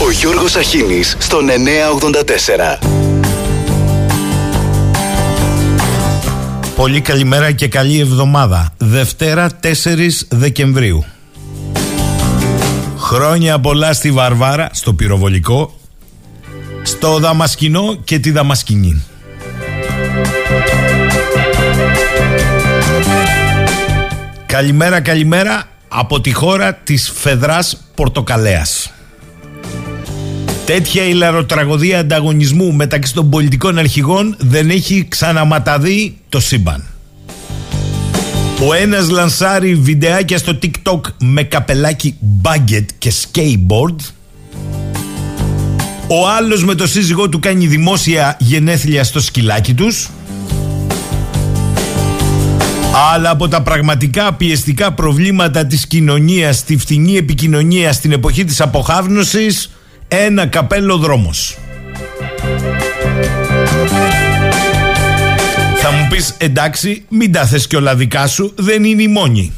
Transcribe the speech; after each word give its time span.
Ο 0.00 0.10
Γιώργος 0.10 0.56
Αχίνης 0.56 1.16
στον 1.18 1.46
984. 1.46 2.78
Πολύ 6.76 7.00
καλημέρα 7.00 7.52
και 7.52 7.68
καλή 7.68 8.00
εβδομάδα. 8.00 8.72
Δευτέρα 8.78 9.50
4 9.62 10.26
Δεκεμβρίου. 10.28 11.04
Χρόνια 12.98 13.58
πολλά 13.58 13.92
στη 13.92 14.10
Βαρβάρα, 14.10 14.68
στο 14.72 14.92
πυροβολικό, 14.92 15.74
στο 16.82 17.18
Δαμασκηνό 17.18 17.96
και 18.04 18.18
τη 18.18 18.30
Δαμασκηνή. 18.30 19.02
Καλημέρα, 24.46 25.00
καλημέρα 25.00 25.64
από 25.88 26.20
τη 26.20 26.32
χώρα 26.32 26.74
της 26.74 27.12
Φεδράς 27.16 27.84
Πορτοκαλέας. 27.94 28.92
Τέτοια 30.68 31.04
ηλαροτραγωδία 31.04 31.98
ανταγωνισμού 31.98 32.72
μεταξύ 32.72 33.14
των 33.14 33.30
πολιτικών 33.30 33.78
αρχηγών 33.78 34.36
δεν 34.38 34.70
έχει 34.70 35.06
ξαναματαδεί 35.08 36.16
το 36.28 36.40
σύμπαν. 36.40 36.84
Ο 38.68 38.74
ένας 38.74 39.08
λανσάρει 39.08 39.74
βιντεάκια 39.74 40.38
στο 40.38 40.58
TikTok 40.62 41.00
με 41.18 41.42
καπελάκι 41.42 42.14
baguette 42.42 42.86
και 42.98 43.12
skateboard. 43.12 43.96
Ο 46.08 46.28
άλλος 46.28 46.64
με 46.64 46.74
το 46.74 46.86
σύζυγό 46.86 47.28
του 47.28 47.38
κάνει 47.38 47.66
δημόσια 47.66 48.36
γενέθλια 48.40 49.04
στο 49.04 49.20
σκυλάκι 49.20 49.74
τους. 49.74 50.08
Αλλά 53.12 53.30
από 53.30 53.48
τα 53.48 53.62
πραγματικά 53.62 54.32
πιεστικά 54.32 54.92
προβλήματα 54.92 55.66
της 55.66 55.86
κοινωνίας, 55.86 56.56
στη 56.56 56.76
φτηνή 56.76 57.16
επικοινωνία 57.16 57.92
στην 57.92 58.12
εποχή 58.12 58.44
της 58.44 58.60
αποχάβνωσης, 58.60 59.70
ένα 60.08 60.46
καπέλο 60.46 60.96
δρόμος. 60.96 61.58
Θα 65.76 65.90
μου 65.90 66.06
πεις 66.10 66.34
εντάξει 66.38 67.04
μην 67.08 67.32
τα 67.32 67.46
θες 67.46 67.66
και 67.66 67.76
όλα 67.76 67.94
δικά 67.94 68.26
σου 68.26 68.52
δεν 68.56 68.84
είναι 68.84 69.02
η 69.02 69.08
μόνη. 69.08 69.52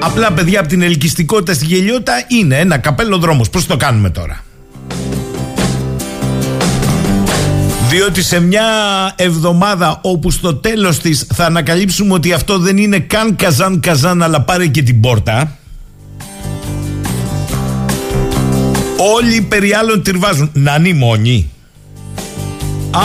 Απλά 0.00 0.32
παιδιά 0.32 0.60
από 0.60 0.68
την 0.68 0.82
ελκυστικότητα 0.82 1.54
στη 1.54 1.64
γελιότητα 1.64 2.12
είναι 2.28 2.58
ένα 2.58 2.78
καπέλο 2.78 3.18
δρόμος. 3.18 3.50
Πώς 3.50 3.66
το 3.66 3.76
κάνουμε 3.76 4.10
τώρα; 4.10 4.44
Διότι 7.88 8.22
σε 8.22 8.40
μια 8.40 8.64
εβδομάδα 9.16 9.98
όπου 10.02 10.30
στο 10.30 10.54
τέλος 10.54 10.98
της 10.98 11.26
θα 11.34 11.44
ανακαλύψουμε 11.44 12.14
ότι 12.14 12.32
αυτό 12.32 12.58
δεν 12.58 12.76
είναι 12.76 12.98
καν 12.98 13.36
καζάν 13.36 13.80
καζάν 13.80 14.22
αλλά 14.22 14.40
πάρε 14.40 14.66
και 14.66 14.82
την 14.82 15.00
πόρτα 15.00 15.58
Όλοι 18.96 19.40
περί 19.40 19.74
άλλων 19.74 20.02
τυρβάζουν. 20.02 20.50
Να 20.52 20.74
είναι 20.74 20.92
μόνοι. 20.92 21.50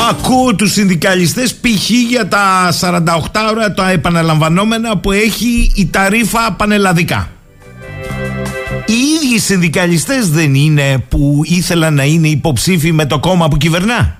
Ακούω 0.09 0.56
τους 0.56 0.72
συνδικαλιστές 0.72 1.54
π.χ. 1.54 1.90
για 1.90 2.28
τα 2.28 2.73
48 2.82 3.20
ώρα 3.50 3.73
τα 3.73 3.90
επαναλαμβανόμενα 3.90 4.98
που 4.98 5.12
έχει 5.12 5.72
η 5.76 5.88
ταρίφα 5.88 6.54
πανελλαδικά. 6.58 7.30
Οι 8.86 8.94
ίδιοι 8.94 9.40
συνδικαλιστές 9.40 10.30
δεν 10.30 10.56
είναι 10.56 11.04
που 11.10 11.42
ήθελαν 11.44 11.94
να 11.94 12.04
είναι 12.04 12.28
υποψήφοι 12.28 12.92
με 12.92 13.06
το 13.06 13.20
κόμμα 13.20 13.48
που 13.48 13.58
κυβερνά. 13.58 14.20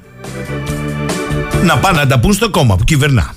Να 1.64 1.78
πάνε 1.78 1.97
να 1.97 2.08
τα 2.08 2.20
πούν 2.20 2.34
στο 2.34 2.50
κόμμα 2.50 2.75
που 2.75 2.84
κυβερνά. 2.84 3.34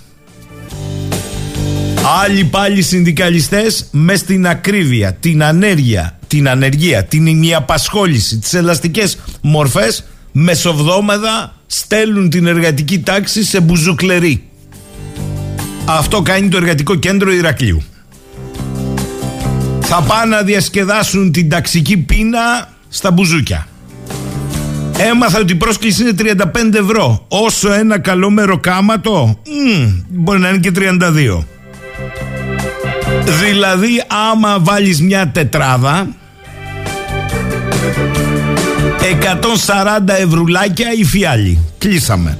Άλλοι 2.05 2.45
πάλι 2.45 2.83
συνδικαλιστές 2.83 3.86
μες 3.91 4.19
στην 4.19 4.47
ακρίβεια, 4.47 5.12
την 5.12 5.42
ανέργεια, 5.42 6.19
την 6.27 6.48
ανεργία, 6.48 7.05
την 7.05 7.27
ημιαπασχόληση, 7.27 8.39
τις 8.39 8.55
ελαστικές 8.55 9.19
μορφές 9.41 10.05
μεσοβδόμαδα 10.33 11.55
στέλνουν 11.67 12.31
την 12.31 12.47
εργατική 12.47 13.00
τάξη 13.00 13.44
σε 13.44 13.61
μπουζουκλερί. 13.61 14.42
Αυτό 15.84 16.22
κάνει 16.22 16.49
το 16.49 16.56
εργατικό 16.56 16.94
κέντρο 16.94 17.32
Ηρακλείου. 17.32 17.82
Θα 19.81 20.03
πάνε 20.03 20.37
να 20.37 20.43
διασκεδάσουν 20.43 21.32
την 21.32 21.49
ταξική 21.49 21.97
πείνα 21.97 22.69
στα 22.88 23.10
μπουζούκια. 23.10 23.66
Έμαθα 24.99 25.38
ότι 25.38 25.53
η 25.53 25.56
πρόσκληση 25.56 26.03
είναι 26.03 26.15
35 26.19 26.75
ευρώ. 26.75 27.25
Όσο 27.28 27.72
ένα 27.72 27.99
καλό 27.99 28.31
μεροκάματο, 28.31 29.38
μπορεί 30.09 30.38
να 30.38 30.49
είναι 30.49 30.59
και 30.59 30.72
32. 30.75 31.44
Δηλαδή 33.25 34.03
άμα 34.31 34.59
βάλεις 34.60 35.00
μια 35.00 35.28
τετράδα 35.28 36.09
140 40.09 40.15
ευρουλάκια 40.21 40.93
η 40.99 41.05
φιάλη 41.05 41.59
Κλείσαμε 41.78 42.38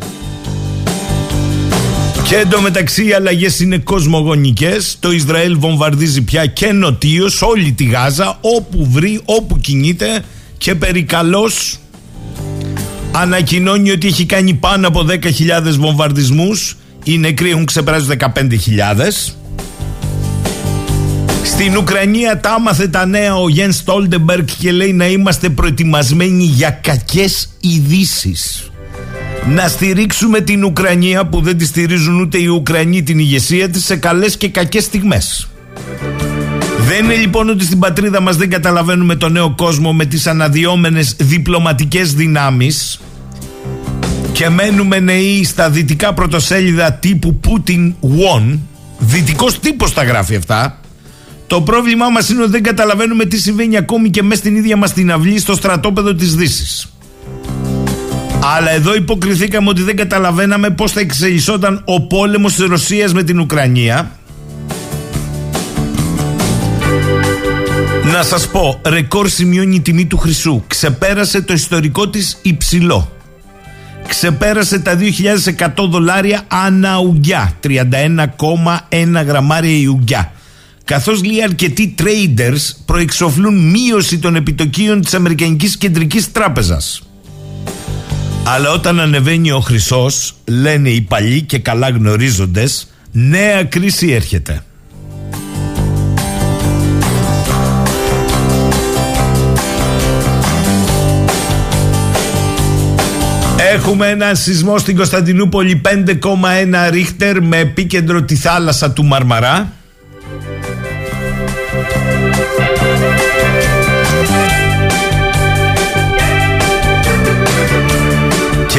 και 2.33 2.39
εντωμεταξύ 2.39 3.07
οι 3.07 3.13
αλλαγές 3.13 3.61
είναι 3.61 3.79
κοσμογονικές. 3.79 4.97
Το 5.01 5.13
Ισραήλ 5.13 5.59
βομβαρδίζει 5.59 6.23
πια 6.23 6.47
και 6.47 6.73
νοτίως 6.73 7.43
όλη 7.43 7.73
τη 7.73 7.85
Γάζα, 7.85 8.39
όπου 8.41 8.87
βρει, 8.91 9.21
όπου 9.25 9.59
κινείται 9.59 10.25
και 10.59 10.75
περικαλώς 10.75 11.79
ανακοινώνει 13.13 13.91
ότι 13.91 14.07
έχει 14.07 14.27
κάνει 14.27 14.55
πάνω 14.55 14.89
από 14.89 15.07
10.000 15.09 15.21
βομβαρδισμούς. 15.79 16.77
Οι 17.05 17.19
νεκροί 17.19 17.51
έχουν 17.51 17.65
ξεπεράσει 17.65 18.07
15.000. 18.19 19.42
Στην 21.63 21.77
Ουκρανία 21.77 22.41
τα 22.41 22.51
άμαθε 22.51 22.89
τα 22.89 23.07
νέα 23.07 23.35
ο 23.35 23.49
Γεν 23.49 23.73
Στόλτεμπεργκ 23.73 24.47
και 24.59 24.73
λέει 24.73 24.93
να 24.93 25.07
είμαστε 25.07 25.49
προετοιμασμένοι 25.49 26.45
για 26.45 26.71
κακές 26.71 27.49
ειδήσεις. 27.61 28.71
Να 29.49 29.69
στηρίξουμε 29.69 30.41
την 30.41 30.65
Ουκρανία 30.65 31.27
που 31.27 31.41
δεν 31.41 31.59
τη 31.59 31.67
στηρίζουν 31.67 32.21
ούτε 32.21 32.39
οι 32.39 32.47
Ουκρανοί 32.47 33.03
την 33.03 33.19
ηγεσία 33.19 33.69
της 33.69 33.85
σε 33.85 33.97
καλές 33.97 34.37
και 34.37 34.49
κακές 34.49 34.85
στιγμές. 34.85 35.49
Δεν 36.79 37.05
είναι 37.05 37.15
λοιπόν 37.15 37.49
ότι 37.49 37.65
στην 37.65 37.79
πατρίδα 37.79 38.21
μας 38.21 38.37
δεν 38.37 38.51
καταλαβαίνουμε 38.51 39.15
τον 39.15 39.33
νέο 39.33 39.55
κόσμο 39.57 39.93
με 39.93 40.05
τις 40.05 40.27
αναδυόμενες 40.27 41.17
διπλωματικές 41.19 42.15
δυνάμεις 42.15 43.01
και 44.33 44.49
μένουμε 44.49 44.99
νεοί 44.99 45.45
στα 45.45 45.71
δυτικά 45.71 46.13
πρωτοσέλιδα 46.13 46.93
τύπου 46.93 47.41
Putin 47.47 47.93
won. 48.03 48.59
Δυτικός 48.99 49.61
τύπος 49.61 49.93
τα 49.93 50.03
γράφει 50.03 50.37
αυτά. 50.37 50.82
Το 51.53 51.61
πρόβλημά 51.61 52.09
μας 52.09 52.29
είναι 52.29 52.43
ότι 52.43 52.51
δεν 52.51 52.63
καταλαβαίνουμε 52.63 53.25
τι 53.25 53.39
συμβαίνει 53.39 53.77
ακόμη 53.77 54.11
και 54.11 54.23
μέσα 54.23 54.41
στην 54.41 54.57
ίδια 54.57 54.77
μας 54.77 54.93
την 54.93 55.13
αυλή 55.13 55.39
στο 55.39 55.55
στρατόπεδο 55.55 56.15
της 56.15 56.35
Δύσης. 56.35 56.93
Αλλά 58.57 58.71
εδώ 58.71 58.95
υποκριθήκαμε 58.95 59.69
ότι 59.69 59.83
δεν 59.83 59.97
καταλαβαίναμε 59.97 60.71
πώς 60.71 60.93
θα 60.93 61.01
εξελισσόταν 61.01 61.83
ο 61.85 62.07
πόλεμος 62.07 62.55
της 62.55 62.67
Ρωσίας 62.67 63.13
με 63.13 63.23
την 63.23 63.41
Ουκρανία. 63.41 64.11
Να 68.13 68.23
σας 68.23 68.49
πω, 68.49 68.81
ρεκόρ 68.87 69.29
σημειώνει 69.29 69.75
η 69.75 69.81
τιμή 69.81 70.07
του 70.07 70.19
χρυσού. 70.19 70.63
Ξεπέρασε 70.67 71.43
το 71.43 71.53
ιστορικό 71.53 72.09
της 72.09 72.39
υψηλό. 72.43 73.13
Ξεπέρασε 74.09 74.79
τα 74.79 74.97
2.100 74.97 75.89
δολάρια 75.89 76.43
ανά 76.49 76.99
ουγγιά. 76.99 77.53
31,1 77.61 79.25
γραμμάρια 79.27 79.79
η 79.79 79.87
ουγγιά 79.87 80.33
καθώς 80.85 81.25
λέει 81.25 81.43
αρκετοί 81.43 81.95
traders 81.99 82.77
προεξοφλούν 82.85 83.71
μείωση 83.71 84.19
των 84.19 84.37
επιτοκίων 84.37 85.01
της 85.01 85.15
Αμερικανικής 85.15 85.77
Κεντρικής 85.77 86.33
Τράπεζας. 86.33 87.03
Αλλά 88.45 88.71
όταν 88.71 89.01
ανεβαίνει 89.01 89.51
ο 89.51 89.61
χρυσός, 89.61 90.35
λένε 90.45 90.91
οι 90.91 91.01
παλιοί 91.01 91.43
και 91.43 91.59
καλά 91.59 91.89
γνωρίζοντες, 91.89 92.89
νέα 93.13 93.65
κρίση 93.65 94.11
έρχεται. 94.11 94.63
Έχουμε 103.75 104.09
ένα 104.09 104.35
σεισμό 104.35 104.79
στην 104.79 104.97
Κωνσταντινούπολη 104.97 105.81
5,1 105.85 106.91
ρίχτερ 106.91 107.43
με 107.43 107.59
επίκεντρο 107.59 108.23
τη 108.23 108.37
θάλασσα 108.37 108.91
του 108.91 109.05
Μαρμαρά. 109.05 109.73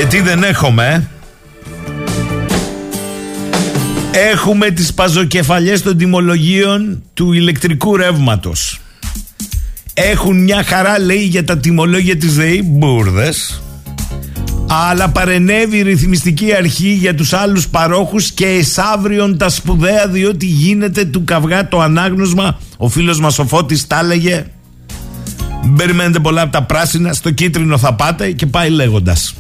Και 0.04 0.10
τι 0.10 0.22
δεν 0.22 0.44
έχουμε 0.44 1.10
Έχουμε 4.12 4.70
τις 4.70 4.94
παζοκεφαλιές 4.94 5.82
των 5.82 5.98
τιμολογίων 5.98 7.04
του 7.14 7.34
ηλεκτρικού 7.34 7.98
ρεύματος. 7.98 8.80
Έχουν 9.94 10.44
μια 10.44 10.64
χαρά 10.64 11.00
λέει 11.00 11.24
για 11.24 11.44
τα 11.44 11.58
τιμολόγια 11.58 12.18
της 12.18 12.36
ΔΕΗ 12.36 12.62
Μπούρδες 12.66 13.62
αλλά 14.68 15.10
παρενέβη 15.10 15.78
η 15.78 15.82
ρυθμιστική 15.82 16.56
αρχή 16.56 16.94
για 16.94 17.16
τους 17.16 17.34
άλλους 17.34 17.68
παρόχους 17.68 18.32
και 18.32 18.46
εσάβριον 18.46 19.38
τα 19.38 19.50
σπουδαία 19.50 20.08
διότι 20.08 20.46
γίνεται 20.46 21.06
του 21.06 21.24
καυγά 21.24 21.68
το 21.68 21.82
ανάγνωσμα. 21.82 22.60
Ο 22.78 22.90
φίλος 22.90 23.20
μας 23.20 23.40
ο 23.40 23.46
Φώτης 23.46 23.88
τα 23.88 24.00
έλεγε. 24.00 24.46
Περιμένετε 25.76 26.20
πολλά 26.20 26.42
από 26.42 26.52
τα 26.52 26.64
πράσινα, 26.64 27.14
στο 27.14 27.32
κίτρινο 27.32 27.78
θα 27.78 27.94
πάτε 27.94 28.32
και 28.32 28.46
πάει 28.46 28.70
λέγοντας. 28.70 29.34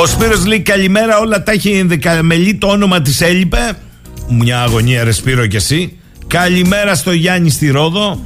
Ο 0.00 0.06
Σπύρος 0.06 0.46
λέει 0.46 0.60
καλημέρα 0.60 1.18
όλα 1.18 1.42
τα 1.42 1.52
έχει 1.52 1.70
ενδεκαμελή 1.70 2.54
το 2.54 2.66
όνομα 2.66 3.02
της 3.02 3.20
έλειπε 3.20 3.76
Μια 4.28 4.62
αγωνία 4.62 5.04
ρε 5.04 5.12
Σπύρο 5.12 5.46
και 5.46 5.56
εσύ. 5.56 5.98
Καλημέρα 6.26 6.94
στο 6.94 7.12
Γιάννη 7.12 7.50
στη 7.50 7.70
Ρόδο 7.70 8.22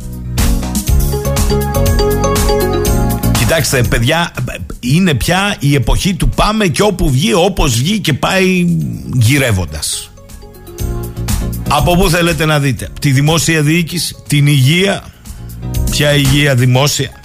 Κοιτάξτε 3.38 3.82
παιδιά 3.82 4.32
είναι 4.80 5.14
πια 5.14 5.56
η 5.58 5.74
εποχή 5.74 6.14
του 6.14 6.28
πάμε 6.28 6.66
και 6.66 6.82
όπου 6.82 7.10
βγει 7.10 7.34
όπως 7.34 7.74
βγει 7.74 7.98
και 7.98 8.12
πάει 8.12 8.66
γυρεύοντας 9.12 10.12
Από 11.68 11.96
πού 11.96 12.10
θέλετε 12.10 12.44
να 12.44 12.58
δείτε 12.58 12.88
Τη 13.00 13.10
δημόσια 13.10 13.62
διοίκηση, 13.62 14.16
την 14.26 14.46
υγεία. 14.46 15.04
Ποια 15.90 16.12
υγεία 16.12 16.54
δημόσια 16.54 17.17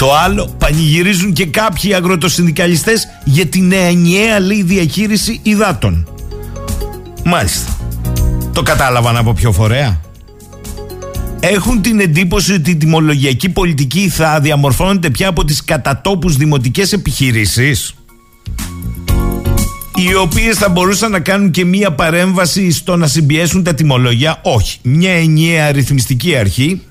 το 0.00 0.14
άλλο, 0.14 0.54
πανηγυρίζουν 0.58 1.32
και 1.32 1.46
κάποιοι 1.46 1.94
αγροτοσυνδικαλιστές 1.94 3.08
για 3.24 3.46
την 3.46 3.72
ενιαία 3.72 4.40
λέει 4.40 4.62
διαχείριση 4.62 5.40
υδάτων. 5.42 6.08
Μάλιστα. 7.24 7.76
Το 8.52 8.62
κατάλαβαν 8.62 9.16
από 9.16 9.32
ποιο 9.32 9.52
φορέα; 9.52 10.00
Έχουν 11.40 11.82
την 11.82 12.00
εντύπωση 12.00 12.52
ότι 12.52 12.70
η 12.70 12.76
τιμολογιακή 12.76 13.48
πολιτική 13.48 14.08
θα 14.08 14.40
διαμορφώνεται 14.40 15.10
πια 15.10 15.28
από 15.28 15.44
τις 15.44 15.64
κατατόπους 15.64 16.36
δημοτικές 16.36 16.92
επιχειρήσεις 16.92 17.94
οι 19.94 20.14
οποίες 20.14 20.56
θα 20.56 20.68
μπορούσαν 20.68 21.10
να 21.10 21.20
κάνουν 21.20 21.50
και 21.50 21.64
μία 21.64 21.92
παρέμβαση 21.92 22.70
στο 22.70 22.96
να 22.96 23.06
συμπιέσουν 23.06 23.62
τα 23.62 23.74
τιμολόγια. 23.74 24.40
Όχι. 24.42 24.78
Μια 24.82 25.12
ενιαία 25.12 25.66
αριθμιστική 25.66 26.36
αρχή 26.36 26.82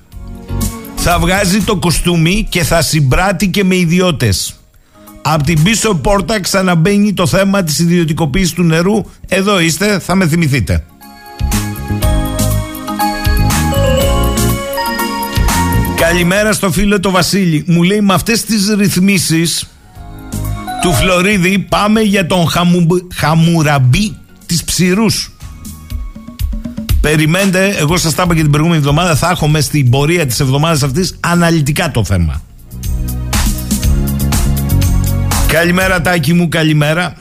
θα 1.02 1.18
βγάζει 1.18 1.62
το 1.62 1.76
κοστούμι 1.76 2.46
και 2.48 2.62
θα 2.62 2.82
συμπράττει 2.82 3.48
και 3.48 3.64
με 3.64 3.76
ιδιώτες. 3.76 4.54
Από 5.22 5.44
την 5.44 5.62
πίσω 5.62 5.94
πόρτα 5.94 6.40
ξαναμπαίνει 6.40 7.12
το 7.12 7.26
θέμα 7.26 7.62
της 7.62 7.78
ιδιωτικοποίησης 7.78 8.52
του 8.52 8.62
νερού. 8.62 9.04
Εδώ 9.28 9.60
είστε, 9.60 9.98
θα 9.98 10.14
με 10.14 10.28
θυμηθείτε. 10.28 10.84
Καλημέρα 15.96 16.52
στο 16.52 16.72
φίλο 16.72 17.00
το 17.00 17.10
Βασίλη. 17.10 17.64
Μου 17.66 17.82
λέει 17.82 18.00
με 18.00 18.14
αυτές 18.14 18.44
τις 18.44 18.74
ρυθμίσεις 18.78 19.68
του 20.82 20.92
Φλωρίδη 20.92 21.58
πάμε 21.58 22.00
για 22.00 22.26
τον 22.26 22.48
χαμου... 22.48 22.86
χαμουραμπί 23.14 24.16
της 24.46 24.64
ψηρούς. 24.64 25.32
Περιμένετε, 27.00 27.74
εγώ 27.78 27.96
σας 27.96 28.14
τα 28.14 28.22
είπα 28.22 28.34
και 28.34 28.40
την 28.40 28.50
προηγούμενη 28.50 28.80
εβδομάδα, 28.80 29.16
θα 29.16 29.30
έχουμε 29.30 29.60
στην 29.60 29.90
πορεία 29.90 30.26
της 30.26 30.40
εβδομάδας 30.40 30.82
αυτής 30.82 31.16
αναλυτικά 31.20 31.90
το 31.90 32.04
θέμα. 32.04 32.42
Καλημέρα, 35.46 36.00
Τάκη 36.00 36.32
μου, 36.32 36.48
καλημέρα. 36.48 37.16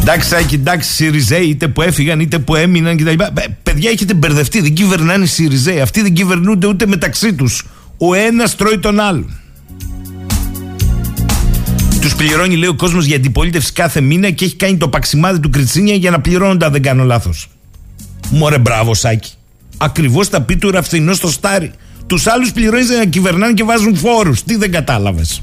Εντάξει, 0.00 0.30
Τάκη, 0.30 0.54
εντάξει, 0.54 0.92
Σιριζέοι, 0.92 1.46
είτε 1.46 1.68
που 1.68 1.82
έφυγαν 1.82 2.20
είτε 2.20 2.38
που 2.38 2.54
έμειναν 2.54 2.96
κτλ. 2.96 3.22
Παιδιά, 3.62 3.90
έχετε 3.90 4.14
μπερδευτεί. 4.14 4.60
Δεν 4.60 4.74
κυβερνάνε 4.74 5.24
οι 5.24 5.26
Σιριζέοι. 5.26 5.80
Αυτοί 5.80 6.02
δεν 6.02 6.12
κυβερνούνται 6.12 6.66
ούτε 6.66 6.86
μεταξύ 6.86 7.34
τους. 7.34 7.66
Ο 7.98 8.14
ένας 8.14 8.56
τρώει 8.56 8.78
τον 8.78 9.00
άλλον. 9.00 9.41
Του 12.22 12.28
πληρώνει, 12.28 12.56
λέει 12.56 12.68
ο 12.68 12.74
κόσμος, 12.74 13.04
για 13.04 13.16
αντιπολίτευση 13.16 13.72
κάθε 13.72 14.00
μήνα 14.00 14.30
και 14.30 14.44
έχει 14.44 14.56
κάνει 14.56 14.76
το 14.76 14.88
παξιμάδι 14.88 15.40
του 15.40 15.50
Κριτσίνια 15.50 15.94
για 15.94 16.10
να 16.10 16.20
πληρώνονται, 16.20 16.64
αν 16.64 16.72
δεν 16.72 16.82
κάνω 16.82 17.04
λάθος. 17.04 17.48
Μωρέ, 18.30 18.58
μπράβο, 18.58 18.94
Σάκη. 18.94 19.30
Ακριβώς 19.76 20.28
τα 20.28 20.40
πει 20.40 20.56
του 20.56 20.70
ραφθινός 20.70 21.16
στο 21.16 21.28
στάρι. 21.28 21.70
Τους 22.06 22.26
άλλους 22.26 22.52
πληρώνεις 22.52 22.88
για 22.88 22.98
να 22.98 23.04
κυβερνάνε 23.04 23.52
και 23.52 23.64
βάζουν 23.64 23.96
φόρους. 23.96 24.42
Τι 24.42 24.56
δεν 24.56 24.70
κατάλαβες. 24.72 25.42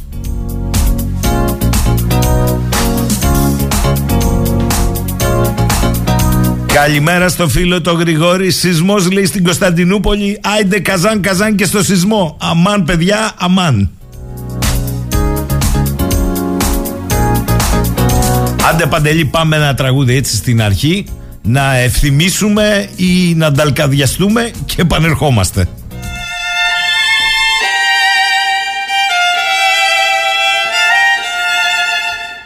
Καλημέρα 6.66 7.30
στο 7.30 7.48
φίλο 7.50 7.82
το 7.82 7.92
Γρηγόρη. 7.92 8.52
Σεισμός 8.52 9.12
λέει 9.12 9.26
στην 9.26 9.44
Κωνσταντινούπολη. 9.44 10.40
Άιντε 10.44 10.80
καζάν 10.80 11.22
καζάν 11.22 11.56
και 11.56 11.66
στο 11.66 11.84
σεισμό. 11.84 12.38
Αμάν, 12.42 12.84
παιδιά, 12.84 13.32
αμάν. 13.38 13.90
Άντε 18.70 18.86
Παντελή 18.86 19.26
πάμε 19.26 19.56
ένα 19.56 19.74
τραγούδι 19.74 20.16
έτσι 20.16 20.36
στην 20.36 20.62
αρχή. 20.62 21.06
Να 21.42 21.76
ευθυμίσουμε 21.78 22.90
ή 22.96 23.34
να 23.36 23.52
νταλκαδιαστούμε 23.52 24.52
και 24.66 24.76
επανερχόμαστε. 24.82 25.68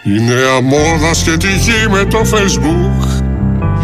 Η 0.03 0.21
νέα 0.21 0.61
μόδα 0.61 1.13
σχετική 1.13 1.89
με 1.89 2.03
το 2.03 2.19
facebook. 2.19 3.21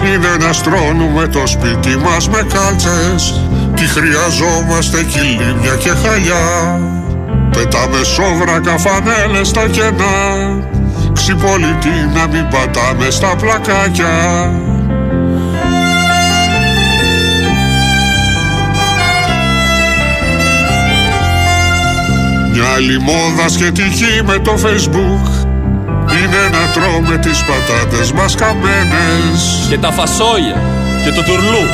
Είναι 0.06 0.46
να 0.46 0.54
στρώνουμε 0.54 1.28
το 1.28 1.48
σπίτι 1.48 1.98
μας 1.98 2.30
με 2.30 2.48
κάλτσες. 2.54 3.44
Τι 3.76 3.86
χρειαζόμαστε 3.86 5.04
κυλίμια 5.04 5.76
και 5.80 5.90
χαλιά. 5.90 6.80
Πετάμε 7.52 8.04
σόβρακα 8.04 8.78
φανέλες 8.78 9.48
στα 9.48 9.68
κενά 9.68 10.79
ξυπολιτή 11.30 12.10
να 12.14 12.28
μην 12.28 12.48
πατάμε 12.48 13.10
στα 13.10 13.36
πλακάκια. 13.36 14.52
Μια 22.54 22.64
άλλη 22.76 23.00
μόδα 23.00 23.50
σχετική 23.50 24.22
με 24.26 24.38
το 24.38 24.54
facebook. 24.64 25.48
Είναι 26.12 26.50
να 26.52 26.72
τρώμε 26.74 27.18
τις 27.18 27.44
πατάτες 27.44 28.12
μας 28.12 28.36
καμένες. 28.36 29.66
Και 29.70 29.78
τα 29.78 29.92
φασόλια 29.92 30.62
και 31.04 31.12
το 31.12 31.24
τουρλού. 31.24 31.66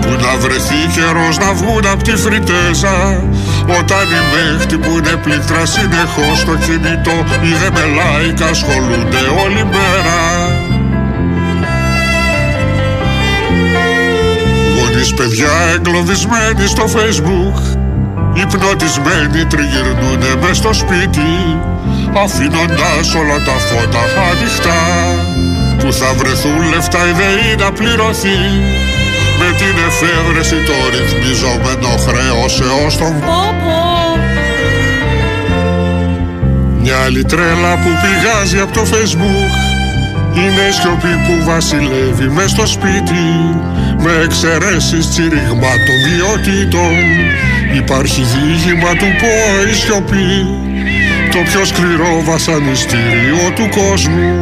Που 0.00 0.08
να 0.08 0.36
βρεθεί 0.36 0.86
καιρός 0.94 1.38
να 1.38 1.52
βγουν 1.52 1.86
από 1.86 2.02
τη 2.02 2.16
φριτέζα 2.16 3.22
όταν 3.78 4.06
οι 4.14 4.22
μέχτοι 4.32 4.76
που 4.78 4.90
είναι 4.90 5.16
πλήκτρα 5.24 5.66
συνεχώς 5.66 6.38
στο 6.38 6.54
κινητό. 6.64 7.16
Οι 7.42 7.52
δε 7.60 7.70
με 7.70 7.84
like 7.98 8.42
ασχολούνται 8.50 9.22
όλη 9.44 9.64
μέρα. 9.74 10.18
Γονείς 14.76 15.14
παιδιά 15.14 15.54
εγκλωβισμένοι 15.74 16.66
στο 16.66 16.84
facebook. 16.96 17.58
Υπνοτισμένοι 18.34 19.44
τριγυρνούνε 19.44 20.32
μες 20.40 20.56
στο 20.56 20.72
σπίτι 20.72 21.30
Αφήνοντας 22.24 23.14
όλα 23.14 23.38
τα 23.44 23.52
φώτα 23.52 24.02
ανοιχτά. 24.30 24.80
Που 25.78 25.92
θα 25.92 26.14
βρεθούν 26.14 26.68
λεφτά 26.74 26.98
η 27.08 27.12
ΔΕΗ 27.12 27.56
να 27.56 27.72
πληρωθεί 27.72 28.38
με 29.40 29.48
την 29.60 29.74
εφεύρεση 29.88 30.58
το 30.68 30.76
ρυθμιζόμενο 30.92 31.92
χρέος 32.06 32.60
έως 32.60 32.96
τον 32.96 33.20
πόπο 33.20 33.80
Μια 36.80 36.96
άλλη 37.04 37.24
τρέλα 37.24 37.72
που 37.82 37.90
πηγάζει 38.02 38.58
από 38.58 38.72
το 38.72 38.82
facebook. 38.92 39.52
Είναι 40.36 40.64
η 40.68 40.72
σιωπή 40.80 41.14
που 41.26 41.44
βασιλεύει 41.44 42.28
μες 42.28 42.50
στο 42.50 42.66
σπίτι. 42.66 43.24
Με 44.02 44.12
εξαιρέσεις 44.24 45.10
τσιριγμάτων 45.10 45.98
βιωτήτων 46.06 46.94
Υπάρχει 47.74 48.22
δίγημα 48.22 48.92
του 49.00 49.08
ΠΟΕ 49.20 49.70
η 49.70 49.74
σιωπή. 49.74 50.30
Το 51.32 51.38
πιο 51.38 51.64
σκληρό 51.64 52.22
βασανιστήριο 52.24 53.44
του 53.54 53.68
κόσμου 53.78 54.40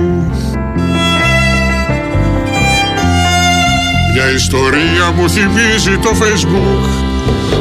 Μια 4.12 4.30
ιστορία 4.30 5.06
μου 5.16 5.28
θυμίζει 5.30 5.98
το 5.98 6.10
facebook 6.20 6.84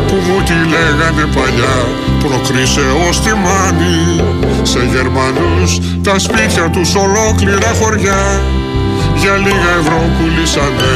Που 0.08 0.16
μου 0.26 0.42
τη 0.44 0.54
λέγανε 0.54 1.26
παλιά. 1.36 1.78
Προκρίσε 2.20 2.86
ως 3.10 3.22
τη 3.22 3.34
μάνη 3.46 4.24
Σε 4.62 4.80
Γερμανούς 4.94 5.80
τα 6.04 6.20
σπίτια 6.20 6.70
τους 6.70 6.96
ολόκληρα 6.96 7.72
χωριά. 7.80 8.42
Για 9.16 9.36
λίγα 9.38 9.72
ευρώ 9.80 10.02
πουλήσανε 10.18 10.94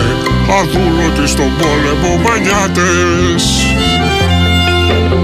Αδούλωτοι 0.60 1.27
στον 1.27 1.51
πόλεμο 1.60 2.22
μανιάτες 2.24 3.43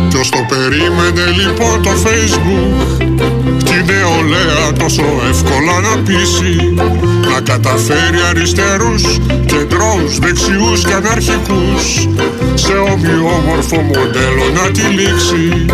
Ποιος 0.09 0.29
το 0.29 0.45
περίμενε 0.47 1.25
λοιπόν 1.41 1.81
το 1.81 1.89
facebook 2.03 3.05
Την 3.63 3.85
νεολαία 3.85 4.73
τόσο 4.79 5.05
εύκολα 5.29 5.79
να 5.81 6.01
πείσει 6.01 6.73
Να 7.33 7.41
καταφέρει 7.41 8.21
αριστερούς, 8.29 9.03
κεντρώους, 9.45 10.19
δεξιούς 10.19 10.85
και 10.85 10.93
αναρχικούς 10.93 12.07
Σε 12.53 12.73
ομοιόμορφο 12.73 13.81
μοντέλο 13.81 14.45
να 14.53 14.71
τη 14.71 14.81
λήξει. 14.81 15.65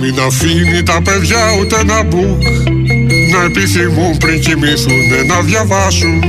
Μην 0.00 0.20
αφήνει 0.20 0.82
τα 0.82 1.02
παιδιά 1.02 1.38
ούτε 1.60 1.84
να 1.84 2.02
μπουκ 2.02 2.42
Να 3.32 3.44
επιθυμούν 3.44 4.16
πριν 4.16 4.40
κοιμηθούν 4.40 5.26
να 5.26 5.40
διαβάσουν 5.40 6.22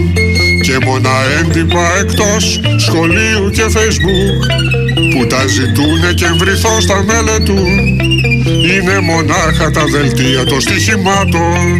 Και 0.68 0.78
μόνα 0.86 1.10
έντυπα 1.40 1.98
εκτός 2.00 2.60
σχολείου 2.78 3.50
και 3.50 3.64
facebook 3.76 4.40
Που 5.14 5.28
τα 5.28 5.48
ζητούνε 5.48 6.14
και 6.16 6.26
εμβριθώς 6.26 6.86
τα 6.86 7.04
μελετούν 7.04 8.00
Είναι 8.72 9.00
μονάχα 9.00 9.72
τα 9.72 9.84
δελτία 9.92 10.46
των 10.46 10.62
στοιχημάτων. 10.62 11.80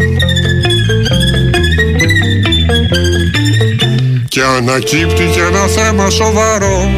Και 4.28 4.42
ανακύπτει 4.58 5.24
και 5.34 5.42
ένα 5.42 5.68
θέμα 5.68 6.10
σοβαρό 6.10 6.92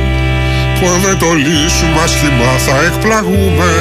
Που 0.80 0.88
αν 0.88 1.02
δεν 1.02 1.18
το 1.18 1.34
λύσουμε 1.34 2.02
ασχημά 2.04 2.58
θα 2.66 2.84
εκπλαγούμε. 2.86 3.72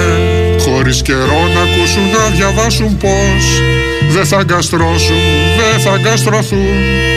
Χωρίς 0.61 1.03
καιρό 1.03 1.41
να 1.55 1.61
ακούσουν 1.61 2.03
να 2.19 2.37
διαβάσουν 2.37 2.97
πως 2.97 3.45
Δεν 4.11 4.27
θα 4.27 4.38
αγκαστρώσουν, 4.38 5.23
δεν 5.59 5.81
θα 5.81 5.93
αγκαστρωθούν 5.93 7.17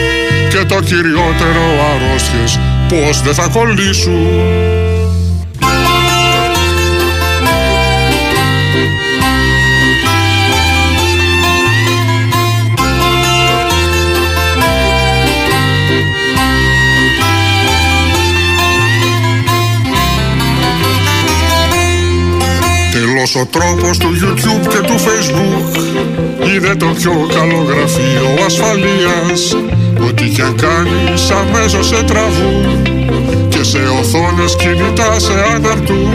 Και 0.52 0.64
το 0.64 0.80
κυριότερο 0.80 1.62
αρρώστιες 1.94 2.60
πως 2.88 3.22
δεν 3.22 3.34
θα 3.34 3.48
κολλήσουν. 3.48 4.26
Τέλος 22.92 23.34
ο 23.34 23.46
τρόπος 23.46 23.98
του 23.98 24.08
YouTube 24.08 24.68
και 24.68 24.78
του 24.86 24.94
Facebook 24.98 25.91
Είναι 26.54 26.74
το 26.74 26.86
πιο 26.86 27.12
καλό 27.34 27.62
γραφείο 27.62 28.44
ασφαλείας 28.46 29.56
Ό,τι 30.08 30.28
κι 30.28 30.42
αν 30.42 30.56
κάνεις 30.56 31.30
αμέσως 31.30 31.86
σε 31.86 32.02
τραβούν 32.02 32.82
Και 33.48 33.62
σε 33.62 33.78
οθόνες 33.78 34.56
κινητά 34.56 35.18
σε 35.18 35.32
αναρτούν 35.54 36.10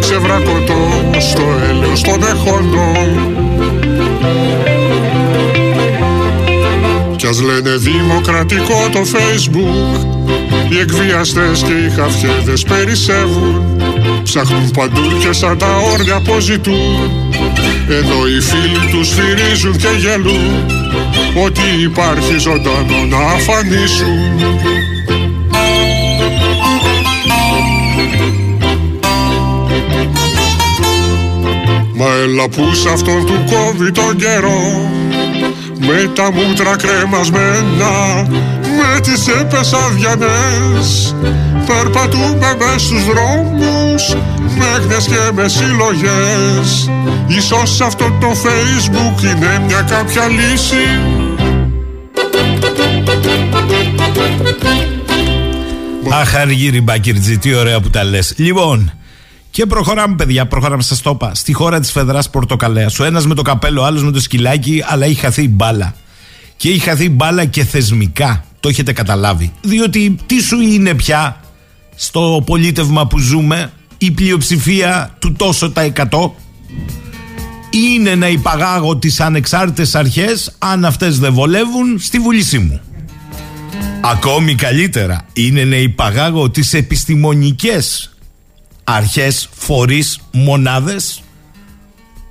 Ξεβρακωτό 0.00 1.10
στο 1.18 1.42
έλεος 1.70 2.00
των 2.00 2.22
εχόντων. 2.22 3.36
Κι 7.16 7.26
ας 7.26 7.40
λένε 7.42 7.76
δημοκρατικό 7.76 8.88
το 8.92 9.00
facebook 9.00 10.06
Οι 10.68 10.78
εκβιαστές 10.78 11.62
και 11.62 11.72
οι 11.72 11.90
χαφιέδες 11.96 12.62
περισσεύουν 12.62 13.80
Ψάχνουν 14.22 14.70
παντού 14.70 15.18
και 15.20 15.32
σαν 15.32 15.58
τα 15.58 15.76
όρια 15.92 16.14
αποζητούν 16.14 17.26
Ενώ 17.88 18.26
οι 18.26 18.40
φίλοι 18.40 18.90
τους 18.90 19.08
φυρίζουν 19.08 19.76
και 19.76 19.88
γελούν 19.98 20.66
Ότι 21.44 21.82
υπάρχει 21.82 22.38
ζωντανό 22.38 23.04
να 23.08 23.16
αφανίσουν. 23.16 24.18
Μα 31.98 32.06
έλα 32.22 32.48
που 32.48 32.74
σ' 32.74 32.86
αυτόν 32.86 33.26
του 33.26 33.44
κόβει 33.50 33.90
τον 33.90 34.16
καιρό 34.16 34.90
Με 35.78 36.10
τα 36.14 36.32
μούτρα 36.32 36.76
κρεμασμένα 36.76 38.22
Με 38.62 39.00
τις 39.00 39.28
έπες 39.28 39.72
αδιανές 39.72 41.14
Περπατούμε 41.66 42.56
μες 42.58 42.82
στους 42.82 43.04
δρόμους 43.04 44.16
Μέχνες 44.58 45.06
και 45.06 45.32
με 45.34 45.48
συλλογές 45.48 46.90
Ίσως 47.26 47.80
αυτό 47.80 48.04
το 48.20 48.28
facebook 48.30 49.22
είναι 49.22 49.64
μια 49.66 49.80
κάποια 49.80 50.28
λύση 50.28 50.86
Αχ, 56.10 56.34
Αργύρι 56.34 56.80
Μπακυρτζή, 56.80 57.38
τι 57.38 57.54
ωραία 57.54 57.80
που 57.80 57.90
τα 57.90 58.04
λες. 58.04 58.34
Λοιπόν, 58.36 58.92
και 59.50 59.66
προχωράμε, 59.66 60.14
παιδιά. 60.14 60.46
Προχωράμε, 60.46 60.82
σας 60.82 61.00
το 61.00 61.10
είπα. 61.10 61.34
Στη 61.34 61.52
χώρα 61.52 61.80
της 61.80 61.90
Φεδράς 61.90 62.30
Πορτοκαλέας. 62.30 62.98
Ο 62.98 63.04
ένας 63.04 63.26
με 63.26 63.34
το 63.34 63.42
καπέλο, 63.42 63.80
ο 63.80 63.84
άλλος 63.84 64.04
με 64.04 64.10
το 64.10 64.20
σκυλάκι, 64.20 64.82
αλλά 64.86 65.06
έχει 65.06 65.14
χαθεί 65.14 65.42
η 65.42 65.50
μπάλα. 65.50 65.94
Και 66.56 66.68
έχει 66.68 66.78
χαθεί 66.78 67.04
η 67.04 67.12
μπάλα 67.12 67.44
και 67.44 67.64
θεσμικά. 67.64 68.44
Το 68.60 68.68
έχετε 68.68 68.92
καταλάβει. 68.92 69.52
Διότι 69.60 70.16
τι 70.26 70.40
σου 70.40 70.60
είναι 70.60 70.94
πια 70.94 71.40
στο 71.96 72.42
πολίτευμα 72.46 73.06
που 73.06 73.18
ζούμε, 73.18 73.72
η 73.98 74.10
πλειοψηφία 74.10 75.16
του 75.18 75.32
τόσο 75.32 75.70
τα 75.70 75.80
εκατό 75.80 76.36
είναι 77.70 78.14
να 78.14 78.28
υπαγάγω 78.28 78.96
τις 78.96 79.20
ανεξάρτητες 79.20 79.94
αρχές 79.94 80.54
αν 80.58 80.84
αυτές 80.84 81.18
δεν 81.18 81.32
βολεύουν 81.32 81.98
στη 81.98 82.18
βουλήσή 82.18 82.58
μου. 82.58 82.80
Ακόμη 84.00 84.54
καλύτερα 84.54 85.26
είναι 85.32 85.64
να 85.64 85.76
υπαγάγω 85.76 86.50
τις 86.50 86.74
επιστημονικές 86.74 88.16
αρχές, 88.84 89.48
φορείς, 89.52 90.20
μονάδες 90.32 91.22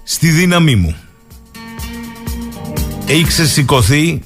στη 0.04 0.30
δύναμή 0.30 0.76
μου. 0.76 0.96
Έχεις 3.06 3.28
ξεσηκωθεί 3.28 4.22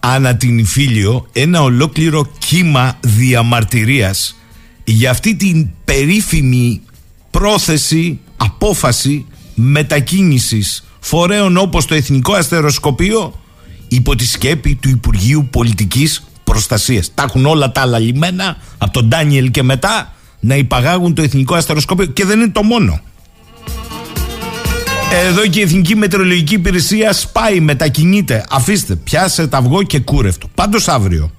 ανά 0.00 0.36
την 0.36 0.58
Ιφίλιο 0.58 1.28
ένα 1.32 1.62
ολόκληρο 1.62 2.26
κύμα 2.38 2.98
διαμαρτυρίας 3.00 4.36
για 4.92 5.10
αυτή 5.10 5.36
την 5.36 5.68
περίφημη 5.84 6.80
πρόθεση, 7.30 8.18
απόφαση 8.36 9.26
μετακίνησης 9.54 10.84
φορέων 11.00 11.56
όπως 11.56 11.86
το 11.86 11.94
Εθνικό 11.94 12.32
Αστεροσκοπείο 12.32 13.40
υπό 13.88 14.16
τη 14.16 14.26
σκέπη 14.26 14.74
του 14.74 14.88
Υπουργείου 14.88 15.48
Πολιτικής 15.50 16.22
Προστασίας. 16.44 17.10
Τα 17.14 17.22
έχουν 17.22 17.46
όλα 17.46 17.72
τα 17.72 17.80
άλλα 17.80 17.98
λιμένα 17.98 18.56
από 18.78 18.92
τον 18.92 19.08
Ντάνιελ 19.08 19.50
και 19.50 19.62
μετά 19.62 20.14
να 20.40 20.54
υπαγάγουν 20.54 21.14
το 21.14 21.22
Εθνικό 21.22 21.54
Αστεροσκοπείο 21.54 22.06
και 22.06 22.24
δεν 22.24 22.40
είναι 22.40 22.50
το 22.50 22.62
μόνο. 22.62 23.00
Εδώ 25.28 25.46
και 25.46 25.58
η 25.58 25.62
Εθνική 25.62 25.96
Μετεωρολογική 25.96 26.54
Υπηρεσία 26.54 27.12
σπάει, 27.12 27.60
μετακινείται. 27.60 28.44
Αφήστε, 28.50 28.94
πιάσε 28.94 29.46
τα 29.46 29.58
αυγό 29.58 29.82
και 29.82 30.00
κούρευτο. 30.00 30.48
Πάντως 30.54 30.88
αύριο 30.88 31.30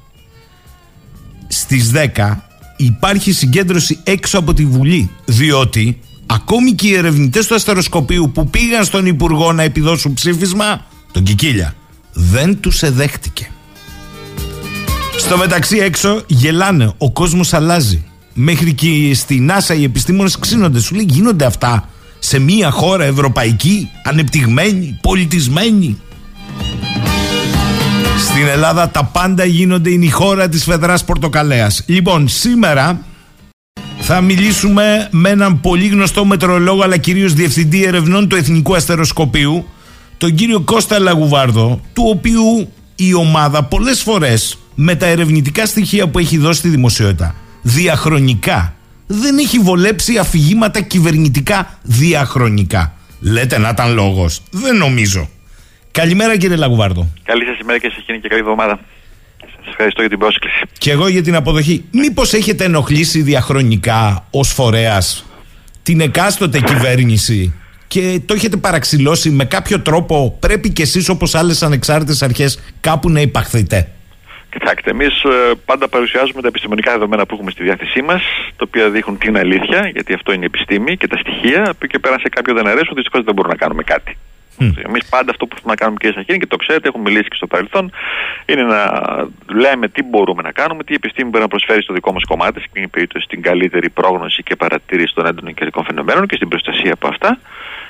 στις 1.47 1.91
10 1.93 2.52
υπάρχει 2.75 3.31
συγκέντρωση 3.31 3.99
έξω 4.03 4.39
από 4.39 4.53
τη 4.53 4.65
Βουλή. 4.65 5.09
Διότι 5.25 5.99
ακόμη 6.25 6.71
και 6.71 6.87
οι 6.87 6.93
ερευνητές 6.93 7.47
του 7.47 7.55
αστεροσκοπείου 7.55 8.31
που 8.33 8.47
πήγαν 8.47 8.85
στον 8.85 9.05
Υπουργό 9.05 9.51
να 9.51 9.63
επιδώσουν 9.63 10.13
ψήφισμα, 10.13 10.85
τον 11.11 11.23
Κικίλια, 11.23 11.75
δεν 12.13 12.59
τους 12.59 12.81
εδέχτηκε. 12.81 13.47
Στο 15.17 15.37
μεταξύ 15.37 15.77
έξω 15.77 16.23
γελάνε, 16.27 16.93
ο 16.97 17.11
κόσμος 17.11 17.53
αλλάζει. 17.53 18.03
Μέχρι 18.33 18.73
και 18.73 19.13
στη 19.13 19.47
NASA 19.49 19.77
οι 19.77 19.83
επιστήμονες 19.83 20.39
ξύνονται. 20.39 20.79
Σου 20.79 20.95
λέει 20.95 21.05
γίνονται 21.09 21.45
αυτά 21.45 21.89
σε 22.19 22.39
μια 22.39 22.71
χώρα 22.71 23.03
ευρωπαϊκή, 23.03 23.89
ανεπτυγμένη, 24.03 24.99
πολιτισμένη. 25.01 26.01
Στην 28.33 28.47
Ελλάδα 28.47 28.89
τα 28.89 29.03
πάντα 29.03 29.45
γίνονται, 29.45 29.89
είναι 29.89 30.05
η 30.05 30.09
χώρα 30.09 30.49
της 30.49 30.63
Φεδράς 30.63 31.05
Πορτοκαλέας. 31.05 31.83
Λοιπόν, 31.85 32.27
σήμερα 32.27 33.05
θα 33.99 34.21
μιλήσουμε 34.21 35.07
με 35.11 35.29
έναν 35.29 35.61
πολύ 35.61 35.87
γνωστό 35.87 36.25
μετρολόγο 36.25 36.81
αλλά 36.81 36.97
κυρίως 36.97 37.33
διευθυντή 37.33 37.83
ερευνών 37.83 38.27
του 38.27 38.35
Εθνικού 38.35 38.75
Αστεροσκοπείου, 38.75 39.65
τον 40.17 40.35
κύριο 40.35 40.59
Κώστα 40.61 40.99
Λαγουβάρδο, 40.99 41.81
του 41.93 42.03
οποίου 42.07 42.71
η 42.95 43.13
ομάδα 43.13 43.63
πολλές 43.63 44.01
φορές 44.01 44.57
με 44.75 44.95
τα 44.95 45.05
ερευνητικά 45.05 45.65
στοιχεία 45.65 46.07
που 46.07 46.19
έχει 46.19 46.37
δώσει 46.37 46.59
στη 46.59 46.69
δημοσιότητα 46.69 47.35
διαχρονικά 47.61 48.73
δεν 49.07 49.37
έχει 49.37 49.59
βολέψει 49.59 50.17
αφηγήματα 50.17 50.81
κυβερνητικά 50.81 51.79
διαχρονικά. 51.81 52.93
Λέτε 53.19 53.57
να 53.57 53.69
ήταν 53.69 53.93
λόγος. 53.93 54.41
Δεν 54.51 54.77
νομίζω. 54.77 55.29
Καλημέρα 56.01 56.37
κύριε 56.37 56.55
Λαγουβάρδο. 56.55 57.07
Καλή 57.23 57.45
σας 57.45 57.59
ημέρα 57.59 57.79
και 57.79 57.89
σε 57.89 57.95
εκείνη 57.99 58.19
και 58.19 58.27
καλή 58.27 58.41
εβδομάδα. 58.41 58.79
Σας 59.39 59.67
ευχαριστώ 59.67 60.01
για 60.01 60.09
την 60.09 60.19
πρόσκληση. 60.19 60.61
Και 60.77 60.91
εγώ 60.91 61.07
για 61.07 61.21
την 61.21 61.35
αποδοχή. 61.35 61.85
Μήπως 61.91 62.33
έχετε 62.33 62.63
ενοχλήσει 62.63 63.21
διαχρονικά 63.21 64.25
ως 64.31 64.53
φορέας 64.53 65.25
την 65.83 66.01
εκάστοτε 66.01 66.59
κυβέρνηση 66.59 67.53
και 67.87 68.21
το 68.25 68.33
έχετε 68.33 68.57
παραξηλώσει 68.57 69.29
με 69.29 69.45
κάποιο 69.45 69.81
τρόπο; 69.81 70.37
Πρέπει 70.39 70.69
και 70.71 70.81
εσείς 70.81 71.09
όπως 71.09 71.35
άλλες 71.35 71.63
ανεξάρτητες 71.63 72.21
αρχές 72.21 72.73
κάπου 72.81 73.09
να 73.09 73.21
υπαχθείτε. 73.21 73.89
Κοιτάξτε, 74.49 74.89
εμείς 74.89 75.13
πάντα 75.65 75.87
παρουσιάζουμε 75.87 76.41
τα 76.41 76.47
επιστημονικά 76.47 76.91
δεδομένα 76.91 77.25
που 77.25 77.33
έχουμε 77.35 77.51
στη 77.51 77.63
διάθεσή 77.63 78.01
μας, 78.01 78.21
τα 78.55 78.63
οποία 78.67 78.89
δείχνουν 78.89 79.17
την 79.17 79.37
αλήθεια, 79.37 79.89
γιατί 79.93 80.13
αυτό 80.13 80.33
είναι 80.33 80.43
η 80.43 80.49
επιστήμη 80.53 80.97
και 80.97 81.07
τα 81.07 81.17
στοιχεία, 81.17 81.73
που 81.79 81.87
και 81.87 81.99
πέραν 81.99 82.19
σε 82.19 82.29
κάποιο 82.29 82.53
δεν 82.53 82.67
αρέσουν, 82.67 82.93
δυστυχώς 82.95 83.23
δεν 83.23 83.33
μπορούμε 83.33 83.53
να 83.53 83.59
κάνουμε 83.59 83.83
κάτι. 83.83 84.17
Mm. 84.59 84.73
Εμείς 84.87 85.03
πάντα 85.09 85.29
αυτό 85.31 85.45
που 85.45 85.55
θέλουμε 85.55 85.73
να 85.75 85.79
κάνουμε, 85.81 85.97
κύριε 86.01 86.15
Σαχίνη, 86.17 86.37
και 86.39 86.45
το 86.45 86.55
ξέρετε, 86.63 86.87
έχουμε 86.87 87.03
μιλήσει 87.09 87.29
και 87.29 87.35
στο 87.41 87.47
παρελθόν, 87.47 87.91
είναι 88.45 88.63
να 88.75 88.81
λέμε 89.47 89.87
τι 89.87 90.03
μπορούμε 90.03 90.41
να 90.41 90.51
κάνουμε, 90.51 90.83
τι 90.83 90.91
η 90.93 90.99
επιστήμη 91.01 91.29
μπορεί 91.29 91.43
να 91.43 91.51
προσφέρει 91.55 91.81
στο 91.81 91.93
δικό 91.93 92.11
μας 92.13 92.23
κομμάτι, 92.23 92.59
στην 92.61 92.89
περίπτωση 92.89 93.25
στην 93.25 93.41
καλύτερη 93.41 93.89
πρόγνωση 93.89 94.43
και 94.43 94.55
παρατήρηση 94.55 95.13
των 95.13 95.25
έντονων 95.25 95.53
καιρικών 95.53 95.83
φαινομένων 95.83 96.27
και 96.27 96.35
στην 96.35 96.47
προστασία 96.47 96.93
από 96.93 97.07
αυτά. 97.07 97.39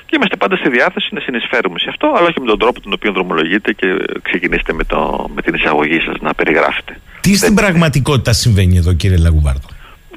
Και 0.06 0.16
είμαστε 0.16 0.36
πάντα 0.36 0.56
στη 0.56 0.68
διάθεση 0.68 1.08
να 1.14 1.20
συνεισφέρουμε 1.20 1.78
σε 1.78 1.86
αυτό, 1.88 2.06
αλλά 2.16 2.26
όχι 2.28 2.40
με 2.40 2.46
τον 2.46 2.58
τρόπο 2.58 2.80
τον 2.80 2.92
οποίο 2.92 3.12
δρομολογείτε 3.12 3.72
και 3.72 3.86
ξεκινήσετε 4.22 4.72
με, 4.72 4.84
το, 4.84 5.30
με 5.34 5.42
την 5.42 5.54
εισαγωγή 5.54 6.00
σας 6.00 6.16
να 6.20 6.34
περιγράφετε. 6.34 7.00
Τι 7.20 7.36
στην 7.36 7.54
πραγματικότητα 7.54 8.32
συμβαίνει 8.32 8.76
εδώ, 8.76 8.92
κύριε 8.92 9.16
Λαγουβάρδο; 9.16 9.68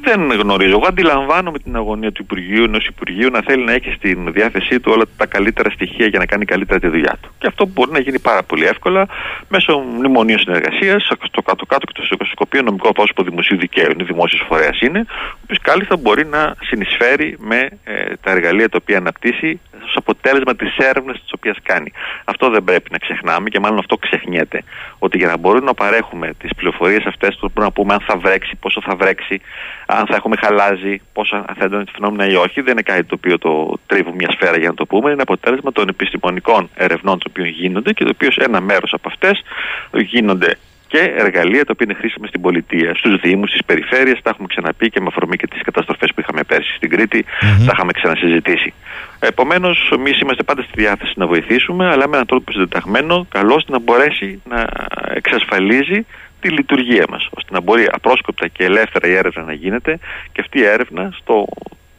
Δεν 0.01 0.31
γνωρίζω. 0.31 0.71
Εγώ 0.71 0.87
αντιλαμβάνομαι 0.87 1.59
την 1.59 1.75
αγωνία 1.75 2.11
του 2.11 2.21
Υπουργείου, 2.21 2.63
ενός 2.63 2.85
Υπουργείου 2.85 3.29
να 3.29 3.41
θέλει 3.41 3.63
να 3.63 3.71
έχει 3.71 3.91
στην 3.91 4.33
διάθεσή 4.33 4.79
του 4.79 4.91
όλα 4.95 5.03
τα 5.17 5.25
καλύτερα 5.25 5.69
στοιχεία 5.69 6.07
για 6.07 6.19
να 6.19 6.25
κάνει 6.25 6.45
καλύτερα 6.45 6.79
τη 6.79 6.87
δουλειά 6.87 7.17
του. 7.21 7.29
Και 7.37 7.47
αυτό 7.47 7.65
μπορεί 7.65 7.91
να 7.91 7.99
γίνει 7.99 8.19
πάρα 8.19 8.43
πολύ 8.43 8.65
εύκολα 8.65 9.07
μέσω 9.47 9.77
μνημονίου 9.77 10.39
συνεργασίας, 10.39 11.11
στο 11.23 11.41
κάτω-κάτω 11.41 11.85
και 11.85 11.93
το 11.95 12.03
στοσκοπείο 12.03 12.61
νομικό 12.61 12.91
πρόσωπο 12.91 13.23
δημοσίου 13.23 13.57
δικαίου. 13.57 13.91
Είναι 13.91 14.03
δημόσιο 14.03 14.45
φορέας 14.47 14.81
είναι, 14.81 15.05
ο 15.47 15.53
οποίο 15.53 15.71
κάλλιστα 15.71 15.97
μπορεί 15.97 16.25
να 16.25 16.55
συνεισφέρει 16.61 17.35
με 17.39 17.69
ε, 17.83 18.13
τα 18.21 18.31
εργαλεία 18.31 18.69
τα 18.69 18.77
οποία 18.81 18.97
αναπτύσσει 18.97 19.59
ως 19.83 19.95
αποτέλεσμα 19.95 20.55
της 20.55 20.77
έρευνας 20.77 21.21
της 21.21 21.31
οποίας 21.33 21.57
κάνει. 21.63 21.91
Αυτό 22.25 22.49
δεν 22.49 22.63
πρέπει 22.63 22.91
να 22.91 22.97
ξεχνάμε 22.97 23.49
και 23.49 23.59
μάλλον 23.59 23.77
αυτό 23.79 23.97
ξεχνιέται. 23.97 24.63
Ότι 24.99 25.17
για 25.17 25.27
να 25.27 25.37
μπορούμε 25.37 25.65
να 25.65 25.73
παρέχουμε 25.73 26.33
τις 26.39 26.49
πληροφορίες 26.55 27.05
αυτές, 27.05 27.35
πρέπει 27.39 27.59
να 27.59 27.71
πούμε 27.71 27.93
αν 27.93 27.99
θα 28.07 28.17
βρέξει, 28.17 28.55
πόσο 28.55 28.81
θα 28.81 28.95
βρέξει, 28.95 29.41
αν 29.85 30.05
θα 30.07 30.15
έχουμε 30.15 30.35
χαλάζει, 30.35 31.01
πόσα 31.13 31.45
θα 31.57 31.65
έντονα 31.65 31.85
φαινόμενα 31.91 32.31
ή 32.31 32.35
όχι, 32.35 32.61
δεν 32.61 32.71
είναι 32.71 32.81
κάτι 32.81 33.03
το 33.03 33.15
οποίο 33.17 33.37
το 33.37 33.79
τρίβουμε 33.85 34.15
μια 34.15 34.31
σφαίρα 34.31 34.57
για 34.57 34.67
να 34.67 34.73
το 34.73 34.85
πούμε. 34.85 35.11
Είναι 35.11 35.21
αποτέλεσμα 35.21 35.71
των 35.71 35.87
επιστημονικών 35.87 36.69
ερευνών 36.75 37.19
των 37.19 37.31
οποίων 37.31 37.47
γίνονται 37.47 37.93
και 37.93 38.03
το 38.03 38.11
οποίο 38.13 38.29
ένα 38.35 38.61
μέρος 38.61 38.93
από 38.93 39.09
αυτές 39.09 39.43
γίνονται 39.91 40.57
και 40.87 41.13
εργαλεία 41.17 41.65
τα 41.65 41.71
οποία 41.73 41.85
είναι 41.89 41.99
χρήσιμα 41.99 42.27
στην 42.27 42.41
πολιτεία, 42.41 42.95
στους 42.95 43.19
Δήμους, 43.19 43.49
στις 43.49 43.65
περιφέρειες. 43.65 44.19
Τα 44.23 44.29
έχουμε 44.29 44.47
ξαναπεί 44.47 44.89
και 44.89 44.99
με 45.01 45.07
αφορμή 45.09 45.35
και 45.37 45.47
τις 45.47 45.61
καταστροφές 45.61 46.09
που 46.13 46.19
είχαμε 46.19 46.43
πέρσι 46.43 46.73
στην 46.75 46.89
Κρήτη, 46.89 47.25
mm-hmm. 47.27 47.65
τα 47.65 47.71
είχαμε 47.73 47.91
ξανασυζητήσει. 47.91 48.73
Επομένως, 49.19 49.91
εμείς 49.93 50.19
είμαστε 50.19 50.43
πάντα 50.43 50.61
στη 50.61 50.71
διάθεση 50.75 51.13
να 51.15 51.27
βοηθήσουμε, 51.27 51.85
αλλά 51.87 52.07
με 52.07 52.13
έναν 52.13 52.25
τρόπο 52.25 52.51
συντεταγμένο, 52.51 53.25
καλό 53.29 53.53
ώστε 53.53 53.71
να 53.71 53.79
μπορέσει 53.79 54.41
να 54.49 54.67
εξασφαλίζει 55.07 56.05
τη 56.39 56.49
λειτουργία 56.49 57.05
μας, 57.09 57.29
ώστε 57.29 57.53
να 57.53 57.61
μπορεί 57.61 57.87
απρόσκοπτα 57.91 58.47
και 58.47 58.63
ελεύθερα 58.63 59.07
η 59.07 59.13
έρευνα 59.13 59.43
να 59.43 59.53
γίνεται 59.53 59.99
και 60.31 60.41
αυτή 60.41 60.59
η 60.59 60.65
έρευνα 60.65 61.09
στο 61.21 61.47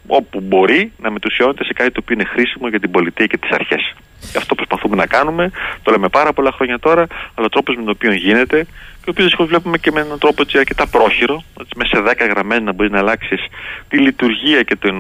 όπου 0.09 0.41
μπορεί 0.41 0.93
να 0.99 1.11
μετουσιώνεται 1.11 1.65
σε 1.65 1.73
κάτι 1.73 1.91
το 1.91 2.01
οποίο 2.03 2.15
είναι 2.15 2.25
χρήσιμο 2.25 2.69
για 2.69 2.81
την 2.81 2.91
πολιτεία 2.91 3.27
και 3.27 3.39
τις 3.39 3.51
αρχές. 3.51 3.95
Και 4.33 4.39
αυτό 4.39 4.55
προσπαθούμε 4.55 4.97
να 4.97 5.07
κάνουμε, 5.07 5.51
το 5.83 5.91
λέμε 5.91 6.09
πάρα 6.09 6.33
πολλά 6.33 6.53
χρόνια 6.53 6.79
τώρα, 6.79 7.07
αλλά 7.35 7.47
ο 7.47 7.49
τρόπος 7.49 7.77
με 7.77 7.83
τον 7.83 7.91
οποίο 7.91 8.13
γίνεται 8.13 8.67
και 9.09 9.15
ο 9.15 9.17
οποίο 9.21 9.29
δυστυχώ 9.29 9.49
βλέπουμε 9.53 9.79
και 9.79 9.91
με 9.95 10.01
έναν 10.01 10.19
τρόπο 10.19 10.43
έτσι, 10.43 10.59
αρκετά 10.59 10.87
πρόχειρο, 10.87 11.43
έτσι, 11.61 11.73
μέσα 11.77 11.91
σε 11.97 12.03
10 12.07 12.29
γραμμέ 12.33 12.59
να 12.59 12.73
μπορεί 12.73 12.91
να 12.91 12.99
αλλάξεις 12.99 13.41
τη 13.89 13.99
λειτουργία 13.99 14.63
και 14.63 14.77
τον, 14.77 14.97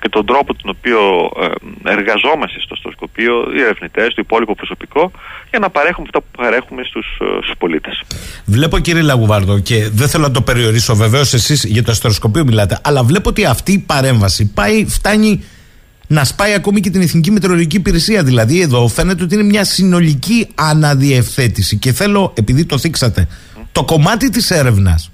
και 0.00 0.08
τον 0.08 0.26
τρόπο 0.26 0.54
τον 0.54 0.76
οποίο 0.76 1.00
ε, 1.42 1.90
εργαζόμαστε 1.96 2.60
στο 2.60 2.74
στοσκοπείο, 2.76 3.34
οι 3.54 3.60
ερευνητές, 3.60 4.08
το 4.14 4.20
υπόλοιπο 4.26 4.54
προσωπικό, 4.54 5.10
για 5.50 5.58
να 5.58 5.70
παρέχουμε 5.70 6.06
αυτά 6.06 6.20
που 6.20 6.30
παρέχουμε 6.36 6.82
στους 6.82 7.06
ε, 7.50 7.52
πολίτες. 7.58 8.02
Βλέπω 8.44 8.78
κύριε 8.78 9.02
Λαγουβάρδο, 9.02 9.58
και 9.58 9.88
δεν 9.92 10.08
θέλω 10.08 10.24
να 10.24 10.30
το 10.30 10.42
περιορίσω 10.42 10.94
βεβαίως 10.94 11.32
εσείς 11.32 11.64
για 11.64 11.82
το 11.82 11.90
αστροσκοπείο 11.90 12.44
μιλάτε, 12.44 12.78
αλλά 12.82 13.02
βλέπω 13.02 13.28
ότι 13.28 13.44
αυτή 13.44 13.72
η 13.72 13.78
παρέμβαση 13.78 14.52
πάει, 14.52 14.86
φτάνει 14.86 15.44
να 16.06 16.24
σπάει 16.24 16.52
ακόμη 16.52 16.80
και 16.80 16.90
την 16.90 17.00
Εθνική 17.00 17.30
Μετεωρολογική 17.30 17.76
Υπηρεσία. 17.76 18.22
Δηλαδή, 18.22 18.60
εδώ 18.60 18.88
φαίνεται 18.88 19.22
ότι 19.22 19.34
είναι 19.34 19.44
μια 19.44 19.64
συνολική 19.64 20.48
αναδιευθέτηση. 20.54 21.76
Και 21.76 21.92
θέλω, 21.92 22.32
επειδή 22.36 22.64
το 22.64 22.78
θίξατε, 22.78 23.28
το 23.76 23.84
κομμάτι 23.84 24.30
της 24.30 24.50
έρευνας 24.50 25.10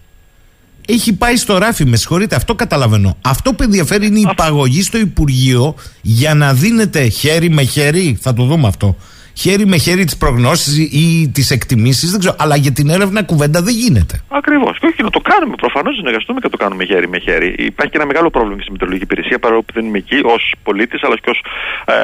έχει 0.87 1.13
πάει 1.13 1.37
στο 1.37 1.59
ράφι, 1.59 1.85
με 1.85 1.97
συγχωρείτε, 1.97 2.37
αυτό 2.37 2.55
καταλαβαίνω. 2.55 3.17
Αυτό 3.23 3.53
που 3.53 3.63
ενδιαφέρει 3.63 4.07
είναι 4.07 4.19
η 4.19 4.27
υπαγωγή 4.31 4.83
στο 4.83 4.99
Υπουργείο 4.99 5.75
για 6.03 6.35
να 6.35 6.55
δίνεται 6.55 7.09
χέρι 7.09 7.51
με 7.51 7.63
χέρι, 7.63 8.19
θα 8.21 8.35
το 8.35 8.45
δούμε 8.45 8.69
αυτό, 8.69 8.97
χέρι 9.35 9.67
με 9.67 9.77
χέρι 9.77 10.05
τις 10.05 10.17
προγνώσεις 10.17 10.79
ή 10.79 11.31
τις 11.35 11.51
εκτιμήσεις, 11.51 12.11
δεν 12.11 12.21
ξέρω. 12.21 12.35
Αλλά 12.39 12.57
για 12.57 12.73
την 12.73 12.89
έρευνα 12.89 13.23
κουβέντα 13.23 13.63
δεν 13.63 13.75
γίνεται. 13.75 14.21
Ακριβώς. 14.29 14.79
Και 14.79 14.87
όχι 14.87 15.03
να 15.03 15.11
το 15.11 15.21
κάνουμε. 15.21 15.55
Προφανώς 15.57 15.93
να 15.93 15.99
συνεργαστούμε 15.99 16.41
και 16.41 16.49
να 16.51 16.57
το 16.57 16.57
κάνουμε 16.65 16.85
χέρι 16.85 17.09
με 17.09 17.19
χέρι. 17.19 17.55
Υπάρχει 17.59 17.93
και 17.93 17.99
ένα 17.99 18.07
μεγάλο 18.07 18.31
πρόβλημα 18.31 18.57
και 18.57 18.63
στη 18.63 18.73
Μητρολογική 18.73 19.05
Υπηρεσία, 19.05 19.39
παρόλο 19.39 19.63
που 19.63 19.73
δεν 19.73 19.85
είμαι 19.85 19.99
εκεί 19.99 20.21
ως 20.25 20.55
πολίτης, 20.63 21.03
αλλά 21.03 21.17
και 21.17 21.31
ως 21.31 21.45
ε, 21.85 21.95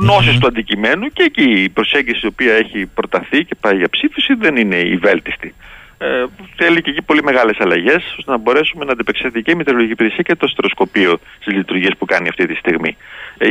γνώση 0.00 0.28
mm-hmm. 0.32 0.38
του 0.40 0.46
αντικειμένου. 0.46 1.06
Και 1.06 1.22
εκεί 1.22 1.62
η 1.62 1.68
προσέγγιση 1.68 2.20
η 2.22 2.26
οποία 2.26 2.54
έχει 2.54 2.86
προταθεί 2.86 3.44
και 3.44 3.54
πάει 3.60 3.76
για 3.76 3.88
ψήφιση 3.88 4.34
δεν 4.34 4.56
είναι 4.56 4.76
η 4.76 4.96
βέλτιστη. 4.96 5.54
Ε, 5.98 6.24
θέλει 6.56 6.82
και 6.82 6.90
εκεί 6.90 7.02
πολύ 7.02 7.22
μεγάλες 7.22 7.56
αλλαγές 7.60 8.14
ώστε 8.18 8.30
να 8.30 8.38
μπορέσουμε 8.38 8.84
να 8.84 8.92
αντιπεξέλθει 8.92 9.42
και 9.42 9.50
η 9.50 9.54
Μητρολογική 9.54 9.92
Υπηρεσία 9.92 10.22
και 10.22 10.34
το 10.34 10.46
στεροσκοπείο 10.46 11.18
στις 11.40 11.54
λειτουργίες 11.54 11.92
που 11.98 12.04
κάνει 12.04 12.28
αυτή 12.28 12.46
τη 12.46 12.54
στιγμή. 12.54 12.96
Ε, 13.38 13.48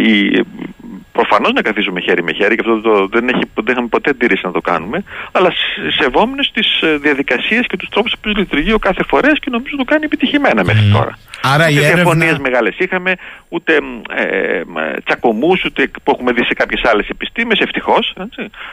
Προφανώς 1.12 1.54
να 1.54 1.62
καθίσουμε 1.62 2.00
χέρι 2.00 2.24
με 2.24 2.32
χέρι 2.32 2.56
και 2.56 2.64
αυτό 2.66 2.82
το, 2.82 3.08
δεν, 3.08 3.28
έχει, 3.30 3.44
δεν 3.54 3.72
είχαμε 3.72 3.88
ποτέ 3.88 4.10
αντίρρηση 4.10 4.46
να 4.46 4.52
το 4.52 4.62
κάνουμε, 4.62 5.04
αλλά 5.32 5.52
σεβόμενε 6.00 6.44
τις 6.54 6.82
ε, 6.82 6.98
διαδικασίες 6.98 7.68
και 7.68 7.78
τους 7.78 7.90
τρόπους 7.90 8.14
που 8.22 8.30
λειτουργεί 8.30 8.74
ο 8.74 8.80
κάθε 8.80 9.04
φορέας 9.08 9.40
και 9.40 9.50
νομίζω 9.50 9.76
το 9.76 9.84
κάνει 9.84 10.06
επιτυχημένα 10.06 10.64
μέχρι 10.64 10.90
τώρα. 10.92 11.18
Άρα 11.42 11.66
ούτε 11.66 11.76
έρευνα... 11.76 11.94
διαφωνίες 11.94 12.38
μεγάλες 12.38 12.76
είχαμε, 12.78 13.16
ούτε 13.50 13.74
ε, 14.16 14.62
τσακωμούς, 15.06 15.64
ούτε 15.66 15.92
που 16.04 16.12
έχουμε 16.12 16.32
δει 16.32 16.44
σε 16.44 16.54
κάποιες 16.54 16.82
άλλες 16.84 17.08
επιστήμες, 17.10 17.60
ευτυχώς. 17.60 18.14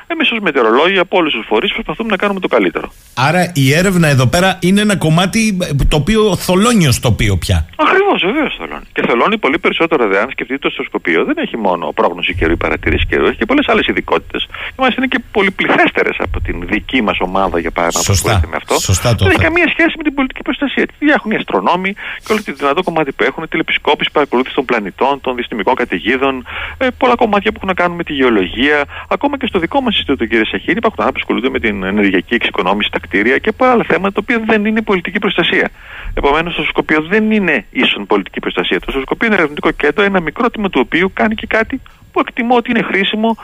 Εμείς 0.07 0.31
ως 0.31 0.39
μετεωρολόγοι 0.39 0.99
από 0.99 1.17
όλους 1.19 1.33
τους 1.33 1.47
φορείς 1.49 1.73
προσπαθούμε 1.73 2.11
να 2.11 2.17
κάνουμε 2.17 2.41
το 2.41 2.49
καλύτερο. 2.49 2.93
Άρα 3.15 3.53
η 3.55 3.75
έρευνα 3.75 4.09
εδώ 4.09 4.27
πέρα 4.27 4.59
είναι 4.61 4.81
ένα 4.81 4.97
κομμάτι 4.97 5.59
ε, 5.63 5.85
το 5.89 5.97
οποίο 5.97 6.37
θολώνει 6.37 6.87
ως 6.87 7.01
τοπίο 7.01 7.37
πια. 7.37 7.67
Ακριβώς, 7.77 8.23
βεβαίως 8.25 8.55
θολώνει. 8.59 8.84
Και 8.95 9.03
θολώνει 9.09 9.39
πολύ 9.39 9.59
περισσότερο 9.59 10.09
δε 10.09 10.21
αν 10.21 10.29
σκεφτείτε 10.31 10.59
το 10.59 10.71
στοσκοπείο. 10.71 11.25
Δεν 11.25 11.37
έχει 11.39 11.57
μόνο 11.57 11.93
πρόγνωση 11.95 12.35
καιρού 12.35 12.53
ή 12.53 12.57
παρατηρήσεις 12.57 13.07
καιρού, 13.09 13.25
έχει 13.27 13.37
και 13.37 13.47
πολλές 13.47 13.67
άλλες 13.69 13.87
ειδικότητες. 13.87 14.47
Και 14.75 14.81
μάλιστα 14.83 15.01
είναι 15.03 15.11
και 15.15 15.21
πολυπληθέστερες 15.31 16.17
από 16.19 16.41
την 16.41 16.57
δική 16.67 17.03
μας 17.03 17.19
ομάδα 17.21 17.59
για 17.59 17.71
παράδειγμα 17.71 18.03
που 18.07 18.13
ασχολείται 18.13 18.47
με 18.47 18.57
αυτό. 18.57 18.75
Σωστά 18.79 19.15
δεν 19.15 19.29
έχει 19.31 19.39
καμία 19.39 19.69
σχέση 19.69 19.95
με 19.97 20.03
την 20.03 20.15
πολιτική 20.15 20.43
προστασία. 20.43 20.87
Τι 20.99 21.07
έχουν 21.11 21.31
οι 21.31 21.37
αστρονόμοι 21.37 21.93
και 22.25 22.31
όλο 22.33 22.41
το 22.45 22.53
δυνατό 22.53 22.83
κομμάτι 22.83 23.13
που 23.13 23.25
έχουν, 23.25 23.49
τηλεπισκόπηση, 23.49 24.11
παρακολούθηση 24.13 24.55
των 24.55 24.65
πλανητών, 24.65 25.21
των 25.21 25.37
δυστημικών 25.37 25.75
καταιγίδων, 25.75 26.47
ε, 26.79 26.87
πολλά 26.99 27.15
κομμάτια 27.15 27.51
που 27.51 27.57
έχουν 27.57 27.69
να 27.69 27.75
κάνουν 27.75 27.97
με 27.97 28.05
τη 28.05 28.13
γεωλογία. 28.13 28.85
Ακόμα 29.09 29.39
και 29.39 29.47
στο 29.47 29.59
δικό 29.59 29.81
μας 29.81 29.93
Ινστιτούτο, 29.95 30.25
κύριε 30.27 30.45
Σαχίνη, 30.45 30.79
υπάρχουν 30.83 31.05
άνθρωποι 31.05 31.19
που 31.19 31.27
ασχολούνται 31.27 31.51
με 31.57 31.61
την 31.67 31.83
ενεργειακή 31.83 32.35
εξοικονόμηση 32.35 32.89
στα 32.89 32.99
κτίρια 32.99 33.39
και 33.39 33.53
πολλά 33.53 33.71
άλλα 33.71 33.85
θέματα 33.89 34.13
τα 34.13 34.21
οποία 34.23 34.39
δεν 34.47 34.65
είναι 34.65 34.83
πολιτική 34.83 35.19
προστασία. 35.19 35.71
Επομένως, 36.15 36.55
το 36.55 36.63
Σκοπείο 36.63 37.01
δεν 37.03 37.31
είναι 37.31 37.65
ίσον 37.71 38.07
πολιτική 38.07 38.41
προστασία. 38.41 38.79
Το 38.93 39.01
Σκοπείο 39.01 39.27
είναι 39.27 39.37
ερευνητικό 39.37 39.71
κέντρο, 39.71 40.05
ένα 40.05 40.21
μικρό 40.21 40.51
τμήμα 40.51 40.69
του 40.69 40.81
οποίου 40.85 41.11
κάνει 41.15 41.35
και 41.35 41.47
κάτι 41.47 41.81
που 42.13 42.21
εκτιμώ 42.21 42.57
ότι 42.57 42.71
είναι 42.71 42.83
χρήσιμο 42.83 43.37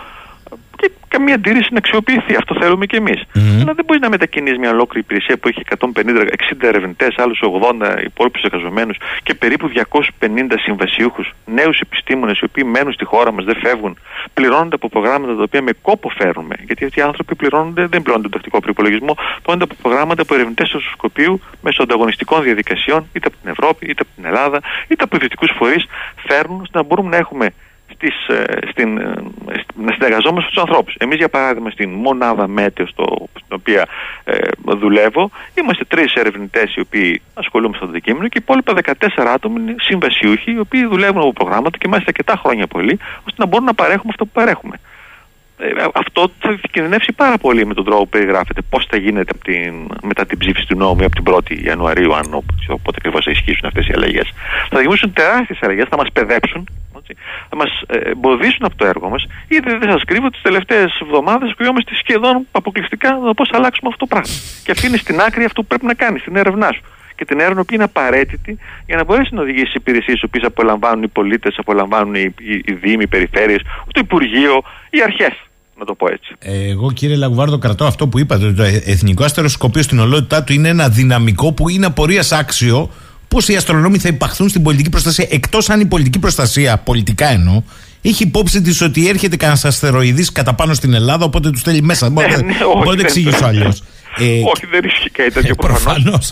και 0.81 0.91
καμία 1.09 1.35
αντίρρηση 1.35 1.69
να 1.71 1.79
αξιοποιηθεί. 1.79 2.35
Αυτό 2.41 2.53
θέλουμε 2.61 2.87
κι 2.87 2.97
εμείς. 2.97 3.21
Mm-hmm. 3.23 3.61
Αλλά 3.63 3.73
δεν 3.79 3.85
μπορεί 3.87 4.01
να 4.01 4.09
μετακινείς 4.09 4.57
μια 4.59 4.71
ολόκληρη 4.71 5.05
υπηρεσία 5.07 5.37
που 5.39 5.49
έχει 5.49 5.63
150-60 5.79 6.63
ερευνητές, 6.73 7.15
άλλους 7.17 7.41
80 7.43 8.05
υπόλοιπους 8.05 8.43
εργαζομένους 8.43 8.97
και 9.23 9.35
περίπου 9.35 9.67
250 9.69 10.59
συμβασιούχους, 10.65 11.33
νέους 11.45 11.81
επιστήμονες 11.81 12.39
οι 12.39 12.45
οποίοι 12.45 12.65
μένουν 12.67 12.93
στη 12.93 13.05
χώρα 13.05 13.33
μας, 13.33 13.45
δεν 13.45 13.57
φεύγουν, 13.65 13.99
πληρώνονται 14.35 14.75
από 14.75 14.89
προγράμματα 14.89 15.37
τα 15.37 15.43
οποία 15.43 15.63
με 15.63 15.73
κόπο 15.83 16.09
φέρουμε. 16.09 16.55
Γιατί 16.67 16.85
αυτοί 16.85 16.99
οι 16.99 17.03
άνθρωποι 17.03 17.35
πληρώνονται, 17.35 17.81
δεν 17.87 18.03
πληρώνονται 18.03 18.29
τον 18.29 18.37
τακτικό 18.37 18.61
προπολογισμό, 18.61 19.15
πληρώνονται 19.43 19.67
από 19.69 19.75
προγράμματα 19.83 20.23
από 20.23 20.35
ερευνητές 20.35 20.69
του 20.69 20.81
σκοπίου 20.81 21.41
μέσω 21.61 21.83
ανταγωνιστικών 21.83 22.43
διαδικασιών, 22.43 23.09
είτε 23.13 23.27
από 23.27 23.37
την 23.43 23.51
Ευρώπη, 23.51 23.87
είτε 23.91 24.03
από 24.03 24.11
την 24.17 24.25
Ελλάδα, 24.25 24.61
είτε 24.89 25.05
από 25.05 25.17
ιδιωτικούς 25.17 25.51
φορείς, 25.59 25.85
φέρνουν 26.29 26.61
ώστε 26.61 26.79
να 26.79 26.85
μπορούμε 26.85 27.09
να 27.09 27.17
έχουμε 27.17 27.47
στις, 28.01 28.27
ε, 28.29 28.45
στην, 28.71 28.99
ε, 28.99 29.13
να 29.75 29.93
συνεργαζόμαστε 29.93 30.49
με 30.49 30.55
του 30.55 30.61
ανθρώπους. 30.61 30.95
Εμείς, 30.99 31.17
για 31.17 31.29
παράδειγμα, 31.29 31.71
στην 31.71 31.91
μονάδα 31.91 32.49
Μέτεο, 32.49 32.87
στο, 32.87 33.29
στην 33.29 33.57
οποία 33.59 33.87
ε, 34.25 34.39
δουλεύω, 34.65 35.31
είμαστε 35.55 35.85
τρεις 35.85 36.15
ερευνητές 36.15 36.75
οι 36.77 36.81
οποίοι 36.81 37.23
ασχολούμαι 37.35 37.77
στο 37.77 37.85
αντικείμενο 37.85 38.29
και 38.29 38.39
οι 38.39 38.43
υπόλοιπα 38.43 38.75
14 39.17 39.23
άτομα 39.35 39.61
είναι 39.61 39.75
συμβασιούχοι, 39.79 40.51
οι 40.53 40.59
οποίοι 40.59 40.87
δουλεύουν 40.87 41.21
από 41.21 41.33
προγράμματα 41.33 41.79
και 41.79 41.89
μάλιστα 41.89 42.11
αρκετά 42.11 42.41
χρόνια 42.43 42.67
πολύ, 42.67 42.99
ώστε 43.19 43.37
να 43.37 43.47
μπορούμε 43.47 43.69
να 43.71 43.75
παρέχουμε 43.75 44.11
αυτό 44.11 44.25
που 44.25 44.33
παρέχουμε. 44.33 44.81
Ε, 45.63 45.87
αυτό 45.95 46.31
θα 46.39 46.59
κινδυνεύσει 46.71 47.13
πάρα 47.13 47.39
πολύ 47.39 47.67
με 47.67 47.75
τον 47.75 47.85
τρόπο 47.85 48.03
που 48.03 48.09
περιγράφεται. 48.09 48.61
Πώς 48.71 48.87
θα 48.91 48.97
γίνεται 48.97 49.31
από 49.35 49.45
την, 49.45 49.75
μετά 50.03 50.27
την 50.27 50.39
ψήφιση 50.39 50.67
του 50.67 50.77
νόμου 50.77 51.05
από 51.05 51.23
την 51.23 51.25
1η 51.27 51.65
Ιανουαρίου, 51.65 52.15
αν 52.15 52.35
όποτε 52.69 52.97
ακριβώς 52.99 53.25
θα 53.25 53.31
ισχύσουν 53.31 53.67
αυτές 53.67 53.87
οι 53.87 53.93
αλλαγές. 53.95 54.29
Θα 54.69 54.77
δημιουργήσουν 54.79 55.13
τεράστιες 55.13 55.59
αλλαγές, 55.63 55.87
θα 55.91 55.97
μας 55.97 56.09
παιδέψουν, 56.13 56.69
θα 57.49 57.57
μας 57.57 57.83
ε, 57.87 58.11
εμποδίσουν 58.11 58.65
από 58.65 58.77
το 58.77 58.87
έργο 58.87 59.09
μας. 59.09 59.27
Ήδη 59.49 59.77
δεν 59.77 59.91
σας 59.91 60.05
κρύβω, 60.05 60.31
τις 60.31 60.43
τελευταίες 60.43 61.01
εβδομάδες 61.03 61.55
κρυόμαστε 61.57 61.93
σχεδόν 61.95 62.47
αποκλειστικά 62.53 63.19
το 63.25 63.35
πώς 63.35 63.49
θα 63.49 63.57
αλλάξουμε 63.57 63.91
αυτό 63.93 64.07
το 64.07 64.07
πράγμα. 64.07 64.35
Και 64.65 64.71
αφήνει 64.71 64.97
στην 64.97 65.21
άκρη 65.21 65.45
αυτό 65.45 65.61
που 65.61 65.67
πρέπει 65.67 65.87
να 65.87 65.95
κάνει, 65.95 66.19
στην 66.19 66.37
έρευνά 66.37 66.73
σου. 66.73 66.83
και 67.17 67.25
την 67.25 67.41
έρευνα 67.41 67.65
που 67.65 67.75
είναι 67.75 67.85
απαραίτητη 67.85 68.59
για 68.87 68.97
να 68.97 69.05
μπορέσει 69.05 69.35
να 69.35 69.43
οδηγήσει 69.43 69.65
τι 69.65 69.73
υπηρεσίες 69.75 70.19
τι 70.21 70.27
οποίες 70.27 70.45
απολαμβάνουν 70.45 71.03
οι 71.03 71.09
πολίτες, 71.09 71.59
απολαμβάνουν 71.59 72.15
οι, 72.15 72.35
οι, 72.39 72.63
οι 72.65 72.73
Δήμοι, 72.73 73.03
οι 73.03 73.07
Περιφέρειες, 73.07 73.61
το 73.93 74.01
Υπουργείο, 74.03 74.63
οι 74.91 75.03
αρχές. 75.03 75.50
Να 75.81 75.87
το 75.87 75.95
πω 75.95 76.07
έτσι. 76.13 76.35
Εγώ 76.39 76.93
κύριε 76.93 77.17
Λαγουβάρδο 77.17 77.59
κρατώ 77.59 77.85
αυτό 77.85 78.09
που 78.09 78.19
είπατε. 78.19 78.53
Το 78.53 78.63
Εθνικό 78.63 79.25
Αστεροσκοπείο 79.25 79.83
στην 79.83 79.99
ολότητά 79.99 80.45
του 80.45 80.53
είναι 80.53 80.69
ένα 80.69 80.89
δυναμικό 80.89 81.53
που 81.53 81.69
είναι 81.69 81.87
απορίας 81.87 82.33
άξιο 82.33 82.91
πώς 83.29 83.49
οι 83.49 83.57
αστρονόμοι 83.57 83.99
θα 83.99 84.09
υπαχθούν 84.09 84.49
στην 84.49 84.63
πολιτική 84.63 84.91
προστασία. 84.91 85.27
Εκτός 85.31 85.71
αν 85.71 85.81
η 85.81 85.87
πολιτική 85.87 86.19
προστασία, 86.19 86.79
πολιτικά 86.79 87.27
εννοώ, 87.27 87.63
έχει 88.03 88.23
υπόψη 88.23 88.63
της 88.63 88.81
ότι 88.81 89.09
έρχεται 89.09 89.37
κανένας 89.37 89.65
αστεροειδής 89.65 90.33
κατά 90.33 90.55
πάνω 90.55 90.75
στην 90.75 90.95
Ελλάδα, 90.95 91.25
οπότε 91.25 91.51
τους 91.51 91.61
στέλνει 91.61 91.81
μέσα. 91.81 92.11
Μπορείτε 92.11 92.43
ναι, 92.43 92.53
να 92.85 92.85
το 92.85 92.97
εξηγήσω 93.01 93.45
αλλιώς. 93.45 93.83
Ε, 94.19 94.43
όχι, 94.53 94.67
δεν 94.75 94.83
ισχύει 94.85 95.11
κάτι 95.11 95.33
τέτοιο 95.33 95.55
ε, 95.59 95.67
προφανώς. 95.67 96.25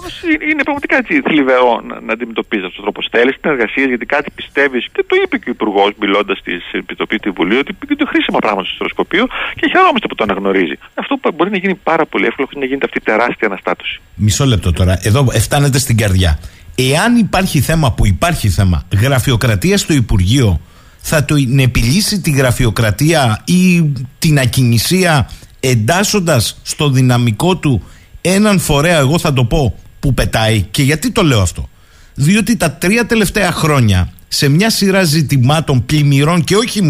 Είναι 0.50 0.62
πραγματικά 0.62 0.96
έτσι 0.96 1.20
θλιβερό 1.28 1.80
να, 1.88 2.00
να 2.00 2.12
αντιμετωπίζεις 2.12 2.64
αυτό 2.64 2.76
τον 2.76 2.84
τρόπο. 2.86 3.08
Θέλει 3.10 3.32
την 3.40 3.50
εργασία 3.50 3.84
γιατί 3.84 4.06
κάτι 4.06 4.30
πιστεύεις 4.30 4.86
και 4.92 5.04
το 5.08 5.14
είπε 5.22 5.36
και 5.38 5.48
ο 5.48 5.52
Υπουργός 5.56 5.90
μιλώντας 6.00 6.38
στη 6.38 6.52
Επιτροπή 6.72 7.18
του 7.18 7.32
Βουλίου 7.36 7.58
ότι 7.58 7.72
είναι 7.90 8.06
χρήσιμα 8.12 8.38
πράγματα 8.38 8.66
στο 8.66 8.74
στεροσκοπείο 8.74 9.24
και 9.58 9.66
χαιρόμαστε 9.72 10.06
που 10.06 10.14
το 10.14 10.24
αναγνωρίζει. 10.28 10.76
Αυτό 10.94 11.16
που 11.16 11.32
μπορεί 11.36 11.50
να 11.50 11.58
γίνει 11.58 11.74
πάρα 11.74 12.04
πολύ 12.06 12.26
εύκολο 12.26 12.48
να 12.54 12.64
γίνεται 12.64 12.84
αυτή 12.84 12.98
η 12.98 13.04
τεράστια 13.10 13.46
αναστάτωση. 13.50 14.00
Μισό 14.14 14.44
λεπτό 14.44 14.72
τώρα. 14.72 14.98
Εδώ 15.02 15.26
φτάνετε 15.46 15.78
στην 15.78 15.96
καρδιά. 15.96 16.38
Εάν 16.74 17.16
υπάρχει 17.16 17.60
θέμα 17.60 17.92
που 17.92 18.06
υπάρχει 18.06 18.48
θέμα 18.48 18.86
γραφειοκρατία 19.02 19.76
στο 19.78 19.92
Υπουργείο, 19.92 20.60
θα 21.00 21.24
το 21.24 21.34
επιλύσει 21.58 22.20
τη 22.20 22.30
γραφειοκρατία 22.30 23.42
ή 23.44 23.92
την 24.18 24.38
ακινησία 24.38 25.30
εντάσσοντας 25.60 26.58
στο 26.62 26.90
δυναμικό 26.90 27.56
του 27.56 27.82
έναν 28.20 28.58
φορέα, 28.58 28.98
εγώ 28.98 29.18
θα 29.18 29.32
το 29.32 29.44
πω, 29.44 29.78
που 30.00 30.14
πετάει. 30.14 30.62
Και 30.70 30.82
γιατί 30.82 31.10
το 31.10 31.22
λέω 31.22 31.40
αυτό; 31.40 31.68
Διότι 32.14 32.56
τα 32.56 32.72
τρία 32.72 33.06
τελευταία 33.06 33.52
χρόνια 33.52 34.12
σε 34.28 34.48
μια 34.48 34.70
σειρά 34.70 35.02
ζητημάτων 35.02 35.86
πλημμυρών 35.86 36.44
και 36.44 36.56
όχι 36.56 36.80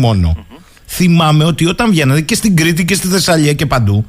θυμάμαι 0.86 1.44
ότι 1.44 1.66
όταν 1.66 1.90
βγαίνατε 1.90 2.20
και 2.20 2.34
στην 2.34 2.56
Κρήτη 2.56 2.84
και 2.84 2.94
στη 2.94 3.08
Θεσσαλία 3.08 3.52
και 3.52 3.66
παντού 3.66 4.06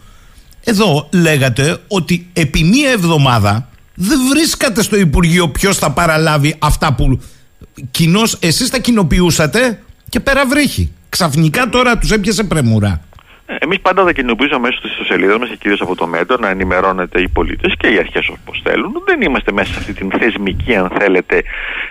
εδώ 0.63 1.09
λέγατε 1.11 1.77
ότι 1.87 2.29
επί 2.33 2.63
μία 2.63 2.89
εβδομάδα 2.89 3.69
δεν 3.95 4.19
βρίσκατε 4.29 4.83
στο 4.83 4.97
Υπουργείο 4.97 5.49
ποιος 5.49 5.77
θα 5.77 5.91
παραλάβει 5.91 6.55
αυτά 6.59 6.93
που 6.93 7.19
κοινώς 7.91 8.37
εσείς 8.39 8.69
τα 8.69 8.79
κοινοποιούσατε 8.79 9.79
και 10.09 10.19
πέρα 10.19 10.45
βρέχει. 10.45 10.91
Ξαφνικά 11.09 11.69
τώρα 11.69 11.97
τους 11.97 12.11
έπιασε 12.11 12.43
πρεμούρα. 12.43 13.01
Ε, 13.45 13.55
Εμείς 13.59 13.79
πάντα 13.79 14.03
θα 14.03 14.11
κοινοποιούσαμε 14.11 14.67
μέσω 14.67 14.81
της 14.81 14.91
ιστοσελίδας 14.91 15.37
μας 15.37 15.49
και 15.49 15.55
κυρίως 15.55 15.81
από 15.81 15.95
το 15.95 16.07
μέτρο 16.07 16.37
να 16.39 16.49
ενημερώνεται 16.49 17.21
οι 17.21 17.27
πολίτες 17.27 17.73
και 17.77 17.87
οι 17.87 17.97
αρχές 17.97 18.27
όπως 18.27 18.61
θέλουν. 18.63 19.03
Δεν 19.05 19.21
είμαστε 19.21 19.51
μέσα 19.51 19.71
σε 19.73 19.79
αυτή 19.79 19.93
την 19.93 20.11
θεσμική, 20.19 20.75
αν 20.75 20.89
θέλετε, 20.99 21.43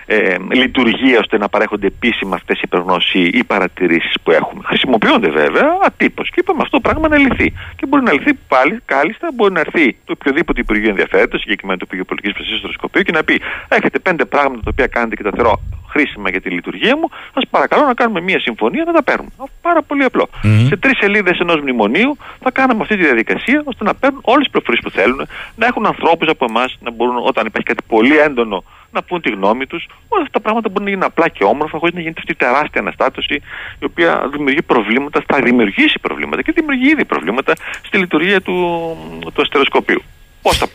ε, 0.05 0.35
λειτουργία 0.51 1.19
ώστε 1.19 1.37
να 1.37 1.49
παρέχονται 1.49 1.87
επίσημα 1.87 2.35
αυτές 2.35 2.61
οι 2.61 2.67
προγνώσει 2.67 3.19
ή 3.19 3.43
παρατηρήσεις 3.43 4.15
που 4.23 4.31
έχουμε. 4.31 4.61
Χρησιμοποιούνται 4.65 5.29
βέβαια 5.29 5.67
ατύπως 5.85 6.29
και 6.29 6.39
είπαμε 6.39 6.59
αυτό 6.61 6.79
το 6.79 6.89
πράγμα 6.89 7.07
να 7.07 7.17
λυθεί. 7.17 7.53
Και 7.75 7.85
μπορεί 7.87 8.03
να 8.03 8.13
λυθεί 8.13 8.33
πάλι, 8.47 8.79
κάλλιστα, 8.85 9.27
μπορεί 9.35 9.53
να 9.53 9.59
έρθει 9.59 9.97
το 10.05 10.11
οποιοδήποτε 10.11 10.59
Υπουργείο 10.61 10.89
ενδιαφέρεται, 10.89 11.37
συγκεκριμένα 11.37 11.77
το 11.77 11.83
Υπουργείο 11.85 12.05
Πολιτικής 12.05 12.35
Προστασίας 12.35 12.63
στο 12.63 12.71
Σκοπείο 12.77 13.01
και 13.01 13.11
να 13.11 13.23
πει: 13.23 13.41
Έχετε 13.67 13.99
πέντε 13.99 14.25
πράγματα 14.25 14.61
τα 14.63 14.69
οποία 14.73 14.87
κάνετε 14.87 15.15
και 15.15 15.23
τα 15.23 15.31
θεωρώ 15.35 15.61
χρήσιμα 15.89 16.29
για 16.29 16.41
τη 16.41 16.49
λειτουργία 16.49 16.97
μου, 16.97 17.09
σα 17.33 17.41
παρακαλώ 17.41 17.85
να 17.85 17.93
κάνουμε 17.93 18.21
μια 18.21 18.39
συμφωνία 18.39 18.83
να 18.83 18.93
τα 18.93 19.03
παίρνουμε. 19.03 19.29
Πάρα 19.61 19.81
πολύ 19.81 20.03
απλό. 20.03 20.29
Mm-hmm. 20.31 20.65
Σε 20.67 20.77
τρεις 20.77 20.97
σελίδες 20.97 21.39
ενός 21.39 21.61
μνημονίου 21.61 22.17
θα 22.39 22.51
κάναμε 22.51 22.81
αυτή 22.81 22.95
τη 22.95 23.03
διαδικασία 23.03 23.61
ώστε 23.65 23.83
να 23.83 23.95
παίρνουν 23.95 24.21
όλες 24.23 24.43
τις 24.47 24.51
πληροφορίες 24.51 24.83
που 24.83 24.89
θέλουν, 24.89 25.27
να 25.55 25.65
έχουν 25.65 25.85
ανθρώπους 25.85 26.27
από 26.27 26.45
εμάς 26.49 26.77
να 26.79 26.91
μπορούν 26.91 27.15
όταν 27.25 27.45
υπάρχει 27.45 27.67
κάτι 27.67 27.83
πολύ 27.87 28.17
έντονο 28.17 28.63
να 28.91 29.03
πούν 29.03 29.21
τη 29.21 29.29
γνώμη 29.29 29.65
τους. 29.65 29.87
Όλα 30.07 30.21
αυτά 30.21 30.33
τα 30.33 30.39
πράγματα 30.39 30.69
μπορούν 30.69 30.83
να 30.83 30.89
γίνουν 30.89 31.05
απλά 31.05 31.27
και 31.27 31.43
όμορφα, 31.43 31.77
χωρίς 31.77 31.93
να 31.93 31.99
γίνεται 32.01 32.19
αυτή 32.19 32.31
η 32.31 32.35
τεράστια 32.35 32.81
αναστάτωση, 32.81 33.41
η 33.79 33.85
οποία 33.85 34.29
δημιουργεί 34.31 34.61
προβλήματα, 34.61 35.23
θα 35.27 35.39
δημιουργήσει 35.41 35.99
προβλήματα 35.99 36.41
και 36.41 36.51
δημιουργεί 36.51 36.89
ήδη 36.89 37.05
προβλήματα 37.05 37.53
στη 37.83 37.97
λειτουργία 37.97 38.41
του, 38.41 38.55
του 39.33 39.41
αστεροσκοπίου. 39.41 40.01
Πώς 40.41 40.57
θα, 40.57 40.67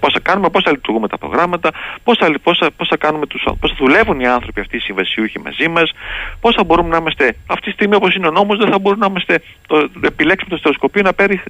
πώς 0.00 0.12
θα 0.12 0.20
κάνουμε, 0.20 0.48
πώς 0.50 0.62
θα 0.62 0.70
λειτουργούμε 0.70 1.08
τα 1.08 1.18
προγράμματα, 1.18 1.70
πώς 2.04 2.18
θα, 2.18 2.34
πώς 2.42 2.58
θα, 2.58 2.70
πώς 2.76 2.88
θα, 2.88 2.96
κάνουμε 2.96 3.26
τους, 3.26 3.42
πώς 3.60 3.70
θα 3.70 3.76
δουλεύουν 3.78 4.20
οι 4.20 4.26
άνθρωποι 4.26 4.60
αυτοί 4.60 4.76
οι 4.76 4.80
συμβασιούχοι 4.80 5.38
μαζί 5.38 5.68
μας, 5.68 5.92
πώς 6.40 6.54
θα 6.54 6.64
μπορούμε 6.64 6.88
να 6.88 6.96
είμαστε. 6.96 7.36
Αυτή 7.46 7.64
τη 7.64 7.70
στιγμή, 7.70 7.94
όπως 7.94 8.14
είναι 8.14 8.26
ο 8.26 8.30
νόμος, 8.30 8.58
δεν 8.58 8.70
θα 8.70 8.78
μπορούμε 8.78 9.06
να 9.06 9.10
είμαστε. 9.10 9.42
Το, 9.66 9.88
επιλέξουμε 10.00 10.50
το 10.50 10.56
στεροσκοπείο 10.56 11.02
να 11.02 11.12
παίρνει 11.12 11.42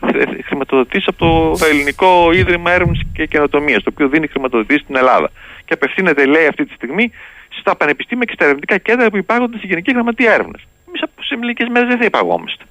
χρηματοδοτήσεις 0.44 1.06
από 1.06 1.18
το 1.58 1.66
Ελληνικό 1.70 2.32
Ίδρυμα 2.32 2.70
Έρευνας 2.72 3.00
και 3.12 3.26
Καινοτομίας, 3.26 3.82
το 3.82 3.90
οποίο 3.92 4.08
δίνει 4.08 4.26
χρηματοδοτήσεις 4.26 4.82
στην 4.82 4.96
Ελλάδα. 4.96 5.30
Και 5.64 5.74
απευθύνεται, 5.74 6.26
λέει, 6.26 6.46
αυτή 6.46 6.64
τη 6.64 6.72
στιγμή 6.72 7.12
στα 7.58 7.76
πανεπιστήμια 7.76 8.24
και 8.24 8.32
στα 8.32 8.44
ερευνητικά 8.44 8.78
κέντρα 8.78 9.10
που 9.10 9.16
υπάγονται 9.16 9.56
στη 9.56 9.66
Γενική 9.66 9.92
Γραμματεία 9.92 10.32
Έρευνας. 10.32 10.62
Εμείς 10.88 11.00
σε 11.20 11.36
μερικέ 11.36 11.66
μέρες 11.70 11.88
δεν 11.88 11.98
θα 11.98 12.04
υπαγόμαστε. 12.04 12.64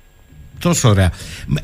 Τόσο 0.59 0.89
ωραία. 0.89 1.11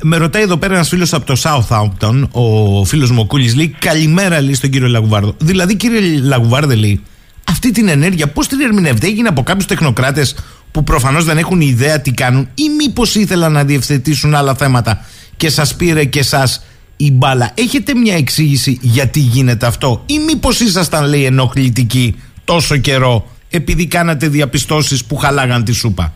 Με 0.02 0.16
ρωτάει 0.16 0.42
εδώ 0.42 0.56
πέρα 0.56 0.74
ένας 0.74 0.88
φίλος 0.88 1.12
από 1.12 1.26
το 1.26 1.40
Southampton, 1.42 2.28
ο 2.30 2.84
φίλος 2.84 3.10
μου 3.10 3.20
ο 3.20 3.24
Κούλη, 3.24 3.52
λέει 3.54 3.76
Καλημέρα, 3.78 4.40
λέει 4.40 4.54
στον 4.54 4.70
κύριο 4.70 4.88
Λαγουβάρδο. 4.88 5.34
Δηλαδή, 5.38 5.76
κύριε 5.76 6.00
Λαγουβάρδε, 6.20 6.74
λέει, 6.74 7.00
αυτή 7.44 7.70
την 7.70 7.88
ενέργεια 7.88 8.28
πώς 8.28 8.46
την 8.46 8.60
ερμηνεύετε, 8.60 9.06
έγινε 9.06 9.28
από 9.28 9.42
κάποιους 9.42 9.66
τεχνοκράτες 9.66 10.34
που 10.70 10.84
προφανώς 10.84 11.24
δεν 11.24 11.38
έχουν 11.38 11.60
ιδέα 11.60 12.00
τι 12.00 12.10
κάνουν, 12.10 12.48
ή 12.54 12.62
μήπως 12.76 13.14
ήθελαν 13.14 13.52
να 13.52 13.64
διευθετήσουν 13.64 14.34
άλλα 14.34 14.54
θέματα 14.54 15.04
και 15.36 15.50
σας 15.50 15.74
πήρε 15.74 16.04
και 16.04 16.18
εσά 16.18 16.48
η 16.96 17.12
μπάλα; 17.12 17.50
Έχετε 17.54 17.94
μια 17.94 18.16
εξήγηση 18.16 18.78
γιατί 18.82 19.20
γίνεται 19.20 19.66
αυτό, 19.66 20.02
ή 20.06 20.18
μήπως 20.18 20.60
ήσασταν, 20.60 21.04
λέει, 21.04 21.24
ενοχλητικοί 21.24 22.14
τόσο 22.44 22.76
καιρό 22.76 23.30
επειδή 23.50 23.86
κάνατε 23.86 24.28
διαπιστώσεις 24.28 25.04
που 25.04 25.16
χαλάγαν 25.16 25.64
τη 25.64 25.72
σούπα; 25.72 26.14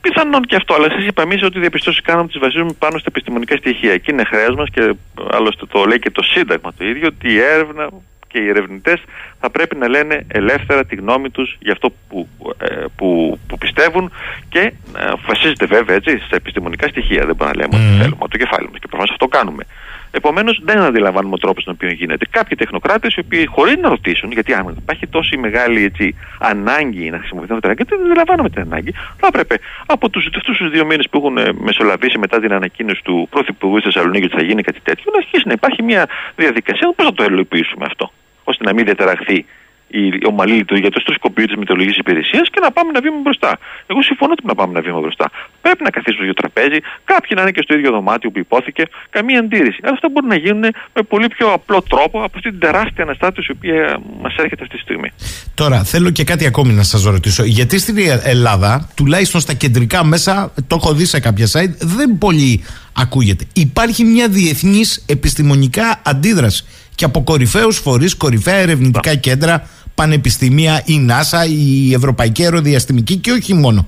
Πιθανόν 0.00 0.42
και 0.42 0.56
αυτό, 0.56 0.74
αλλά 0.74 0.86
εσεί 0.90 1.06
είπα 1.06 1.22
εμείς 1.22 1.42
ότι 1.42 1.58
οι 1.58 1.60
διαπιστώσεις 1.60 2.00
κάνουμε 2.00 2.28
τι 2.28 2.38
βασίζουμε 2.38 2.72
πάνω 2.78 2.98
στα 2.98 3.08
επιστημονικά 3.08 3.56
στοιχεία. 3.56 3.96
Και 3.96 4.12
είναι 4.12 4.24
χρέος 4.24 4.54
μας 4.56 4.68
και 4.70 4.94
άλλωστε 5.30 5.66
το 5.66 5.84
λέει 5.84 5.98
και 5.98 6.10
το 6.10 6.22
Σύνταγμα 6.22 6.72
το 6.78 6.84
ίδιο, 6.84 7.06
ότι 7.06 7.32
η 7.32 7.38
έρευνα 7.38 7.88
και 8.26 8.38
οι 8.38 8.48
ερευνητές 8.48 9.02
θα 9.40 9.50
πρέπει 9.50 9.76
να 9.76 9.88
λένε 9.88 10.24
ελεύθερα 10.28 10.84
τη 10.84 10.96
γνώμη 10.96 11.30
τους 11.30 11.56
για 11.60 11.72
αυτό 11.72 11.92
που, 12.08 12.28
ε, 12.58 12.84
που, 12.96 13.38
που 13.46 13.58
πιστεύουν 13.58 14.12
και 14.48 14.60
ε, 14.60 15.12
βασίζεται 15.26 15.66
βέβαια 15.66 15.96
έτσι, 15.96 16.18
στα 16.26 16.36
επιστημονικά 16.36 16.88
στοιχεία. 16.88 17.26
Δεν 17.26 17.34
μπορούμε 17.36 17.56
να 17.56 17.62
λέμε 17.62 17.76
mm. 17.76 17.86
ότι 17.86 17.98
θέλουμε 18.02 18.28
το 18.28 18.38
κεφάλι 18.38 18.68
μας 18.70 18.78
και 18.80 18.86
προφανώς 18.86 19.10
αυτό 19.10 19.26
κάνουμε. 19.26 19.64
Επομένως, 20.10 20.60
δεν 20.64 20.78
αντιλαμβάνουμε 20.78 21.34
ο 21.34 21.38
τρόπο 21.38 21.62
τον 21.62 21.72
οποίο 21.76 21.88
γίνεται. 21.88 22.26
Κάποιοι 22.30 22.56
τεχνοκράτες, 22.56 23.14
οι 23.14 23.20
οποίοι 23.20 23.46
χωρίς 23.46 23.76
να 23.76 23.88
ρωτήσουν, 23.88 24.32
γιατί 24.32 24.54
αν 24.54 24.74
υπάρχει 24.78 25.06
τόση 25.06 25.36
μεγάλη 25.36 25.84
έτσι, 25.84 26.16
ανάγκη 26.38 27.10
να 27.10 27.18
χρησιμοποιηθούν 27.18 27.56
αυτά 27.56 27.68
τα 27.68 27.74
γιατί 27.74 27.94
δεν 27.94 28.04
αντιλαμβάνομαι 28.04 28.50
την 28.50 28.60
ανάγκη, 28.60 28.92
θα 29.16 29.26
έπρεπε 29.26 29.58
από 29.86 30.08
τους 30.08 30.26
αυτούς 30.36 30.56
τους 30.56 30.70
δύο 30.70 30.84
μήνες 30.86 31.08
που 31.10 31.18
έχουν 31.18 31.38
ε, 31.38 31.52
μεσολαβήσει 31.52 32.18
μετά 32.18 32.40
την 32.40 32.52
ανακοίνωση 32.52 33.02
του 33.02 33.26
Πρωθυπουργού 33.30 33.76
τη 33.76 33.82
Θεσσαλονίκη 33.82 34.24
ότι 34.24 34.34
θα 34.34 34.42
γίνει 34.42 34.62
κάτι 34.62 34.80
τέτοιο, 34.82 35.04
να 35.12 35.18
αρχίσει 35.18 35.42
να 35.46 35.52
υπάρχει 35.52 35.82
μια 35.82 36.08
διαδικασία. 36.36 36.92
Πώς 36.96 37.06
θα 37.06 37.12
το 37.12 37.22
ελοποιήσουμε 37.22 37.84
αυτό, 37.84 38.12
ώστε 38.44 38.64
να 38.64 38.72
μην 38.74 38.84
διαταραχθεί 38.84 39.44
η 39.90 40.26
ομαλή 40.26 40.52
λειτουργία 40.52 40.90
του 40.90 41.00
στροσκοπείου 41.00 41.46
της 41.46 41.56
μετεωρολογική 41.56 41.98
υπηρεσίας 41.98 42.46
και 42.52 42.60
να 42.60 42.70
πάμε 42.70 42.90
να 42.92 43.00
βήμα 43.00 43.18
μπροστά. 43.24 43.58
Εγώ 43.86 44.02
συμφωνώ 44.02 44.32
ότι 44.32 44.46
να 44.46 44.54
πάμε 44.54 44.72
να 44.72 44.80
βήμα 44.80 45.00
μπροστά. 45.00 45.30
Πρέπει 45.60 45.82
να 45.82 45.90
καθίσουμε 45.90 46.24
στο 46.24 46.34
τραπέζι, 46.42 46.78
κάποιοι 47.04 47.30
να 47.34 47.42
είναι 47.42 47.50
και 47.50 47.62
στο 47.62 47.74
ίδιο 47.78 47.90
δωμάτιο 47.90 48.30
που 48.30 48.38
υπόθηκε, 48.38 48.82
καμία 49.10 49.38
αντίρρηση. 49.38 49.78
Αλλά 49.82 49.92
αυτά 49.92 50.08
μπορούν 50.12 50.28
να 50.28 50.36
γίνουν 50.36 50.64
με 50.96 51.02
πολύ 51.02 51.28
πιο 51.28 51.52
απλό 51.52 51.82
τρόπο 51.82 52.16
από 52.26 52.32
αυτή 52.36 52.50
την 52.50 52.60
τεράστια 52.60 53.02
αναστάτωση 53.04 53.48
η 53.52 53.54
οποία 53.56 54.00
μας 54.22 54.34
έρχεται 54.36 54.62
αυτή 54.62 54.76
τη 54.76 54.82
στιγμή. 54.82 55.10
Τώρα, 55.54 55.84
θέλω 55.84 56.10
και 56.10 56.24
κάτι 56.24 56.46
ακόμη 56.46 56.72
να 56.72 56.82
σας 56.82 57.02
ρωτήσω. 57.04 57.44
Γιατί 57.44 57.78
στην 57.78 57.96
Ελλάδα, 58.22 58.88
τουλάχιστον 58.96 59.40
στα 59.40 59.54
κεντρικά 59.54 60.04
μέσα, 60.04 60.52
το 60.66 60.74
έχω 60.80 60.92
δει 60.94 61.04
σε 61.04 61.20
κάποια 61.20 61.46
site, 61.52 61.74
δεν 61.78 62.18
πολύ 62.18 62.64
ακούγεται. 62.92 63.44
Υπάρχει 63.52 64.04
μια 64.04 64.28
διεθνής 64.28 65.04
επιστημονικά 65.08 66.00
αντίδραση 66.04 66.64
και 66.94 67.06
από 67.06 67.22
κορυφαίους 67.22 67.78
φορείς, 67.78 68.16
κορυφαία 68.16 68.54
ερευνητικά 68.54 69.14
κέντρα 69.14 69.68
πανεπιστήμια, 69.94 70.82
η 70.84 70.98
ΝΑΣΑ, 70.98 71.44
η 71.44 71.92
Ευρωπαϊκή 71.94 72.42
Αεροδιαστημική 72.42 73.16
και 73.16 73.30
όχι 73.30 73.54
μόνο. 73.54 73.86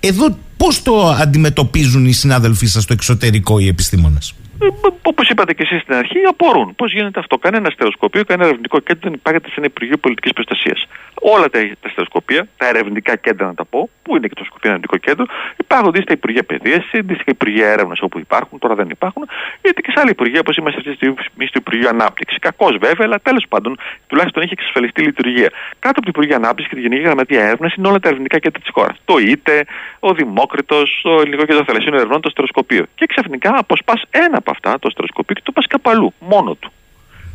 Εδώ 0.00 0.36
πώς 0.56 0.82
το 0.82 1.08
αντιμετωπίζουν 1.08 2.06
οι 2.06 2.12
συνάδελφοί 2.12 2.66
σας 2.66 2.82
στο 2.82 2.92
εξωτερικό 2.92 3.58
οι 3.58 3.66
επιστήμονες; 3.66 4.34
Ε, 4.62 4.66
Όπως 5.02 5.28
είπατε 5.28 5.52
και 5.54 5.62
εσείς 5.62 5.82
στην 5.82 5.94
αρχή, 5.94 6.18
απορούν. 6.28 6.74
Πώς 6.74 6.92
γίνεται 6.92 7.20
αυτό; 7.20 7.38
Κανένα 7.38 7.70
στεροσκοπείο, 7.70 8.24
κανένα 8.24 8.48
ερευνητικό 8.48 8.78
κέντρο 8.80 9.00
δεν 9.02 9.12
υπάρχει 9.12 9.40
σε 9.46 9.54
ένα 9.56 9.66
Υπουργείο 9.66 9.96
Πολιτικής 9.96 10.32
Προστασίας. 10.32 10.86
Όλα 11.20 11.48
τα, 11.50 11.58
τα 11.80 11.88
στεροσκοπεία, 11.88 12.48
τα 12.56 12.66
ερευνητικά 12.68 13.16
κέντρα 13.16 13.46
να 13.46 13.54
τα 13.54 13.64
πω, 13.64 13.88
που 14.02 14.16
είναι 14.16 14.26
και 14.26 14.34
το 14.34 14.44
σκοπείο 14.44 14.70
ερευνητικό 14.70 14.96
κέντρο, 14.96 15.24
υπάρχουν 15.56 15.94
στα 16.02 16.12
Υπουργεία 16.12 16.42
Παιδείας, 16.42 16.84
αντίστοιχα 16.92 17.30
Υπουργεία 17.30 17.68
Έρευνας 17.68 17.98
όπου 18.00 18.18
υπάρχουν, 18.18 18.58
τώρα 18.58 18.74
δεν 18.74 18.88
υπάρχουν, 18.90 19.28
γιατί 19.62 19.82
και 19.82 19.90
σε 19.94 20.00
άλλα 20.00 20.10
Υπουργεία 20.10 20.40
όπως 20.40 20.56
είμαστε 20.56 20.78
αυτή 20.78 20.90
τη 20.90 20.96
στιγμή 20.96 21.46
στο 21.46 21.58
Υπουργείο 21.64 21.88
Ανάπτυξης. 21.88 22.38
Κακώς 22.38 22.76
βέβαια, 22.76 23.06
αλλά 23.06 23.18
τέλος 23.18 23.44
πάντων 23.48 23.78
τουλάχιστον 24.06 24.42
έχει 24.42 24.52
εξασφαλιστεί 24.52 25.02
λειτουργία. 25.02 25.50
Κάτω 25.78 25.96
από 26.00 26.02
το 26.02 26.12
Υπουργείο 26.14 26.36
Ανάπτυξης 26.36 26.68
και 26.68 26.74
τη 26.74 26.80
Γενική 26.80 27.02
Γραμματεία 27.02 27.42
Έρευνας 27.44 27.74
είναι 27.74 27.88
όλα 27.88 27.98
τα 27.98 28.08
ερευνητικά 28.08 28.38
κέντρα 28.38 28.60
της 28.60 28.70
χώρας. 28.72 28.96
Το 29.04 29.18
ΙΤΕ, 29.18 29.64
ο 30.00 30.12
Δημόκριτος, 30.12 31.00
το 31.02 31.10
Ελληνικό 31.20 31.44
Κέντρο 31.44 31.64
Θαλασσίων 31.64 31.94
Ερευνών, 31.94 32.20
το 32.20 32.30
στεροσκοπείο. 32.30 32.84
Και 32.94 33.06
ξαφνικά 33.06 33.50
αποσπάς 33.58 34.02
ένα 34.10 34.40
από 34.50 34.58
αυτά, 34.58 34.78
το 34.78 34.90
στεροσκοπείο, 34.90 35.34
και 35.34 35.42
το 35.44 35.52
πας 35.52 35.66
κάπου 35.66 35.90
αλλού, 35.90 36.12
μόνο 36.18 36.54
του. 36.54 36.70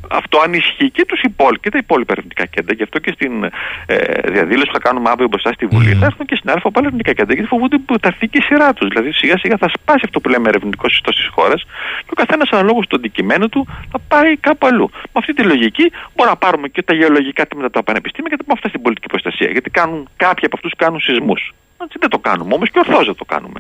αυτό 0.10 0.40
ανισχύει 0.46 0.90
και, 0.90 1.06
τους 1.06 1.22
υπόλοι, 1.22 1.58
και 1.60 1.70
τα 1.70 1.78
υπόλοιπα 1.78 2.12
ερευνητικά 2.12 2.46
κέντρα. 2.46 2.74
Γι' 2.74 2.84
αυτό 2.84 3.00
και 3.00 3.12
στην 3.18 3.34
ε, 3.86 3.96
διαδήλωση 4.36 4.68
που 4.70 4.74
θα 4.74 4.84
κάνουμε 4.88 5.10
αύριο 5.10 5.28
μπροστά 5.28 5.52
στη 5.54 5.66
Βουλή 5.66 5.92
mm. 5.96 6.00
θα 6.00 6.06
έρθουν 6.06 6.26
και 6.26 6.36
συνάδελφοι 6.36 6.68
από 6.68 6.80
άλλα 6.80 6.88
ερευνητικά 6.88 7.14
κέντρα 7.18 7.34
γιατί 7.34 7.50
φοβούνται 7.50 7.78
που 7.78 7.94
θα 8.02 8.08
έρθει 8.12 8.28
και 8.28 8.38
η 8.38 8.42
σειρά 8.42 8.74
τους. 8.74 8.88
Δηλαδή 8.88 9.12
σιγά 9.12 9.38
σιγά 9.38 9.58
θα 9.58 9.70
σπάσει 9.78 10.04
αυτό 10.08 10.20
που 10.20 10.30
λέμε 10.30 10.48
ερευνητικός 10.50 10.94
ιστός 10.94 11.16
στι 11.16 11.28
χώρε 11.38 11.56
και 12.06 12.14
ο 12.16 12.18
καθένας 12.22 12.50
αναλόγως 12.50 12.86
στο 12.86 12.96
αντικειμένο 12.96 13.46
του 13.50 13.68
θα 13.92 14.00
πάει 14.08 14.38
κάπου 14.38 14.68
αλλού. 14.68 14.90
Με 14.92 15.18
αυτή 15.22 15.34
τη 15.34 15.44
λογική 15.44 15.86
μπορούμε 16.14 16.36
να 16.36 16.40
πάρουμε 16.46 16.68
και 16.68 16.82
τα 16.84 16.94
γεωλογικά 16.94 17.48
τμήματα 17.48 17.72
τα 17.78 17.84
πανεπιστήμια 17.84 18.30
και 18.30 18.38
τα 18.38 18.44
πούμε 18.44 18.56
αυτά 18.58 18.68
στην 18.68 18.82
πολιτική 18.82 19.08
προστασία. 19.08 19.50
Γιατί 19.56 19.70
κάνουν, 19.70 20.10
κάποιοι 20.18 20.46
από 20.46 20.56
αυτούς 20.56 20.72
κάνουν 20.78 21.00
σεισμούς. 21.00 21.54
Έτσι 21.84 21.98
δεν 22.00 22.10
το 22.10 22.20
κάνουμε 22.20 22.54
όμως 22.54 22.70
και 22.72 22.80
ορθώς 22.80 23.06
δεν 23.06 23.16
το 23.16 23.26
κάνουμε. 23.26 23.60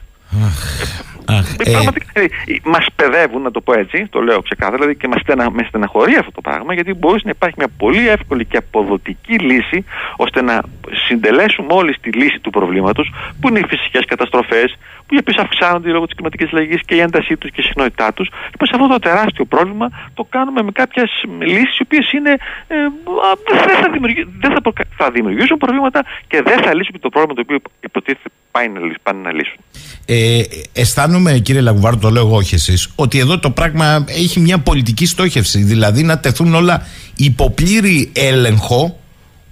Αχ, 1.28 1.56
ε, 1.60 1.72
Πραγματικά 1.72 2.22
ε, 2.22 2.28
μας 2.64 2.86
παιδεύουν, 2.96 3.42
να 3.42 3.52
το 3.52 3.62
πω 3.62 3.74
έτσι, 3.80 4.08
το 4.10 4.22
λέω 4.22 4.42
ξεκάθαρα, 4.42 4.78
δηλαδή 4.78 4.96
και 4.96 5.08
μας 5.08 5.22
στενα, 5.22 5.52
με 5.52 5.64
στεναχωρεί 5.68 6.16
αυτό 6.16 6.32
το 6.32 6.42
πράγμα, 6.42 6.74
γιατί 6.74 6.94
μπορείς 6.94 7.24
να 7.24 7.30
υπάρχει 7.30 7.56
μια 7.58 7.70
πολύ 7.78 8.08
εύκολη 8.10 8.46
και 8.46 8.58
αποδοτική 8.58 9.38
λύση 9.40 9.86
ώστε 10.16 10.42
να 10.42 10.62
συντελέσουμε 11.08 11.68
όλοι 11.70 11.94
στη 11.94 12.10
λύση 12.10 12.40
του 12.40 12.50
προβλήματος, 12.50 13.14
που 13.40 13.50
είναι 13.50 13.60
οι 13.60 13.66
φυσικές 13.68 14.06
καταστροφές, 14.06 14.78
που 15.06 15.16
οι 15.16 15.18
οποίες 15.18 15.38
αυξάνονται 15.38 15.90
λόγω 15.90 16.06
της 16.06 16.16
κλιματικής 16.16 16.54
αλλαγής 16.54 16.82
και 16.86 16.96
η 16.96 17.00
έντασή 17.00 17.38
τους 17.38 17.52
και 17.52 17.62
η 17.62 17.64
συχνότητά 17.64 18.14
τους. 18.14 18.30
Λοιπόν, 18.52 18.68
σε 18.68 18.74
αυτό 18.76 18.88
το 18.88 19.00
τεράστιο 19.00 19.46
πρόβλημα 19.46 19.90
το 20.14 20.24
κάνουμε 20.30 20.62
με 20.62 20.72
κάποιες 20.72 21.10
λύσεις 21.40 21.78
οι 21.78 21.82
οποίες 21.82 22.12
είναι. 22.12 22.32
Ε, 22.68 22.76
δεν, 23.68 23.78
θα 23.82 23.90
δεν 24.40 24.52
θα, 24.52 24.62
θα 24.98 25.12
δημιουργήσουν 25.12 25.58
προβλήματα 25.58 26.06
και 26.28 26.42
δεν 26.42 26.58
θα 26.64 26.74
λύσουν 26.76 27.00
το 27.00 27.10
πρόβλημα 27.10 27.34
το 27.34 27.42
οποίο 27.42 27.58
υποτίθεται 27.80 28.30
πάνε 29.04 29.20
να 29.24 29.32
λύσουν. 29.32 29.58
Ε, 30.06 30.42
αισθάνομαι, 30.74 31.40
κύριε 31.40 31.62
Λαγουβάρου, 31.62 31.98
το 31.98 32.10
λέω 32.10 32.26
εγώ, 32.26 32.36
όχι 32.36 32.56
εσείς, 32.56 32.90
ότι 32.96 33.20
εδώ 33.20 33.40
το 33.40 33.50
πράγμα 33.50 34.06
έχει 34.08 34.40
μια 34.40 34.58
πολιτική 34.58 35.06
στόχευση. 35.06 35.64
Δηλαδή 35.64 36.04
να 36.04 36.20
τεθούν 36.20 36.56
όλα 36.56 36.86
υποπλήρη 37.16 38.12
έλεγχο, 38.14 39.00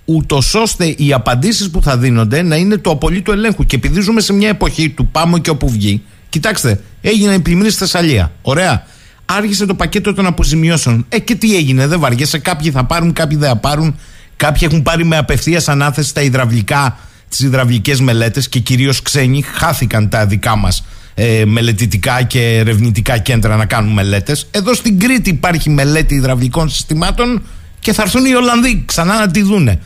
ούτως 0.06 0.54
ώστε 0.56 0.86
οι 0.98 1.14
απαντήσεις 1.14 1.70
που 1.70 1.82
θα 1.82 1.98
δίνονται 1.98 2.42
να 2.42 2.56
είναι 2.56 2.78
το 2.78 2.92
απολύτω 2.92 3.32
ελέγχου. 3.32 3.66
Και 3.66 3.76
επειδή 3.76 4.02
ζούμε 4.02 4.22
σε 4.22 4.34
μια 4.34 4.50
εποχή 4.50 4.90
του 4.90 5.08
πάμε 5.08 5.40
και 5.40 5.50
όπου 5.50 5.70
βγει, 5.70 6.02
κοιτάξτε, 6.30 6.82
έγινε 7.02 7.34
η 7.34 7.40
πλημμύρη 7.40 7.70
στη 7.70 7.80
Θεσσαλία. 7.80 8.32
Ωραία. 8.42 8.86
Άρχισε 9.26 9.66
το 9.66 9.76
πακέτο 9.76 10.14
των 10.14 10.26
αποζημιώσεων. 10.26 11.06
Ε, 11.10 11.20
και 11.20 11.36
τι 11.36 11.56
έγινε, 11.56 11.88
δεν 11.88 12.00
βαριέσαι. 12.00 12.38
Κάποιοι 12.38 12.72
θα 12.72 12.86
πάρουν, 12.86 13.14
κάποιοι 13.14 13.38
δεν 13.38 13.50
θα 13.50 13.56
πάρουν. 13.56 14.00
Κάποιοι 14.36 14.68
έχουν 14.72 14.82
πάρει 14.82 15.06
με 15.06 15.18
απευθείας 15.18 15.68
ανάθεση 15.68 16.14
τα 16.14 16.22
υδραυλικά 16.22 16.98
τις 17.38 17.46
υδραυλικές 17.46 18.00
μελέτες 18.00 18.50
και 18.50 18.60
κυρίως 18.60 19.02
ξένοι 19.02 19.42
χάθηκαν 19.42 20.10
τα 20.10 20.26
δικά 20.26 20.56
μας 20.56 20.84
ε, 21.14 21.46
μελετητικά 21.46 22.24
και 22.24 22.58
ερευνητικά 22.58 23.18
κέντρα 23.18 23.56
να 23.56 23.66
κάνουν 23.66 23.94
μελέτες. 23.94 24.48
Εδώ 24.52 24.74
στην 24.74 25.00
Κρήτη 25.00 25.30
υπάρχει 25.30 25.70
μελέτη 25.70 26.16
υδραυλικών 26.16 26.70
συστημάτων 26.70 27.44
και 27.80 27.94
θα 27.94 28.02
έρθουν 28.02 28.26
οι 28.26 28.34
Ολλανδοί 28.34 28.84
ξανά 28.86 29.20
να 29.20 29.32
τη 29.32 29.42
δούνε. 29.42 29.80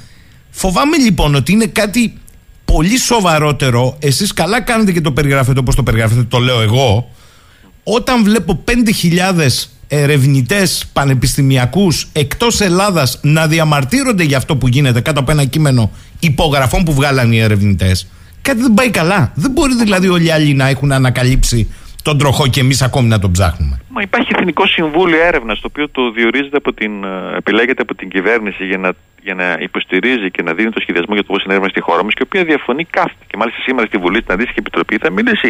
Φοβάμαι 0.49 0.97
λοιπόν 0.97 1.36
ότι 1.36 1.51
είναι 1.51 1.65
κάτι 1.65 2.13
πολύ 2.65 2.97
σοβαρότερο. 2.97 3.97
Εσείς 3.99 4.33
καλά 4.33 4.62
κάνετε 4.62 4.91
και 4.91 5.01
το 5.01 5.12
περιγράφετε 5.12 5.60
όπως 5.60 5.75
το 5.75 5.83
περιγράφετε, 5.83 6.23
το 6.23 6.38
λέω 6.38 6.62
εγώ. 6.62 7.12
Όταν 7.83 8.23
βλέπω 8.23 8.63
5.000 8.67 9.47
ερευνητές 9.88 10.86
πανεπιστημιακούς 10.93 12.08
εκτός 12.13 12.62
Ελλάδας 12.62 13.19
να 13.21 13.47
διαμαρτύρονται 13.47 14.23
για 14.23 14.38
αυτό 14.38 14.56
που 14.56 14.67
γίνεται 14.67 15.02
κάτω 15.02 15.19
από 15.19 15.32
ένα 15.32 15.45
κείμενο 15.45 15.91
υπογραφών 16.19 16.84
που 16.84 16.93
βγάλαν 16.93 17.32
οι 17.32 17.39
ερευνητές, 17.39 18.08
κάτι 18.41 18.62
δεν 18.62 18.73
πάει 18.73 18.89
καλά. 18.89 19.32
Δεν 19.36 19.52
μπορεί 19.52 19.76
δηλαδή 19.76 20.08
όλοι 20.08 20.26
οι 20.26 20.32
άλλοι 20.32 20.54
να 20.54 20.67
έχουν 20.67 20.91
ανακαλύψει 20.91 21.67
τον 22.09 22.17
τροχό 22.17 22.47
και 22.47 22.59
εμείς 22.59 22.81
ακόμη 22.81 23.07
να 23.07 23.19
τον 23.19 23.31
ψάχνουμε. 23.31 23.75
Μα 23.95 24.01
υπάρχει 24.01 24.31
Εθνικό 24.37 24.65
Συμβούλιο 24.65 25.19
Έρευνας, 25.29 25.59
το 25.59 25.67
οποίο 25.71 25.89
το 25.89 26.11
διορίζεται 26.11 26.57
από 26.57 26.73
την, 26.73 27.03
ε, 27.03 27.37
επιλέγεται 27.37 27.81
από 27.81 27.95
την 27.95 28.09
κυβέρνηση 28.09 28.65
για 28.65 28.77
να, 28.77 28.89
για 29.23 29.35
να 29.41 29.57
υποστηρίζει 29.67 30.31
και 30.31 30.41
να 30.43 30.53
δίνει 30.53 30.71
το 30.71 30.79
σχεδιασμό 30.79 31.13
για 31.13 31.23
το 31.23 31.31
πώς 31.33 31.43
είναι 31.43 31.53
έρευνα 31.53 31.69
στη 31.69 31.81
χώρα 31.81 32.03
μας 32.03 32.13
και 32.13 32.23
η 32.23 32.27
οποία 32.29 32.43
διαφωνεί 32.43 32.83
κάθετα. 32.85 33.23
Και 33.29 33.37
μάλιστα 33.37 33.59
σήμερα 33.61 33.85
στη 33.87 33.97
Βουλή, 33.97 34.19
στην 34.21 34.33
αντίστοιχη 34.33 34.59
επιτροπή, 34.59 34.97
θα 34.97 35.09
μιλήσει 35.11 35.49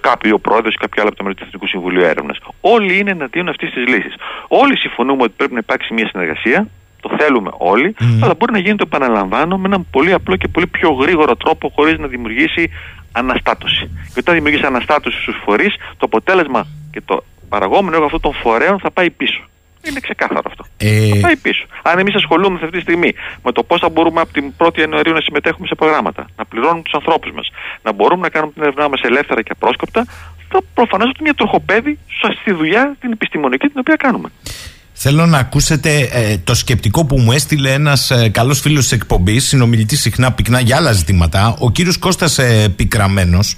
κάποιο 0.00 0.38
πρόεδρος 0.38 0.74
ή 0.74 0.78
κάποιο 0.84 0.98
άλλο 1.02 1.08
από 1.08 1.18
το 1.18 1.24
μέρο 1.24 1.34
του 1.34 1.44
Εθνικού 1.46 1.66
Συμβουλίου 1.66 2.04
Έρευνας. 2.12 2.38
Όλοι 2.60 2.98
είναι 2.98 3.10
εναντίον 3.10 3.48
αυτής 3.48 3.70
της 3.74 3.86
λύσης. 3.92 4.14
Όλοι 4.48 4.76
συμφωνούμε 4.76 5.22
ότι 5.22 5.34
πρέπει 5.36 5.52
να 5.52 5.62
υπάρξει 5.66 5.94
μια 5.94 6.06
συνεργασία 6.12 6.68
το 7.00 7.16
θέλουμε 7.18 7.50
όλοι, 7.72 7.94
αλλά 8.22 8.34
μπορεί 8.38 8.52
να 8.52 8.58
γίνει 8.58 8.76
το 8.76 8.84
επαναλαμβάνω 8.86 9.56
με 9.56 9.66
έναν 9.66 9.86
πολύ 9.90 10.12
απλό 10.12 10.36
και 10.36 10.48
πολύ 10.48 10.66
πιο 10.66 10.90
γρήγορο 10.90 11.36
τρόπο 11.36 11.72
χωρίς 11.74 11.98
να 11.98 12.06
δημιουργήσει 12.06 12.70
αναστάτωση. 13.18 13.90
Και 14.12 14.18
όταν 14.18 14.34
δημιουργήσει 14.34 14.66
αναστάτωση 14.66 15.20
στους 15.22 15.36
φορείς, 15.44 15.74
το 15.74 16.04
αποτέλεσμα 16.10 16.66
και 16.90 17.00
το 17.04 17.24
παραγόμενο 17.48 17.94
έργο 17.94 18.04
αυτών 18.04 18.20
των 18.20 18.34
φορέων 18.34 18.78
θα 18.78 18.90
πάει 18.90 19.10
πίσω. 19.10 19.42
Είναι 19.88 20.00
ξεκάθαρο 20.00 20.40
αυτό. 20.46 20.64
Ε... 20.76 21.08
Θα 21.08 21.20
πάει 21.20 21.36
πίσω. 21.36 21.66
Αν 21.82 21.98
εμείς 21.98 22.14
ασχολούμαστε 22.14 22.64
αυτή 22.64 22.76
τη 22.76 22.82
στιγμή 22.82 23.14
με 23.42 23.52
το 23.52 23.62
πώς 23.62 23.80
θα 23.80 23.88
μπορούμε 23.88 24.20
από 24.20 24.32
την 24.32 24.52
1η 24.58 24.78
Ιανουαρίου 24.78 25.12
να 25.12 25.20
συμμετέχουμε 25.20 25.66
σε 25.66 25.74
προγράμματα, 25.74 26.26
να 26.36 26.44
πληρώνουμε 26.44 26.82
τους 26.82 26.94
ανθρώπους 26.94 27.30
μας, 27.32 27.50
να 27.82 27.92
μπορούμε 27.92 28.22
να 28.22 28.28
κάνουμε 28.28 28.52
την 28.52 28.62
έρευνά 28.62 28.88
μας 28.88 29.00
ελεύθερα 29.00 29.42
και 29.42 29.52
απρόσκοπτα, 29.52 30.04
θα 30.48 30.58
προφανώς 30.74 31.06
είναι 31.06 31.18
μια 31.20 31.34
τροχοπέδη 31.34 31.98
στη 32.40 32.52
δουλειά 32.52 32.96
την 33.00 33.12
επιστημονική 33.12 33.66
την 33.68 33.78
οποία 33.78 33.96
κάνουμε. 33.96 34.28
Θέλω 34.98 35.26
να 35.26 35.38
ακούσετε 35.38 36.08
ε, 36.12 36.38
το 36.44 36.54
σκεπτικό 36.54 37.04
που 37.04 37.18
μου 37.18 37.32
έστειλε 37.32 37.72
ένας 37.72 38.10
ε, 38.10 38.28
καλός 38.28 38.60
φίλος 38.60 38.82
της 38.82 38.92
εκπομπής, 38.92 39.46
συνομιλητής 39.46 40.00
συχνά 40.00 40.32
πυκνά 40.32 40.60
για 40.60 40.76
άλλα 40.76 40.92
ζητήματα, 40.92 41.56
ο 41.58 41.70
κύριος 41.70 41.98
Κώστας 41.98 42.38
ε, 42.38 42.68
Πικραμένος, 42.76 43.56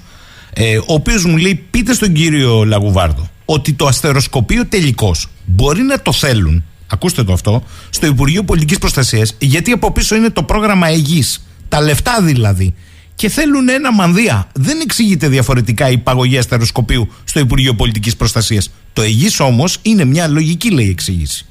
ε, 0.53 0.77
ο 0.77 0.83
οποίος 0.87 1.25
μου 1.25 1.37
λέει: 1.37 1.65
Πείτε 1.71 1.93
στον 1.93 2.13
κύριο 2.13 2.63
Λαγουβάρδο 2.63 3.29
ότι 3.45 3.73
το 3.73 3.87
αστεροσκοπείο 3.87 4.65
τελικώ 4.65 5.15
μπορεί 5.45 5.81
να 5.81 6.01
το 6.01 6.11
θέλουν, 6.11 6.63
ακούστε 6.87 7.23
το 7.23 7.33
αυτό, 7.33 7.63
στο 7.89 8.05
Υπουργείο 8.05 8.43
Πολιτικής 8.43 8.77
Προστασίας, 8.77 9.35
γιατί 9.37 9.71
από 9.71 9.91
πίσω 9.91 10.15
είναι 10.15 10.29
το 10.29 10.43
πρόγραμμα 10.43 10.87
Αιγής. 10.87 11.45
Τα 11.69 11.81
λεφτά 11.81 12.21
δηλαδή 12.21 12.73
και 13.19 13.29
θέλουν 13.29 13.69
ένα 13.69 13.93
μανδύα. 13.93 14.47
Δεν 14.53 14.79
εξηγείται 14.79 15.27
διαφορετικά 15.27 15.89
η 15.89 15.97
παγωγή 15.97 16.37
αστεροσκοπίου 16.37 17.13
στο 17.23 17.39
Υπουργείο 17.39 17.73
Πολιτικής 17.73 18.15
Προστασίας. 18.15 18.73
Το 18.93 19.01
ΕΓΙΣ 19.01 19.39
όμως 19.39 19.79
είναι 19.81 20.05
μια 20.05 20.27
λογική, 20.27 20.71
λέει, 20.71 20.89
εξήγηση. 20.89 21.45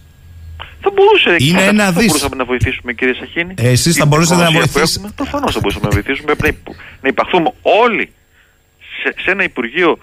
Θα 0.80 0.90
μπορούσε 0.94 1.36
είναι 1.38 1.62
ένα 1.62 1.84
θα 1.84 1.92
μπορούσαμε 1.92 2.36
να 2.36 2.44
βοηθήσουμε, 2.44 2.92
κύριε 2.92 3.14
Σαχίνη. 3.14 3.54
Ε, 3.56 3.68
Εσείς 3.68 3.96
θα 3.96 4.06
μπορούσατε 4.06 4.42
να 4.42 4.50
βοηθήσετε. 4.50 5.08
Προφανώς 5.14 5.52
θα 5.52 5.60
μπορούσαμε 5.60 5.84
να 5.84 5.90
βοηθήσουμε. 5.90 6.34
Πρέπει 6.34 6.58
να 7.00 7.08
υπαχθούμε 7.08 7.52
όλοι 7.62 8.12
σε, 9.02 9.14
σε 9.22 9.30
ένα 9.30 9.44
Υπουργείο 9.44 9.98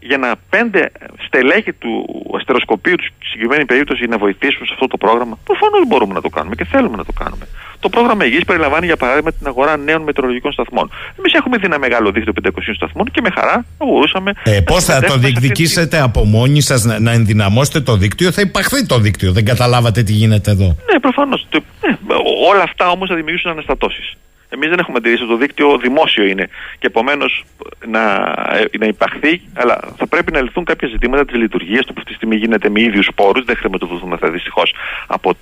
για 0.00 0.18
να 0.18 0.34
πέντε 0.50 0.92
στελέχη 1.26 1.72
του 1.72 1.92
αστεροσκοπείου 2.38 2.96
τους 2.96 3.10
συγκεκριμένη 3.30 3.64
περίπτωση 3.64 4.06
να 4.06 4.18
βοηθήσουν 4.18 4.66
σε 4.66 4.72
αυτό 4.72 4.86
το 4.86 4.96
πρόγραμμα. 4.96 5.38
Προφανώς 5.44 5.86
μπορούμε 5.86 6.14
να 6.14 6.20
το 6.20 6.28
κάνουμε 6.28 6.54
και 6.54 6.64
θέλουμε 6.64 6.96
να 6.96 7.04
το 7.04 7.12
κάνουμε. 7.12 7.46
Το 7.80 7.88
πρόγραμμα 7.88 8.24
Υγεία 8.24 8.40
περιλαμβάνει 8.46 8.86
για 8.86 8.96
παράδειγμα 8.96 9.32
την 9.32 9.46
αγορά 9.46 9.76
νέων 9.76 10.02
μετεωρολογικών 10.02 10.52
σταθμών. 10.52 10.90
Εμείς 11.18 11.32
έχουμε 11.32 11.56
δει 11.58 11.66
ένα 11.66 11.78
μεγάλο 11.78 12.10
δίκτυο 12.10 12.32
500 12.42 12.48
σταθμών 12.74 13.06
και 13.10 13.20
με 13.20 13.30
χαρά 13.30 13.64
θα 13.78 13.84
μπορούσαμε. 13.84 14.32
Ε, 14.44 14.60
Πώς 14.60 14.84
θα 14.84 15.00
το 15.00 15.16
διεκδικήσετε 15.16 16.00
από 16.00 16.24
μόνοι 16.24 16.60
σας 16.60 16.84
να, 16.84 17.00
να 17.00 17.12
ενδυναμώσετε 17.12 17.80
το 17.80 17.96
δίκτυο, 17.96 18.32
θα 18.32 18.40
υπαχθεί 18.40 18.86
το 18.86 18.98
δίκτυο. 18.98 19.32
Δεν 19.32 19.44
καταλάβατε 19.44 20.02
τι 20.02 20.12
γίνεται 20.12 20.50
εδώ. 20.50 20.76
Ναι, 20.92 21.00
προφανώς. 21.00 21.46
Ναι, 21.52 21.96
όλα 22.50 22.62
αυτά 22.62 22.90
όμως 22.90 23.08
θα 23.08 23.14
δημιουργήσουν 23.14 23.50
αναστατώσεις. 23.50 24.16
Εμείς 24.54 24.68
δεν 24.68 24.78
έχουμε 24.78 24.96
αντιρρήσει. 24.98 25.26
Το 25.26 25.36
δίκτυο 25.36 25.78
δημόσιο 25.78 26.24
είναι. 26.24 26.48
Και 26.78 26.86
επομένως 26.86 27.44
να, 27.86 28.02
ε, 28.52 28.78
να 28.78 28.86
υπαχθεί, 28.86 29.40
αλλά 29.54 29.80
θα 29.96 30.06
πρέπει 30.06 30.32
να 30.32 30.40
λυθούν 30.40 30.64
κάποια 30.64 30.88
ζητήματα 30.88 31.24
της 31.24 31.36
λειτουργίας 31.36 31.86
του 31.86 31.92
που 31.92 31.98
αυτή 31.98 32.10
τη 32.10 32.16
στιγμή 32.16 32.36
γίνεται 32.36 32.68
με 32.68 32.80
ίδιους 32.80 33.08
πόρους. 33.14 33.44
Δεν 33.44 33.56
χρηματοδοτούμεθα 33.56 34.30
δυστυχώς 34.30 34.74
από, 35.06 35.36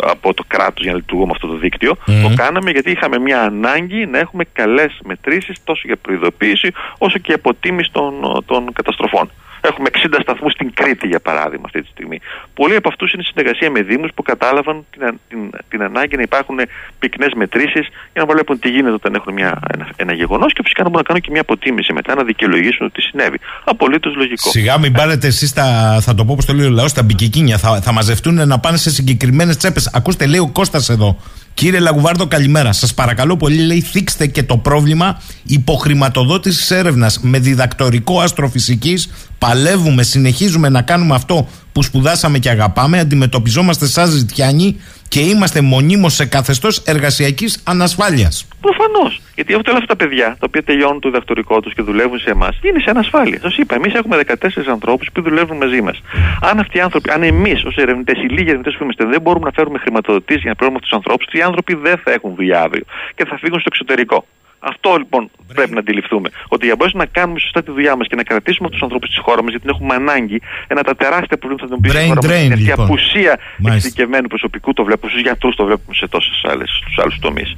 από 0.00 0.34
το 0.34 0.44
κράτος 0.46 0.82
για 0.82 0.92
να 0.92 0.98
λειτουργούμε 0.98 1.32
αυτό 1.34 1.46
το 1.46 1.56
δίκτυο. 1.56 1.96
Το 2.04 2.32
κάναμε 2.36 2.70
γιατί 2.70 2.90
είχαμε 2.90 3.18
μια 3.18 3.42
ανάγκη 3.42 4.06
να 4.06 4.18
έχουμε 4.18 4.44
καλές 4.52 5.00
μετρήσεις 5.04 5.56
τόσο 5.64 5.82
για 5.84 5.96
προειδοποίηση 5.96 6.72
όσο 6.98 7.18
και 7.18 7.32
αποτίμηση 7.32 7.90
των, 7.92 8.42
των 8.46 8.72
καταστροφών. 8.72 9.30
Έχουμε 9.60 9.88
60 9.92 10.18
σταθμούς 10.22 10.52
στην 10.52 10.74
Κρήτη, 10.74 11.06
για 11.06 11.20
παράδειγμα, 11.20 11.64
αυτή 11.64 11.80
τη 11.82 11.88
στιγμή. 11.88 12.20
Πολλοί 12.54 12.76
από 12.76 12.88
αυτούς 12.88 13.12
είναι 13.12 13.22
συνεργασία 13.22 13.70
με 13.70 13.82
Δήμους 13.82 14.10
που 14.14 14.22
κατάλαβαν 14.22 14.86
την, 14.90 15.18
την, 15.28 15.50
την 15.68 15.82
ανάγκη 15.82 16.16
να 16.16 16.22
υπάρχουν 16.22 16.58
πυκνές 16.98 17.32
μετρήσεις 17.36 17.86
για 18.12 18.22
να 18.22 18.26
βλέπουν 18.26 18.58
τι 18.58 18.68
γίνεται 18.68 18.94
όταν 18.94 19.14
έχουν 19.14 19.32
μια, 19.32 19.60
ένα, 19.74 19.88
ένα 19.96 20.12
γεγονός 20.12 20.52
και 20.52 20.60
φυσικά 20.62 20.82
να 20.82 20.88
μπορούν 20.88 21.04
να 21.06 21.08
κάνουν 21.08 21.22
και 21.22 21.30
μια 21.30 21.40
αποτίμηση 21.40 21.92
μετά 21.92 22.14
να 22.14 22.24
δικαιολογήσουν 22.24 22.86
ότι 22.86 23.00
συνέβη. 23.02 23.38
Απολύτως 23.64 24.14
λογικό. 24.14 24.50
Σιγά 24.50 24.78
μην 24.78 24.92
πάρετε 24.92 25.26
εσείς, 25.26 25.52
θα 26.00 26.14
το 26.16 26.24
πω 26.24 26.32
όπως 26.32 26.44
το 26.44 26.52
λέει 26.52 26.66
ο 26.66 26.70
λαός, 26.70 26.92
τα 26.92 27.02
μπικικίνια. 27.02 27.58
Θα, 27.58 27.80
θα 27.80 27.92
μαζευτούν 27.92 28.46
να 28.48 28.58
πάνε 28.58 28.76
σε 28.76 28.90
συγκεκριμένες 28.90 29.56
τσέπες. 29.56 29.90
Ακούστε, 29.94 30.26
λέει 30.26 30.40
ο 30.40 30.48
Κώστας 30.48 30.88
εδώ. 30.88 31.18
Κύριε 31.54 31.80
Λαγουβάρδο, 31.80 32.26
καλημέρα. 32.26 32.72
Σας 32.72 32.94
παρακαλώ 32.94 33.36
πολύ, 33.36 33.62
λέει, 33.62 33.80
θίξτε 33.80 34.26
και 34.26 34.42
το 34.42 34.56
πρόβλημα 34.56 35.22
υποχρηματοδότησης 35.42 36.70
έρευνας 36.70 37.20
με 37.22 37.38
διδακτορικό 37.38 38.20
αστροφυσική 38.20 38.98
Παλεύουμε, 39.38 40.02
συνεχίζουμε 40.02 40.68
να 40.68 40.82
κάνουμε 40.82 41.14
αυτό 41.14 41.48
που 41.72 41.82
σπουδάσαμε 41.82 42.38
και 42.38 42.50
αγαπάμε, 42.50 42.98
αντιμετωπιζόμαστε 42.98 43.86
σαν 43.86 44.06
ζητιάνοι 44.06 44.80
και 45.08 45.20
είμαστε 45.20 45.60
μονίμως 45.60 46.14
σε 46.14 46.26
καθεστώς 46.26 46.78
εργασιακής 46.78 47.62
ανασφάλειας. 47.64 48.48
Προφανώς. 48.60 49.20
Γιατί 49.34 49.54
όλα 49.54 49.62
αυτά 49.72 49.86
τα 49.86 49.96
παιδιά 49.96 50.26
τα 50.26 50.46
οποία 50.48 50.62
τελειώνουν 50.62 51.00
το 51.00 51.08
διδακτορικό 51.08 51.60
τους 51.60 51.74
και 51.74 51.82
δουλεύουν 51.82 52.18
σε 52.18 52.30
εμάς 52.30 52.58
είναι 52.62 52.78
σε 52.78 52.90
ανασφάλεια. 52.90 53.38
Σας 53.40 53.56
είπα, 53.56 53.74
εμείς 53.74 53.94
έχουμε 53.94 54.16
14 54.16 54.68
ανθρώπους 54.68 55.08
που 55.12 55.22
δουλεύουν 55.22 55.56
μαζί 55.56 55.80
μας. 55.80 56.00
Αν 56.40 56.58
αυτοί 56.58 56.76
οι 56.76 56.80
άνθρωποι, 56.80 57.10
αν 57.10 57.22
εμείς 57.22 57.64
ως 57.64 57.76
ερευνητές, 57.76 58.18
οι 58.22 58.28
λίγοι 58.28 58.48
ερευνητές 58.48 58.74
που 58.76 58.82
είμαστε, 58.82 59.04
δεν 59.04 59.20
μπορούμε 59.20 59.44
να 59.44 59.52
φέρουμε 59.52 59.78
χρηματοδοτήσεις 59.78 60.42
για 60.42 60.50
να 60.50 60.56
πληρώνουμε 60.56 60.80
αυτούς 60.82 60.98
τους 60.98 60.98
ανθρώπους, 60.98 61.26
οι 61.32 61.42
άνθρωποι 61.42 61.74
δεν 61.74 61.96
θα 62.04 62.10
έχουν 62.12 62.34
δουλειά 62.34 62.60
αύριο 62.60 62.84
και 63.14 63.24
θα 63.24 63.38
φύγουν 63.38 63.60
στο 63.60 63.68
εξωτερικό. 63.72 64.26
Αυτό 64.58 64.96
λοιπόν 64.98 65.30
πρέπει 65.54 65.72
να 65.72 65.78
αντιληφθούμε. 65.78 66.28
Ότι 66.48 66.66
για 66.66 66.76
να 66.78 66.88
να 66.92 67.06
κάνουμε 67.06 67.38
σωστά 67.38 67.62
τη 67.62 67.70
δουλειά 67.70 67.96
μας 67.96 68.06
και 68.08 68.16
να 68.16 68.22
κρατήσουμε 68.22 68.64
αυτού 68.66 68.76
τους 68.76 68.82
ανθρώπους 68.86 69.08
στη 69.08 69.20
χώρας 69.20 69.42
μας, 69.44 69.50
γιατί 69.50 69.64
την 69.66 69.74
έχουμε 69.74 69.94
ανάγκη, 69.94 70.38
ένα 70.66 70.80
από 70.80 70.88
τα 70.92 70.96
τεράστια 71.02 71.36
προβλήματα 71.38 71.66
που 71.66 71.70
θα 71.70 71.74
αντιμετωπίσει 71.74 72.04
η 72.04 72.08
χώρα 72.08 72.20
μας 72.22 72.44
είναι 72.44 72.54
αυτή 72.54 72.64
η 72.64 72.70
λοιπόν. 72.70 72.84
απουσία 72.84 73.32
εξειδικευμένου 73.74 74.26
προσωπικού. 74.34 74.72
Το 74.72 74.84
βλέπουμε 74.84 75.10
στους 75.10 75.22
γιατρούς, 75.22 75.54
το 75.56 75.64
βλέπουμε 75.64 75.94
σε 76.00 76.06
τόσες 76.08 76.38
άλλες 76.50 76.70
άλλους 77.02 77.18
τομείς. 77.18 77.48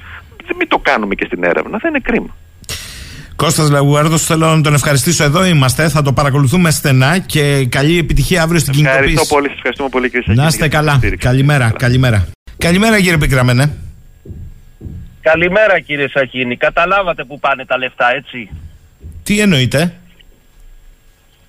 Μην 0.59 0.69
το 0.69 0.79
κάνουμε 0.79 1.15
και 1.15 1.25
στην 1.25 1.45
έρευνα, 1.45 1.79
θα 1.79 1.89
είναι 1.89 2.01
κρίμα. 2.09 2.33
Κώστας 3.37 3.71
Λαγουάρδος, 3.71 4.25
θέλω 4.25 4.47
να 4.57 4.61
τον 4.61 4.75
ευχαριστήσω. 4.75 5.25
Εδώ 5.25 5.45
είμαστε, 5.45 5.89
θα 5.89 6.03
το 6.03 6.13
παρακολουθούμε 6.13 6.71
στενά 6.71 7.19
και 7.19 7.67
καλή 7.69 7.99
επιτυχία 7.99 8.43
αύριο 8.43 8.61
στην 8.61 8.73
κινητοποίηση. 8.73 9.05
Ευχαριστώ 9.05 9.35
πολύ, 9.35 9.51
ευχαριστούμε 9.55 9.89
πολύ 9.89 10.11
κύριε 10.11 10.35
Να 10.35 10.47
είστε 10.47 10.69
καλά. 10.69 11.01
Καλημέρα, 11.19 11.73
καλημέρα. 11.79 12.29
Καλημέρα 12.59 13.01
κύριε 13.01 13.19
Πικραμένε. 13.19 13.90
Καλημέρα 15.23 15.81
κύριε 15.81 16.09
Σαχίνη. 16.09 16.57
Καταλάβατε 16.57 17.25
που 17.25 17.39
πάνε 17.39 17.65
τα 17.65 17.79
λεφτά 17.79 18.15
έτσι; 18.15 18.51
Τι 19.23 19.41
εννοείτε; 19.41 19.95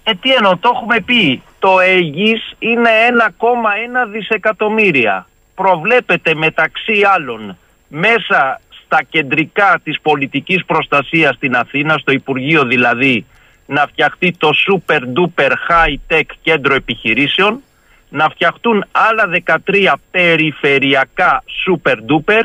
Ε, 0.03 0.11
τι 0.21 0.33
εννοώ, 0.33 0.57
το 0.57 0.71
έχουμε 0.73 0.99
πει. 0.99 1.41
Το 1.59 1.79
ΕΓΙΣ 1.79 2.55
είναι 2.59 2.89
1,1 3.09 4.07
δισεκατομμύρια. 4.11 5.27
Προβλέπεται 5.55 6.33
μεταξύ 6.35 7.01
άλλων 7.13 7.57
μέσα 7.87 8.61
στα 8.85 9.03
κεντρικά 9.09 9.79
της 9.83 10.01
πολιτικής 10.01 10.65
προστασίας 10.65 11.35
στην 11.35 11.55
Αθήνα, 11.55 11.97
στο 11.97 12.11
Υπουργείο 12.11 12.65
δηλαδή, 12.65 13.25
να 13.65 13.87
φτιαχτεί 13.87 14.31
το 14.37 14.49
super 14.67 14.99
duper 14.99 15.51
high 15.69 15.95
tech 16.13 16.25
κέντρο 16.41 16.73
επιχειρήσεων, 16.75 17.61
να 18.09 18.29
φτιαχτούν 18.29 18.85
άλλα 18.91 19.29
13 19.67 19.93
περιφερειακά 20.11 21.43
super 21.65 21.95
duper 21.95 22.43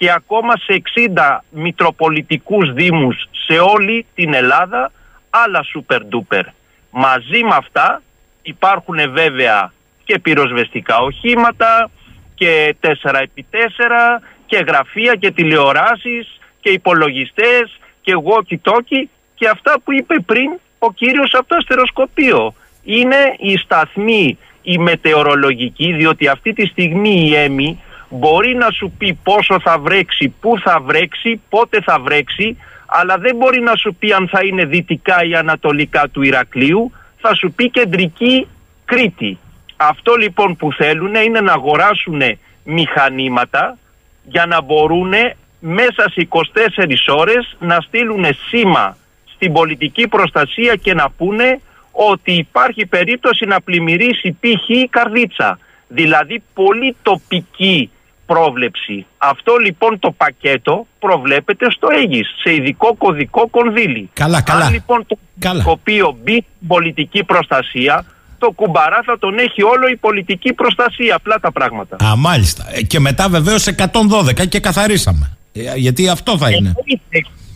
και 0.00 0.12
ακόμα 0.12 0.54
σε 0.56 0.82
60 1.14 1.38
μητροπολιτικούς 1.50 2.72
δήμους 2.72 3.28
σε 3.46 3.58
όλη 3.58 4.06
την 4.14 4.34
Ελλάδα 4.34 4.92
άλλα 5.30 5.64
super 5.74 5.98
duper. 5.98 6.42
Μαζί 6.90 7.42
με 7.42 7.54
αυτά 7.54 8.02
υπάρχουν 8.42 8.96
βέβαια 9.12 9.72
και 10.04 10.18
πυροσβεστικά 10.18 10.98
οχήματα 10.98 11.90
και 12.34 12.76
4x4 12.80 14.22
και 14.46 14.64
γραφεία 14.66 15.14
και 15.14 15.30
τηλεοράσεις 15.30 16.40
και 16.60 16.70
υπολογιστές 16.70 17.78
και 18.00 18.12
walkie-talkie 18.24 19.04
και 19.34 19.48
αυτά 19.48 19.80
που 19.84 19.92
είπε 19.92 20.14
πριν 20.26 20.50
ο 20.78 20.92
κύριος 20.92 21.34
από 21.34 21.48
το 21.48 21.56
αστεροσκοπείο. 21.58 22.54
Είναι 22.84 23.34
η 23.38 23.56
σταθμή 23.56 24.38
η 24.62 24.78
μετεωρολογική 24.78 25.92
διότι 25.92 26.28
αυτή 26.28 26.52
τη 26.52 26.66
στιγμή 26.66 27.28
η 27.28 27.34
ΕΜΗ 27.34 27.80
μπορεί 28.10 28.54
να 28.54 28.70
σου 28.70 28.92
πει 28.98 29.18
πόσο 29.22 29.60
θα 29.60 29.78
βρέξει, 29.78 30.34
πού 30.40 30.58
θα 30.58 30.80
βρέξει, 30.80 31.40
πότε 31.48 31.80
θα 31.80 31.98
βρέξει, 32.00 32.56
αλλά 32.86 33.18
δεν 33.18 33.36
μπορεί 33.36 33.60
να 33.60 33.76
σου 33.76 33.94
πει 33.98 34.12
αν 34.12 34.28
θα 34.28 34.40
είναι 34.44 34.64
δυτικά 34.64 35.24
ή 35.24 35.34
ανατολικά 35.34 36.08
του 36.08 36.22
Ηρακλείου, 36.22 36.92
θα 37.20 37.34
σου 37.34 37.52
πει 37.52 37.70
κεντρική 37.70 38.46
Κρήτη. 38.84 39.38
Αυτό 39.76 40.14
λοιπόν 40.14 40.56
που 40.56 40.72
θέλουν 40.72 41.14
είναι 41.14 41.40
να 41.40 41.52
αγοράσουν 41.52 42.22
μηχανήματα 42.64 43.78
για 44.24 44.46
να 44.46 44.62
μπορούν 44.62 45.12
μέσα 45.60 46.10
σε 46.10 46.28
24 46.30 47.16
ώρες 47.16 47.56
να 47.58 47.80
στείλουν 47.80 48.24
σήμα 48.48 48.96
στην 49.34 49.52
πολιτική 49.52 50.08
προστασία 50.08 50.74
και 50.74 50.94
να 50.94 51.10
πούνε 51.10 51.60
ότι 51.92 52.32
υπάρχει 52.32 52.86
περίπτωση 52.86 53.44
να 53.44 53.60
πλημμυρίσει 53.60 54.36
π.χ. 54.40 54.68
η 54.68 54.88
καρδίτσα. 54.90 55.58
Δηλαδή 55.88 56.42
πολύ 56.54 56.96
τοπική 57.02 57.90
πρόβλεψη. 58.32 59.06
Αυτό 59.18 59.52
λοιπόν 59.56 59.98
το 59.98 60.10
πακέτο 60.10 60.86
προβλέπεται 60.98 61.66
στο 61.70 61.88
ΕΓΙΣ, 62.02 62.28
σε 62.42 62.54
ειδικό 62.54 62.94
κωδικό 62.94 63.48
κονδύλι. 63.48 64.10
Καλά, 64.12 64.40
καλά. 64.42 64.64
Αν 64.64 64.72
λοιπόν 64.72 65.06
το 65.06 65.18
καλά. 65.38 65.64
οποίο 65.66 66.16
μπει 66.22 66.44
πολιτική 66.66 67.24
προστασία, 67.24 68.04
το 68.38 68.50
κουμπαρά 68.50 69.00
θα 69.04 69.18
τον 69.18 69.38
έχει 69.38 69.62
όλο 69.62 69.88
η 69.92 69.96
πολιτική 69.96 70.52
προστασία. 70.52 71.14
Απλά 71.14 71.36
τα 71.40 71.52
πράγματα. 71.52 71.96
Α, 72.04 72.16
μάλιστα. 72.16 72.64
Ε, 72.72 72.82
και 72.82 73.00
μετά 73.00 73.28
βεβαίως 73.28 73.66
112 73.66 74.46
και 74.48 74.60
καθαρίσαμε. 74.60 75.36
Ε, 75.52 75.60
γιατί 75.76 76.08
αυτό 76.08 76.38
θα 76.38 76.50
είναι. 76.50 76.74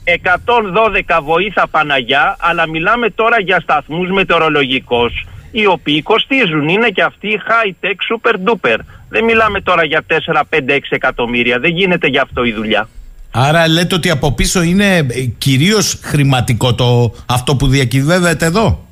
112 0.05 1.21
βοήθα 1.23 1.69
Παναγιά, 1.69 2.37
αλλά 2.41 2.69
μιλάμε 2.69 3.11
τώρα 3.11 3.41
για 3.41 3.61
σταθμούς 3.61 4.11
μετεωρολογικούς 4.11 5.13
οι 5.55 5.67
οποίοι 5.67 6.03
κοστίζουν. 6.03 6.69
Είναι 6.69 6.89
και 6.89 7.03
αυτοί 7.03 7.41
high 7.49 7.75
tech 7.85 7.99
super 8.11 8.35
duper. 8.47 8.79
Δεν 9.09 9.25
μιλάμε 9.25 9.61
τώρα 9.61 9.85
για 9.85 10.03
4, 10.09 10.15
5, 10.51 10.71
6 10.71 10.79
εκατομμύρια. 10.89 11.59
Δεν 11.59 11.71
γίνεται 11.71 12.07
γι' 12.07 12.19
αυτό 12.19 12.45
η 12.45 12.53
δουλειά. 12.53 12.89
Άρα 13.31 13.69
λέτε 13.69 13.95
ότι 13.95 14.11
από 14.11 14.33
πίσω 14.33 14.63
είναι 14.63 14.97
ε, 14.97 15.05
κυρίως 15.39 16.01
χρηματικό 16.03 16.75
το 16.75 17.15
αυτό 17.29 17.57
που 17.57 17.67
διακυβεύεται 17.67 18.47
εδώ; 18.47 18.87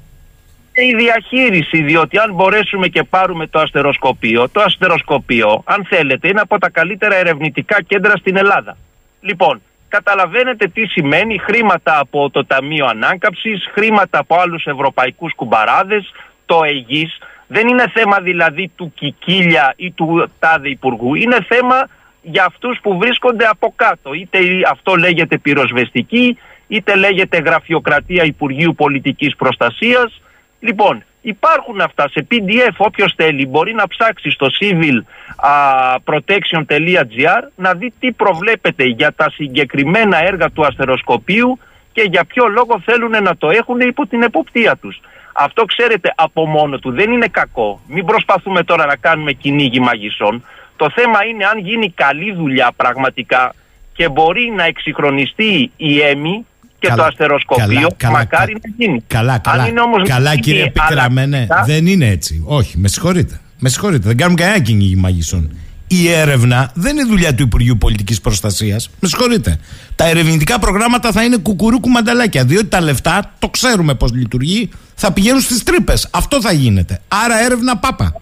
Η 0.72 0.94
διαχείριση, 0.94 1.82
διότι 1.82 2.18
αν 2.18 2.34
μπορέσουμε 2.34 2.88
και 2.88 3.02
πάρουμε 3.02 3.46
το 3.46 3.58
αστεροσκοπείο, 3.60 4.48
το 4.48 4.60
αστεροσκοπείο, 4.60 5.62
αν 5.64 5.86
θέλετε, 5.88 6.28
είναι 6.28 6.40
από 6.40 6.58
τα 6.58 6.70
καλύτερα 6.70 7.14
ερευνητικά 7.14 7.82
κέντρα 7.82 8.16
στην 8.16 8.36
Ελλάδα. 8.36 8.76
Λοιπόν, 9.20 9.60
καταλαβαίνετε 9.88 10.68
τι 10.68 10.86
σημαίνει 10.86 11.38
χρήματα 11.38 11.98
από 11.98 12.30
το 12.30 12.44
Ταμείο 12.44 12.86
Ανάκαψης, 12.86 13.68
χρήματα 13.74 14.18
από 14.18 14.36
άλλους 14.40 14.64
ευρωπαϊκούς 14.64 15.34
κουμπαράδες, 15.34 16.12
το 16.52 16.60
ΕΓΙΣ, 16.64 17.18
δεν 17.46 17.68
είναι 17.68 17.84
θέμα 17.94 18.20
δηλαδή 18.20 18.70
του 18.76 18.92
Κικίλια 18.94 19.74
ή 19.76 19.90
του 19.90 20.30
τάδε 20.38 20.68
υπουργού. 20.68 21.14
Είναι 21.14 21.46
θέμα 21.48 21.88
για 22.22 22.44
αυτούς 22.44 22.78
που 22.82 22.98
βρίσκονται 22.98 23.44
από 23.44 23.72
κάτω. 23.76 24.12
Είτε 24.12 24.38
αυτό 24.70 24.94
λέγεται 24.94 25.38
πυροσβεστική, 25.38 26.38
είτε 26.68 26.96
λέγεται 26.96 27.38
γραφειοκρατία 27.38 28.24
Υπουργείου 28.24 28.74
Πολιτικής 28.74 29.36
Προστασίας. 29.36 30.20
Λοιπόν, 30.60 31.04
υπάρχουν 31.20 31.80
αυτά 31.80 32.08
σε 32.08 32.26
PDF 32.30 32.74
όποιος 32.76 33.12
θέλει 33.16 33.46
μπορεί 33.46 33.74
να 33.74 33.88
ψάξει 33.88 34.30
στο 34.30 34.46
civilprotection.gr 34.60 37.42
να 37.56 37.74
δει 37.74 37.92
τι 38.00 38.12
προβλέπεται 38.12 38.84
για 38.84 39.12
τα 39.12 39.30
συγκεκριμένα 39.30 40.24
έργα 40.24 40.50
του 40.50 40.66
αστεροσκοπίου 40.66 41.58
και 41.92 42.02
για 42.02 42.24
ποιο 42.24 42.46
λόγο 42.46 42.80
θέλουν 42.84 43.22
να 43.22 43.36
το 43.36 43.50
έχουν 43.50 43.80
υπό 43.80 44.06
την 44.06 44.22
εποπτεία 44.22 44.76
τους. 44.76 45.00
Αυτό 45.32 45.64
ξέρετε 45.64 46.12
από 46.14 46.46
μόνο 46.46 46.78
του 46.78 46.90
δεν 46.90 47.12
είναι 47.12 47.26
κακό. 47.26 47.80
Μην 47.88 48.04
προσπαθούμε 48.04 48.62
τώρα 48.62 48.86
να 48.86 48.96
κάνουμε 48.96 49.32
κυνήγι 49.32 49.80
μαγισσών. 49.80 50.44
Το 50.76 50.90
θέμα 50.94 51.24
είναι 51.24 51.44
αν 51.44 51.58
γίνει 51.58 51.90
καλή 51.90 52.34
δουλειά 52.34 52.72
πραγματικά 52.76 53.54
και 53.92 54.08
μπορεί 54.08 54.52
να 54.56 54.64
εξυγχρονιστεί 54.64 55.70
η 55.76 56.00
ΕΜΗ 56.00 56.46
και 56.78 56.92
το 56.96 57.02
αστεροσκοπείο, 57.02 57.88
καλά, 57.96 58.18
μακάρι 58.18 58.52
να 58.52 58.74
γίνει. 58.76 59.04
Καλά, 59.06 59.38
καλά, 59.38 59.62
αν 59.62 59.78
όμως 59.78 60.08
καλά 60.08 60.36
κύριε 60.36 60.70
Πικραμένε, 60.70 61.46
δεν 61.64 61.86
είναι 61.86 62.06
έτσι. 62.06 62.44
Όχι, 62.46 62.78
με 62.78 62.88
συγχωρείτε. 62.88 63.40
Με 63.58 63.68
συγχωρείτε, 63.68 64.08
δεν 64.08 64.16
κάνουμε 64.16 64.40
κανένα 64.40 64.58
κυνήγι 64.60 64.96
μαγισσών 64.96 65.56
η 65.96 66.08
έρευνα 66.08 66.70
δεν 66.74 66.96
είναι 66.96 67.04
δουλειά 67.04 67.34
του 67.34 67.42
Υπουργείου 67.42 67.76
Πολιτικής 67.78 68.20
Προστασίας. 68.20 68.90
Με 69.00 69.08
συγχωρείτε. 69.08 69.58
Τα 69.96 70.08
ερευνητικά 70.08 70.58
προγράμματα 70.58 71.12
θα 71.12 71.24
είναι 71.24 71.36
κουκουρούκου 71.36 71.88
μανταλάκια. 71.88 72.44
Διότι 72.44 72.66
τα 72.66 72.80
λεφτά, 72.80 73.34
το 73.38 73.48
ξέρουμε 73.48 73.94
πώς 73.94 74.12
λειτουργεί, 74.12 74.70
θα 74.94 75.12
πηγαίνουν 75.12 75.40
στις 75.40 75.62
τρύπες. 75.62 76.08
Αυτό 76.10 76.40
θα 76.40 76.52
γίνεται. 76.52 77.00
Άρα 77.08 77.44
έρευνα 77.44 77.76
πάπα. 77.76 78.20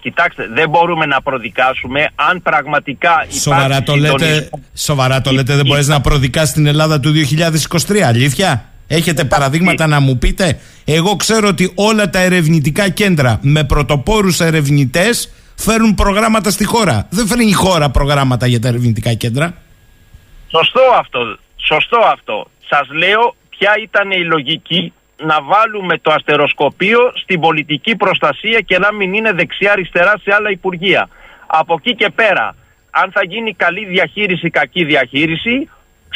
Κοιτάξτε, 0.00 0.48
δεν 0.54 0.68
μπορούμε 0.68 1.06
να 1.06 1.22
προδικάσουμε 1.22 2.08
αν 2.14 2.42
πραγματικά 2.42 3.10
υπάρχει 3.22 3.40
Σοβαρά 3.40 3.82
το 3.82 3.96
λέτε, 3.96 4.50
σοβαρά 4.74 5.20
το 5.20 5.32
λέτε 5.32 5.54
δεν 5.54 5.66
μπορείς 5.66 5.88
να 5.88 6.00
προδικάσει 6.00 6.52
την 6.52 6.66
Ελλάδα 6.66 7.00
του 7.00 7.12
2023, 7.88 7.98
αλήθεια; 7.98 8.64
Έχετε 8.86 9.24
παραδείγματα 9.24 9.86
να 9.86 10.00
μου 10.00 10.18
πείτε; 10.18 10.58
Εγώ 10.84 11.16
ξέρω 11.16 11.48
ότι 11.48 11.72
όλα 11.74 12.10
τα 12.10 12.18
ερευνητικά 12.18 12.88
κέντρα 12.88 13.38
με 13.42 13.64
πρωτοπόρους 13.64 14.40
ερευνητές 14.40 15.30
φέρουν 15.56 15.94
προγράμματα 15.94 16.50
στη 16.50 16.64
χώρα. 16.64 17.06
Δεν 17.10 17.26
φέρνει 17.26 17.44
η 17.44 17.52
χώρα 17.52 17.90
προγράμματα 17.90 18.46
για 18.46 18.60
τα 18.60 18.68
ερευνητικά 18.68 19.14
κέντρα. 19.14 19.54
Σωστό 20.50 20.80
αυτό. 20.98 21.38
Σωστό 21.56 21.98
αυτό. 22.12 22.46
Σας 22.68 22.88
λέω 22.88 23.34
ποια 23.48 23.72
ήταν 23.82 24.10
η 24.10 24.24
λογική 24.24 24.92
να 25.16 25.42
βάλουμε 25.42 25.98
το 25.98 26.12
αστεροσκοπείο 26.12 27.12
στην 27.14 27.40
πολιτική 27.40 27.96
προστασία 27.96 28.60
και 28.60 28.78
να 28.78 28.92
μην 28.92 29.14
είναι 29.14 29.32
δεξιά-αριστερά 29.32 30.14
σε 30.22 30.34
άλλα 30.34 30.50
υπουργεία. 30.50 31.08
Από 31.46 31.74
εκεί 31.78 31.94
και 31.94 32.10
πέρα, 32.14 32.54
αν 32.90 33.10
θα 33.12 33.24
γίνει 33.24 33.54
καλή 33.54 33.84
διαχείριση, 33.84 34.50
κακή 34.50 34.84
διαχείριση, 34.84 35.68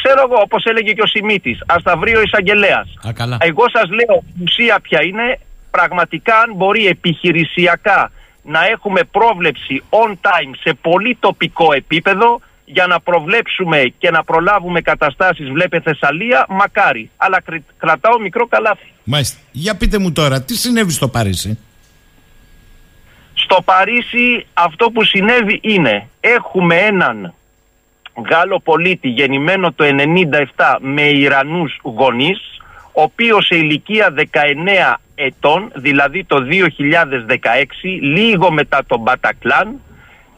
Ξέρω 0.03 0.21
εγώ, 0.25 0.41
όπως 0.41 0.63
έλεγε 0.63 0.91
και 0.91 1.01
ο 1.01 1.05
Σιμίτης, 1.05 1.59
ας 1.65 1.83
τα 1.83 1.97
βρει 1.97 2.15
ο 2.15 2.21
εισαγγελέας. 2.21 2.87
Α, 3.07 3.13
καλά. 3.13 3.37
Εγώ 3.39 3.63
σας 3.73 3.89
λέω, 3.89 4.23
η 4.39 4.43
ουσία 4.43 4.79
ποια 4.81 5.03
είναι, 5.03 5.39
πραγματικά 5.71 6.35
αν 6.37 6.53
μπορεί 6.55 6.87
επιχειρησιακά 6.87 8.11
να 8.41 8.65
έχουμε 8.65 9.03
πρόβλεψη 9.03 9.83
on 9.89 10.11
time 10.11 10.51
σε 10.59 10.73
πολύ 10.81 11.17
τοπικό 11.19 11.73
επίπεδο 11.73 12.41
για 12.65 12.87
να 12.87 12.99
προβλέψουμε 12.99 13.93
και 13.97 14.11
να 14.11 14.23
προλάβουμε 14.23 14.81
καταστάσεις 14.81 15.49
βλέπε 15.49 15.79
Θεσσαλία, 15.79 16.45
μακάρι. 16.49 17.09
Αλλά 17.17 17.41
κρι- 17.41 17.63
κρατάω 17.77 18.19
μικρό 18.19 18.47
καλάθι. 18.47 18.87
Μάλιστα. 19.03 19.37
Για 19.51 19.75
πείτε 19.75 19.97
μου 19.97 20.11
τώρα, 20.11 20.41
τι 20.41 20.55
συνέβη 20.55 20.91
στο 20.91 21.07
Παρίσι; 21.07 21.59
Στο 23.33 23.61
Παρίσι 23.61 24.45
αυτό 24.53 24.91
που 24.91 25.03
συνέβη 25.03 25.59
είναι 25.63 26.07
έχουμε 26.19 26.75
έναν 26.75 27.33
Γάλλο 28.29 28.59
πολίτη 28.59 29.07
γεννημένο 29.07 29.71
το 29.71 29.83
97 29.83 30.77
με 30.79 31.01
Ιρανούς 31.01 31.79
γονείς 31.81 32.39
ο 32.93 33.01
οποίος 33.01 33.45
σε 33.45 33.55
ηλικία 33.55 34.13
19 34.17 34.23
ετών, 35.25 35.71
δηλαδή 35.75 36.23
το 36.23 36.37
2016, 36.37 37.99
λίγο 38.01 38.51
μετά 38.51 38.83
τον 38.87 38.99
Μπατακλάν, 38.99 39.79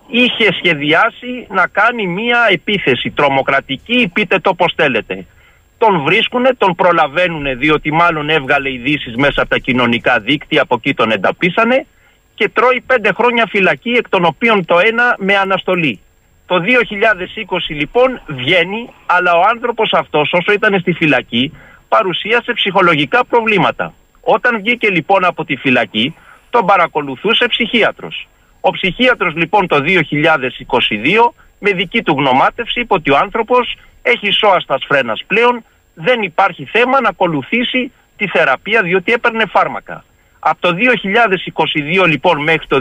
είχε 0.08 0.54
σχεδιάσει 0.54 1.48
να 1.50 1.68
κάνει 1.68 2.08
μία 2.08 2.48
επίθεση 2.50 3.12
τρομοκρατική, 3.12 4.12
πείτε 4.14 4.40
το 4.40 4.54
πως 4.54 4.74
θέλετε. 4.76 5.26
Τον 5.78 6.02
βρίσκουνε, 6.02 6.50
τον 6.58 6.76
προλαβαίνουνε 6.76 7.56
διότι 7.56 7.92
μάλλον 7.92 8.30
έβγαλε 8.30 8.72
ειδήσεις 8.72 9.16
μέσα 9.16 9.42
από 9.42 9.50
τα 9.50 9.58
κοινωνικά 9.58 10.20
δίκτυα, 10.20 10.62
από 10.62 10.76
εκεί 10.76 10.94
τον 10.94 11.12
ενταπίσανε 11.12 11.86
και 12.36 12.50
τρώει 12.50 12.82
πέντε 12.86 13.14
χρόνια 13.14 13.46
φυλακή 13.50 13.90
εκ 13.90 14.10
των 14.10 14.26
οποίων 14.26 14.66
το 14.66 14.80
ένα 14.80 15.16
με 15.18 15.36
αναστολή. 15.36 16.00
Το 16.46 16.56
2020 16.56 16.62
λοιπόν 17.68 18.22
βγαίνει, 18.28 18.90
αλλά 19.06 19.34
ο 19.34 19.42
άνθρωπος 19.50 19.94
αυτός 19.94 20.32
όσο 20.34 20.52
ήταν 20.52 20.80
στη 20.80 20.94
φυλακή 20.94 21.52
παρουσίασε 21.88 22.54
ψυχολογικά 22.54 23.26
προβλήματα. 23.26 23.94
Όταν 24.24 24.58
βγήκε 24.62 24.90
λοιπόν 24.90 25.26
από 25.26 25.46
τη 25.46 25.56
φυλακή 25.56 26.16
τον 26.50 26.66
παρακολουθούσε 26.66 27.46
ψυχίατρος. 27.48 28.28
Ο 28.62 28.72
ψυχίατρος 28.72 29.36
λοιπόν 29.36 29.68
το 29.68 29.78
2022 29.86 30.00
με 31.60 31.72
δική 31.72 32.04
του 32.04 32.14
γνωμάτευση 32.14 32.80
είπε 32.80 32.94
ότι 32.94 33.12
ο 33.12 33.18
άνθρωπος 33.18 33.78
έχει 34.02 34.32
σώαστας 34.32 34.84
φρένας 34.88 35.24
πλέον, 35.28 35.64
δεν 35.94 36.22
υπάρχει 36.22 36.66
θέμα 36.66 37.02
να 37.02 37.10
ακολουθήσει 37.10 37.92
τη 38.18 38.28
θεραπεία 38.28 38.82
διότι 38.82 39.12
έπαιρνε 39.12 39.46
φάρμακα. 39.46 40.04
Από 40.40 40.58
το 40.60 40.76
2022 42.04 42.08
λοιπόν 42.08 42.44
μέχρι 42.44 42.68
το 42.68 42.78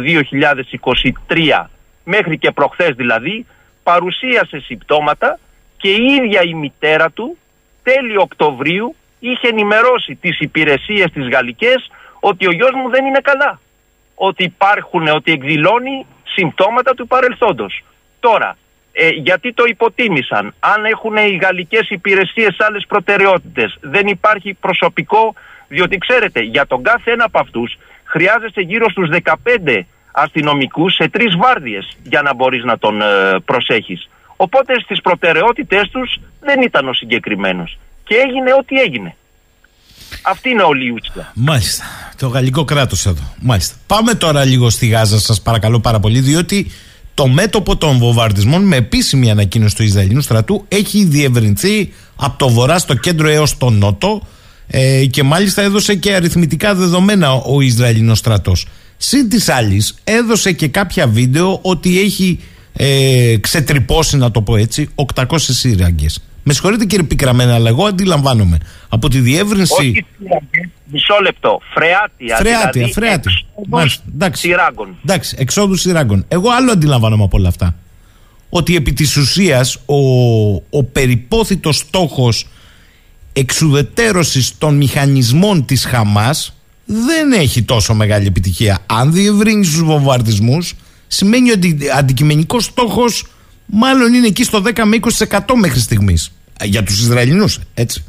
2023, 1.29 1.65
μέχρι 2.05 2.39
και 2.39 2.51
προχθές 2.51 2.95
δηλαδή, 2.97 3.47
παρουσίασε 3.83 4.59
συμπτώματα 4.59 5.39
και 5.77 5.89
η 5.89 6.05
ίδια 6.05 6.43
η 6.43 6.55
μητέρα 6.55 7.11
του 7.11 7.37
τέλη 7.83 8.17
Οκτωβρίου 8.17 8.95
είχε 9.29 9.49
ενημερώσει 9.49 10.15
τις 10.15 10.41
υπηρεσίες 10.41 11.11
της 11.13 11.29
γαλλικές 11.29 11.91
ότι 12.21 12.47
ο 12.47 12.53
γιος 12.53 12.71
μου 12.75 12.91
δεν 12.91 13.05
είναι 13.05 13.21
καλά. 13.23 13.61
Ότι 14.15 14.45
υπάρχουν, 14.45 15.07
ότι 15.09 15.33
εκδηλώνει 15.33 16.07
συμπτώματα 16.25 16.95
του 16.95 17.07
παρελθόντος. 17.07 17.85
Τώρα, 18.21 18.57
ε, 18.93 19.09
γιατί 19.09 19.53
το 19.53 19.65
υποτίμησαν; 19.67 20.55
Αν 20.59 20.85
έχουν 20.85 21.17
οι 21.17 21.39
γαλλικές 21.43 21.91
υπηρεσίες 21.91 22.57
άλλες 22.59 22.85
προτεραιότητες, 22.89 23.77
δεν 23.81 24.07
υπάρχει 24.07 24.55
προσωπικό, 24.55 25.35
διότι 25.69 25.99
ξέρετε, 25.99 26.41
για 26.41 26.67
τον 26.67 26.83
κάθε 26.83 27.11
ένα 27.11 27.25
από 27.25 27.39
αυτούς 27.39 27.79
χρειάζεσαι 28.05 28.61
γύρω 28.61 28.91
στους 28.91 29.09
15 29.09 29.87
αστυνομικούς 30.13 30.95
σε 30.95 31.09
τρεις 31.09 31.37
βάρδιες 31.37 31.97
για 32.03 32.23
να 32.23 32.35
μπορείς 32.35 32.65
να 32.65 32.79
τον 32.79 33.03
ε, 33.03 33.39
προσέχεις. 33.45 34.09
Οπότε 34.37 34.81
στις 34.81 35.01
προτεραιότητες 35.01 35.89
τους 35.91 36.21
δεν 36.41 36.63
ήταν 36.63 36.89
ο 36.89 36.93
συγκεκριμένος. 36.93 37.79
Και 38.13 38.19
έγινε 38.29 38.53
ό,τι 38.59 38.77
έγινε. 38.77 39.17
Αυτή 40.23 40.51
είναι 40.51 40.63
όλη 40.63 40.87
η 40.87 40.91
ουσία. 40.91 41.33
Μάλιστα. 41.35 41.85
Το 42.17 42.29
γαλλικό 42.29 42.65
κράτος 42.65 43.07
εδώ. 43.07 43.23
Μάλιστα. 43.41 43.75
Πάμε 43.87 44.15
τώρα 44.15 44.45
λίγο 44.45 44.71
στη 44.71 44.87
Γάζα, 44.87 45.19
σας 45.19 45.41
παρακαλώ 45.41 45.81
πάρα 45.81 46.01
πολύ, 46.01 46.21
διότι 46.21 46.71
το 47.15 47.27
μέτωπο 47.27 47.77
των 47.77 47.99
βομβαρδισμών 47.99 48.63
με 48.63 48.77
επίσημη 48.77 49.31
ανακοίνωση 49.31 49.77
του 49.77 49.83
Ισραηλινού 49.83 50.21
στρατού 50.21 50.65
έχει 50.69 51.05
διευρυνθεί 51.05 51.93
από 52.17 52.39
το 52.39 52.49
βορρά 52.49 52.79
στο 52.79 52.95
κέντρο 52.95 53.29
έως 53.29 53.59
το 53.59 53.71
νότο 53.71 54.23
ε, 54.67 55.07
και 55.07 55.23
μάλιστα 55.23 55.63
έδωσε 55.63 55.95
και 55.95 56.15
αριθμητικά 56.15 56.75
δεδομένα 56.75 57.33
ο 57.33 57.61
Ισραηλινός 57.61 58.19
στρατός. 58.19 58.67
Συν 58.97 59.29
της 59.29 59.49
άλλης 59.49 59.95
έδωσε 60.05 60.53
και 60.53 60.69
κάποια 60.69 61.07
βίντεο 61.07 61.59
ότι 61.63 62.01
έχει 62.01 62.41
ε, 62.73 63.37
ξετρυπώσει 63.41 64.17
να 64.17 64.31
το 64.31 64.43
πω 64.43 64.57
έτσι 64.57 64.89
800 65.15 65.25
σύραγγες. 65.39 66.23
Με 66.43 66.53
συγχωρείτε 66.53 66.85
κύριε 66.85 67.05
Πικραμένα, 67.05 67.55
αλλά 67.55 67.69
εγώ 67.69 67.87
αντιλαμβάνομαι 67.87 68.59
από 68.89 69.09
τη 69.09 69.19
διεύρυνση. 69.19 69.73
Όχι 69.79 70.07
σύραγγες, 70.19 70.69
μισό 70.85 71.15
λεπτό. 71.23 71.61
Φρεάτια. 71.75 72.37
Φρεάτια, 72.37 72.71
δηλαδή 72.73 72.93
φρεάτια. 72.93 73.33
εξόδους 73.33 73.47
Μάλιστα, 73.69 74.03
εντάξει. 74.15 74.41
Σειράγκων. 74.47 74.97
Εντάξει, 75.03 75.37
εξόδους 75.39 75.81
σειράγκων. 75.81 76.25
Εγώ 76.29 76.51
άλλο 76.51 76.73
αντιλαμβάνομαι 76.73 77.25
από 77.25 77.39
όλα 77.39 77.49
αυτά. 77.49 77.75
Ότι 78.49 78.77
επί 78.77 78.93
της 78.93 79.17
ουσίας 79.17 79.77
ο, 79.87 79.97
ο 80.71 80.85
περιπόθητος 80.93 81.77
στόχος 81.77 82.47
εξουδετέρωσης 83.33 84.59
των 84.59 84.77
μηχανισμών 84.77 85.65
της 85.65 85.85
Χαμάς 85.85 86.57
δεν 86.85 87.33
έχει 87.33 87.63
τόσο 87.63 87.95
μεγάλη 87.95 88.27
επιτυχία. 88.27 88.79
Αν 88.87 89.13
διευρύνεις 89.13 89.71
τους 89.71 89.83
βομβαρδισμούς 89.83 90.75
σημαίνει 91.07 91.51
ότι 91.51 91.79
αντικειμενικός 91.97 92.65
στόχος 92.65 93.27
μάλλον 93.67 94.15
είναι 94.15 94.27
εκεί 94.27 94.45
στο 94.45 94.63
10 94.65 94.85
με 94.85 94.99
20% 95.29 95.39
μέχρι 95.55 95.81
στιγμής. 95.81 96.33
Για 96.63 96.83
τους 96.83 97.01
Ισραηλινούς, 97.01 97.61
έτσι. 97.75 98.05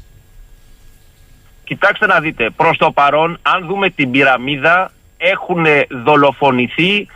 Κοιτάξτε 1.63 2.05
να 2.05 2.19
δείτε, 2.19 2.49
προς 2.49 2.77
το 2.77 2.91
παρόν, 2.91 3.39
αν 3.41 3.65
δούμε 3.65 3.89
την 3.89 4.11
πυραμίδα, 4.11 4.91
έχουν 5.17 5.65
δολοφονηθεί 6.03 7.07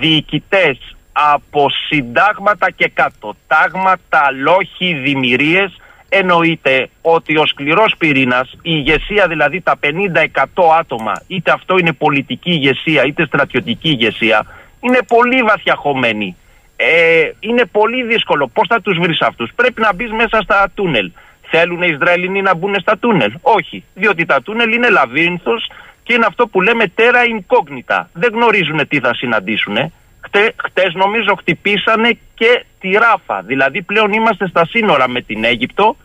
διοικητές 0.00 0.78
από 1.12 1.66
συντάγματα 1.88 2.70
και 2.70 2.90
κάτω. 2.94 3.36
Τάγματα, 3.46 4.30
λόχοι, 4.42 4.94
δημιουργίες. 4.94 5.76
Εννοείται 6.08 6.88
ότι 7.00 7.36
ο 7.38 7.46
σκληρός 7.46 7.94
πυρήνας, 7.98 8.52
η 8.52 8.58
ηγεσία 8.62 9.26
δηλαδή 9.28 9.60
τα 9.60 9.78
50-100 9.80 10.78
άτομα, 10.78 11.12
είτε 11.26 11.50
αυτό 11.50 11.78
είναι 11.78 11.92
πολιτική 11.92 12.50
ηγεσία 12.50 13.04
είτε 13.04 13.26
στρατιωτική 13.26 13.88
ηγεσία, 13.88 14.46
είναι 14.80 14.98
πολύ 15.06 15.42
βαθιά 15.42 15.74
χωμένη. 15.76 16.36
Ε, 16.76 17.30
είναι 17.40 17.64
πολύ 17.64 18.02
δύσκολο. 18.02 18.48
Πώς 18.48 18.66
θα 18.68 18.80
τους 18.80 18.98
βρεις 18.98 19.20
αυτούς; 19.20 19.50
Πρέπει 19.56 19.80
να 19.80 19.94
μπεις 19.94 20.12
μέσα 20.12 20.40
στα 20.42 20.70
τούνελ. 20.74 21.10
Θέλουν 21.50 21.82
οι 21.82 21.88
Ισραηλινοί 21.92 22.42
να 22.42 22.54
μπουν 22.54 22.80
στα 22.80 22.98
τούνελ; 22.98 23.32
Όχι. 23.42 23.84
Διότι 23.94 24.24
τα 24.24 24.42
τούνελ 24.42 24.72
είναι 24.72 24.88
λαβύρινθος 24.88 25.70
και 26.02 26.12
είναι 26.12 26.26
αυτό 26.28 26.46
που 26.46 26.60
λέμε 26.60 26.88
τέρα 26.88 27.20
incognita. 27.22 28.04
Δεν 28.12 28.32
γνωρίζουν 28.32 28.88
τι 28.88 29.00
θα 29.00 29.14
συναντήσουν. 29.14 29.92
Χτε, 30.20 30.52
χτες 30.56 30.94
νομίζω 30.94 31.34
χτυπήσανε 31.38 32.18
και 32.34 32.64
τη 32.80 32.90
Ράφα. 32.90 33.42
Δηλαδή 33.42 33.82
πλέον 33.82 34.12
είμαστε 34.12 34.48
στα 34.48 34.66
σύνορα 34.66 35.08
με 35.08 35.20
την 35.20 35.44
Αίγυπτο 35.44 35.96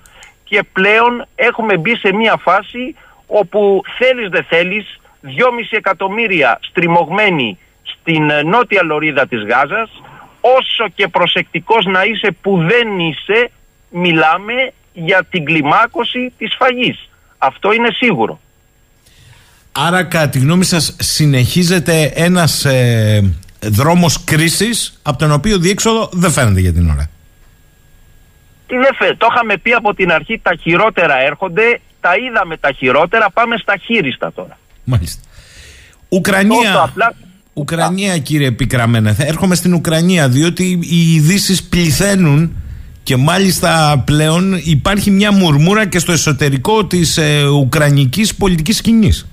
και 0.43 0.63
πλέον 0.74 1.26
έχουμε 1.36 1.78
μπει 1.78 1.95
σε 1.95 2.13
μια 2.13 2.36
φάση 2.41 2.95
όπου 3.28 3.82
θέλεις 3.97 4.30
δεν 4.30 4.43
θέλεις 4.43 4.99
2,5 5.24 5.30
εκατομμύρια 5.69 6.59
στριμωγμένοι 6.61 7.57
στην 7.84 8.30
ε, 8.30 8.43
νότια 8.43 8.84
λωρίδα 8.84 9.28
της 9.28 9.43
Γάζας 9.43 10.01
όσο 10.42 10.89
και 10.96 11.08
προσεκτικός 11.08 11.86
να 11.86 12.04
είσαι 12.04 12.36
που 12.42 12.58
δεν 12.58 13.00
είσαι 13.00 13.52
μιλάμε 13.89 14.54
για 14.94 15.26
την 15.30 15.46
κλιμάκωση 15.46 16.34
της 16.38 16.56
φαγής. 16.58 17.10
Αυτό 17.38 17.74
είναι 17.74 17.89
σίγουρο. 17.92 18.39
Άρα 19.72 20.04
κατά 20.04 20.30
τη 20.30 20.39
γνώμη 20.39 20.64
σας 20.64 20.96
συνεχίζεται 21.00 22.12
ένας 22.16 22.66
ε, 22.66 23.34
δρόμος 23.60 24.24
κρίσης 24.24 25.00
από 25.02 25.18
τον 25.18 25.32
οποίο 25.32 25.58
διέξοδο 25.58 26.10
δεν 26.12 26.32
φαίνεται 26.32 26.60
για 26.60 26.74
την 26.74 26.89
ώρα. 26.89 27.10
Τι 28.68 28.78
δεν 28.78 28.96
φε, 28.98 29.16
το 29.16 29.28
είχαμε 29.32 29.58
πει 29.58 29.72
από 29.72 29.94
την 29.94 30.12
αρχή 30.12 30.39
τα 30.39 30.56
χειρότερα 30.62 31.18
έρχονται, 31.20 31.80
τα 32.02 32.10
είδαμε 32.16 32.58
τα 32.58 32.72
χειρότερα, 32.72 33.30
πάμε 33.30 33.58
στα 33.58 33.78
χείριστα 33.78 34.32
τώρα. 34.34 34.58
Μάλιστα. 34.84 35.22
Τόσο 35.22 36.20
Ουκρανία, 36.20 36.82
απλά 36.82 37.14
Ουκρανία 37.54 38.18
κύριε 38.18 38.52
Πικραμένα, 38.52 39.14
θα 39.14 39.26
έρχομαι 39.26 39.56
στην 39.56 39.74
Ουκρανία 39.74 40.30
διότι 40.30 40.80
οι 40.82 41.14
ειδήσεις 41.14 41.64
πληθαίνουν 41.64 42.56
και 43.04 43.16
μάλιστα 43.18 44.04
πλέον 44.06 44.54
υπάρχει 44.64 45.12
μια 45.12 45.32
μουρμούρα 45.32 45.88
και 45.88 45.99
στο 45.99 46.12
εσωτερικό 46.12 46.86
της 46.86 47.18
ε, 47.18 47.47
ουκρανικής 47.47 48.36
πολιτικής 48.36 48.78
σκηνής. 48.78 49.28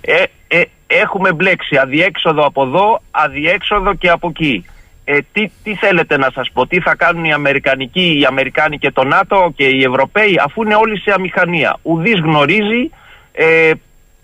ε, 0.00 0.22
ε, 0.48 0.64
έχουμε 0.86 1.32
μπλέξει 1.32 1.76
αδιέξοδο 1.76 2.46
από 2.46 2.62
εδώ, 2.62 3.02
αδιέξοδο 3.10 3.94
και 3.94 4.08
από 4.08 4.28
εκεί. 4.28 4.64
Ε, 5.04 5.18
τι, 5.32 5.50
τι 5.62 5.74
θέλετε 5.74 6.16
να 6.16 6.30
σας 6.34 6.50
πω, 6.52 6.66
τι 6.66 6.80
θα 6.80 6.94
κάνουν 6.94 7.24
οι 7.24 7.32
Αμερικανικοί, 7.32 8.18
οι 8.20 8.24
Αμερικάνοι 8.24 8.78
και 8.78 8.90
το 8.90 9.04
ΝΑΤΟ 9.04 9.52
και 9.56 9.64
οι 9.64 9.82
Ευρωπαίοι, 9.82 10.40
αφού 10.44 10.62
είναι 10.62 10.74
όλοι 10.74 10.98
σε 11.00 11.12
αμηχανία. 11.12 11.78
Ουδής 11.82 12.20
γνωρίζει 12.20 12.90
ε, 13.32 13.72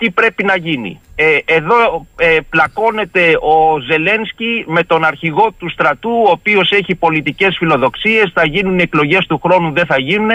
τι 0.00 0.10
πρέπει 0.10 0.44
να 0.44 0.56
γίνει. 0.56 1.00
Ε, 1.14 1.38
εδώ 1.44 2.06
ε, 2.16 2.38
πλακώνεται 2.50 3.36
ο 3.40 3.80
Ζελένσκι 3.80 4.64
με 4.66 4.84
τον 4.84 5.04
αρχηγό 5.04 5.52
του 5.58 5.70
στρατού, 5.70 6.10
ο 6.10 6.30
οποίος 6.30 6.70
έχει 6.70 6.94
πολιτικές 6.94 7.56
φιλοδοξίες, 7.58 8.30
θα 8.34 8.46
γίνουν 8.46 8.78
εκλογές 8.78 9.26
του 9.26 9.40
χρόνου, 9.42 9.72
δεν 9.72 9.86
θα 9.86 9.98
γίνουν, 9.98 10.30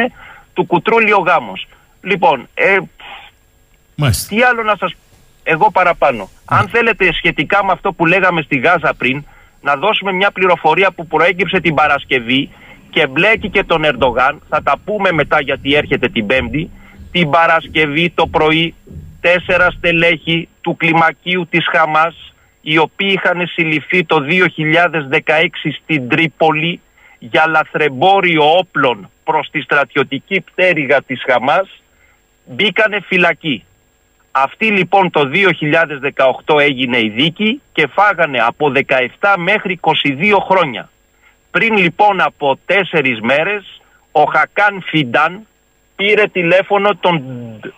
του 0.54 0.66
κουτρούλει 0.66 1.14
ο 1.14 1.18
γάμος. 1.18 1.68
Λοιπόν, 2.02 2.48
ε, 2.54 2.78
τι 4.28 4.42
άλλο 4.42 4.64
να 4.64 4.76
σας 4.76 4.94
εγώ 5.44 5.72
παραπάνω. 5.72 6.30
Αν 6.46 6.68
θέλετε 6.68 7.14
σχετικά 7.14 7.66
με 7.66 7.72
αυτό 7.72 7.94
που 7.94 8.06
λέγαμε 8.06 8.42
στη 8.42 8.58
Γάζα 8.58 8.94
πριν, 8.98 9.24
να 9.62 9.76
δώσουμε 9.76 10.12
μια 10.12 10.32
πληροφορία 10.32 10.92
που 10.92 11.08
προέκυψε 11.08 11.60
την 11.60 11.74
Παρασκευή 11.74 12.50
και 12.90 13.08
μπλέκει 13.08 13.50
και 13.50 13.64
τον 13.64 13.84
Ερντογάν, 13.84 14.42
θα 14.50 14.62
τα 14.64 14.78
πούμε 14.86 15.12
μετά 15.12 15.42
γιατί 15.42 15.74
έρχεται 15.74 16.08
την 16.08 16.26
Πέμπτη, 16.26 16.70
την 17.12 17.30
Παρασκευή 17.30 18.10
το 18.10 18.28
πρωί 18.28 18.74
τέσσερα 19.26 19.72
στελέχη 19.72 20.48
του 20.62 20.76
κλιμακίου 20.76 21.48
της 21.50 21.66
Χαμάς 21.72 22.34
οι 22.62 22.78
οποίοι 22.78 23.12
είχαν 23.16 23.48
συλληφθεί 23.48 24.04
το 24.04 24.18
2016 24.30 25.48
στην 25.82 26.10
Τρίπολη 26.10 26.80
για 27.20 27.48
λαθρεμπόριο 27.48 28.58
όπλων 28.58 29.10
προς 29.24 29.50
τη 29.52 29.62
στρατιωτική 29.62 30.42
πτέρυγα 30.42 31.02
της 31.02 31.24
Χαμάς 31.28 31.82
μπήκανε 32.46 33.00
φυλακή. 33.00 33.66
Αυτή 34.32 34.66
λοιπόν 34.66 35.12
το 35.12 35.30
2018 36.46 36.60
έγινε 36.60 36.98
η 36.98 37.10
δίκη 37.10 37.62
και 37.74 37.88
φάγανε 37.88 38.40
από 38.40 38.72
17 39.20 39.34
μέχρι 39.38 39.80
22 39.82 39.94
χρόνια. 40.50 40.90
Πριν 41.52 41.78
λοιπόν 41.78 42.22
από 42.22 42.60
τέσσερις 42.66 43.20
μέρες 43.22 43.82
ο 44.12 44.24
Χακάν 44.24 44.84
Φιντάν 44.86 45.48
πήρε 45.96 46.28
τηλέφωνο 46.28 46.96
τον 46.96 47.24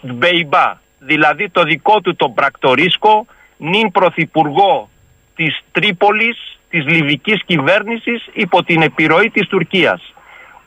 Μπεϊμπά, 0.02 0.86
δηλαδή 1.00 1.50
το 1.50 1.64
δικό 1.64 2.02
του 2.02 2.16
τον 2.16 2.34
πρακτορίσκο, 2.34 3.26
νυν 3.58 3.91
πρωθυπουργό 3.91 4.89
της 5.36 5.60
Τρίπολης, 5.72 6.60
της 6.70 6.86
Λιβικής 6.86 7.43
κυβέρνησης 7.45 8.28
υπό 8.34 8.64
την 8.64 8.82
επιρροή 8.82 9.30
της 9.30 9.48
Τουρκίας. 9.48 10.14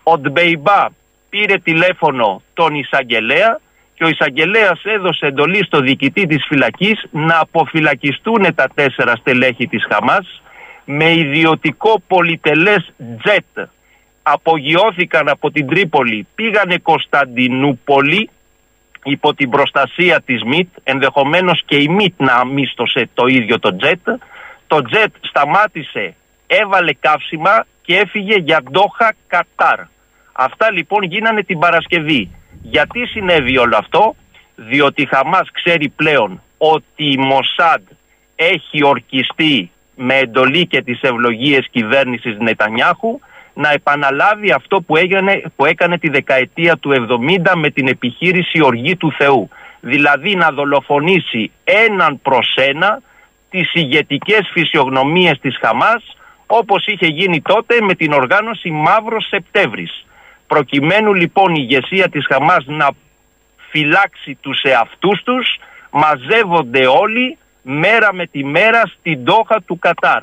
Ο 0.02 0.18
Ντμπεϊμπά 0.18 0.86
πήρε 1.28 1.58
τηλέφωνο 1.58 2.42
τον 2.54 2.74
Ισαγγελέα 2.74 3.60
και 3.94 4.04
ο 4.04 4.08
εισαγγελέας 4.08 4.80
έδωσε 4.84 5.26
εντολή 5.26 5.64
στο 5.64 5.80
διοικητή 5.80 6.26
της 6.26 6.44
φυλακής 6.48 7.04
να 7.10 7.38
αποφυλακιστούν 7.38 8.54
τα 8.54 8.68
τέσσερα 8.74 9.16
στελέχη 9.16 9.66
της 9.66 9.86
Χαμάς 9.90 10.42
με 10.84 11.12
ιδιωτικό 11.12 12.02
πολυτελές 12.06 12.92
τζετ. 13.22 13.68
Απογειώθηκαν 14.22 15.28
από 15.28 15.50
την 15.50 15.66
Τρίπολη, 15.66 16.26
πήγανε 16.34 16.78
Κωνσταντινούπολη 16.78 18.30
υπό 19.04 19.34
την 19.34 19.50
προστασία 19.50 20.20
της 20.20 20.42
ΜΙΤ, 20.42 20.68
ενδεχομένως 20.82 21.62
και 21.66 21.76
η 21.76 21.88
ΜΙΤ 21.88 22.14
να 22.16 22.44
μίστοσε 22.44 23.08
το 23.14 23.26
ίδιο 23.26 23.58
το 23.58 23.76
τζετ. 23.76 24.08
Το 24.66 24.82
τζετ 24.82 25.14
σταμάτησε, 25.20 26.14
έβαλε 26.46 26.92
καύσιμα 26.92 27.66
και 27.82 27.96
έφυγε 27.96 28.34
για 28.38 28.62
Ντόχα 28.70 29.14
Κατάρ. 29.26 29.80
Αυτά 30.32 30.72
λοιπόν 30.72 31.02
γίνανε 31.02 31.42
την 31.42 31.58
Παρασκευή. 31.58 32.30
Γιατί 32.62 33.06
συνέβη 33.06 33.58
όλο 33.58 33.76
αυτό, 33.76 34.14
διότι 34.56 35.02
η 35.02 35.06
Χαμάς 35.06 35.48
ξέρει 35.52 35.88
πλέον 35.88 36.42
ότι 36.58 37.04
η 37.12 37.16
Μοσάντ 37.16 37.82
έχει 38.36 38.84
ορκιστεί 38.84 39.70
με 39.94 40.18
εντολή 40.18 40.66
και 40.66 40.82
τις 40.82 41.00
ευλογίες 41.00 41.68
κυβέρνησης 41.70 42.36
Νετανιάχου 42.38 43.20
να 43.60 43.72
επαναλάβει 43.72 44.52
αυτό 44.52 44.80
που, 44.80 44.96
έγινε, 44.96 45.42
που 45.56 45.64
έκανε 45.64 45.98
τη 45.98 46.08
δεκαετία 46.08 46.76
του 46.76 46.90
70 47.44 47.52
με 47.54 47.70
την 47.70 47.88
επιχείρηση 47.88 48.62
Οργή 48.62 48.96
του 48.96 49.12
Θεού. 49.18 49.48
Δηλαδή 49.80 50.34
να 50.34 50.50
δολοφονήσει 50.50 51.50
έναν 51.64 52.20
προς 52.22 52.54
ένα 52.56 53.00
τις 53.50 53.74
ηγετικές 53.74 54.50
φυσιογνωμίες 54.52 55.38
της 55.40 55.58
Χαμάς 55.60 56.16
όπως 56.46 56.86
είχε 56.86 57.06
γίνει 57.06 57.40
τότε 57.40 57.80
με 57.80 57.94
την 57.94 58.12
οργάνωση 58.12 58.70
Μαύρος 58.70 59.26
Σεπτέμβρης. 59.28 60.06
Προκειμένου 60.46 61.14
λοιπόν 61.14 61.54
η 61.54 61.66
ηγεσία 61.68 62.08
της 62.08 62.26
Χαμάς 62.26 62.64
να 62.66 62.88
φυλάξει 63.70 64.38
τους 64.40 64.62
εαυτούς 64.62 65.22
τους, 65.22 65.58
μαζεύονται 65.90 66.86
όλοι 66.86 67.38
μέρα 67.62 68.14
με 68.14 68.26
τη 68.26 68.44
μέρα 68.44 68.82
στην 68.98 69.24
τόχα 69.24 69.62
του 69.66 69.78
Κατάρ. 69.78 70.22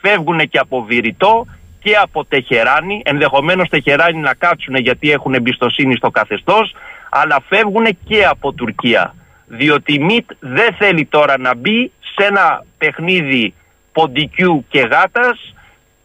Φεύγουν 0.00 0.48
και 0.48 0.58
από 0.58 0.82
Βηρητό 0.82 1.46
και 1.88 1.96
από 1.96 2.24
Τεχεράνη, 2.24 3.02
ενδεχομένως 3.04 3.68
Τεχεράνη 3.68 4.20
να 4.20 4.34
κάτσουν 4.34 4.76
γιατί 4.76 5.10
έχουν 5.10 5.34
εμπιστοσύνη 5.34 5.94
στο 5.94 6.10
καθεστώς, 6.10 6.74
αλλά 7.10 7.36
φεύγουν 7.48 7.98
και 8.04 8.24
από 8.24 8.52
Τουρκία. 8.52 9.14
Διότι 9.46 9.94
η 9.94 9.98
ΜΙΤ 9.98 10.30
δεν 10.40 10.74
θέλει 10.78 11.04
τώρα 11.04 11.38
να 11.38 11.54
μπει 11.54 11.92
σε 12.14 12.26
ένα 12.26 12.64
παιχνίδι 12.78 13.54
ποντικιού 13.92 14.64
και 14.68 14.80
γάτας, 14.80 15.54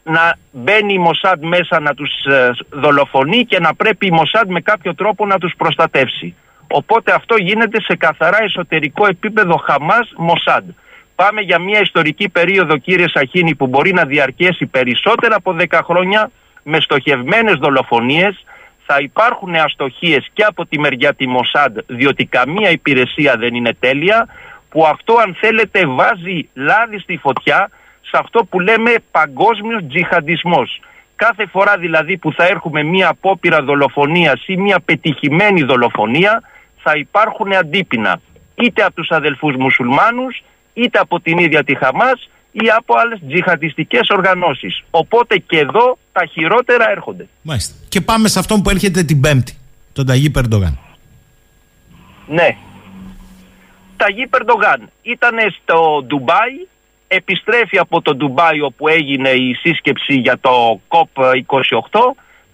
να 0.04 0.38
μπαίνει 0.52 0.94
η 0.94 0.98
Μοσάντ 0.98 1.44
μέσα 1.44 1.80
να 1.80 1.94
τους 1.94 2.12
ε, 2.26 2.50
δολοφονεί 2.70 3.46
και 3.46 3.60
να 3.60 3.76
πρέπει 3.76 4.08
η 4.08 4.12
Μοσάντ 4.12 4.50
με 4.50 4.62
κάποιο 4.62 4.96
τρόπο 4.96 5.26
να 5.26 5.38
τους 5.38 5.54
προστατεύσει. 5.58 6.36
Οπότε 6.68 7.14
αυτό 7.14 7.36
γίνεται 7.38 7.82
σε 7.82 7.96
καθαρά 7.96 8.44
εσωτερικό 8.44 9.08
επίπεδο 9.08 9.56
Χαμάς 9.56 10.14
Μοσάντ. 10.18 10.70
Πάμε 11.16 11.42
για 11.42 11.60
μια 11.60 11.80
ιστορική 11.82 12.30
περίοδο 12.30 12.78
κύριε 12.78 13.10
Σαχίνη 13.10 13.56
που 13.56 13.68
μπορεί 13.68 13.94
να 13.94 14.06
διαρκέσει 14.06 14.66
περισσότερα 14.66 15.36
από 15.36 15.56
10 15.60 15.80
χρόνια 15.84 16.32
με 16.64 16.80
στοχευμένες 16.80 17.56
δολοφονίες. 17.56 18.44
Θα 18.86 18.98
υπάρχουν 19.00 19.56
αστοχίες 19.56 20.30
και 20.34 20.44
από 20.44 20.66
τη 20.66 20.80
μεριά 20.80 21.14
τη 21.14 21.28
Μοσάντ 21.28 21.78
διότι 21.88 22.26
καμία 22.26 22.70
υπηρεσία 22.70 23.36
δεν 23.38 23.54
είναι 23.54 23.74
τέλεια 23.80 24.28
που 24.70 24.86
αυτό 24.86 25.16
αν 25.16 25.36
θέλετε 25.40 25.86
βάζει 25.86 26.50
λάδι 26.54 27.00
στη 27.00 27.18
φωτιά 27.18 27.70
σε 28.02 28.18
αυτό 28.20 28.46
που 28.46 28.60
λέμε 28.60 28.96
παγκόσμιος 29.12 29.82
τζιχαντισμός. 29.88 30.80
Κάθε 31.16 31.46
φορά 31.46 31.78
δηλαδή 31.78 32.18
που 32.18 32.34
θα 32.34 32.46
έχουμε 32.48 32.84
μία 32.84 33.10
απόπειρα 33.10 33.62
δολοφονίας 33.62 34.44
ή 34.46 34.58
μία 34.58 34.80
πετυχημένη 34.86 35.64
δολοφονία 35.64 36.42
θα 36.82 36.96
υπάρχουν 36.96 37.54
αντίπεινα 37.54 38.22
είτε 38.56 38.84
από 38.84 38.96
τους 38.96 39.10
αδελφούς 39.10 39.56
μουσουλμάνους 39.56 40.44
είτε 40.74 41.00
από 41.00 41.20
την 41.20 41.38
ίδια 41.38 41.64
τη 41.64 41.76
Χαμάς 41.76 42.30
ή 42.52 42.70
από 42.78 42.94
άλλες 42.98 43.20
τζιχαντιστικές 43.28 44.10
οργανώσεις. 44.10 44.84
Οπότε 44.92 45.38
και 45.38 45.58
εδώ 45.58 45.98
τα 46.12 46.26
χειρότερα 46.26 46.90
έρχονται. 46.90 47.28
Μάλιστα. 47.42 47.74
Και 47.90 48.02
πάμε 48.02 48.28
σε 48.28 48.40
αυτόν 48.40 48.62
που 48.62 48.70
έρχεται 48.70 49.04
την 49.04 49.22
Πέμπτη, 49.22 49.58
τον 49.94 50.06
Ταγί 50.06 50.30
Περντογάν. 50.30 50.80
Ναι. 52.28 52.58
Ταγί 53.98 54.28
Περντογάν 54.28 54.90
ήταν 55.02 55.36
στο 55.62 56.04
Ντουμπάι 56.08 56.68
επιστρέφει 57.16 57.78
από 57.78 58.02
το 58.02 58.16
Ντουμπάι 58.16 58.62
όπου 58.62 58.88
έγινε 58.88 59.30
η 59.30 59.54
σύσκεψη 59.54 60.14
για 60.14 60.38
το 60.42 60.82
COP28 60.88 62.00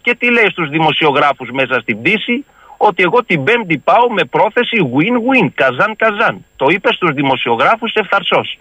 και 0.01 0.15
τι 0.15 0.31
λέει 0.31 0.47
στους 0.49 0.69
δημοσιογράφους 0.69 1.49
μέσα 1.51 1.79
στην 1.79 2.01
πτήση 2.01 2.45
ότι 2.81 3.03
εγώ 3.03 3.23
την 3.23 3.43
πέμπτη 3.43 3.77
πάω 3.77 4.11
με 4.11 4.23
πρόθεση 4.23 4.77
win-win, 4.95 5.47
καζάν-καζάν. 5.55 6.45
Το 6.55 6.65
είπε 6.69 6.93
στους 6.93 7.13
δημοσιογράφους 7.13 7.93
ευθαρσός. 7.93 8.57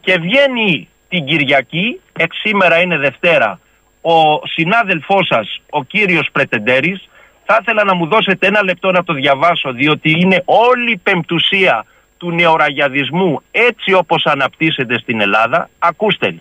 Και 0.00 0.18
βγαίνει 0.18 0.88
την 1.08 1.24
Κυριακή, 1.24 2.00
εξ 2.12 2.36
σήμερα 2.40 2.80
είναι 2.80 2.96
Δευτέρα, 2.96 3.60
ο 4.00 4.46
συνάδελφός 4.46 5.26
σας, 5.26 5.60
ο 5.70 5.84
κύριος 5.84 6.28
Πρετεντέρης, 6.32 7.08
θα 7.44 7.58
ήθελα 7.60 7.84
να 7.84 7.94
μου 7.94 8.06
δώσετε 8.06 8.46
ένα 8.46 8.62
λεπτό 8.62 8.90
να 8.90 9.04
το 9.04 9.12
διαβάσω, 9.12 9.72
διότι 9.72 10.10
είναι 10.10 10.42
όλη 10.44 10.90
η 10.90 10.96
πεμπτουσία 10.96 11.84
του 12.16 12.30
νεοραγιαδισμού 12.30 13.42
έτσι 13.50 13.92
όπως 13.92 14.26
αναπτύσσεται 14.26 14.98
στην 14.98 15.20
Ελλάδα, 15.20 15.70
ακούστε, 15.78 16.34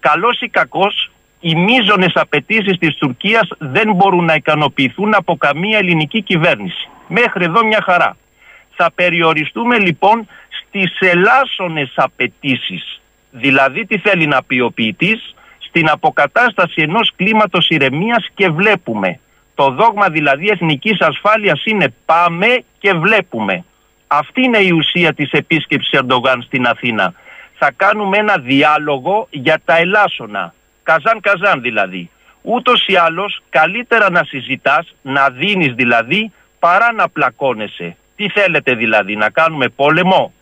καλός 0.00 0.40
ή 0.40 0.48
κακός, 0.48 1.10
οι 1.40 1.54
μείζονες 1.54 2.12
απαιτήσεις 2.14 2.78
της 2.78 2.96
Τουρκίας 2.96 3.48
δεν 3.58 3.94
μπορούν 3.94 4.24
να 4.24 4.34
ικανοποιηθούν 4.34 5.14
από 5.14 5.36
καμία 5.36 5.78
ελληνική 5.78 6.22
κυβέρνηση. 6.22 6.88
Μέχρι 7.06 7.44
εδώ 7.44 7.66
μια 7.66 7.82
χαρά. 7.84 8.16
Θα 8.76 8.90
περιοριστούμε 8.94 9.78
λοιπόν 9.78 10.28
στις 10.50 10.96
ελάσσονες 11.00 11.92
απαιτήσεις. 11.94 13.00
Δηλαδή 13.30 13.86
τι 13.86 13.98
θέλει 13.98 14.26
να 14.26 14.42
πει 14.42 14.60
ο 14.60 14.70
ποιητής, 14.70 15.34
στην 15.58 15.88
αποκατάσταση 15.88 16.82
ενός 16.82 17.12
κλίματος 17.16 17.68
ηρεμίας 17.68 18.26
και 18.34 18.48
βλέπουμε. 18.48 19.20
Το 19.54 19.70
δόγμα 19.70 20.08
δηλαδή 20.08 20.48
εθνικής 20.48 21.00
ασφάλειας 21.00 21.64
είναι 21.64 21.94
πάμε 22.04 22.62
και 22.78 22.92
βλέπουμε. 22.92 23.64
Αυτή 24.06 24.42
είναι 24.42 24.58
η 24.58 24.70
ουσία 24.70 25.14
της 25.14 25.30
επίσκεψης 25.30 25.92
Ερντογάν 25.92 26.42
στην 26.42 26.66
Αθήνα. 26.66 27.14
Θα 27.58 27.70
κάνουμε 27.76 28.18
ένα 28.18 28.36
διάλογο 28.38 29.26
για 29.30 29.60
τα 29.64 29.76
ελάσσονα. 29.76 30.54
Καζάν 30.90 31.20
καζάν 31.20 31.60
δηλαδή. 31.60 32.10
Ούτως 32.42 32.86
ή 32.86 32.96
άλλως 32.96 33.42
καλύτερα 33.50 34.10
να 34.10 34.24
συζητάς, 34.24 34.94
να 35.02 35.30
δίνεις 35.30 35.74
δηλαδή, 35.74 36.32
παρά 36.58 36.92
να 36.92 37.08
πλακώνεσαι. 37.08 37.96
Τι 38.16 38.28
θέλετε 38.28 38.74
δηλαδή, 38.74 39.16
να 39.16 39.30
κάνουμε 39.30 39.68
πόλεμο; 39.68 40.32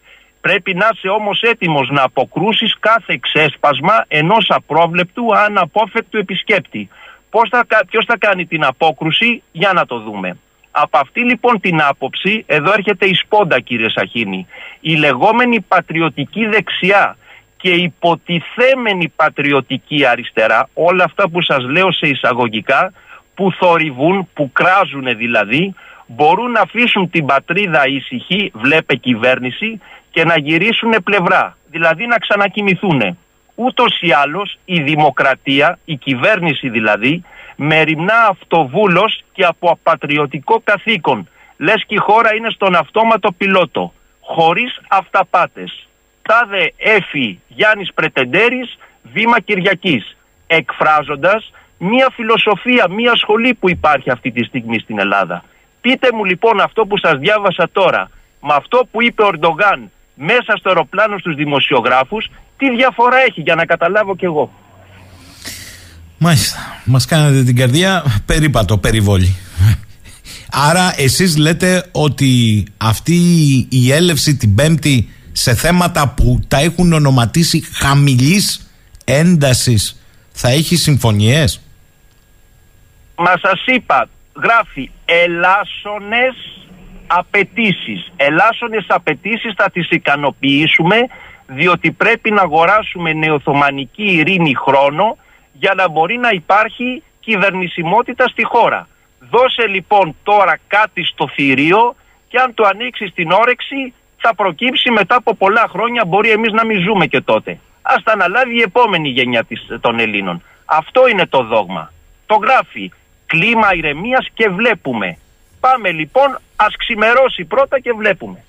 Πρέπει 0.41 0.75
να 0.75 0.89
είσαι 0.93 1.09
όμως 1.09 1.43
έτοιμος 1.43 1.89
να 1.91 2.03
αποκρούσεις 2.03 2.77
κάθε 2.81 3.19
ξέσπασμα 3.21 4.05
ενός 4.09 4.47
απρόβλεπτου 4.49 5.37
αναπόφευκτου 5.37 6.19
επισκέπτη. 6.19 6.89
Πώς 7.31 7.49
θα, 7.49 7.67
ποιος 7.91 8.05
θα 8.05 8.17
κάνει 8.19 8.47
την 8.47 8.65
απόκρουση, 8.65 9.43
για 9.53 9.73
να 9.73 9.87
το 9.87 9.99
δούμε. 9.99 10.39
Από 10.71 10.99
αυτή 10.99 11.21
λοιπόν 11.25 11.61
την 11.61 11.81
άποψη, 11.83 12.45
εδώ 12.47 12.73
έρχεται 12.73 13.07
η 13.07 13.15
σπόντα 13.15 13.61
κύριε 13.61 13.89
Σαχίνη, 13.89 14.47
η 14.81 14.95
λεγόμενη 14.95 15.61
πατριωτική 15.61 16.47
δεξιά 16.47 17.17
και 17.61 17.71
υποτιθέμενη 17.71 19.09
πατριωτική 19.17 20.07
αριστερά, 20.07 20.69
όλα 20.75 21.05
αυτά 21.05 21.29
που 21.29 21.43
σας 21.43 21.65
λέω 21.65 21.93
σε 21.93 22.07
εισαγωγικά, 22.07 22.93
που 23.35 23.53
θορυβούν, 23.53 24.29
που 24.35 24.53
κράζουν 24.53 25.17
δηλαδή, 25.17 25.75
μπορούν 26.07 26.51
να 26.51 26.61
αφήσουν 26.61 27.11
την 27.11 27.27
πατρίδα 27.27 27.87
ήσυχη, 27.87 28.51
βλέπε 28.55 28.95
κυβέρνηση, 28.95 29.81
και 30.11 30.25
να 30.25 30.39
γυρίσουν 30.39 30.95
πλευρά, 31.05 31.57
δηλαδή 31.71 32.07
να 32.07 32.19
ξανακοιμηθούν. 32.19 33.19
Ούτως 33.55 34.01
ή 34.01 34.13
άλλως 34.13 34.59
η 34.65 34.81
δημοκρατία, 34.81 35.79
η 35.85 35.97
κυβέρνηση 35.97 36.69
δηλαδή, 36.69 37.25
μεριμνά 37.57 38.27
αυτοβούλος 38.31 39.23
και 39.33 39.45
από 39.45 39.71
απατριωτικό 39.71 40.61
καθήκον. 40.65 41.29
Λες 41.57 41.85
και 41.87 41.95
η 41.95 41.99
χώρα 41.99 42.35
είναι 42.35 42.51
στον 42.51 42.75
αυτόματο 42.75 43.33
πιλότο, 43.33 43.93
χωρίς 44.21 44.81
αυταπάτες. 44.89 45.88
Τάδε 46.31 46.73
έφη 46.77 47.41
Γιάννης 47.49 47.91
Πρετεντέρης, 47.95 48.79
Βήμα 49.13 49.41
Κυριακής, 49.41 50.17
εκφράζοντας 50.47 51.53
μία 51.79 52.09
φιλοσοφία, 52.17 52.85
μία 52.91 53.13
σχολή 53.17 53.55
που 53.55 53.71
υπάρχει 53.71 54.11
αυτή 54.11 54.31
τη 54.31 54.45
στιγμή 54.45 54.79
στην 54.79 54.99
Ελλάδα. 54.99 55.45
Πείτε 55.81 56.09
μου 56.15 56.25
λοιπόν 56.25 56.61
αυτό 56.61 56.87
που 56.87 56.99
σας 56.99 57.19
διάβασα 57.19 57.69
τώρα, 57.73 58.11
με 58.41 58.55
αυτό 58.55 58.87
που 58.91 59.03
είπε 59.03 59.23
ο 59.23 59.27
Ορντογάν 59.27 59.91
μέσα 60.15 60.53
στο 60.59 60.69
αεροπλάνο 60.69 61.19
στους 61.19 61.35
δημοσιογράφους, 61.35 62.31
τι 62.57 62.77
διαφορά 62.77 63.19
έχει 63.29 63.41
για 63.41 63.55
να 63.55 63.65
καταλάβω 63.65 64.17
κι 64.17 64.25
εγώ. 64.25 64.53
Μάλιστα. 66.19 66.59
Μας 66.85 67.07
κάνατε 67.07 67.43
την 67.43 67.57
καρδιά 67.57 68.05
περίπατο, 68.27 68.79
περιβόλη. 68.79 69.37
Άρα 70.51 70.95
εσείς 70.97 71.37
λέτε 71.37 71.89
ότι 71.93 72.65
αυτή 72.77 73.19
η 73.71 73.93
έλευση 73.93 74.37
την 74.37 74.55
Πέμπτη 74.55 75.09
σε 75.39 75.55
θέματα 75.55 76.09
που 76.17 76.41
τα 76.49 76.59
έχουν 76.59 76.93
ονοματίσει 76.93 77.61
χαμηλής 77.61 78.73
έντασης 79.05 80.03
θα 80.33 80.49
έχει 80.49 80.77
συμφωνίες; 80.77 81.63
Μα 83.17 83.33
σας 83.43 83.65
είπα, 83.67 84.09
γράφει 84.43 84.91
ελάσσονες 85.05 86.35
απαιτήσεις. 87.07 88.13
Ελάσσονες 88.17 88.85
απαιτήσεις 88.89 89.53
θα 89.57 89.71
τις 89.71 89.91
ικανοποιήσουμε 89.91 90.97
διότι 91.47 91.91
πρέπει 91.91 92.31
να 92.31 92.43
αγοράσουμε 92.43 93.13
νεοθωμανική 93.13 94.05
ειρήνη 94.05 94.55
χρόνο 94.55 95.17
για 95.53 95.75
να 95.77 95.89
μπορεί 95.89 96.17
να 96.17 96.31
υπάρχει 96.31 97.03
κυβερνησιμότητα 97.21 98.29
στη 98.29 98.45
χώρα. 98.45 98.89
Δώσε 99.31 99.67
λοιπόν 99.67 100.17
τώρα 100.23 100.59
κάτι 100.69 101.05
στο 101.05 101.29
θηρίο 101.35 101.95
και 102.29 102.39
αν 102.39 102.55
το 102.55 102.65
ανοίξεις 102.67 103.13
την 103.15 103.31
όρεξη 103.31 103.93
θα 104.19 104.35
προκύψει 104.35 104.91
μετά 104.91 105.15
από 105.15 105.35
πολλά 105.35 105.67
χρόνια 105.69 106.05
μπορεί 106.05 106.31
εμείς 106.31 106.53
να 106.53 106.65
μην 106.65 106.81
ζούμε 106.81 107.07
και 107.07 107.21
τότε. 107.21 107.59
Ας 107.83 108.03
τα 108.03 108.13
αναλάβει 108.13 108.57
η 108.57 108.61
επόμενη 108.61 109.09
γενιά 109.09 109.45
της, 109.45 109.67
των 109.81 109.99
Ελλήνων. 109.99 110.43
Αυτό 110.65 111.09
είναι 111.09 111.27
το 111.27 111.43
δόγμα. 111.43 111.93
Το 112.27 112.35
γράφει 112.35 112.93
κλίμα 113.27 113.75
ηρεμίας 113.75 114.27
και 114.35 114.49
βλέπουμε. 114.49 115.19
Πάμε 115.61 115.91
λοιπόν, 115.91 116.39
ας 116.57 116.77
ξημερώσει 116.77 117.45
πρώτα 117.45 117.81
και 117.81 117.93
βλέπουμε. 117.93 118.45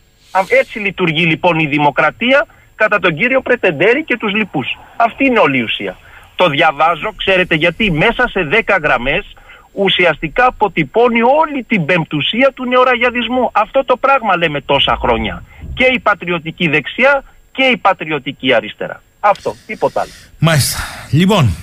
Έτσι 0.50 0.80
λειτουργεί 0.80 1.26
λοιπόν 1.26 1.60
η 1.60 1.66
δημοκρατία 1.66 2.46
κατά 2.76 3.00
τον 3.00 3.16
κύριο 3.16 3.42
Πρετεντέρη 3.42 4.04
και 4.04 4.18
τους 4.18 4.34
λοιπούς. 4.34 4.78
Αυτή 4.96 5.26
είναι 5.26 5.40
όλη 5.40 5.58
η 5.58 5.62
ουσία. 5.62 5.98
Το 6.36 6.50
διαβάζω, 6.50 7.14
ξέρετε 7.16 7.56
γιατί, 7.56 7.92
μέσα 7.92 8.28
σε 8.28 8.48
10 8.52 8.78
γραμμές 8.84 9.36
ουσιαστικά 9.72 10.46
αποτυπώνει 10.46 11.22
όλη 11.22 11.64
την 11.64 11.86
πεμπτουσία 11.86 12.52
του 12.54 12.66
νεοραγιαδισμού. 12.66 13.50
Αυτό 13.52 13.86
το 13.86 13.98
πράγμα 13.98 14.38
λέμε 14.38 14.62
τόσα 14.62 14.96
χρόνια. 14.96 15.44
Και 15.80 15.86
η 15.94 16.00
πατριωτική 16.00 16.68
δεξιά 16.68 17.24
και 17.52 17.64
η 17.64 17.78
πατριωτική 17.78 18.54
αριστερά. 18.54 19.02
Αυτό, 19.20 19.56
τίποτα 19.66 20.02
άλλο. 20.02 20.10
Μάλιστα. 20.40 20.80
Λοιπόν, 21.12 21.56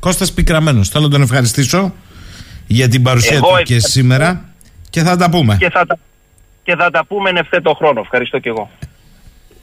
Κώστας 0.00 0.32
Πικραμένος, 0.32 0.88
θέλω 0.88 1.04
να 1.04 1.10
τον 1.10 1.22
ευχαριστήσω 1.22 1.94
για 2.66 2.88
την 2.88 3.02
παρουσία 3.02 3.36
Εγώ 3.36 3.46
του 3.46 3.54
και 3.54 3.60
ευχαριστώ. 3.62 3.88
σήμερα 3.88 4.44
και 4.90 5.02
θα 5.02 5.16
τα 5.16 5.30
πούμε. 5.30 5.56
Και 5.56 5.70
θα 5.70 5.86
τα, 5.86 5.98
και 6.62 6.76
θα 6.76 6.90
τα 6.90 7.04
πούμε 7.04 7.30
εν 7.30 7.36
ευθέτω 7.36 7.74
χρόνο. 7.74 8.00
Ευχαριστώ 8.00 8.38
και 8.38 8.48
εγώ. 8.48 8.70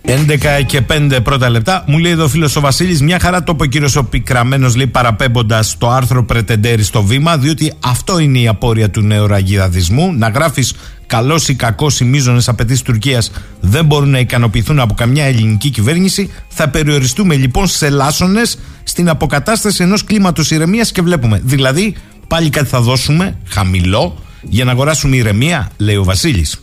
11 0.05 0.63
και 0.65 0.81
5 0.81 1.19
πρώτα 1.23 1.49
λεπτά. 1.49 1.83
Μου 1.87 1.97
λέει 1.97 2.11
εδώ 2.11 2.23
ο 2.23 2.27
φίλος 2.27 2.55
ο 2.55 2.61
Βασίλης, 2.61 3.01
μια 3.01 3.19
χαρά 3.19 3.43
το 3.43 3.51
είπε 3.55 3.63
ο 3.63 3.65
κύριος 3.65 3.95
ο 3.95 4.03
Πικραμένος, 4.03 4.75
λέει 4.75 4.87
παραπέμποντας 4.87 5.75
το 5.77 5.89
άρθρο 5.89 6.23
Πρετεντέρη 6.23 6.83
στο 6.83 7.03
βήμα, 7.03 7.37
διότι 7.37 7.73
αυτό 7.79 8.19
είναι 8.19 8.39
η 8.39 8.47
απόρρια 8.47 8.89
του 8.89 9.01
νεοραγιδαδισμού. 9.01 10.13
Να 10.13 10.29
γράφεις 10.29 10.73
καλός 11.07 11.47
ή 11.47 11.55
κακός 11.55 11.99
οι 11.99 12.05
μείζονες 12.05 12.47
απαιτήσεις 12.47 12.81
Τουρκίας 12.81 13.31
δεν 13.59 13.85
μπορούν 13.85 14.09
να 14.09 14.19
ικανοποιηθούν 14.19 14.79
από 14.79 14.93
καμιά 14.93 15.25
ελληνική 15.25 15.69
κυβέρνηση. 15.69 16.31
Θα 16.47 16.69
περιοριστούμε 16.69 17.35
λοιπόν 17.35 17.67
σε 17.67 17.89
λάσονες 17.89 18.59
στην 18.83 19.09
αποκατάσταση 19.09 19.83
ενός 19.83 20.03
κλίματος 20.03 20.51
ηρεμίας 20.51 20.91
και 20.91 21.01
βλέπουμε. 21.01 21.41
Δηλαδή, 21.43 21.95
πάλι 22.27 22.49
κάτι 22.49 22.67
θα 22.67 22.81
δώσουμε 22.81 23.37
χαμηλό 23.47 24.23
για 24.41 24.65
να 24.65 24.71
αγοράσουμε 24.71 25.15
ηρεμία, 25.15 25.71
λέει 25.77 25.95
ο 25.95 26.03
Βασίλης. 26.03 26.61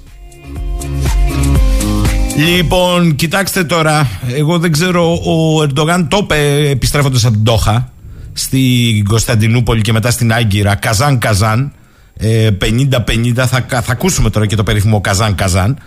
Λοιπόν, 2.37 3.15
κοιτάξτε 3.15 3.65
τώρα. 3.65 4.09
Εγώ 4.35 4.59
δεν 4.59 4.73
ξέρω, 4.73 5.13
ο 5.15 5.63
Ερντογάν 5.63 6.09
το 6.09 6.19
είπε 6.23 6.69
επιστρέφοντας 6.71 7.25
από 7.25 7.35
την 7.35 7.45
Τόχα 7.45 7.91
στην 8.33 9.05
Κωνσταντινούπολη 9.05 9.81
και 9.81 9.93
μετά 9.93 10.11
στην 10.11 10.33
Άγκυρα. 10.33 10.75
Καζάν 10.75 11.19
Καζάν. 11.19 11.73
ε, 12.17 12.49
50-50. 12.61 13.47
Θα, 13.47 13.67
θα 13.69 13.93
ακούσουμε 13.93 14.31
τώρα 14.31 14.47
και 14.47 14.57
το 14.57 14.63
περίφημο 14.63 15.01
Καζάν 15.01 15.35
Καζάν. 15.35 15.79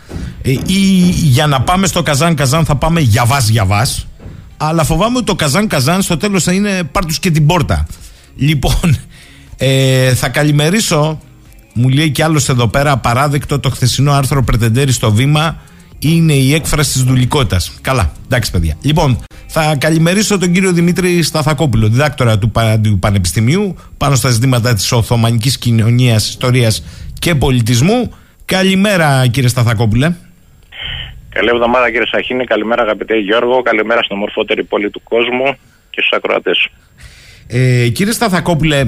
Ε, 0.41 0.51
ή 0.51 1.09
για 1.09 1.47
να 1.47 1.61
πάμε 1.61 1.87
στο 1.87 2.03
Καζάν 2.03 2.35
Καζάν 2.35 2.65
θα 2.65 2.75
πάμε 2.75 2.99
για 2.99 3.25
βάς 3.25 3.49
για 3.49 3.65
βάς. 3.65 4.07
Αλλά 4.57 4.83
φοβάμαι 4.83 5.17
ότι 5.17 5.25
το 5.25 5.35
Καζάν 5.35 5.67
Καζάν 5.67 6.01
στο 6.01 6.17
τέλος 6.17 6.43
θα 6.43 6.53
είναι 6.53 6.83
πάρ' 6.91 7.05
τους 7.05 7.19
και 7.19 7.31
την 7.31 7.45
πόρτα. 7.45 7.87
Λοιπόν, 8.35 8.97
ε, 9.57 10.13
θα 10.13 10.29
καλημερίσω. 10.29 11.19
Μου 11.73 11.89
λέει 11.89 12.09
κι 12.09 12.21
άλλος 12.21 12.49
εδώ 12.49 12.67
πέρα 12.67 12.91
απαράδεκτο 12.91 13.59
το 13.59 13.69
χθεσινό 13.69 14.11
άρθρο 14.11 14.43
Πρετεντέρη 14.43 14.91
στο 14.91 15.11
βήμα 15.11 15.57
είναι 15.99 16.33
η 16.33 16.53
έκφραση 16.53 16.91
της 16.91 17.03
δουλικότητας. 17.03 17.71
Καλά, 17.81 18.11
εντάξει, 18.25 18.51
παιδιά. 18.51 18.77
Λοιπόν, 18.81 19.17
θα 19.47 19.75
καλημερίσω 19.75 20.37
τον 20.37 20.51
κύριο 20.51 20.71
Δημήτρη 20.71 21.23
Σταθακόπουλο, 21.23 21.87
διδάκτορα 21.87 22.37
του, 22.37 22.49
Πα- 22.51 22.79
του 22.79 22.99
Πανεπιστημίου, 22.99 23.75
πάνω 23.97 24.15
στα 24.15 24.29
ζητήματα 24.29 24.73
της 24.73 24.91
Οθωμανικής 24.91 25.57
κοινωνίας, 25.57 26.29
ιστορίας 26.29 26.83
και 27.19 27.35
πολιτισμού. 27.35 28.13
Καλημέρα, 28.45 29.27
κύριε 29.27 29.49
Σταθακόπουλε. 29.49 30.13
Καλή 31.29 31.49
εβδομάδα 31.53 31.85
κύριε 31.91 32.07
Σαχίνη, 32.11 32.43
καλημέρα 32.43 32.81
αγαπητέ 32.81 33.15
Γιώργο, 33.17 33.61
καλημέρα 33.61 34.03
στην 34.03 34.15
ομορφότερη 34.15 34.63
πόλη 34.63 34.89
του 34.89 35.01
κόσμου 35.03 35.45
και 35.89 36.01
στους 36.01 36.11
ακροατές 36.11 36.57
σου. 36.57 36.71
Ε, 37.47 37.87
κύριε 37.87 38.13
Σταθακόπουλε, 38.13 38.87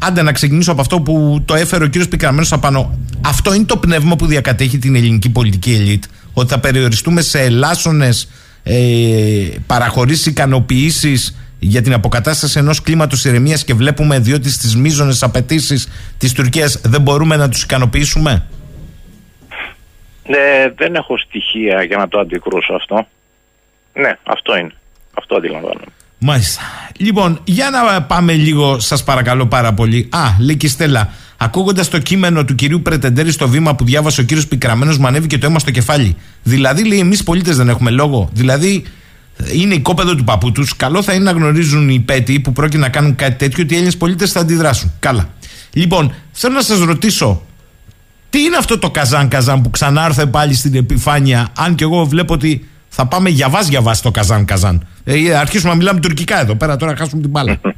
άντε 0.00 0.22
να 0.22 0.32
ξεκινήσω 0.32 0.72
από 0.72 0.80
αυτό 0.80 1.00
που 1.00 1.42
το 1.44 1.54
έφερε 1.54 1.84
ο 1.84 1.86
κύριος 1.86 2.08
Πικραμένος 2.08 2.52
απάνω. 2.52 2.98
Αυτό 3.24 3.54
είναι 3.54 3.64
το 3.64 3.76
πνεύμα 3.76 4.16
που 4.16 4.26
διακατέχει 4.26 4.78
την 4.78 4.94
ελληνική 4.94 5.30
πολιτική 5.30 5.72
ελίτ. 5.74 6.04
Ότι 6.38 6.48
θα 6.48 6.58
περιοριστούμε 6.58 7.20
σε 7.20 7.40
ελάσσονες 7.40 8.28
ε, 8.62 9.48
παραχωρήσεις 9.66 10.26
ικανοποιήσεις 10.26 11.36
για 11.58 11.82
την 11.82 11.92
αποκατάσταση 11.92 12.58
ενός 12.58 12.82
κλίματος 12.82 13.24
ηρεμίας 13.24 13.64
και 13.64 13.74
βλέπουμε 13.74 14.18
διότι 14.18 14.50
στις 14.50 14.76
μείζονες 14.76 15.22
απαιτήσεις 15.22 15.88
της 16.18 16.32
Τουρκίας 16.32 16.80
δεν 16.84 17.00
μπορούμε 17.00 17.36
να 17.36 17.48
τους 17.48 17.62
ικανοποιήσουμε; 17.62 18.46
Ε, 20.22 20.70
δεν 20.76 20.94
έχω 20.94 21.18
στοιχεία 21.18 21.82
για 21.82 21.96
να 21.96 22.08
το 22.08 22.18
αντικρούσω 22.18 22.72
αυτό. 22.74 23.06
Ναι, 23.92 24.18
αυτό 24.22 24.56
είναι. 24.56 24.72
Αυτό 25.14 25.36
αντιλαμβάνομαι. 25.36 25.86
Μάλιστα. 26.18 26.62
Λοιπόν, 26.98 27.40
για 27.44 27.70
να 27.70 28.02
πάμε 28.02 28.32
λίγο, 28.32 28.78
σας 28.78 29.04
παρακαλώ 29.04 29.46
πάρα 29.46 29.72
πολύ. 29.74 30.08
Α, 30.12 30.20
λέει 30.40 30.56
και 30.56 30.66
η 30.66 30.68
Στέλλα, 30.68 31.10
ακούγοντας 31.36 31.88
το 31.88 31.98
κείμενο 31.98 32.44
του 32.44 32.54
κυρίου 32.54 32.82
Πρετεντέρη 32.82 33.30
στο 33.30 33.48
βήμα 33.48 33.74
που 33.74 33.84
διάβασε 33.84 34.20
ο 34.20 34.24
κύριος 34.24 34.46
Πικραμένος, 34.46 34.98
μου 34.98 35.06
ανέβηκε 35.06 35.38
το 35.38 35.46
αίμα 35.46 35.58
στο 35.58 35.70
κεφάλι. 35.70 36.16
Δηλαδή, 36.42 36.84
λέει, 36.84 36.98
εμείς 36.98 37.22
πολίτες 37.22 37.56
δεν 37.56 37.68
έχουμε 37.68 37.90
λόγο. 37.90 38.28
Δηλαδή, 38.32 38.84
είναι 39.52 39.74
οικόπεδο 39.74 40.14
του 40.14 40.24
παππού 40.24 40.52
τους. 40.52 40.76
Καλό 40.76 41.02
θα 41.02 41.12
είναι 41.12 41.24
να 41.24 41.30
γνωρίζουν 41.30 41.88
οι 41.88 42.00
πέτοι 42.00 42.40
που 42.40 42.52
πρόκειται 42.52 42.78
να 42.78 42.88
κάνουν 42.88 43.14
κάτι 43.14 43.34
τέτοιο 43.36 43.62
ότι 43.62 43.72
οι 43.72 43.76
Έλληνες 43.76 43.96
πολίτες 43.96 44.32
θα 44.32 44.40
αντιδράσουν. 44.40 44.92
Καλά. 44.98 45.28
Λοιπόν, 45.72 46.14
θέλω 46.32 46.54
να 46.54 46.62
σας 46.62 46.78
ρωτήσω, 46.78 47.42
τι 48.30 48.42
είναι 48.42 48.56
αυτό 48.56 48.78
το 48.78 48.90
καζάν 48.90 49.28
καζάν 49.28 49.62
που 49.62 49.70
ξανάρθε 49.70 50.26
πάλι 50.26 50.54
στην 50.54 50.74
επιφάνεια, 50.74 51.48
αν 51.56 51.74
και 51.74 51.84
εγώ 51.84 52.04
βλέπω 52.04 52.34
ότι 52.34 52.68
θα 52.88 53.06
πάμε 53.06 53.28
για 53.28 53.48
βάζ 53.48 53.66
για 53.68 53.82
βάζ 53.82 53.98
το 53.98 54.10
καζάν 54.10 54.44
καζάν. 54.44 54.86
Ε, 55.04 55.34
αρχίσουμε 55.34 55.70
να 55.70 55.76
μιλάμε 55.76 56.00
τουρκικά 56.00 56.40
εδώ 56.40 56.54
πέρα, 56.54 56.76
τώρα 56.76 56.96
χάσουμε 56.96 57.20
την 57.20 57.30
μπάλα. 57.30 57.60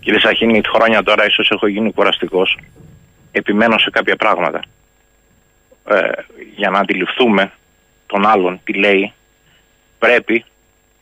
Κύριε 0.00 0.20
Σαχίνη, 0.20 0.60
χρόνια 0.66 1.02
τώρα 1.02 1.26
ίσως 1.26 1.50
έχω 1.50 1.66
γίνει 1.66 1.92
κουραστικός. 1.92 2.58
Επιμένω 3.32 3.78
σε 3.78 3.90
κάποια 3.90 4.16
πράγματα. 4.16 4.62
Ε, 5.88 6.10
για 6.56 6.70
να 6.70 6.78
αντιληφθούμε 6.78 7.52
τον 8.06 8.26
άλλον 8.26 8.60
τι 8.64 8.72
λέει, 8.72 9.12
πρέπει 9.98 10.44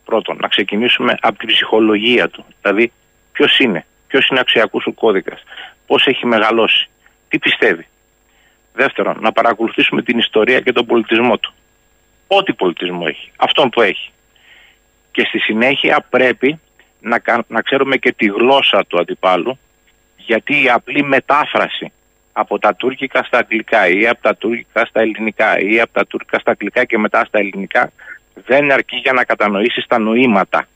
πρώτον 0.05 0.37
να 0.41 0.47
ξεκινήσουμε 0.47 1.17
από 1.21 1.37
την 1.37 1.47
ψυχολογία 1.47 2.29
του. 2.29 2.45
Δηλαδή, 2.61 2.91
ποιος 3.31 3.59
είναι, 3.59 3.85
ποιος 4.07 4.27
είναι 4.27 4.39
ο 4.39 4.41
αξιακού 4.41 4.81
σου 4.81 4.93
κώδικας, 4.93 5.43
πώς 5.87 6.05
έχει 6.05 6.25
μεγαλώσει, 6.25 6.89
τι 7.29 7.39
πιστεύει. 7.39 7.87
Δεύτερον, 8.73 9.17
να 9.19 9.31
παρακολουθήσουμε 9.31 10.01
την 10.01 10.17
ιστορία 10.17 10.59
και 10.59 10.71
τον 10.71 10.85
πολιτισμό 10.85 11.37
του. 11.37 11.53
Ό,τι 12.27 12.53
πολιτισμό 12.53 13.03
έχει, 13.07 13.31
αυτόν 13.35 13.69
που 13.69 13.81
έχει. 13.81 14.11
Και 15.11 15.25
στη 15.27 15.39
συνέχεια 15.39 16.05
πρέπει 16.09 16.59
να, 16.99 17.21
να 17.47 17.61
ξέρουμε 17.61 17.97
και 17.97 18.11
τη 18.11 18.25
γλώσσα 18.25 18.85
του 18.87 18.99
αντιπάλου, 18.99 19.59
γιατί 20.17 20.63
η 20.63 20.69
απλή 20.69 21.03
μετάφραση 21.03 21.91
από 22.31 22.59
τα 22.59 22.75
τουρκικά 22.75 23.23
στα 23.23 23.37
αγγλικά 23.37 23.87
ή 23.87 24.07
από 24.07 24.21
τα 24.21 24.35
τουρκικά 24.35 24.85
στα 24.85 25.01
ελληνικά 25.01 25.59
ή 25.59 25.79
από 25.79 25.93
τα 25.93 26.05
τουρκικά 26.05 26.39
στα 26.39 26.51
αγγλικά 26.51 26.85
και 26.85 26.97
μετά 26.97 27.25
στα 27.25 27.39
ελληνικά 27.39 27.91
δεν 28.45 28.71
αρκεί 28.71 28.95
για 28.95 29.13
να 29.13 29.23
κατανοήσεις 29.23 29.85
τα 29.87 29.99
νοήματα. 29.99 30.67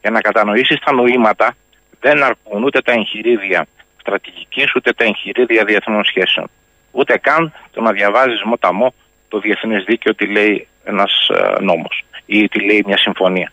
Για 0.00 0.10
να 0.10 0.20
κατανοήσεις 0.20 0.78
τα 0.78 0.92
νοήματα 0.92 1.56
δεν 2.00 2.22
αρκούν 2.22 2.62
ούτε 2.64 2.80
τα 2.80 2.92
εγχειρίδια 2.92 3.66
στρατηγικής 4.00 4.74
ούτε 4.74 4.92
τα 4.92 5.04
εγχειρίδια 5.04 5.64
διεθνών 5.64 6.04
σχέσεων. 6.04 6.50
Ούτε 6.90 7.18
καν 7.18 7.52
το 7.72 7.80
να 7.80 7.92
διαβάζεις 7.92 8.42
μοταμό 8.42 8.94
το 9.28 9.38
διεθνές 9.38 9.84
δίκαιο 9.84 10.14
τι 10.14 10.26
λέει 10.26 10.68
ένας 10.84 11.28
ε, 11.28 11.62
νόμος 11.62 12.04
ή 12.26 12.48
τι 12.48 12.60
λέει 12.60 12.82
μια 12.86 12.96
συμφωνία. 12.96 13.52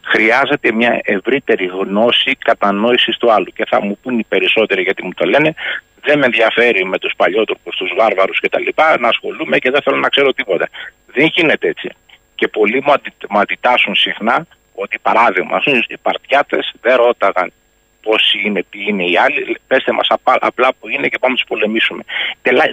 Χρειάζεται 0.00 0.72
μια 0.72 1.00
ευρύτερη 1.02 1.66
γνώση 1.66 2.34
κατανόησης 2.34 3.16
του 3.16 3.32
άλλου. 3.32 3.52
Και 3.54 3.64
θα 3.68 3.82
μου 3.82 3.98
πούν 4.02 4.18
οι 4.18 4.24
περισσότεροι 4.28 4.82
γιατί 4.82 5.04
μου 5.04 5.12
το 5.14 5.24
λένε, 5.24 5.54
δεν 6.00 6.18
με 6.18 6.24
ενδιαφέρει 6.24 6.84
με 6.84 6.98
τους 6.98 7.12
παλιότουρκου, 7.16 7.70
τους 7.70 7.92
βάρβαρους 7.96 8.40
κτλ. 8.40 8.68
να 9.00 9.08
ασχολούμαι 9.08 9.58
και 9.58 9.70
δεν 9.70 9.82
θέλω 9.82 9.96
να 9.96 10.08
ξέρω 10.08 10.32
τίποτα. 10.32 10.68
Δεν 11.06 11.26
γίνεται 11.34 11.68
έτσι. 11.68 11.88
Και 12.34 12.48
πολλοί 12.48 12.82
μου, 12.84 12.92
αντι, 12.92 13.10
μου 13.28 13.38
αντιτάσσουν 13.38 13.94
συχνά 13.94 14.46
ότι 14.74 14.98
παράδειγμα, 14.98 15.60
οι 15.88 15.96
παρτιάτε 16.02 16.58
δεν 16.80 16.96
ρώταγαν 16.96 17.52
πόσοι 18.02 18.40
είναι, 18.44 18.62
ποιοι 18.70 18.84
είναι 18.88 19.04
οι 19.04 19.16
άλλοι. 19.16 19.56
Πέστε 19.66 19.92
μας 19.92 20.06
απλά 20.40 20.68
που 20.80 20.88
είναι 20.88 21.08
και 21.08 21.18
πάμε 21.18 21.32
να 21.32 21.38
τους 21.38 21.48
πολεμήσουμε. 21.48 22.02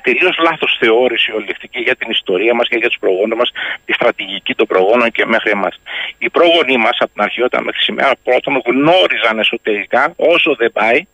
Τελείως 0.01 0.38
λάθος 0.38 0.78
θεώρηση 0.80 1.32
ολιστική 1.32 1.80
για 1.80 1.95
την 1.95 2.09
ιστορία 2.09 2.53
μας 2.53 2.67
και 2.67 2.78
για 2.78 2.88
τους 2.88 2.99
προγόνους 2.99 3.38
μας, 3.38 3.51
τη 3.86 3.93
στρατηγική 3.93 4.55
των 4.55 4.67
προγόνων 4.67 5.11
και 5.11 5.25
μέχρι 5.25 5.51
εμάς. 5.51 5.80
Οι 6.17 6.30
πρόγονοί 6.30 6.78
μας 6.78 6.97
από 6.99 7.13
την 7.13 7.21
αρχή, 7.21 7.41
όταν 7.41 7.63
μέχρι 7.63 7.82
σήμερα, 7.82 8.11
πρώτον 8.23 8.61
γνώριζαν 8.65 9.39
εσωτερικά 9.39 10.13
όσο 10.15 10.55
δεν 10.55 10.71
πάει 10.71 11.07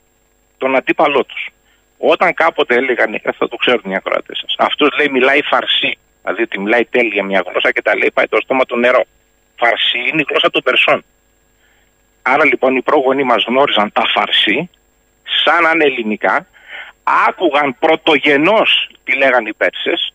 τον 0.58 0.76
αντίπαλό 0.76 1.24
τους. 1.24 1.48
Όταν 1.98 2.34
κάποτε 2.34 2.76
έλεγαν, 2.76 3.22
θα 3.38 3.48
το 3.48 3.56
ξέρουν 3.56 3.92
οι 3.92 3.96
ακροατές 3.96 4.38
σας, 4.38 4.56
αυτός 4.58 4.90
λέει 4.98 5.10
μιλάει 5.10 5.42
φαρσί. 5.42 5.98
Δηλαδή 6.22 6.42
ότι 6.42 6.60
μιλάει 6.60 6.86
τέλεια 6.86 7.24
μια 7.24 7.44
γλώσσα 7.48 7.72
και 7.72 7.82
τα 7.82 7.96
λέει 7.96 8.12
πάει 8.14 8.28
το 8.28 8.38
στόμα 8.44 8.66
του 8.66 8.78
νερό. 8.78 9.04
Φαρσί 9.56 9.98
είναι 9.98 10.22
η 10.22 10.26
γλώσσα 10.30 10.50
των 10.50 10.62
Περσών. 10.62 11.04
Άρα 12.24 12.46
λοιπόν 12.46 12.76
οι 12.76 12.82
πρόγονοί 12.82 13.24
μας 13.24 13.44
γνώριζαν 13.48 13.92
τα 13.92 14.04
φαρσί 14.14 14.70
σαν 15.44 15.66
αν 15.66 15.82
ελληνικά, 15.82 16.48
άκουγαν 17.28 17.76
πρωτογενώς 17.80 18.90
τι 19.04 19.16
λέγανε 19.16 19.50
οι 19.50 19.54
Πέρσες, 19.54 20.14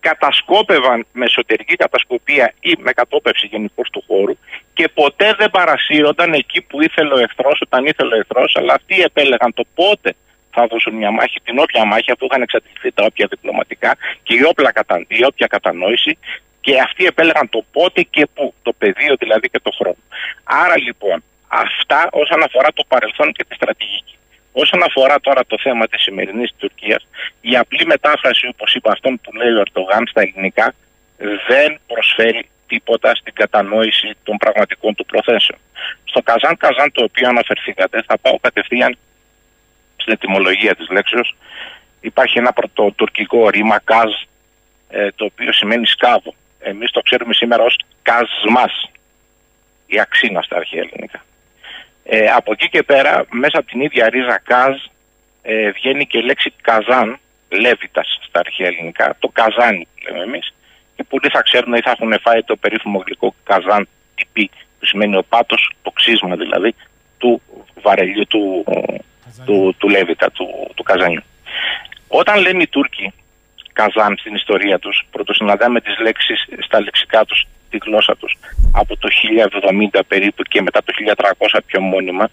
κατασκόπευαν 0.00 1.06
με 1.12 1.24
εσωτερική 1.24 1.76
κατασκοπία 1.76 2.52
ή 2.60 2.74
με 2.78 2.92
κατόπευση 2.92 3.46
γενικώς 3.46 3.90
του 3.90 4.04
χώρου 4.06 4.36
και 4.74 4.88
ποτέ 4.88 5.34
δεν 5.38 5.50
παρασύρονταν 5.50 6.32
εκεί 6.32 6.60
που 6.60 6.82
ήθελε 6.82 7.14
ο 7.14 7.18
εχθρός 7.18 7.60
όταν 7.60 7.86
ήθελε 7.86 8.14
ο 8.14 8.18
εχθρός, 8.18 8.56
αλλά 8.56 8.74
αυτοί 8.74 9.00
επέλεγαν 9.00 9.54
το 9.54 9.64
πότε 9.74 10.14
θα 10.50 10.66
δώσουν 10.66 10.94
μια 10.94 11.10
μάχη, 11.10 11.40
την 11.44 11.58
όποια 11.58 11.84
μάχη, 11.84 12.10
αφού 12.10 12.24
είχαν 12.24 12.42
εξατληθεί 12.42 12.92
τα 12.92 13.04
όποια 13.04 13.26
διπλωματικά 13.30 13.96
και 14.22 14.34
η 14.34 14.42
όποια, 14.42 14.70
κατα... 14.70 15.04
η 15.08 15.24
όποια 15.24 15.46
κατανόηση 15.46 16.18
και 16.60 16.80
αυτοί 16.80 17.04
επέλεγαν 17.04 17.48
το 17.48 17.64
πότε 17.72 18.02
και 18.02 18.26
πού, 18.34 18.54
το 18.62 18.72
πεδίο 18.72 19.14
δηλαδή 19.18 19.48
και 19.48 19.60
το 19.62 19.70
χρόνο. 19.78 20.02
Άρα 20.44 20.78
λοιπόν 20.78 21.22
Αυτά 21.52 22.08
όσον 22.10 22.42
αφορά 22.42 22.68
το 22.72 22.84
παρελθόν 22.88 23.32
και 23.32 23.44
τη 23.44 23.54
στρατηγική. 23.54 24.14
Όσον 24.52 24.82
αφορά 24.82 25.20
τώρα 25.20 25.46
το 25.46 25.56
θέμα 25.60 25.86
της 25.86 26.02
σημερινής 26.02 26.50
Τουρκίας, 26.56 27.06
η 27.40 27.56
απλή 27.56 27.86
μετάφραση, 27.86 28.46
όπως 28.46 28.74
είπα, 28.74 28.92
αυτόν 28.92 29.20
που 29.22 29.32
λέει 29.32 29.52
ο 29.52 29.60
Ερντογάν 29.60 30.06
στα 30.06 30.20
ελληνικά, 30.20 30.74
δεν 31.48 31.78
προσφέρει 31.86 32.48
τίποτα 32.66 33.14
στην 33.14 33.32
κατανόηση 33.32 34.16
των 34.22 34.36
πραγματικών 34.36 34.94
του 34.94 35.04
προθέσεων. 35.04 35.58
Στο 36.04 36.22
Καζάν 36.22 36.56
Καζάν, 36.56 36.92
το 36.92 37.02
οποίο 37.02 37.28
αναφερθήκατε, 37.28 38.02
θα 38.06 38.18
πάω 38.18 38.38
κατευθείαν 38.40 38.98
στην 39.96 40.12
ετοιμολογία 40.12 40.74
της 40.74 40.88
λέξεως. 40.90 41.36
Υπάρχει 42.00 42.38
ένα 42.38 42.52
πρωτοτουρκικό 42.52 43.48
ρήμα 43.48 43.78
καζ, 43.84 44.12
ε, 44.88 45.08
το 45.16 45.24
οποίο 45.24 45.52
σημαίνει 45.52 45.86
σκάβο. 45.86 46.34
Εμείς 46.60 46.90
το 46.90 47.00
ξέρουμε 47.00 47.34
σήμερα 47.34 47.62
ως 47.62 47.78
καζμάς, 48.02 48.90
η 49.86 50.00
αξίνα 50.00 50.42
στα 50.42 50.56
αρχαία 50.56 50.80
ελληνικά. 50.80 51.24
Ε, 52.12 52.26
από 52.26 52.52
εκεί 52.52 52.68
και 52.68 52.82
πέρα, 52.82 53.24
μέσα 53.30 53.58
από 53.58 53.66
την 53.66 53.80
ίδια 53.80 54.08
ρίζα 54.08 54.40
καζ, 54.44 54.76
ε, 55.42 55.70
βγαίνει 55.70 56.06
και 56.06 56.18
η 56.18 56.22
λέξη 56.22 56.52
καζάν, 56.60 57.18
λέβητας 57.48 58.18
στα 58.22 58.40
αρχαία 58.40 58.66
ελληνικά, 58.66 59.16
το 59.18 59.28
καζάνι 59.28 59.86
που 59.94 60.00
λέμε 60.06 60.22
εμείς, 60.22 60.54
και 60.96 61.04
πολλοί 61.08 61.28
θα 61.32 61.42
ξέρουν 61.42 61.74
ή 61.74 61.80
θα 61.80 61.90
έχουν 61.90 62.20
φάει 62.20 62.42
το 62.42 62.56
περίφημο 62.56 63.02
γλυκό 63.06 63.34
καζάν 63.44 63.88
τυπή, 64.14 64.50
που 64.78 64.86
σημαίνει 64.86 65.16
ο 65.16 65.22
πάτος, 65.28 65.72
το 65.82 65.90
ξύσμα 65.90 66.36
δηλαδή, 66.36 66.74
του 67.18 67.42
βαρελιού 67.82 68.26
του, 68.26 68.64
του, 69.44 69.74
του, 69.78 69.88
Λέβητα, 69.88 70.30
του, 70.30 70.70
του 70.74 70.82
καζάνιου. 70.82 71.22
Όταν 72.08 72.40
λένε 72.40 72.62
οι 72.62 72.68
Τούρκοι 72.68 73.12
καζάν 73.72 74.16
στην 74.18 74.34
ιστορία 74.34 74.78
τους, 74.78 75.02
πρωτοσυναντάμε 75.10 75.80
τις 75.80 75.98
λέξεις 75.98 76.46
στα 76.58 76.80
λεξικά 76.80 77.24
τους 77.24 77.46
τη 77.70 77.78
γλώσσα 77.86 78.16
τους. 78.16 78.38
Από 78.72 78.96
το 78.96 79.08
1070 79.92 80.00
περίπου 80.08 80.42
και 80.42 80.62
μετά 80.62 80.80
το 80.84 80.92
1300 81.48 81.58
πιο 81.66 81.80
μόνιμα 81.80 82.30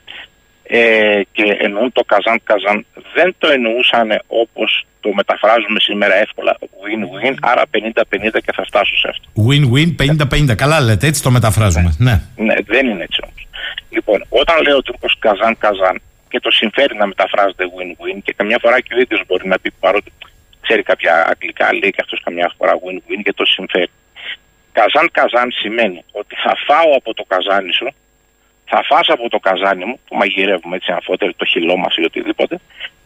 ε, 0.64 1.22
και 1.32 1.58
εννοούν 1.60 1.92
το 1.92 2.04
καζάν 2.04 2.40
καζάν 2.44 2.86
δεν 3.14 3.36
το 3.38 3.48
εννοούσαν 3.48 4.22
όπως 4.28 4.86
το 5.00 5.14
μεταφράζουμε 5.14 5.80
σήμερα 5.80 6.16
εύκολα 6.16 6.58
win-win 6.62 7.36
άρα 7.42 7.64
50-50 7.72 8.40
και 8.46 8.54
θα 8.54 8.64
φτάσω 8.66 8.96
σε 8.98 9.08
αυτό. 9.14 9.26
Win-win 9.48 9.90
50-50 10.52 10.56
καλά 10.56 10.80
λέτε 10.82 11.08
έτσι 11.08 11.22
το 11.24 11.32
μεταφράζουμε. 11.32 11.96
Ναι. 11.98 12.12
ναι. 12.12 12.44
ναι 12.44 12.56
δεν 12.66 12.88
είναι 12.88 13.04
έτσι 13.04 13.20
όμως. 13.24 13.48
Λοιπόν 13.90 14.26
όταν 14.30 14.62
λέει 14.62 14.74
ο 14.74 14.82
Τούρκος 14.82 15.16
καζάν 15.20 15.58
καζάν 15.58 16.02
και 16.30 16.40
το 16.40 16.52
συμφέρει 16.52 16.96
να 16.98 17.08
μεταφράζεται 17.08 17.66
win-win 17.76 18.18
και 18.24 18.34
καμιά 18.38 18.58
φορά 18.62 18.80
και 18.82 18.94
ο 18.96 19.00
ίδιος 19.00 19.22
μπορεί 19.28 19.48
να 19.48 19.60
πει 19.60 19.72
παρότι 19.80 20.12
ξέρει 20.62 20.84
κάποια 20.84 21.14
αγγλικά 21.32 21.74
λέει 21.74 21.92
και 21.92 22.02
αυτός 22.06 22.22
καμιά 22.24 22.52
φορά 22.58 22.74
win-win 22.86 23.22
και 23.24 23.34
το 23.34 23.46
συμφέρει 23.46 23.92
Καζάν 24.80 25.10
καζάν 25.12 25.52
σημαίνει 25.52 26.04
ότι 26.12 26.36
θα 26.36 26.54
φάω 26.66 26.96
από 26.96 27.14
το 27.14 27.24
καζάνι 27.24 27.74
σου, 27.74 27.88
θα 28.66 28.84
φας 28.84 29.08
από 29.08 29.30
το 29.30 29.40
καζάνι 29.40 29.86
μου, 29.86 30.00
που 30.08 30.16
μαγειρεύουμε 30.16 30.76
έτσι 30.76 30.92
αμφότεροι, 30.92 31.34
το 31.34 31.46
χυλό 31.46 31.78
μας 31.78 31.96
ή 31.96 32.04
οτιδήποτε, 32.04 32.60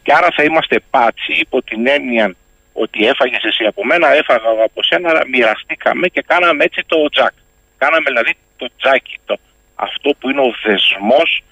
και 0.04 0.14
άρα 0.14 0.28
θα 0.36 0.44
είμαστε 0.44 0.80
πάτσι 0.90 1.32
υπό 1.32 1.62
την 1.62 1.88
έννοια 1.88 2.36
ότι 2.74 3.08
έφαγες 3.08 3.44
εσύ 3.44 3.64
από 3.66 3.86
μένα, 3.86 4.14
έφαγα 4.14 4.50
από 4.64 4.84
σένα, 4.84 5.24
μοιραστήκαμε 5.28 6.08
και 6.08 6.22
κάναμε 6.22 6.64
έτσι 6.64 6.84
το 6.88 7.10
τζακ. 7.10 7.34
Κάναμε 7.78 8.04
δηλαδή 8.10 8.34
το 8.58 8.68
τζάκι, 8.78 9.20
το, 9.26 9.38
αυτό 9.76 10.10
που 10.20 10.30
είναι 10.30 10.42
ο 10.42 10.54
δεσμός 10.64 11.44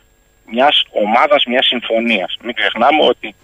μιας 0.46 0.84
ομάδας, 0.92 1.46
μιας 1.46 1.66
συμφωνίας. 1.66 2.38
Μην 2.42 2.54
ξεχνάμε 2.56 3.04
ότι 3.04 3.36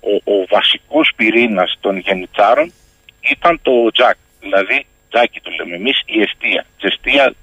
ο, 0.00 0.32
ο 0.32 0.44
βασικός 0.48 1.12
πυρήνας 1.16 1.78
των 1.80 1.96
γενιτσάρων 1.98 2.72
ήταν 3.20 3.60
το 3.62 3.90
τζακ, 3.90 4.16
δηλαδή 4.40 4.86
τζάκι 5.10 5.40
το 5.40 5.50
λέμε 5.50 5.76
εμείς, 5.76 6.02
η 6.06 6.20
αιστεία. 6.20 6.66
Τζεστία, 6.78 7.34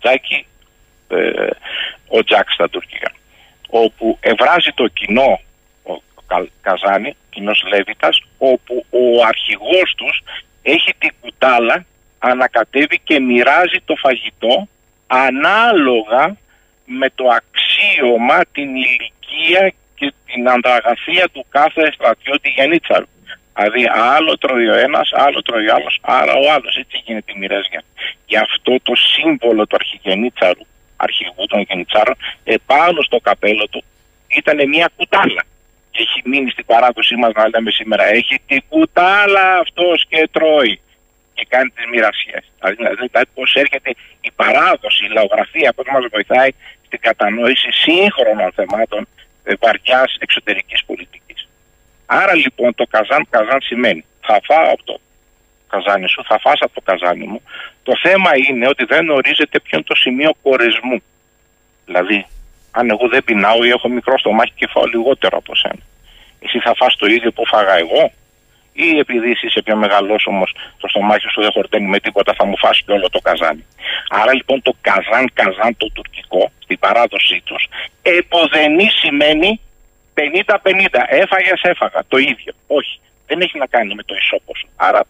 τζάκι, 0.00 0.46
ε, 1.08 1.48
ο 2.08 2.24
τζακ 2.24 2.50
στα 2.50 2.68
τουρκικά. 2.68 3.12
Όπου 3.68 4.18
ευράζει 4.20 4.70
το 4.74 4.86
κοινό 4.88 5.40
ο 5.82 6.02
Καζάνι, 6.60 7.16
κοινός 7.30 7.64
Λέβητας, 7.68 8.22
όπου 8.38 8.84
ο 8.90 9.24
αρχηγός 9.26 9.94
τους 9.96 10.22
έχει 10.62 10.94
την 10.98 11.14
κουτάλα, 11.20 11.84
ανακατεύει 12.18 13.00
και 13.04 13.20
μοιράζει 13.20 13.78
το 13.84 13.94
φαγητό 13.96 14.68
ανάλογα 15.06 16.36
με 16.84 17.10
το 17.14 17.24
αξίωμα, 17.28 18.40
την 18.52 18.74
ηλικία 18.74 19.72
και 19.94 20.12
την 20.26 20.48
ανταγαθία 20.48 21.28
του 21.32 21.46
κάθε 21.48 21.92
στρατιώτη 21.92 22.48
γενίτσαρου. 22.48 23.06
Δηλαδή 23.56 23.84
άλλο 23.94 24.38
τρώει 24.38 24.68
ο 24.68 24.74
ένας, 24.74 25.10
άλλο 25.12 25.42
τρώει 25.42 25.68
ο 25.68 25.74
άλλος, 25.74 25.98
άρα 26.02 26.32
ο 26.32 26.52
άλλος. 26.52 26.76
Έτσι 26.76 27.02
γίνεται 27.04 27.32
η 27.34 27.38
μοιρασιά. 27.38 27.82
Γι' 28.26 28.36
αυτό 28.36 28.76
το 28.82 28.92
σύμβολο 28.94 29.66
του 29.66 29.76
αρχηγενίτσαρου, 29.80 30.64
αρχηγού 30.96 31.46
των 31.46 31.60
γενιτσάρων, 31.68 32.16
επάνω 32.44 33.02
στο 33.02 33.18
καπέλο 33.20 33.68
του 33.68 33.84
ήταν 34.28 34.68
μια 34.68 34.90
κουτάλα. 34.96 35.42
Και 35.90 36.02
έχει 36.02 36.22
μείνει 36.24 36.50
στην 36.50 36.64
παράδοσή 36.64 37.16
μας 37.16 37.32
να 37.34 37.48
λέμε 37.48 37.70
σήμερα, 37.70 38.04
έχει 38.04 38.40
την 38.46 38.62
κουτάλα 38.68 39.58
αυτός 39.58 40.04
και 40.08 40.28
τρώει. 40.32 40.80
Και 41.34 41.46
κάνει 41.48 41.70
τις 41.70 41.84
μοιρασιές. 41.90 42.44
Δηλαδή, 42.60 42.94
δηλαδή 43.10 43.28
πώς 43.34 43.54
έρχεται 43.54 43.90
η 44.20 44.30
παράδοση, 44.36 45.04
η 45.04 45.08
λαογραφία, 45.08 45.72
πώ 45.72 45.82
μας 45.92 46.04
βοηθάει 46.10 46.50
στην 46.86 47.00
κατανόηση 47.00 47.68
σύγχρονων 47.72 48.52
θεμάτων 48.52 49.08
ε, 49.44 49.52
βαριά 49.60 50.08
εξωτερικής 50.18 50.84
πολιτικής. 50.84 51.45
Άρα 52.06 52.34
λοιπόν 52.34 52.74
το 52.74 52.86
καζάν 52.90 53.26
καζάν 53.30 53.60
σημαίνει 53.60 54.04
θα 54.20 54.40
φάω 54.44 54.72
από 54.72 54.84
το 54.84 55.00
καζάνι 55.68 56.08
σου, 56.08 56.24
θα 56.24 56.38
φας 56.38 56.60
από 56.60 56.74
το 56.74 56.80
καζάνι 56.80 57.26
μου. 57.26 57.42
Το 57.82 57.92
θέμα 58.02 58.30
είναι 58.48 58.68
ότι 58.68 58.84
δεν 58.84 59.10
ορίζεται 59.10 59.60
ποιο 59.60 59.78
είναι 59.78 59.86
το 59.86 59.94
σημείο 59.94 60.32
κορεσμού. 60.42 61.02
Δηλαδή, 61.84 62.26
αν 62.70 62.90
εγώ 62.90 63.08
δεν 63.08 63.24
πεινάω 63.24 63.64
ή 63.64 63.68
έχω 63.68 63.88
μικρό 63.88 64.18
στομάχι 64.18 64.52
και 64.54 64.68
φάω 64.72 64.84
λιγότερο 64.84 65.36
από 65.38 65.54
σένα. 65.54 65.82
Εσύ 66.40 66.58
θα 66.58 66.74
φας 66.74 66.96
το 66.96 67.06
ίδιο 67.06 67.30
που 67.32 67.46
φάγα 67.46 67.76
εγώ; 67.78 68.12
ή 68.72 68.98
επειδή 68.98 69.30
είσαι 69.30 69.48
σε 69.48 69.62
πιο 69.62 69.80
όμως 70.26 70.54
το 70.78 70.88
στομάχι 70.88 71.28
σου 71.28 71.40
δεν 71.40 71.52
χορταίνει 71.52 71.86
με 71.86 72.00
τίποτα, 72.00 72.34
θα 72.34 72.44
μου 72.46 72.58
φάσει 72.58 72.82
και 72.86 72.92
όλο 72.92 73.10
το 73.10 73.18
καζάνι. 73.18 73.64
Άρα 74.08 74.34
λοιπόν 74.34 74.62
το 74.62 74.72
καζάν, 74.80 75.30
καζάν 75.32 75.76
το 75.76 75.90
τουρκικό 75.92 76.50
στην 76.58 76.78
παράδοσή 76.78 77.42
τους 77.44 77.68
εποδενή 78.02 78.88
σημαίνει 78.90 79.60
50-50. 80.16 81.04
Έφαγε, 81.08 81.52
έφαγα. 81.62 82.00
Το 82.08 82.16
ίδιο. 82.16 82.52
Όχι. 82.66 83.00
Δεν 83.26 83.40
έχει 83.40 83.58
να 83.58 83.66
κάνει 83.66 83.94
με 83.94 84.02
το 84.02 84.14
ισόποσο. 84.14 84.66
Άρα 84.76 85.00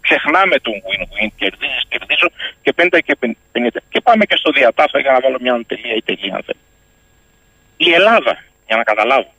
ξεχνάμε 0.00 0.58
τον 0.58 0.74
win-win, 0.86 1.28
κερδίζεις, 1.36 1.84
κερδίζω 1.88 2.28
και 2.62 2.72
50 2.76 2.98
και 3.04 3.16
50. 3.52 3.80
Και 3.88 4.00
πάμε 4.00 4.24
και 4.24 4.36
στο 4.36 4.50
διατάφτα 4.50 5.00
για 5.00 5.12
να 5.12 5.20
βάλω 5.20 5.38
μια 5.40 5.60
τελεία 5.66 5.94
ή 5.94 6.02
τελεία 6.02 6.34
αν 6.34 6.42
θέλεις. 6.42 6.62
Η 7.76 7.92
Ελλάδα, 7.92 8.44
για 8.66 8.76
να 8.76 8.82
καταλάβω, 8.82 9.32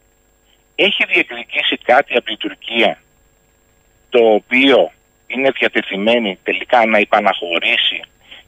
έχει 0.76 1.06
διεκδικήσει 1.06 1.78
κάτι 1.78 2.18
από 2.18 2.26
την 2.26 2.38
Τουρκία 2.38 3.02
το 4.10 4.20
οποίο 4.20 4.92
είναι 5.28 5.52
διατεθειμένη 5.52 6.40
τελικά 6.44 6.86
να 6.86 7.00
υπαναχωρήσει 7.00 8.00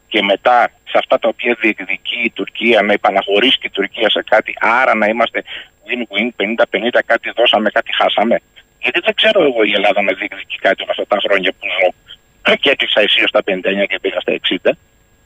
και 0.07 0.21
μετά 0.21 0.71
σε 0.83 0.97
αυτά 0.97 1.19
τα 1.19 1.27
οποία 1.27 1.57
διεκδικεί 1.61 2.19
η 2.23 2.31
Τουρκία 2.31 2.81
να 2.81 2.93
υπαναχωρήσει 2.93 3.57
και 3.57 3.67
η 3.67 3.69
Τουρκία 3.69 4.09
σε 4.09 4.23
κάτι 4.23 4.53
άρα 4.59 4.95
να 4.95 5.07
είμαστε 5.07 5.43
win-win 5.91 6.27
50-50 6.37 6.99
κάτι 7.05 7.31
δώσαμε 7.35 7.69
κάτι 7.69 7.91
χάσαμε. 7.95 8.41
Γιατί 8.83 8.99
δεν 9.03 9.13
ξέρω 9.13 9.43
εγώ 9.43 9.63
η 9.63 9.71
Ελλάδα 9.71 10.01
να 10.01 10.13
διεκδικεί 10.13 10.57
κάτι 10.57 10.81
όλα 10.83 10.91
αυτά 10.91 11.05
τα 11.07 11.17
χρόνια 11.23 11.51
που 11.51 11.65
ζω. 11.75 11.89
Και 12.61 12.69
έκλεισα 12.69 13.01
εσύ 13.01 13.23
στα 13.27 13.39
59 13.45 13.85
και 13.89 13.99
πήγα 14.01 14.19
στα 14.19 14.33
60 14.65 14.71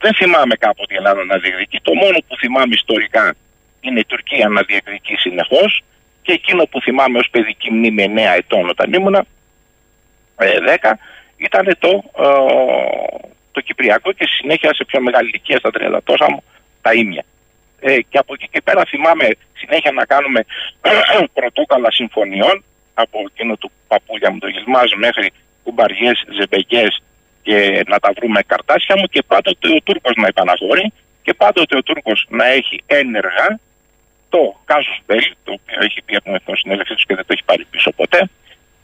δεν 0.06 0.14
θυμάμαι 0.14 0.56
κάποτε 0.56 0.94
η 0.94 0.98
Ελλάδα 0.98 1.26
να 1.26 1.38
διεκδικεί. 1.38 1.80
Το 1.82 1.94
μόνο 1.94 2.18
που 2.28 2.38
θυμάμαι 2.38 2.74
ιστορικά 2.74 3.36
είναι 3.82 4.00
η 4.00 4.06
Τουρκία 4.06 4.48
να 4.48 4.62
διεκδικεί 4.62 5.16
συνεχώς 5.16 5.84
και 6.22 6.32
εκείνο 6.32 6.64
που 6.66 6.82
θυμάμαι 6.82 7.18
ως 7.18 7.28
παιδική 7.32 7.72
μνήμη 7.72 8.14
9 8.16 8.20
ετών 8.38 8.70
όταν 8.70 8.94
ήμουνα 8.94 9.26
10 10.36 10.46
ε, 10.46 10.92
ήταν 11.38 11.76
το, 11.80 12.04
ε, 12.18 12.28
το 13.52 13.62
Κυπριακό 13.62 14.12
και 14.12 14.26
συνέχεια 14.28 14.74
σε 14.74 14.86
πιο 14.86 15.02
μεγάλη 15.02 15.28
ηλικία 15.28 15.58
στα 15.58 15.70
30 15.74 15.98
τόσα 16.04 16.32
μου 16.32 16.44
τα 16.82 16.94
ίμια. 16.94 17.26
Ε, 17.88 18.02
και 18.02 18.18
από 18.18 18.34
εκεί 18.34 18.48
και 18.52 18.62
πέρα 18.62 18.86
θυμάμαι 18.86 19.28
συνέχεια 19.54 19.92
να 19.92 20.06
κάνουμε 20.06 20.46
πρωτόκαλα 21.38 21.92
συμφωνιών 21.92 22.64
από 22.94 23.18
εκείνο 23.30 23.56
του 23.56 23.72
παππούλια 23.88 24.32
μου 24.32 24.40
το 24.40 24.48
Γιλμάζ 24.48 24.90
μέχρι 24.96 25.32
κουμπαριές, 25.64 26.26
ζεμπεγιές 26.38 27.04
και 27.42 27.84
να 27.88 28.00
τα 28.00 28.12
βρούμε 28.16 28.42
καρτάσια 28.42 28.96
μου 28.98 29.08
και 29.08 29.22
πάντοτε 29.28 29.68
ο 29.76 29.82
Τούρκος 29.84 30.14
να 30.16 30.28
υπαναχωρεί 30.28 30.94
και 31.22 31.34
πάντοτε 31.34 31.78
ο 31.78 31.84
Τούρκος 31.84 32.26
να 32.30 32.46
έχει 32.46 32.84
ένεργα 32.86 33.60
το 34.30 34.60
Κάζους 34.66 35.00
Μπέλ, 35.06 35.26
το 35.44 35.52
οποίο 35.52 35.78
έχει 35.82 36.02
πει 36.02 36.16
από 36.16 36.24
την 36.24 36.36
Εθνοσυνέλευση 36.36 36.94
τους 36.94 37.06
και 37.06 37.16
δεν 37.16 37.26
το 37.26 37.34
έχει 37.34 37.44
πάρει 37.44 37.66
πίσω 37.66 37.92
ποτέ, 37.92 38.30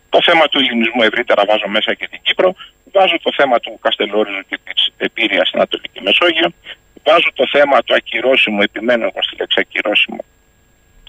το 0.10 0.20
θέμα 0.28 0.46
του 0.48 0.60
ελληνισμού 0.60 1.02
ευρύτερα 1.02 1.44
βάζω 1.50 1.68
μέσα 1.68 1.94
και 1.94 2.08
την 2.12 2.20
Κύπρο. 2.22 2.50
Βάζω 2.92 3.18
το 3.26 3.32
θέμα 3.36 3.60
του 3.60 3.80
Καστελόριζου 3.82 4.44
και 4.50 4.58
της 4.64 4.92
Επίρρεια 4.98 5.46
στην 5.46 5.60
Ανατολική 5.60 6.00
Μεσόγειο. 6.02 6.50
Βάζω 7.04 7.30
το 7.34 7.48
θέμα 7.52 7.84
του 7.84 7.94
ακυρώσιμου, 7.94 8.62
επιμένω 8.62 9.04
εγώ 9.04 9.22
στη 9.22 9.36
λέξη 9.40 9.60
ακυρώσιμου, 9.60 10.24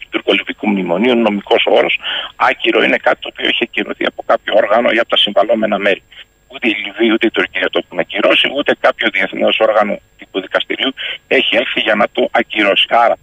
του 0.01 0.07
τουρκολιβικού 0.11 0.69
μνημονίου, 0.69 1.17
νομικός 1.17 1.63
όρος. 1.67 1.99
Άκυρο 2.37 2.83
είναι 2.83 2.97
κάτι 2.97 3.21
το 3.21 3.29
οποίο 3.33 3.47
έχει 3.49 3.63
ακυρωθεί 3.63 4.05
από 4.05 4.23
κάποιο 4.27 4.55
όργανο 4.57 4.91
ή 4.91 4.99
από 4.99 5.09
τα 5.09 5.17
συμβαλόμενα 5.17 5.79
μέρη. 5.79 6.03
Ούτε 6.49 6.69
η 6.69 6.77
Λιβύη 6.85 7.11
ούτε 7.13 7.27
η 7.27 7.31
Τουρκία 7.31 7.69
το 7.71 7.81
έχουν 7.85 7.99
ακυρώσει, 7.99 8.51
ούτε 8.57 8.77
κάποιο 8.81 9.09
διεθνές 9.13 9.59
όργανο 9.59 9.99
τύπου 10.19 10.41
δικαστηρίου 10.41 10.95
έχει 11.29 11.57
έρθει 11.57 11.81
για 11.81 11.95
να 11.95 12.07
το 12.13 12.29
ακυρώσει. 12.31 12.87
Άρα 12.89 13.17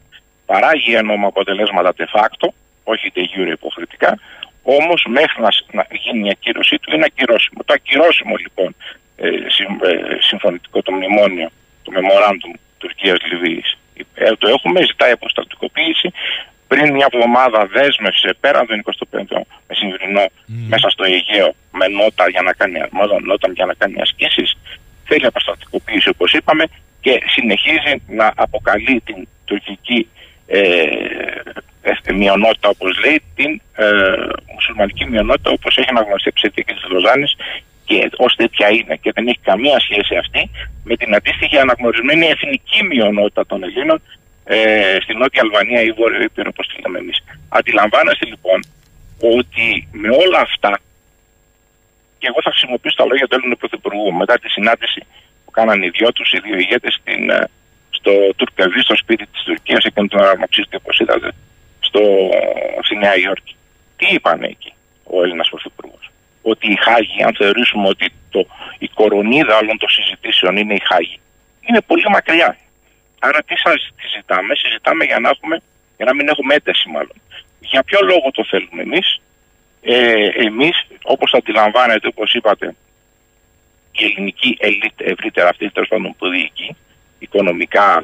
παράγει 0.45 0.93
ενώμα 0.93 1.28
αποτελέσματα 1.28 1.93
de 1.97 2.05
facto, 2.13 2.47
όχι 2.84 3.11
de 3.15 3.20
jure 3.20 3.51
υποχρεωτικά, 3.51 4.20
Όμως 4.63 5.05
μέχρι 5.07 5.41
να, 5.41 5.49
να 5.72 5.88
γίνει 5.91 6.28
η 6.28 6.30
ακύρωσή 6.30 6.80
του 6.80 6.95
είναι 6.95 7.05
ακυρώσιμο. 7.05 7.61
Το 7.65 7.74
ακυρώσιμο 7.74 8.36
λοιπόν 8.36 8.76
ε, 9.15 9.28
ε, 9.28 9.38
συμφωνητικό 10.20 10.82
το 10.82 10.91
μνημόνιο, 10.91 11.49
το 11.89 11.99
memorandum 11.99 12.53
Τουρκία-Λιβύη, 12.77 13.63
ε, 14.13 14.35
το 14.35 14.47
έχουμε, 14.47 14.81
ζητάει 14.85 15.11
αποστατικοποίηση. 15.11 16.11
Πριν 16.67 16.93
μια 16.93 17.07
εβδομάδα 17.13 17.65
δέσμευσε 17.65 18.29
πέραν 18.39 18.65
τον 18.67 18.83
25ο 18.83 19.41
μεσημβρινό 19.67 20.25
μέσα 20.45 20.89
στο 20.89 21.03
Αιγαίο 21.03 21.53
με 21.71 21.87
νότα 21.87 22.29
για 22.29 22.41
να 22.41 22.53
κάνει, 22.53 22.79
νότα 23.23 23.51
για 23.53 23.65
να 23.65 23.73
κάνει 23.73 24.01
ασκήσεις. 24.01 24.57
Θέλει 25.05 25.25
αποστατικοποίηση 25.25 26.09
όπως 26.09 26.33
είπαμε 26.33 26.63
και 27.01 27.23
συνεχίζει 27.25 28.01
να 28.07 28.33
αποκαλεί 28.35 29.01
την 29.05 29.27
τουρκική 29.45 30.07
ε, 30.47 32.13
μειονότητα 32.13 32.69
όπως 32.69 32.99
λέει 33.03 33.21
την 33.35 33.61
ε, 33.75 33.85
μουσουλμανική 34.53 35.05
μειονότητα 35.05 35.49
όπως 35.51 35.77
έχει 35.77 35.89
αναγνωριστεί 35.89 36.29
από 36.29 36.55
τη 36.55 36.63
της 36.63 36.89
Λοζάνης 36.89 37.35
και 37.89 38.09
ως 38.17 38.35
τέτοια 38.35 38.67
είναι 38.69 38.95
και 38.95 39.11
δεν 39.15 39.27
έχει 39.27 39.39
καμία 39.51 39.79
σχέση 39.79 40.15
αυτή 40.15 40.49
με 40.83 40.95
την 40.95 41.15
αντίστοιχη 41.15 41.57
αναγνωρισμένη 41.57 42.25
εθνική 42.25 42.83
μειονότητα 42.83 43.45
των 43.45 43.63
Ελλήνων 43.63 44.01
ε, 44.43 44.97
στην 45.03 45.17
Νότια 45.17 45.41
Αλβανία 45.41 45.81
ή 45.81 45.91
Βόρειο 45.91 46.21
Ήπειρο 46.21 46.49
όπως 46.53 46.67
τη 46.67 46.81
λέμε 46.81 46.97
εμείς. 46.99 47.17
Αντιλαμβάνεστε 47.49 48.25
λοιπόν 48.25 48.59
ότι 49.35 49.87
με 49.91 50.09
όλα 50.23 50.39
αυτά 50.39 50.71
και 52.19 52.27
εγώ 52.29 52.39
θα 52.41 52.49
χρησιμοποιήσω 52.49 52.95
τα 52.95 53.05
λόγια 53.05 53.27
του 53.27 53.35
Έλληνου 53.35 53.57
Πρωθυπουργού 53.57 54.13
μετά 54.13 54.35
τη 54.39 54.49
συνάντηση 54.49 55.01
που 55.45 55.51
κάνανε 55.51 55.85
οι 55.85 55.89
δυο 55.89 56.11
τους, 56.11 56.31
οι 56.33 56.39
δύο 56.45 56.57
ηγέτες 56.57 56.93
στην, 56.99 57.29
ε, 57.29 57.49
στο 57.89 58.11
Τουρκεβί, 58.35 58.81
στο 58.81 58.95
σπίτι 58.95 59.25
της 59.25 59.41
Τουρκίας, 59.43 59.83
εκείνο 59.83 60.07
τον 60.07 60.19
αναγνωριστή, 60.19 60.75
όπως 60.75 60.99
είδατε, 60.99 61.29
στο, 61.79 62.01
στη 62.85 62.95
Νέα 62.95 63.17
Υόρκη. 63.17 63.55
Τι 63.97 64.05
είπαν 64.15 64.43
εκεί 64.43 64.73
ο 65.03 65.23
Έλληνας 65.23 65.49
Πρωθυπουργός; 65.49 65.98
Ότι 66.41 66.71
η 66.71 66.77
Χάγη, 66.81 67.23
αν 67.23 67.35
θεωρήσουμε 67.35 67.87
ότι 67.87 68.11
το, 68.29 68.47
η 68.77 68.87
κορονίδα 68.87 69.57
όλων 69.57 69.77
των 69.77 69.89
συζητήσεων 69.89 70.57
είναι 70.57 70.73
η 70.73 70.81
Χάγη, 70.89 71.19
είναι 71.67 71.81
πολύ 71.81 72.09
μακριά. 72.09 72.57
Άρα 73.19 73.43
τι 73.43 73.57
σας 73.57 73.93
συζητάμε, 74.01 74.55
συζητάμε 74.55 75.03
για 75.05 75.19
να, 75.19 75.29
έχουμε, 75.29 75.61
για 75.97 76.05
να 76.05 76.15
μην 76.15 76.27
έχουμε 76.27 76.53
ένταση 76.53 76.89
μάλλον. 76.89 77.13
Για 77.59 77.83
ποιο 77.83 77.99
λόγο 78.01 78.31
το 78.31 78.45
θέλουμε 78.45 78.81
εμείς; 78.81 79.21
Ε, 79.81 80.29
εμείς, 80.47 80.85
όπως 81.01 81.33
αντιλαμβάνετε, 81.33 82.07
όπως 82.07 82.33
είπατε, 82.33 82.75
η 83.91 84.03
ελληνική 84.05 84.57
ελίτ 84.59 85.01
ευρύτερα 85.01 85.49
αυτή 85.49 85.69
τέλος 85.69 85.89
πάντων 85.89 86.15
που 86.17 86.29
διοικεί, 86.29 86.75
οικονομικά, 87.19 88.03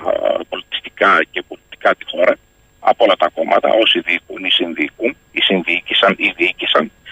πολιτιστικά 0.50 1.24
και 1.32 1.42
πολιτικά 1.42 1.96
τη 1.96 2.06
χώρα, 2.06 2.36
από 2.80 3.04
όλα 3.04 3.16
τα 3.16 3.30
κόμματα, 3.30 3.70
όσοι 3.70 4.00
διοικούν 4.00 4.44
ή 4.44 4.52
συνδιοικούν, 4.52 5.18
ή 5.32 5.42
συνδιοίκησαν 5.42 6.16
ή 6.18 6.34
διοίκησαν, 6.38 6.84
ε, 6.84 6.88
ε, 6.88 7.05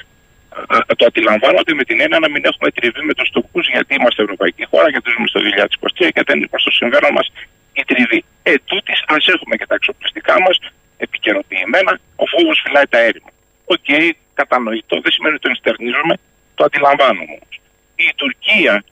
το 0.99 1.05
αντιλαμβάνονται 1.05 1.73
με 1.73 1.83
την 1.83 1.97
έννοια 2.01 2.19
να 2.19 2.29
μην 2.29 2.41
έχουμε 2.45 2.71
τριβή 2.71 3.01
με 3.09 3.13
τους 3.13 3.29
Τούρκους, 3.29 3.59
γιατί 3.59 3.91
είμαστε 3.95 4.21
ευρωπαϊκή 4.23 4.65
χώρα, 4.71 4.89
γιατί 4.89 5.07
ζούμε 5.13 5.27
στο 5.27 5.39
2023 5.39 6.09
και 6.13 6.23
δεν 6.25 6.37
είναι 6.37 6.47
προς 6.47 6.59
το 6.63 6.71
συμφέρον 6.71 7.13
μας 7.17 7.27
η 7.73 7.83
τριβή. 7.89 8.23
Ε, 8.43 8.53
τούτης, 8.65 9.03
ας 9.07 9.27
έχουμε 9.27 9.55
και 9.55 9.67
τα 9.67 9.75
εξοπλιστικά 9.75 10.41
μας 10.41 10.59
επικαιροποιημένα, 10.97 11.99
ο 12.15 12.25
φόβος 12.25 12.61
φυλάει 12.63 12.87
τα 12.89 12.99
έρημα. 12.99 13.29
OK, 13.65 13.77
okay, 13.87 14.11
κατανοητό, 14.33 14.95
δεν 15.03 15.11
σημαίνει 15.11 15.33
ότι 15.35 15.43
το 15.43 15.49
ενστερνίζομαι, 15.49 16.15
το 16.55 16.63
αντιλαμβάνομαι 16.63 17.33
όμως. 17.37 17.53
Η 17.95 18.09
Τουρκία 18.15 18.83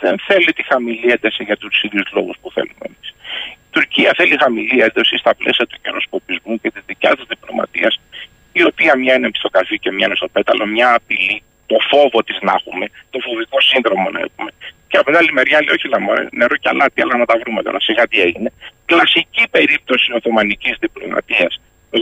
δεν 0.00 0.14
θέλει 0.26 0.52
τη 0.52 0.62
χαμηλή 0.62 1.10
ένταση 1.16 1.42
για 1.44 1.56
τους 1.56 1.82
ίδιους 1.82 2.08
λόγους 2.12 2.36
που 2.40 2.50
θέλουμε 2.52 2.84
εμείς. 2.88 3.14
Τουρκία 3.70 4.12
θέλει 4.16 4.36
χαμηλή 4.44 4.80
ένταση 4.80 5.16
στα 5.16 5.34
πλαίσια 5.34 5.66
του 5.66 5.78
καιροσκοπισμού 5.82 6.60
και 6.60 6.70
της 6.70 6.82
δικιάς 6.86 7.14
της 7.14 7.24
διπλωματίας, 7.28 8.00
η 8.52 8.62
οποία 8.70 8.92
μια 9.02 9.14
είναι 9.14 9.30
στο 9.32 9.48
καφί 9.48 9.78
και 9.78 9.90
μια 9.96 10.06
είναι 10.06 10.18
στο 10.20 10.28
πέταλο, 10.28 10.66
μια 10.66 10.94
απειλή, 10.94 11.42
το 11.66 11.76
φόβο 11.90 12.18
της 12.26 12.38
να 12.46 12.52
έχουμε, 12.58 12.86
το 13.10 13.18
φοβικό 13.26 13.60
σύνδρομο 13.60 14.10
να 14.10 14.20
έχουμε. 14.26 14.50
Και 14.88 14.96
από 14.98 15.06
την 15.08 15.16
άλλη 15.20 15.32
μεριά 15.38 15.58
λέει: 15.64 15.74
Όχι, 15.76 15.88
νερό 16.38 16.56
και 16.62 16.68
αλάτι, 16.72 16.98
αλλά 17.02 17.16
να 17.22 17.26
τα 17.30 17.36
βρούμε 17.42 17.60
τώρα. 17.62 17.80
Σιγά 17.80 18.04
τι 18.10 18.20
έγινε. 18.26 18.50
Κλασική 18.90 19.44
περίπτωση 19.50 20.12
Οθωμανική 20.12 20.70
διπλωματίας, 20.80 21.52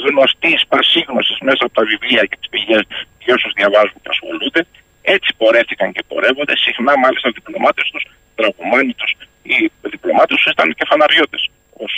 γνωστής, 0.06 0.60
πασίγνωσης 0.72 1.38
μέσα 1.48 1.62
από 1.66 1.74
τα 1.78 1.84
βιβλία 1.90 2.22
και 2.28 2.36
τις 2.40 2.48
πηγές 2.52 2.82
για 3.24 3.34
όσους 3.34 3.52
διαβάζουν 3.58 3.98
και 4.02 4.10
ασχολούνται. 4.14 4.62
Έτσι 5.02 5.28
πορεύτηκαν 5.40 5.92
και 5.92 6.02
πορεύονται. 6.08 6.54
Συχνά, 6.56 6.92
μάλιστα, 6.98 7.28
οι 7.28 7.32
διπλωμάτε 7.38 7.82
τους, 7.92 8.04
τραυμάνοι 8.38 8.94
του, 8.98 9.06
οι 9.42 9.70
διπλωμάτες 9.92 10.36
τους 10.36 10.52
ήταν 10.52 10.68
και 10.78 10.84
φαναριώτες 10.90 11.42
ως 11.84 11.92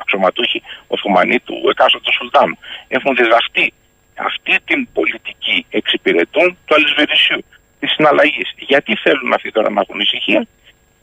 αξιωματούχοι 0.00 0.62
Οθωμανοί 0.86 1.38
του 1.46 1.56
εκάστοτε 1.70 2.12
Σουλτάνου. 2.12 2.58
Έχουν 2.88 3.14
διδαχτεί 3.14 3.72
αυτή 4.16 4.58
την 4.64 4.88
πολιτική 4.92 5.66
εξυπηρετούν 5.70 6.58
του 6.64 6.74
αλυσβερισσιού, 6.74 7.44
της 7.80 7.90
συναλλαγής. 7.92 8.52
Γιατί 8.56 8.96
θέλουν 8.96 9.32
αυτοί 9.32 9.50
τώρα 9.50 9.70
να 9.70 9.80
έχουν 9.80 10.00
ησυχία, 10.00 10.46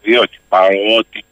διότι 0.01 0.37
παρότι 0.49 1.25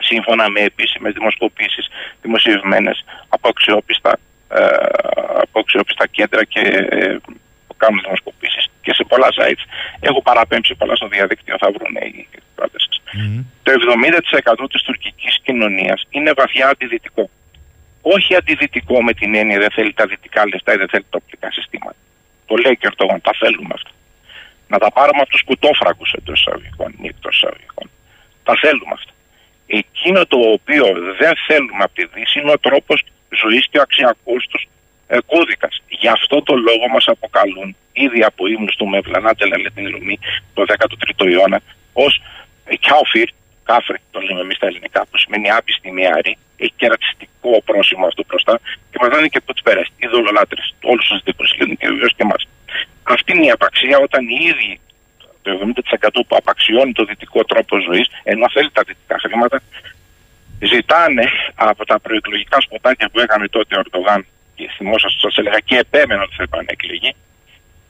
σύμφωνα 0.00 0.50
με 0.50 0.60
επίσημες 0.60 1.12
δημοσκοπήσεις 1.12 1.88
δημοσιευμένες 2.22 3.04
από 3.28 3.48
αξιόπιστα, 3.48 4.18
ε, 4.48 4.64
από 5.42 5.58
αξιόπιστα 5.60 6.06
κέντρα 6.06 6.44
και 6.44 6.60
ε, 6.90 7.16
κάνουν 7.76 8.00
δημοσκοπήσεις 8.04 8.68
και 8.82 8.94
σε 8.94 9.04
πολλά 9.04 9.28
sites. 9.38 9.64
Έχω 10.00 10.22
παραπέμψει 10.22 10.74
πολλά 10.74 10.94
στο 10.96 11.08
διαδίκτυο, 11.08 11.56
θα 11.58 11.70
βρουν 11.74 11.94
οι 11.96 12.28
κράτε 12.54 12.78
σας. 12.78 13.00
Mm-hmm. 13.06 13.44
Το 13.62 13.72
70% 14.64 14.66
της 14.70 14.82
τουρκικής 14.82 15.38
κοινωνίας 15.42 16.06
είναι 16.10 16.32
βαθιά 16.36 16.68
αντιδυτικό. 16.68 17.30
Όχι 18.14 18.34
αντιδυτικό 18.34 19.02
με 19.02 19.12
την 19.12 19.34
έννοια 19.34 19.58
δεν 19.58 19.70
θέλει 19.70 19.92
τα 19.92 20.06
δυτικά 20.06 20.46
λεφτά 20.48 20.72
ή 20.74 20.76
δεν 20.76 20.88
θέλει 20.88 21.06
τα 21.10 21.18
οπτικά 21.22 21.50
συστήματα. 21.50 22.00
Το 22.46 22.54
λέει 22.56 22.76
και 22.76 22.86
ο 22.86 22.90
Ερτογάν, 22.90 23.20
τα 23.20 23.32
θέλουμε 23.40 23.72
αυτά. 23.72 23.90
Να 24.68 24.78
τα 24.78 24.92
πάρουμε 24.92 25.20
από 25.20 25.30
τους 25.30 25.42
κουτόφραγκους 25.42 26.12
εντός 26.12 26.40
εισαγωγικών 26.40 26.94
ή 27.02 27.06
εκτός 27.06 27.36
εισαγωγικών. 27.36 27.90
Τα 28.44 28.54
θέλουμε 28.62 28.92
αυτά. 28.92 29.12
Εκείνο 29.66 30.26
το 30.26 30.38
οποίο 30.56 30.84
δεν 31.20 31.32
θέλουμε 31.46 31.82
από 31.86 31.94
τη 31.94 32.04
Δύση 32.14 32.40
είναι 32.40 32.52
ο 32.52 32.58
τρόπος 32.58 33.04
ζωής 33.42 33.64
και 33.70 33.78
ο 33.78 33.82
αξιακό 33.82 34.34
τους 34.50 34.62
ε, 35.06 35.18
κώδικας. 35.26 35.82
Γι' 35.88 36.08
αυτό 36.08 36.42
το 36.42 36.54
λόγο 36.54 36.88
μας 36.94 37.04
αποκαλούν 37.08 37.76
ήδη 37.92 38.22
από 38.22 38.46
ύμνους 38.46 38.76
του 38.76 38.86
Μευλανά 38.88 39.34
Τζελαλέτιν 39.34 39.88
Λουμί 39.88 40.18
το 40.54 40.64
13ο 40.68 41.26
αιώνα 41.32 41.60
ως 41.92 42.22
Κιάουφιρ, 42.80 43.28
κάφρι, 43.64 43.98
το 44.10 44.20
λέμε 44.20 44.40
εμείς 44.40 44.56
στα 44.56 44.66
ελληνικά, 44.66 45.00
που 45.10 45.18
σημαίνει 45.18 45.50
άπιστη 45.50 45.92
μιάρη, 45.92 46.38
έχει 46.56 46.72
και 46.76 46.86
ρατσιστικό 46.86 47.62
πρόσημο 47.64 48.06
αυτό 48.06 48.22
μπροστά 48.26 48.60
και 48.90 48.98
μας 49.00 49.10
δίνει 49.16 49.28
και 49.28 49.40
του 49.40 49.62
πέραστη, 49.62 49.94
ειδωλολάτρε, 50.04 50.62
όλους 50.82 51.06
τους 51.06 51.20
δικού 51.24 51.44
και 51.78 51.88
βεβαίως 51.88 52.14
και 52.16 52.24
εμάς. 52.28 52.42
Αυτή 53.02 53.32
είναι 53.32 53.46
η 53.46 53.50
απαξία 53.50 53.98
όταν 53.98 54.22
οι 54.28 54.38
ίδιοι 54.50 54.80
το 55.42 55.50
70% 55.52 56.08
που 56.28 56.36
απαξιώνει 56.36 56.92
το 56.92 57.04
δυτικό 57.04 57.44
τρόπο 57.44 57.80
ζωής, 57.80 58.06
ενώ 58.22 58.46
θέλει 58.50 58.70
τα 58.72 58.82
δυτικά 58.86 59.16
χρήματα, 59.18 59.62
ζητάνε 60.72 61.24
από 61.54 61.84
τα 61.84 62.00
προεκλογικά 62.00 62.60
σποτάκια 62.60 63.08
που 63.12 63.20
έκανε 63.20 63.48
τότε 63.48 63.76
ο 63.76 63.78
Ορτογάν 63.78 64.26
και 64.54 64.70
θυμόσαστε 64.76 65.18
σα 65.24 65.40
έλεγα 65.40 65.58
και 65.58 65.76
επέμενε 65.76 66.22
ότι 66.22 66.34
θα 66.34 66.42
επανεκλεγεί, 66.42 67.12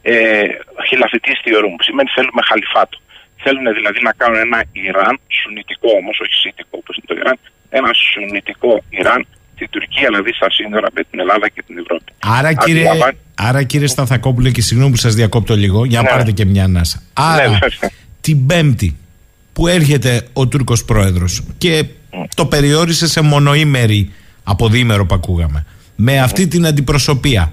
ε, 0.02 0.48
χιλαφητής 0.88 1.40
θεωρούμε. 1.44 1.76
Σημαίνει 1.80 2.08
θέλουμε 2.14 2.42
χαλιφάτο. 2.48 2.98
Θέλουν 3.42 3.74
δηλαδή 3.74 4.02
να 4.02 4.12
κάνουν 4.12 4.38
ένα 4.46 4.64
Ιράν, 4.72 5.20
σουνητικό 5.42 5.90
όμως, 6.00 6.20
όχι 6.20 6.34
σίτικο 6.34 6.78
όπως 6.80 6.96
είναι 6.96 7.06
το 7.06 7.16
Ιράν, 7.20 7.38
ένα 7.76 7.90
σουνητικό 8.12 8.82
Ιράν, 8.88 9.26
την 9.56 9.68
Τουρκία 9.70 10.08
δηλαδή 10.08 10.32
στα 10.32 10.50
σύνορα 10.50 10.88
με 10.94 11.02
την 11.10 11.20
Ελλάδα 11.20 11.48
και 11.48 11.62
την 11.66 11.78
Ευρώπη. 11.78 12.12
Άρα 12.18 12.52
κύριε, 12.54 12.88
άρα, 13.34 13.62
κύριε 13.62 13.86
Σταθακόπουλε, 13.86 14.50
και 14.50 14.60
συγγνώμη 14.60 14.90
που 14.90 14.96
σας 14.96 15.14
διακόπτω 15.14 15.56
λίγο, 15.56 15.84
για 15.84 15.98
να 15.98 16.04
ναι. 16.04 16.10
πάρετε 16.10 16.32
και 16.32 16.44
μια 16.44 16.64
ανάσα. 16.64 17.02
Άρα 17.12 17.48
ναι, 17.48 17.58
την 18.20 18.46
Πέμπτη 18.46 18.96
που 19.52 19.66
έρχεται 19.66 20.28
ο 20.32 20.46
Τούρκος 20.46 20.84
Πρόεδρος 20.84 21.42
και 21.58 21.84
το 22.34 22.46
περιόρισε 22.46 23.06
σε 23.06 23.20
μονοήμερη 23.20 24.12
από 24.44 24.68
διήμερο 24.68 25.06
που 25.06 25.14
ακούγαμε 25.14 25.66
με 25.96 26.20
αυτή 26.20 26.46
την 26.46 26.66
αντιπροσωπεία 26.66 27.52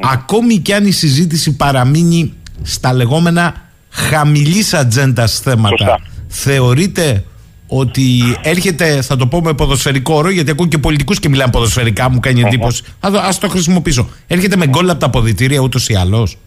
ακόμη 0.00 0.58
και 0.58 0.74
αν 0.74 0.86
η 0.86 0.90
συζήτηση 0.90 1.56
παραμείνει 1.56 2.32
στα 2.62 2.92
λεγόμενα 2.92 3.68
χαμηλής 3.90 4.74
ατζέντας 4.74 5.40
θέματα 5.40 6.00
θεωρείτε 6.28 7.24
ότι 7.68 8.38
έρχεται, 8.42 9.02
θα 9.02 9.16
το 9.16 9.26
πω 9.26 9.40
με 9.40 9.54
ποδοσφαιρικό 9.54 10.14
όρο, 10.14 10.30
γιατί 10.30 10.50
ακούω 10.50 10.66
και 10.66 10.78
πολιτικούς 10.78 11.20
και 11.20 11.28
μιλάνε 11.28 11.50
ποδοσφαιρικά, 11.50 12.10
μου 12.10 12.20
κάνει 12.20 12.40
εντύπωση. 12.40 12.84
Α 13.00 13.28
το 13.40 13.48
χρησιμοποιήσω. 13.48 14.10
Έρχεται 14.26 14.56
με 14.56 14.66
γκολ 14.66 14.90
από 14.90 15.00
τα 15.00 15.06
αποδητήρια 15.06 15.60
ούτως 15.60 15.88
ή 15.88 15.94
άλλως. 15.94 16.38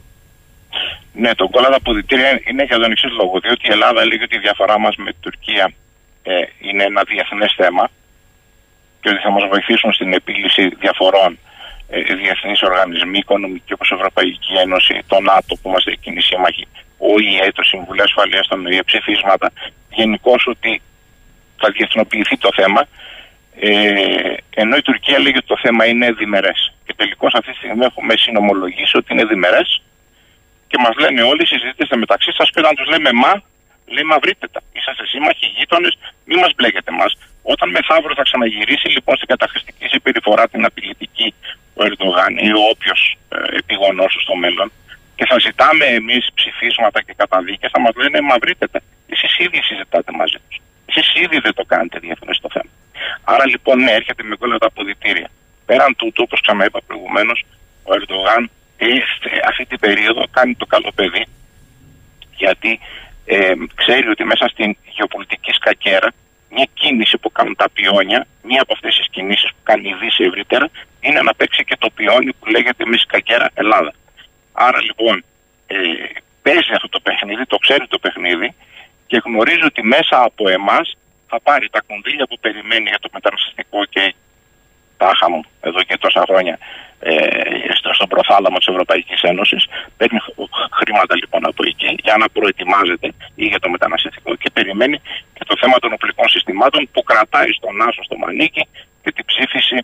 Ναι, 1.13 1.35
το 1.35 1.49
γκολ 1.49 1.63
από 1.63 1.71
τα 1.71 1.77
αποδητήρια 1.77 2.41
είναι 2.49 2.63
για 2.63 2.77
τον 2.79 2.91
εξής 2.91 3.11
λόγο. 3.11 3.39
Διότι 3.39 3.67
η 3.67 3.71
Ελλάδα 3.71 4.05
λέει 4.05 4.19
ότι 4.23 4.35
η 4.35 4.39
διαφορά 4.39 4.79
μας 4.79 4.95
με 4.95 5.11
την 5.11 5.21
Τουρκία 5.21 5.73
ε, 6.23 6.33
είναι 6.67 6.83
ένα 6.83 7.01
διεθνές 7.07 7.53
θέμα 7.55 7.89
και 9.01 9.09
ότι 9.09 9.19
θα 9.25 9.31
μας 9.31 9.43
βοηθήσουν 9.51 9.93
στην 9.93 10.13
επίλυση 10.13 10.63
διαφορών 10.83 11.37
ε, 11.89 12.13
διεθνείς 12.21 12.61
οργανισμοί, 12.61 13.17
οικονομικοί 13.17 13.73
όπως 13.73 13.89
η 13.89 13.95
Ευρωπαϊκή 13.99 14.53
Ένωση, 14.65 14.93
το 15.07 15.17
ΝΑΤΟ 15.19 15.51
που 15.55 15.69
είμαστε 15.69 15.91
εκείνοι 15.91 16.21
σύμμαχοι, 16.21 16.65
ο 16.97 17.11
ΙΕ, 17.29 17.51
το 17.57 17.63
Συμβουλίο 17.63 18.03
Ασφαλείας 18.03 18.47
των 18.47 18.65
ΙΕ, 18.65 18.83
ψηφίσματα. 18.83 19.51
Γενικώς 19.89 20.47
ότι 20.47 20.81
θα 21.61 21.69
διεθνοποιηθεί 21.71 22.37
το 22.37 22.49
θέμα. 22.53 22.81
Ε, 23.59 24.33
ενώ 24.49 24.75
η 24.75 24.81
Τουρκία 24.81 25.19
λέγει 25.19 25.37
ότι 25.37 25.51
το 25.53 25.59
θέμα 25.61 25.85
είναι 25.85 26.11
διμερές. 26.11 26.73
Και 26.85 26.93
τελικώς 26.95 27.33
αυτή 27.33 27.51
τη 27.51 27.57
στιγμή 27.57 27.85
έχουμε 27.85 28.13
συνομολογήσει 28.17 28.97
ότι 28.97 29.13
είναι 29.13 29.25
διμερές 29.25 29.81
και 30.67 30.77
μας 30.85 30.95
λένε 31.03 31.21
όλοι, 31.21 31.47
συζητήστε 31.47 31.95
μεταξύ 31.97 32.31
σας 32.37 32.49
και 32.51 32.59
όταν 32.59 32.75
τους 32.75 32.87
λέμε 32.87 33.11
μα, 33.23 33.33
λέει 33.85 34.03
μα 34.03 34.17
βρείτε 34.23 34.47
τα. 34.53 34.59
Είσαστε 34.73 35.05
σύμμαχοι, 35.07 35.45
γείτονες, 35.57 35.97
μη 36.25 36.35
μας 36.35 36.51
μπλέκετε 36.55 36.91
μας. 36.91 37.11
Όταν 37.53 37.69
μεθαύριο 37.69 38.15
θα 38.15 38.23
ξαναγυρίσει 38.29 38.87
λοιπόν 38.95 39.15
στην 39.15 39.27
καταχρηστική 39.27 39.85
συμπεριφορά 39.87 40.47
την 40.47 40.65
απειλητική 40.65 41.33
ο 41.73 41.83
Ερντογάν 41.83 42.37
ή 42.37 42.51
ο 42.51 42.63
όποιος 42.73 43.17
ε, 43.29 43.57
επιγονός 43.57 44.17
στο 44.21 44.35
μέλλον 44.35 44.71
και 45.15 45.25
θα 45.25 45.39
ζητάμε 45.39 45.85
εμείς 45.85 46.29
ψηφίσματα 46.33 47.01
και 47.01 47.13
καταδίκες, 47.13 47.71
θα 47.73 47.79
μας 47.79 47.93
λένε 47.95 48.21
μα 48.21 48.35
βρείτε 48.41 48.67
τα. 48.67 48.79
Εσείς 49.07 49.37
ήδη 49.39 49.61
συζητάτε 49.61 50.11
μαζί 50.11 50.37
τους. 50.49 50.57
Εσείς 50.93 51.13
ήδη 51.23 51.37
δεν 51.39 51.53
το 51.53 51.63
κάνετε 51.63 51.99
διεθνές 51.99 52.39
το 52.39 52.49
θέμα. 52.51 52.71
Άρα 53.23 53.47
λοιπόν 53.47 53.83
ναι, 53.83 53.91
έρχεται 53.91 54.23
με 54.23 54.35
όλα 54.39 54.57
τα 54.57 54.67
αποδητήρια. 54.67 55.29
Πέραν 55.65 55.95
τούτου, 55.95 56.23
όπως 56.25 56.41
ξαναείπα 56.41 56.81
προηγουμένως, 56.87 57.45
ο 57.83 57.93
Ερντογάν 57.93 58.49
αυτή 59.47 59.65
την 59.65 59.79
περίοδο 59.79 60.23
κάνει 60.31 60.55
το 60.55 60.65
καλό 60.65 60.91
παιδί 60.95 61.25
γιατί 62.35 62.79
ε, 63.25 63.53
ξέρει 63.75 64.07
ότι 64.07 64.23
μέσα 64.23 64.47
στην 64.47 64.77
γεωπολιτική 64.95 65.51
σκακέρα 65.51 66.09
μια 66.49 66.67
κίνηση 66.73 67.17
που 67.17 67.31
κάνουν 67.31 67.55
τα 67.55 67.69
πιόνια, 67.69 68.27
μία 68.43 68.61
από 68.61 68.73
αυτές 68.73 68.95
τις 68.95 69.07
κινήσεις 69.09 69.49
που 69.49 69.63
κάνει 69.63 69.89
η 69.89 69.95
Δύση 70.01 70.23
ευρύτερα 70.23 70.69
είναι 70.99 71.21
να 71.21 71.33
παίξει 71.33 71.63
και 71.63 71.75
το 71.79 71.89
πιόνι 71.89 72.33
που 72.33 72.45
λέγεται 72.45 72.85
μη 72.85 72.97
σκακέρα 72.97 73.49
Ελλάδα. 73.53 73.93
Άρα 74.51 74.81
λοιπόν 74.81 75.23
ε, 75.67 75.75
παίζει 76.41 76.71
αυτό 76.77 76.89
το 76.89 76.99
παιχνίδι, 76.99 77.45
το 77.45 77.57
ξέρει 77.57 77.87
το 77.87 77.99
παιχνίδι 77.99 78.53
και 79.11 79.21
γνωρίζει 79.25 79.65
ότι 79.71 79.81
μέσα 79.95 80.15
από 80.23 80.49
εμάς 80.49 80.97
θα 81.27 81.37
πάρει 81.47 81.67
τα 81.69 81.81
κονδύλια 81.87 82.25
που 82.29 82.37
περιμένει 82.39 82.87
για 82.93 82.99
το 82.99 83.09
μεταναστευτικό 83.13 83.79
και 83.85 84.03
τάχα 84.97 85.29
μου 85.29 85.41
εδώ 85.61 85.81
και 85.87 85.97
τόσα 85.97 86.21
χρόνια 86.27 86.55
ε, 86.99 87.13
στον 87.97 88.07
προθάλαμο 88.07 88.57
της 88.57 88.67
Ευρωπαϊκής 88.67 89.21
Ένωσης. 89.21 89.63
Παίρνει 89.97 90.19
χρήματα 90.79 91.15
λοιπόν 91.21 91.41
από 91.45 91.61
εκεί 91.67 91.89
για 92.05 92.15
να 92.21 92.29
προετοιμάζεται 92.29 93.07
ή 93.35 93.45
για 93.45 93.59
το 93.59 93.69
μεταναστευτικό 93.69 94.35
και 94.35 94.49
περιμένει 94.57 94.97
και 95.35 95.43
το 95.49 95.55
θέμα 95.61 95.77
των 95.79 95.93
οπλικών 95.93 96.27
συστημάτων 96.29 96.89
που 96.91 97.03
κρατάει 97.03 97.51
στον 97.51 97.81
Άσο 97.87 98.03
στο 98.03 98.17
Μανίκι 98.17 98.63
και 99.03 99.11
την 99.11 99.25
ψήφιση 99.25 99.77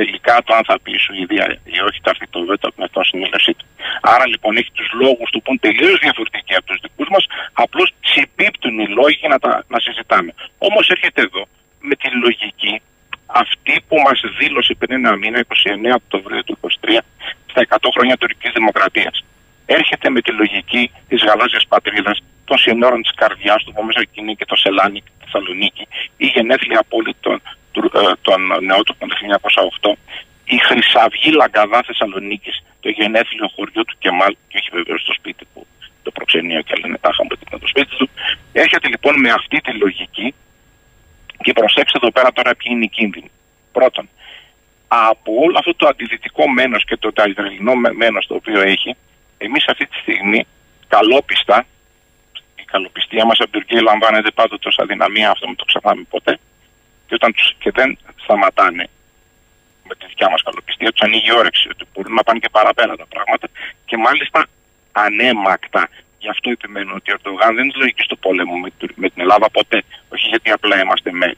τελικά 0.00 0.34
το 0.44 0.50
αν 0.58 0.64
θα 0.68 0.76
πει 0.82 0.92
η 0.98 1.02
Σουηδία 1.04 1.46
ή 1.74 1.78
όχι 1.88 1.98
θα 2.04 2.10
έρθει 2.14 2.26
το 2.34 2.40
βέτο 2.48 2.68
με 2.78 2.84
αυτό 2.88 2.98
συνέλευσή 3.10 3.52
του. 3.58 3.66
Άρα 4.14 4.26
λοιπόν 4.32 4.52
έχει 4.60 4.70
τους 4.78 4.88
λόγους 5.02 5.28
του 5.30 5.40
που 5.42 5.50
είναι 5.50 5.64
τελείως 5.68 5.98
διαφορετικοί 6.06 6.54
από 6.58 6.66
τους 6.70 6.80
δικούς 6.86 7.08
μας, 7.14 7.24
απλώς 7.64 7.88
συμπίπτουν 8.12 8.74
οι 8.82 8.88
λόγοι 8.98 9.24
να, 9.32 9.38
τα, 9.44 9.52
να 9.72 9.78
συζητάμε. 9.84 10.30
Όμως 10.68 10.84
έρχεται 10.94 11.20
εδώ 11.28 11.42
με 11.88 11.94
τη 12.00 12.08
λογική 12.24 12.74
αυτή 13.42 13.74
που 13.88 13.96
μας 14.06 14.18
δήλωσε 14.38 14.72
πριν 14.80 14.92
ένα 15.00 15.16
μήνα, 15.16 15.38
29 15.38 16.00
Οκτωβρίου 16.02 16.42
του 16.44 16.58
2023, 16.60 16.98
στα 17.50 17.60
100 17.68 17.76
χρόνια 17.94 18.16
τουρκικής 18.16 18.52
δημοκρατίας. 18.58 19.24
Έρχεται 19.66 20.10
με 20.10 20.20
τη 20.20 20.32
λογική 20.40 20.82
της 21.08 21.20
γαλάζιας 21.26 21.64
πατρίδας, 21.72 22.18
των 22.48 22.58
συνόρων 22.58 23.02
της 23.02 23.14
καρδιάς 23.20 23.60
του, 23.64 23.72
που 23.72 23.82
μέσα 23.82 24.00
εκείνη 24.00 24.36
και 24.36 24.44
το 24.44 24.56
Σελάνι 24.56 24.98
και 25.04 25.10
τη 25.18 25.24
Θεσσαλονίκη, 25.24 25.84
η 26.16 26.26
γενέθλια 26.26 26.78
απόλυτη 26.84 27.18
των, 27.20 27.36
ε, 27.67 27.67
των 28.22 28.40
νεότροπων 28.64 29.08
του 29.08 29.16
1908, 29.80 29.92
η 30.44 30.58
Χρυσαυγή 30.58 31.30
Λαγκαδά 31.30 31.82
Θεσσαλονίκης, 31.86 32.62
το 32.80 32.88
γενέθλιο 32.88 33.48
χωριό 33.54 33.84
του 33.84 33.96
Κεμάλ, 33.98 34.36
και 34.48 34.56
όχι 34.60 34.70
βεβαίως 34.72 35.00
στο 35.00 35.12
σπίτι 35.12 35.44
που 35.52 35.66
το 36.02 36.10
προξενείο 36.10 36.60
και 36.60 36.74
λένε 36.80 36.98
τάχα 36.98 37.22
μου 37.22 37.58
το 37.60 37.66
σπίτι 37.66 37.96
του. 37.96 38.08
Έρχεται 38.52 38.88
λοιπόν 38.88 39.20
με 39.20 39.30
αυτή 39.30 39.60
τη 39.60 39.72
λογική 39.72 40.34
και 41.42 41.52
προσέξτε 41.52 41.98
εδώ 42.02 42.10
πέρα 42.10 42.32
τώρα 42.32 42.54
ποιοι 42.54 42.70
είναι 42.74 42.84
οι 42.84 42.88
κίνδυνοι. 42.88 43.30
Πρώτον, 43.72 44.08
από 44.88 45.32
όλο 45.44 45.56
αυτό 45.58 45.74
το 45.74 45.86
αντιδυτικό 45.88 46.48
μένος 46.48 46.84
και 46.84 46.96
το 46.96 47.12
ταϊδρελινό 47.12 47.74
μένος 47.74 48.26
το 48.26 48.34
οποίο 48.34 48.60
έχει, 48.60 48.96
εμείς 49.38 49.68
αυτή 49.68 49.86
τη 49.86 49.96
στιγμή 49.96 50.46
καλόπιστα, 50.88 51.66
η 52.54 52.64
καλοπιστία 52.64 53.24
μας 53.24 53.38
από 53.40 53.50
την 53.50 53.60
Τουρκία 53.60 53.82
λαμβάνεται 53.82 54.30
πάντοτε 54.30 54.68
ως 54.68 54.78
αδυναμία, 54.78 55.30
αυτό 55.30 55.46
μην 55.46 55.56
το 55.56 55.64
ξεχνάμε 55.64 56.02
ποτέ, 56.10 56.38
και, 57.08 57.14
όταν 57.14 57.32
τους, 57.32 57.54
και 57.58 57.70
δεν 57.70 57.98
σταματάνε 58.22 58.88
με 59.88 59.94
τη 59.98 60.06
δικιά 60.06 60.30
μας 60.30 60.42
καλοπιστία, 60.42 60.90
τους 60.92 61.00
ανοίγει 61.00 61.32
όρεξη 61.32 61.68
ότι 61.68 61.84
μπορούν 61.92 62.14
να 62.14 62.22
πάνε 62.22 62.38
και 62.38 62.48
παραπέρα 62.48 62.96
τα 62.96 63.06
πράγματα 63.06 63.46
και 63.84 63.96
μάλιστα 63.96 64.46
ανέμακτα 64.92 65.88
Γι' 66.18 66.28
αυτό 66.28 66.50
επιμένω 66.50 66.92
ότι 66.94 67.10
ο 67.10 67.14
Ερντογάν 67.14 67.54
δεν 67.54 67.64
είναι 67.64 67.72
λογική 67.76 68.02
στο 68.02 68.16
πόλεμο 68.16 68.54
με 68.94 69.08
την 69.10 69.20
Ελλάδα 69.24 69.50
ποτέ. 69.50 69.82
Όχι 70.08 70.26
γιατί 70.28 70.50
απλά 70.50 70.80
είμαστε 70.82 71.12
με 71.12 71.34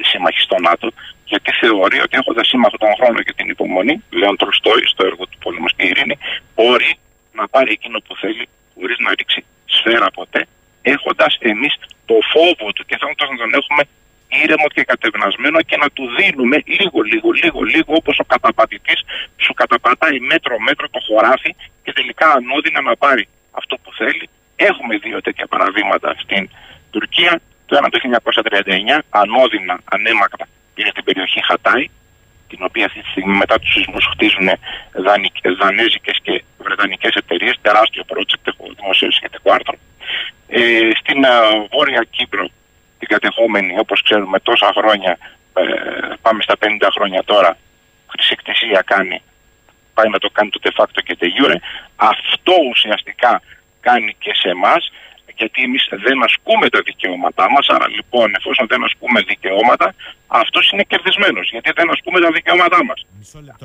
σύμμαχοι 0.00 0.40
στο 0.40 0.56
ΝΑΤΟ, 0.58 0.92
γιατί 1.24 1.50
θεωρεί 1.60 1.98
ότι 2.00 2.16
έχοντας 2.20 2.46
σύμμαχο 2.48 2.76
τον 2.76 2.94
χρόνο 2.98 3.18
και 3.22 3.32
την 3.32 3.48
υπομονή, 3.48 4.02
Λέων 4.10 4.36
Τρολστόη 4.36 4.82
στο 4.84 5.06
έργο 5.06 5.26
του 5.26 5.38
Πόλεμος 5.38 5.72
και 5.76 5.86
Ειρήνη, 5.86 6.18
μπορεί 6.54 6.98
να 7.32 7.48
πάρει 7.48 7.70
εκείνο 7.72 7.98
που 8.06 8.16
θέλει 8.16 8.48
χωρίς 8.74 8.98
να 8.98 9.10
ρίξει 9.18 9.44
σφαίρα 9.64 10.10
ποτέ, 10.10 10.46
έχοντας 10.82 11.36
εμείς 11.38 11.74
το 12.06 12.14
φόβο 12.32 12.72
του 12.72 12.84
και 12.84 12.96
θέλοντας 13.00 13.28
να 13.30 13.36
τον 13.36 13.54
έχουμε 13.54 13.82
ήρεμο 14.42 14.68
και 14.74 14.82
κατευνασμένο 14.84 15.58
και 15.68 15.76
να 15.76 15.88
του 15.90 16.04
δίνουμε 16.18 16.56
λίγο, 16.78 16.98
λίγο, 17.12 17.30
λίγο, 17.42 17.60
λίγο 17.74 17.92
όπως 18.00 18.18
ο 18.18 18.24
καταπατητής 18.24 19.00
σου 19.44 19.52
καταπατάει 19.54 20.18
μέτρο 20.20 20.58
μέτρο 20.58 20.86
το 20.88 21.00
χωράφι 21.06 21.54
και 21.84 21.92
τελικά 21.92 22.26
ανώδυνα 22.32 22.80
να 22.80 22.96
πάρει 22.96 23.28
αυτό 23.50 23.74
που 23.82 23.90
θέλει. 24.00 24.28
Έχουμε 24.56 24.96
δύο 24.96 25.20
τέτοια 25.20 25.46
παραδείγματα 25.46 26.14
στην 26.22 26.48
Τουρκία. 26.90 27.40
Το 27.66 27.76
ένα 27.76 27.88
το 27.88 27.98
1939, 28.98 28.98
ανώδυνα, 29.10 29.80
ανέμακτα, 29.94 30.48
πήρε 30.74 30.90
την 30.90 31.04
περιοχή 31.04 31.40
Χατάι, 31.44 31.84
τη 32.48 32.56
την 32.56 32.64
οποία 32.64 32.84
αυτή 32.86 33.00
τη 33.02 33.08
στιγμή 33.08 33.36
μετά 33.36 33.58
τους 33.58 33.72
σεισμούς 33.72 34.04
χτίζουν 34.12 34.48
δανέζικες 35.60 36.18
και 36.22 36.44
βρετανικές 36.58 37.14
εταιρείες. 37.14 37.54
Τεράστιο 37.62 38.04
project, 38.12 38.44
έχω 38.50 38.64
δημοσίευσει 38.76 39.16
σχετικό 39.16 39.52
άρθρο. 39.52 39.76
Ε, 40.48 40.90
στην 41.00 41.24
ε, 41.24 41.28
Βόρεια 41.72 42.06
Κύπρο, 42.10 42.48
την 43.06 43.18
κατεχόμενη, 43.18 43.78
όπως 43.78 44.02
ξέρουμε, 44.02 44.38
τόσα 44.40 44.72
χρόνια, 44.76 45.18
ε, 45.54 45.62
πάμε 46.22 46.42
στα 46.42 46.54
50 46.58 46.88
χρόνια 46.96 47.22
τώρα, 47.24 47.56
χρυσή 48.06 48.34
κτησία 48.34 48.82
κάνει, 48.86 49.22
πάει 49.94 50.08
να 50.08 50.18
το 50.18 50.28
κάνει 50.30 50.50
το 50.50 50.60
de 50.62 50.72
facto 50.78 51.00
και 51.04 51.16
de 51.20 51.26
jure. 51.36 51.56
Αυτό 51.96 52.52
ουσιαστικά 52.70 53.42
κάνει 53.80 54.16
και 54.18 54.34
σε 54.34 54.48
εμάς 54.48 54.92
γιατί 55.40 55.58
εμείς 55.66 55.82
δεν 56.06 56.16
ασκούμε 56.26 56.66
τα 56.74 56.80
δικαιώματά 56.88 57.44
μας. 57.54 57.64
Άρα 57.74 57.88
λοιπόν, 57.96 58.26
εφόσον 58.38 58.64
δεν 58.72 58.80
ασκούμε 58.88 59.18
δικαιώματα, 59.32 59.86
αυτός 60.42 60.64
είναι 60.70 60.84
κερδισμένος. 60.90 61.46
Γιατί 61.54 61.70
δεν 61.78 61.86
ασκούμε 61.94 62.18
τα 62.24 62.30
δικαιώματά 62.38 62.80
μας. 62.88 62.98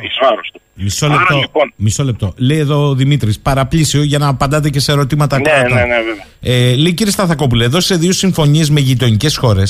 Εις 0.05 0.15
βάρος 0.23 0.47
του. 0.53 0.59
Μισό 0.73 1.07
λεπτό. 1.13 1.33
Άρα, 1.33 1.39
λοιπόν... 1.45 1.67
Μισό 1.85 2.03
λεπτό. 2.09 2.27
Λέει 2.47 2.59
εδώ 2.65 2.77
ο 2.89 2.93
Δημήτρης, 3.01 3.39
παραπλήσιο 3.39 4.03
για 4.11 4.19
να 4.23 4.27
απαντάτε 4.27 4.69
και 4.69 4.79
σε 4.79 4.91
ερωτήματα 4.91 5.35
ναι, 5.39 5.51
Ναι, 5.51 5.83
ναι, 5.91 5.99
βέβαια. 6.09 6.25
Ε, 6.41 6.75
λέει 6.75 6.93
κύριε 6.93 7.11
Σταθακόπουλε, 7.17 7.63
εδώ 7.65 7.79
σε 7.79 7.95
δύο 7.95 8.11
συμφωνίες 8.11 8.69
με 8.69 8.79
γειτονικές 8.79 9.37
χώρες 9.37 9.69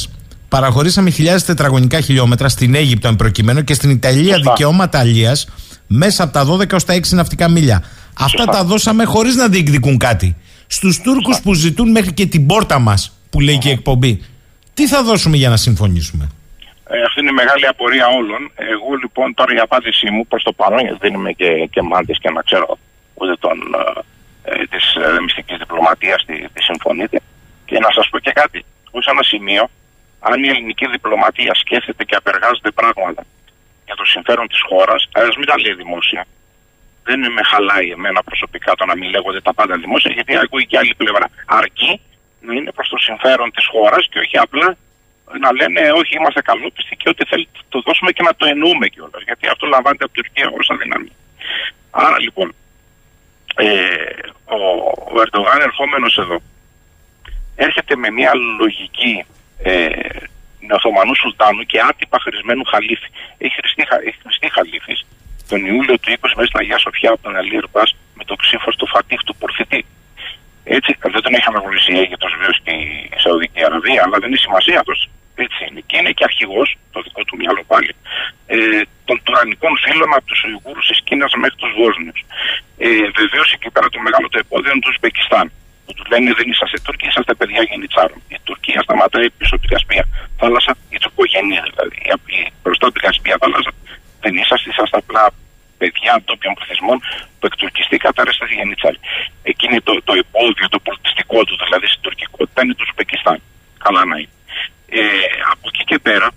παραχωρήσαμε 0.54 1.10
χιλιάδες 1.10 1.44
τετραγωνικά 1.44 2.02
χιλιόμετρα 2.02 2.50
στην 2.50 2.76
Αίγυπτο 2.76 3.08
εν 3.08 3.16
προκειμένου 3.16 3.64
και 3.64 3.74
στην 3.74 3.90
Ιταλία 3.90 4.36
Σωστά. 4.36 4.52
δικαιώματα 4.52 5.00
αλεία 5.00 5.36
μέσα 5.88 6.24
από 6.24 6.34
τα 6.34 6.48
12 6.48 6.72
έως 6.72 6.84
τα 6.84 6.94
6 6.94 7.00
ναυτικά 7.10 7.50
μίλια. 7.50 7.84
Αυτά 8.20 8.46
τα 8.46 8.64
δώσαμε 8.64 9.04
χωρίς 9.04 9.36
να 9.36 9.48
διεκδικούν 9.48 9.98
κάτι 9.98 10.36
στους 10.78 11.02
Τούρκους 11.02 11.42
που 11.42 11.54
ζητούν 11.54 11.92
μέχρι 11.92 12.14
και 12.14 12.26
την 12.26 12.46
πόρτα 12.46 12.80
μας 12.80 13.02
που 13.30 13.40
λέει 13.40 13.58
και 13.58 13.70
η 13.70 13.72
εκπομπή. 13.72 14.14
Τι 14.74 14.88
θα 14.88 15.04
δώσουμε 15.04 15.38
για 15.38 15.50
να 15.50 15.58
συμφωνήσουμε; 15.58 16.26
Ε, 16.88 17.02
αυτή 17.08 17.20
είναι 17.20 17.30
η 17.30 17.34
μεγάλη 17.34 17.68
απορία 17.68 18.08
όλων. 18.08 18.52
Εγώ 18.56 18.90
λοιπόν 19.02 19.34
τώρα 19.34 19.54
η 19.54 19.58
απάντησή 19.58 20.10
μου 20.10 20.28
προς 20.28 20.44
το 20.44 20.52
παρόν, 20.52 20.80
γιατί 20.80 20.98
δεν 21.02 21.14
είμαι 21.14 21.32
και, 21.32 21.50
και 21.72 21.82
μάντης 21.82 22.20
και 22.20 22.30
να 22.30 22.42
ξέρω 22.42 22.78
ούτε 23.14 23.36
τον, 23.40 23.58
ε, 24.44 24.62
ε 24.62 24.66
της 24.72 24.86
ε, 24.96 25.22
μυστικής 25.22 25.58
διπλωματίας 25.58 26.26
τι, 26.26 26.36
τι 26.54 26.62
συμφωνείτε. 26.70 27.18
Και 27.66 27.80
να 27.80 27.90
σας 27.96 28.10
πω 28.10 28.20
και 28.20 28.32
κάτι. 28.32 28.66
Ως 28.92 29.06
ένα 29.06 29.24
σημείο, 29.24 29.64
αν 30.20 30.44
η 30.44 30.48
ελληνική 30.48 30.88
διπλωματία 30.88 31.54
σκέφτεται 31.54 32.04
και 32.04 32.16
απεργάζεται 32.16 32.72
πράγματα 32.72 33.24
για 33.86 33.96
το 33.96 34.06
συμφέρον 34.06 34.48
της 34.48 34.62
χώρας, 34.70 35.08
ας 35.12 35.36
μην 35.38 35.48
τα 35.48 35.56
λέει 35.60 35.74
δημόσια 35.74 36.26
δεν 37.04 37.20
με 37.20 37.44
χαλάει 37.44 37.90
εμένα 37.90 38.24
προσωπικά 38.24 38.76
το 38.76 38.86
να 38.86 38.96
μην 38.98 39.10
λέγονται 39.10 39.42
τα 39.42 39.54
πάντα 39.54 39.76
δημόσια, 39.78 40.12
γιατί 40.12 40.38
ακούει 40.38 40.66
και 40.66 40.78
άλλη 40.78 40.94
πλευρά. 40.96 41.28
Αρκεί 41.46 42.02
να 42.42 42.54
είναι 42.54 42.72
προς 42.72 42.90
το 42.90 42.98
συμφέρον 42.98 43.52
της 43.52 43.66
χώρας 43.66 44.08
και 44.12 44.20
όχι 44.20 44.38
απλά 44.38 44.78
να 45.40 45.52
λένε 45.54 45.92
όχι, 45.92 46.16
είμαστε 46.16 46.42
καλόπιστοι 46.42 46.96
και 46.96 47.10
ό,τι 47.10 47.26
θέλει 47.26 47.48
το 47.70 47.82
δώσουμε 47.86 48.12
και 48.12 48.24
να 48.24 48.36
το 48.36 48.46
εννοούμε 48.46 48.88
κιόλας. 48.88 49.22
Γιατί 49.24 49.48
αυτό 49.48 49.68
λαμβάνεται 49.68 50.04
από 50.04 50.14
την 50.14 50.24
Τουρκία 50.24 50.52
όσα 50.60 50.74
αδυναμία. 50.74 51.16
Άρα 51.92 52.20
λοιπόν, 52.20 52.56
ε, 53.56 53.66
ο, 54.46 54.58
ο 55.14 55.22
Ερντογάν 55.22 55.62
ερχόμενος 55.62 56.18
εδώ 56.18 56.42
έρχεται 57.56 57.96
με 57.96 58.10
μια 58.10 58.32
λογική 58.60 59.26
ε, 59.64 59.88
Οθωμανού 60.70 61.16
Σουλτάνου 61.16 61.64
και 61.64 61.80
άτυπα 61.90 62.18
χρησμένου 62.20 62.64
χαλίφη. 62.64 63.10
Έχει 63.38 63.56
χρηστεί, 63.56 63.84
έχει 64.06 64.18
χρηστεί 64.24 64.52
χαλίφης 64.52 65.06
τον 65.52 65.62
Ιούλιο 65.70 65.96
του 66.02 66.10
20 66.18 66.38
μέσα 66.38 66.50
στην 66.50 66.60
Αγία 66.62 66.80
Σοφιά 66.86 67.10
από 67.14 67.22
τον 67.26 67.36
Αλή 67.40 67.60
με 68.18 68.24
το 68.30 68.36
ξύφος 68.42 68.76
του 68.80 68.88
Φατίχ 68.94 69.22
του 69.28 69.36
Πορφητή. 69.42 69.82
Έτσι, 70.78 70.92
δεν 71.14 71.22
τον 71.26 71.34
είχαμε 71.38 71.58
γνωρίσει 71.64 71.90
η 71.96 71.98
Αίγυπτος 72.02 72.32
βεβαίως 72.36 72.58
και 72.66 72.74
η 73.16 73.20
Σαουδική 73.24 73.62
Αραβία, 73.68 74.02
αλλά 74.06 74.18
δεν 74.22 74.28
είναι 74.30 74.42
σημασία 74.46 74.78
αυτό. 74.82 74.94
Έτσι 75.46 75.60
είναι. 75.68 75.82
Και 75.88 75.96
είναι 76.00 76.12
και 76.18 76.26
αρχηγός, 76.30 76.68
το 76.94 77.00
δικό 77.06 77.22
του 77.28 77.36
μυαλό 77.42 77.64
πάλι, 77.72 77.92
ε, 78.56 78.82
των 79.08 79.18
τουρανικών 79.24 79.74
φίλων 79.84 80.10
από 80.18 80.26
τους 80.30 80.40
Ουιγούρους 80.46 80.86
της 80.90 81.00
Κίνας 81.06 81.32
μέχρι 81.44 81.58
τους 81.62 81.72
Βόσνιους. 81.78 82.20
Ε, 82.86 82.88
Βεβαίως 83.22 83.50
εκεί 83.56 83.70
πέρα 83.74 83.88
το 83.96 84.00
μεγάλο 84.08 84.28
το 84.34 84.40
επόδιο 84.46 84.70
είναι 84.72 84.84
του 84.86 84.92
Ουσμπεκιστάν. 84.94 85.48
Που 85.86 85.92
του 85.98 86.06
λένε 86.12 86.30
δεν 86.40 86.48
είσαστε 86.52 86.78
Τούρκοι, 86.86 87.06
είσαστε 87.08 87.34
παιδιά 87.40 87.62
γενιτσάρων. 87.70 88.20
Η 88.36 88.38
Τουρκία 88.48 88.80
σταματάει 88.86 89.28
πίσω 89.38 89.52
από 89.56 89.62
την 89.64 89.72
Κασπία 89.74 90.04
θάλασσα, 90.40 90.72
η 90.96 90.98
Τσοκογενή 91.02 91.58
δηλαδή. 91.70 92.00
Μπροστά 92.62 92.84
από 92.88 92.96
την 92.98 93.04
Κασπία 93.08 93.36
θάλασσα 93.42 93.72
δεν 94.24 94.34
είσαστε, 94.42 94.70
είσαστε 94.72 94.98
απλά 95.04 95.24
παιδιά 95.80 96.14
ντόπιων 96.24 96.54
πληθυσμών 96.58 96.98
που 97.38 97.46
εκτουρκιστήκατε 97.50 98.22
αρέστα 98.22 98.46
στη 98.46 98.56
Γενιτσάλη. 98.62 99.00
Εκείνη 99.52 99.78
το, 99.88 99.94
το 100.08 100.14
υπόδειο, 100.24 100.68
το 100.76 100.80
πολιτιστικό 100.88 101.40
του, 101.48 101.56
δηλαδή 101.64 101.88
στην 101.92 102.02
τουρκικότητα, 102.06 102.60
είναι 102.64 102.76
του 102.78 102.86
Ουσπεκιστάν. 102.88 103.40
Καλά 103.86 104.02
να 104.10 104.16
είναι. 104.22 104.36
Ε, 105.00 105.04
από 105.54 105.66
εκεί 105.72 105.84
και 105.90 106.00
πέρα, 106.08 106.28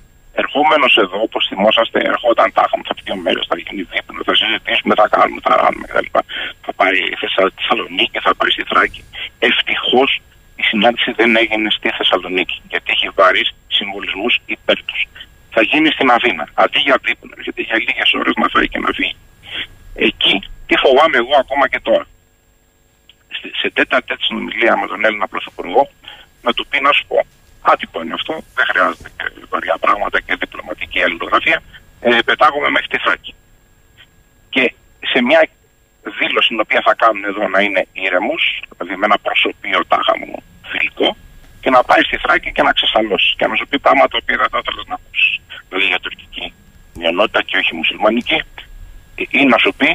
ερχόμενος 0.43 0.93
εδώ, 1.05 1.19
όπως 1.29 1.43
θυμόσαστε, 1.51 1.99
ερχόταν 2.13 2.49
τα 2.57 2.63
είχαμε 2.67 2.85
θα 2.89 2.95
δύο 3.05 3.17
μέρε, 3.25 3.41
θα 3.51 3.57
γίνει 3.65 3.83
δείπνο, 3.93 4.21
θα 4.29 4.35
συζητήσουμε, 4.41 4.93
θα 5.01 5.09
κάνουμε, 5.17 5.41
θα 5.47 5.53
ράνουμε 5.61 5.87
κτλ. 5.91 6.09
Θα 6.65 6.73
πάει 6.79 6.97
στη 7.19 7.27
Θεσσαλονίκη, 7.59 8.19
θα 8.27 8.33
πάει 8.39 8.51
στη 8.57 8.65
Θράκη. 8.71 9.03
Ευτυχώς 9.49 10.11
η 10.61 10.63
συνάντηση 10.71 11.11
δεν 11.21 11.31
έγινε 11.43 11.69
στη 11.79 11.89
Θεσσαλονίκη, 11.99 12.57
γιατί 12.71 12.89
έχει 12.97 13.09
βαρύς 13.19 13.49
συμβολισμούς 13.77 14.33
υπέρ 14.57 14.79
τους. 14.89 15.03
Θα 15.55 15.63
γίνει 15.63 15.91
στην 15.91 16.11
Αθήνα. 16.11 16.49
Αντί 16.55 16.79
για 16.79 16.97
δείπνο, 17.05 17.35
γιατί 17.47 17.63
για 17.63 17.77
λίγες 17.87 18.13
ώρες 18.19 18.35
να 18.37 18.49
φάει 18.53 18.69
και 18.69 18.79
να 18.79 18.91
φύγει. 18.97 19.17
Εκεί 19.95 20.35
τι 20.67 20.75
φοβάμαι 20.77 21.17
εγώ 21.17 21.35
ακόμα 21.45 21.69
και 21.69 21.81
τώρα. 21.81 22.07
Σε 23.61 23.71
τέτα 23.71 23.97
τέτοια 23.97 24.17
συνομιλία 24.27 24.77
με 24.77 24.87
τον 24.87 25.05
Έλληνα 25.05 25.29
Πρωθυπουργό 25.29 25.91
να 26.43 26.53
του 26.53 26.67
πει 26.67 26.81
να 26.81 26.93
σου 26.93 27.05
πω. 27.07 27.19
Άτυπο 27.73 28.03
είναι 28.03 28.15
αυτό, 28.15 28.35
δεν 28.55 28.67
χρειάζεται 28.71 29.11
και 29.17 29.25
βαριά 29.49 29.77
πράγματα 29.81 30.21
και 30.21 30.35
διπλωματική 30.35 31.03
αλληλογραφία. 31.03 31.63
Ε, 32.01 32.19
πετάγομαι 32.25 32.71
μέχρι 32.71 32.89
τη 32.89 32.99
Θράκη. 32.99 33.35
Και 34.51 34.75
σε 35.01 35.23
μια 35.23 35.49
δήλωση 36.19 36.49
την 36.49 36.61
οποία 36.61 36.81
θα 36.85 36.95
κάνουν 36.95 37.25
εδώ 37.25 37.49
να 37.49 37.61
είναι 37.61 37.87
ήρεμος, 37.93 38.63
δηλαδή 38.69 38.97
με 38.97 39.05
ένα 39.05 39.19
προσωπείο 39.19 39.81
τάχα 39.89 40.19
μου 40.19 40.43
φιλικό, 40.71 41.17
και 41.65 41.71
να 41.77 41.83
πάει 41.89 42.03
στη 42.09 42.17
Θράκη 42.25 42.49
και 42.57 42.63
να 42.69 42.73
ξεσαλώσει 42.79 43.31
και 43.39 43.47
να 43.51 43.55
σου 43.59 43.67
πει 43.71 43.77
πράγματα 43.85 44.09
τα 44.13 44.19
οποία 44.23 44.37
δεν 44.43 44.49
θα 44.53 44.59
ήθελε 44.63 44.83
να 44.91 44.97
ακούσει. 45.01 45.33
Δηλαδή 45.69 45.87
για 45.93 46.01
τουρκική 46.05 46.47
μειονότητα 46.99 47.41
και 47.49 47.57
όχι 47.61 47.73
μουσουλμανική, 47.79 48.39
ή 49.39 49.41
να 49.53 49.59
σου 49.63 49.71
πει 49.79 49.89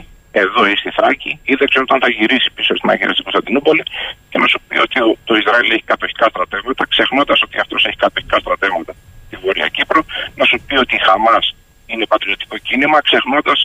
εδώ 0.43 0.61
ή 0.71 0.75
στη 0.81 0.89
Θράκη, 0.97 1.31
ή 1.51 1.53
δεν 1.59 1.67
ξέρω 1.71 1.83
όταν 1.87 1.99
θα 2.03 2.09
γυρίσει 2.17 2.49
πίσω 2.55 2.71
στην 2.77 2.89
Αγία 2.91 3.09
στην 3.15 3.25
Κωνσταντινούπολη 3.27 3.83
και 4.29 4.37
να 4.43 4.47
σου 4.51 4.59
πει 4.67 4.75
ότι 4.85 4.97
το 5.27 5.33
Ισραήλ 5.41 5.67
έχει 5.75 5.85
κατοχικά 5.93 6.25
στρατεύματα, 6.33 6.83
ξεχνώντας 6.93 7.37
ότι 7.45 7.55
αυτός 7.63 7.81
έχει 7.87 7.99
κατοχικά 8.05 8.37
στρατεύματα 8.43 8.93
στη 9.27 9.35
Βορεια 9.43 9.67
Κύπρο, 9.75 10.01
να 10.39 10.45
σου 10.49 10.57
πει 10.65 10.75
ότι 10.83 10.93
η 10.99 11.01
Χαμάς 11.07 11.45
είναι 11.91 12.05
πατριωτικό 12.13 12.55
κίνημα, 12.67 12.97
ξεχνώντας 13.07 13.59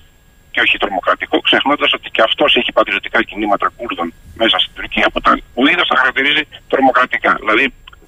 και 0.52 0.60
όχι 0.60 0.76
τρομοκρατικό, 0.82 1.36
ξεχνώντας 1.48 1.90
ότι 1.98 2.08
και 2.14 2.22
αυτός 2.28 2.50
έχει 2.60 2.72
πατριωτικά 2.72 3.18
κινήματα 3.28 3.66
Κούρδων 3.76 4.08
μέσα 4.40 4.56
στην 4.62 4.72
Τουρκία 4.74 5.06
που 5.12 5.20
ο 5.60 5.62
ίδιο 5.70 5.84
τα 5.90 5.96
χαρακτηρίζει 6.00 6.44
τρομοκρατικά. 6.68 7.32
Δηλαδή 7.42 7.64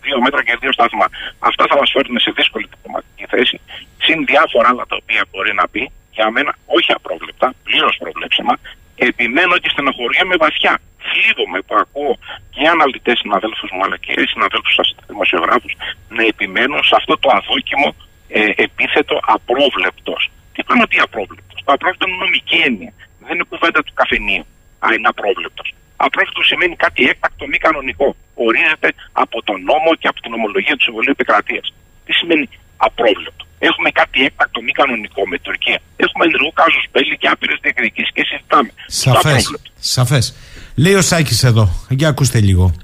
δύο 0.07 0.19
μέτρα 0.25 0.41
και 0.47 0.55
δύο 0.63 0.73
στάθμα. 0.77 1.07
Αυτά 1.49 1.65
θα 1.71 1.77
μας 1.81 1.91
φέρουν 1.95 2.19
σε 2.25 2.31
δύσκολη 2.39 2.67
διπλωματική 2.73 3.25
θέση, 3.33 3.57
συν 4.05 4.19
διάφορα 4.31 4.69
άλλα 4.73 4.85
τα 4.91 4.97
οποία 5.03 5.23
μπορεί 5.31 5.53
να 5.61 5.65
πει 5.73 5.83
για 6.17 6.27
μένα 6.35 6.53
όχι 6.77 6.91
απρόβλεπτα, 6.99 7.47
πλήρως 7.67 7.95
προβλέψιμα. 8.03 8.55
Επιμένω 9.09 9.55
και 9.63 9.71
στενοχωριέμαι 9.75 10.37
βαθιά. 10.45 10.75
Θλίβομαι 11.09 11.59
που 11.67 11.75
ακούω 11.83 12.13
και 12.55 12.63
αναλυτές 12.75 13.17
συναδέλφους 13.23 13.71
μου 13.75 13.83
αλλά 13.85 13.97
και 14.05 14.13
συναδέλφους 14.33 14.75
σας 14.79 14.89
δημοσιογράφους 15.11 15.73
να 16.17 16.23
επιμένουν 16.33 16.81
σε 16.89 16.95
αυτό 17.01 17.15
το 17.23 17.29
αδόκιμο 17.39 17.89
ε, 18.29 18.41
επίθετο 18.67 19.17
απρόβλεπτος. 19.35 20.21
Τι 20.53 20.61
πάνω 20.69 20.83
ότι 20.83 20.97
απρόβλεπτος; 21.07 21.59
Το 21.65 21.73
απρόβλεπτο 21.73 22.05
είναι 22.09 22.19
νομική 22.25 22.57
έννοια. 22.69 22.93
Δεν 23.25 23.35
είναι 23.35 23.47
κουβέντα 23.53 23.81
του 23.83 23.93
καφενείου. 24.01 24.45
Α, 24.85 24.87
είναι 24.95 25.09
απρόβλεπτος. 25.15 25.69
Απρόβλεπτο 26.05 26.43
σημαίνει 26.51 26.75
κάτι 26.85 27.03
έκτακτο 27.13 27.45
μη 27.51 27.59
κανονικό. 27.67 28.09
Ορίζεται 28.47 28.89
από 29.13 29.37
τον 29.49 29.59
νόμο 29.71 29.91
και 30.01 30.09
από 30.13 30.21
την 30.25 30.33
ομολογία 30.39 30.75
του 30.77 30.85
Συμβουλίου 30.87 31.15
Επικρατείας. 31.17 31.67
Τι 32.05 32.13
σημαίνει 32.13 32.47
απρόβλεπτο; 32.77 33.45
Έχουμε 33.59 33.91
κάτι 33.91 34.25
έκτακτο 34.25 34.61
μη 34.67 34.73
κανονικό 34.81 35.21
με 35.31 35.35
την 35.37 35.45
Τουρκία. 35.45 35.79
Έχουμε 35.97 36.25
ενεργό 36.29 36.51
κάζος 36.61 36.85
μπέλη 36.91 37.17
και 37.21 37.29
άπειρες 37.33 37.59
διεκδικήσεις 37.63 38.11
και 38.17 38.23
συζητάμε. 38.29 38.71
Σαφές. 38.87 39.43
Σαφές. 39.95 40.35
Λέει 40.75 40.95
ο 40.95 41.03
Σάκης 41.03 41.43
εδώ. 41.45 41.87
Για 41.89 42.09
ακούστε 42.09 42.41
λίγο. 42.41 42.75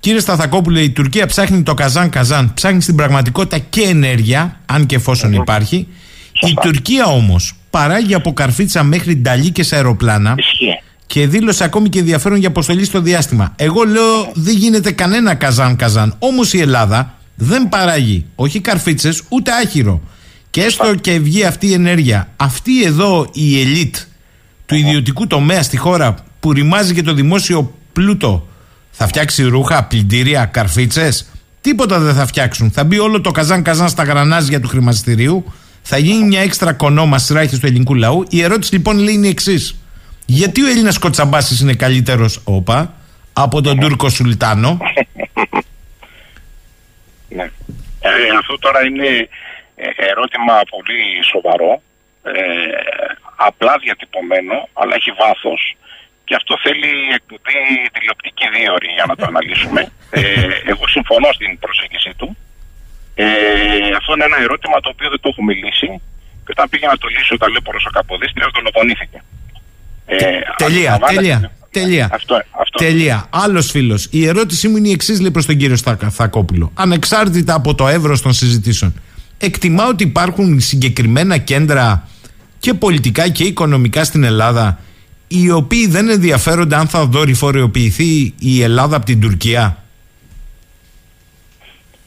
Κύριε 0.00 0.20
Σταθακόπουλε, 0.20 0.80
η 0.80 0.90
Τουρκία 0.90 1.26
ψάχνει 1.26 1.62
το 1.62 1.74
Καζάν 1.74 2.10
Καζάν. 2.10 2.54
Ψάχνει 2.54 2.80
στην 2.82 2.96
πραγματικότητα 2.96 3.58
και 3.58 3.82
ενέργεια, 3.82 4.60
αν 4.66 4.86
και 4.86 4.94
εφόσον 4.94 5.32
υπάρχει. 5.32 5.88
Η 6.48 6.54
Τουρκία 6.62 7.04
όμως 7.04 7.54
παράγει 7.70 8.14
από 8.14 8.32
καρφίτσα 8.32 8.82
μέχρι 8.82 9.16
νταλί 9.16 9.52
σε 9.58 9.76
αεροπλάνα. 9.76 10.34
Και 11.12 11.26
δήλωσε 11.26 11.64
ακόμη 11.64 11.88
και 11.88 11.98
ενδιαφέρον 11.98 12.38
για 12.38 12.48
αποστολή 12.48 12.84
στο 12.84 13.00
διάστημα. 13.00 13.52
Εγώ 13.56 13.82
λέω 13.82 14.30
δεν 14.34 14.56
γίνεται 14.56 14.90
κανένα 14.90 15.34
Καζάν 15.34 15.76
Καζάν. 15.76 16.14
Όμως 16.18 16.52
η 16.52 16.60
Ελλάδα 16.60 17.14
δεν 17.34 17.68
παράγει 17.68 18.26
όχι 18.34 18.60
καρφίτσες 18.60 19.22
ούτε 19.28 19.50
άχυρο. 19.52 20.00
Και 20.50 20.62
έστω 20.62 20.94
και 20.94 21.18
βγει 21.18 21.44
αυτή 21.44 21.66
η 21.66 21.72
ενέργεια, 21.72 22.28
αυτή 22.36 22.84
εδώ 22.84 23.30
η 23.32 23.60
ελίτ 23.60 23.96
του 24.66 24.74
ιδιωτικού 24.74 25.26
τομέα 25.26 25.62
στη 25.62 25.76
χώρα 25.76 26.14
που 26.40 26.52
ρημάζει 26.52 26.94
και 26.94 27.02
το 27.02 27.12
δημόσιο 27.14 27.74
πλούτο 27.92 28.48
θα 28.90 29.06
φτιάξει 29.06 29.42
ρούχα, 29.42 29.84
πλυντήρια, 29.84 30.44
καρφίτσες; 30.44 31.26
Τίποτα 31.60 31.98
δεν 31.98 32.14
θα 32.14 32.26
φτιάξουν. 32.26 32.70
Θα 32.70 32.84
μπει 32.84 32.98
όλο 32.98 33.20
το 33.20 33.30
καζάν 33.30 33.62
καζάν 33.62 33.88
στα 33.88 34.02
γρανάζια 34.02 34.60
του 34.60 34.68
χρηματιστηρίου, 34.68 35.44
Θα 35.82 35.98
γίνει 35.98 36.24
μια 36.24 36.40
έξτρα 36.40 36.72
κονόμα 36.72 37.18
σειράχη 37.18 37.58
του 37.58 37.66
ελληνικού 37.66 37.94
λαού. 37.94 38.24
Η 38.28 38.42
ερώτηση 38.42 38.72
λοιπόν 38.72 38.98
λέει 38.98 39.14
είναι 39.14 39.26
η 39.26 39.30
εξής. 39.30 39.74
Γιατί 40.38 40.62
ο 40.64 40.68
Έλληνας 40.72 40.98
Κοτσαμπάσης 40.98 41.60
είναι 41.60 41.74
καλύτερος, 41.84 42.42
όπα, 42.44 42.94
από 43.32 43.56
τον 43.60 43.80
Τούρκο 43.80 44.08
Σουλτάνο; 44.08 44.78
Ναι. 47.36 47.46
Ε, 48.00 48.10
αυτό 48.40 48.54
τώρα 48.58 48.80
είναι 48.88 49.10
ε, 49.84 49.88
ερώτημα 50.12 50.54
πολύ 50.74 51.00
σοβαρό, 51.32 51.82
ε, 52.22 52.32
απλά 53.48 53.74
διατυπωμένο, 53.84 54.56
αλλά 54.80 54.94
έχει 54.94 55.12
βάθος 55.22 55.60
και 56.24 56.34
αυτό 56.40 56.52
θέλει 56.64 56.90
εκπομπή 57.18 57.60
τηλεοπτική 57.94 58.46
δύο 58.54 58.72
ώρες 58.76 58.92
για 58.98 59.06
να 59.10 59.14
το 59.16 59.24
αναλύσουμε. 59.30 59.82
Ε, 60.10 60.22
εγώ 60.72 60.84
συμφωνώ 60.96 61.28
στην 61.38 61.58
προσέγγιση 61.58 62.12
του. 62.18 62.28
Ε, 63.14 63.26
αυτό 63.98 64.10
είναι 64.14 64.28
ένα 64.30 64.38
ερώτημα 64.46 64.76
το 64.80 64.88
οποίο 64.94 65.08
δεν 65.12 65.20
το 65.22 65.28
έχουμε 65.32 65.52
λύσει 65.62 65.90
και 66.44 66.52
όταν 66.54 66.68
πήγε 66.70 66.86
να 66.86 66.98
το 67.02 67.06
λύσει 67.14 67.34
ο 67.34 67.38
ταλέπορος 67.42 67.84
ο 67.88 67.90
Καποδίστριας 67.96 68.50
δολοφονήθηκε. 68.56 69.20
Ε, 70.12 70.16
τελεία, 70.56 70.92
αντιλαμβάνεστε- 70.92 71.14
τελεία. 71.14 71.52
Τελεία. 71.70 72.08
Αυτό, 72.12 72.34
αυτό. 72.50 72.78
Τελεία. 72.78 73.26
Άλλος 73.30 73.70
φίλος. 73.70 74.08
Η 74.10 74.26
ερώτησή 74.26 74.68
μου 74.68 74.76
είναι 74.76 74.88
η 74.88 74.92
εξής, 74.92 75.20
λέει 75.20 75.30
προς 75.30 75.46
τον 75.46 75.56
κύριο 75.56 75.76
Στακα- 75.76 76.10
Θακόπουλο. 76.10 76.70
Ανεξάρτητα 76.74 77.54
από 77.54 77.74
το 77.74 77.88
εύρος 77.88 78.22
των 78.22 78.32
συζητήσεων, 78.32 78.94
εκτιμά 79.38 79.86
ότι 79.86 80.04
υπάρχουν 80.04 80.60
συγκεκριμένα 80.60 81.36
κέντρα 81.38 82.08
και 82.58 82.74
πολιτικά 82.74 83.28
και 83.28 83.44
οικονομικά 83.44 84.04
στην 84.04 84.24
Ελλάδα 84.24 84.78
οι 85.28 85.50
οποίοι 85.50 85.86
δεν 85.86 86.08
ενδιαφέρονται 86.08 86.76
αν 86.76 86.88
θα 86.88 87.04
δορυφοριοποιηθεί 87.06 88.34
η 88.38 88.62
Ελλάδα 88.62 88.96
από 88.96 89.04
την 89.06 89.20
Τουρκία; 89.20 89.82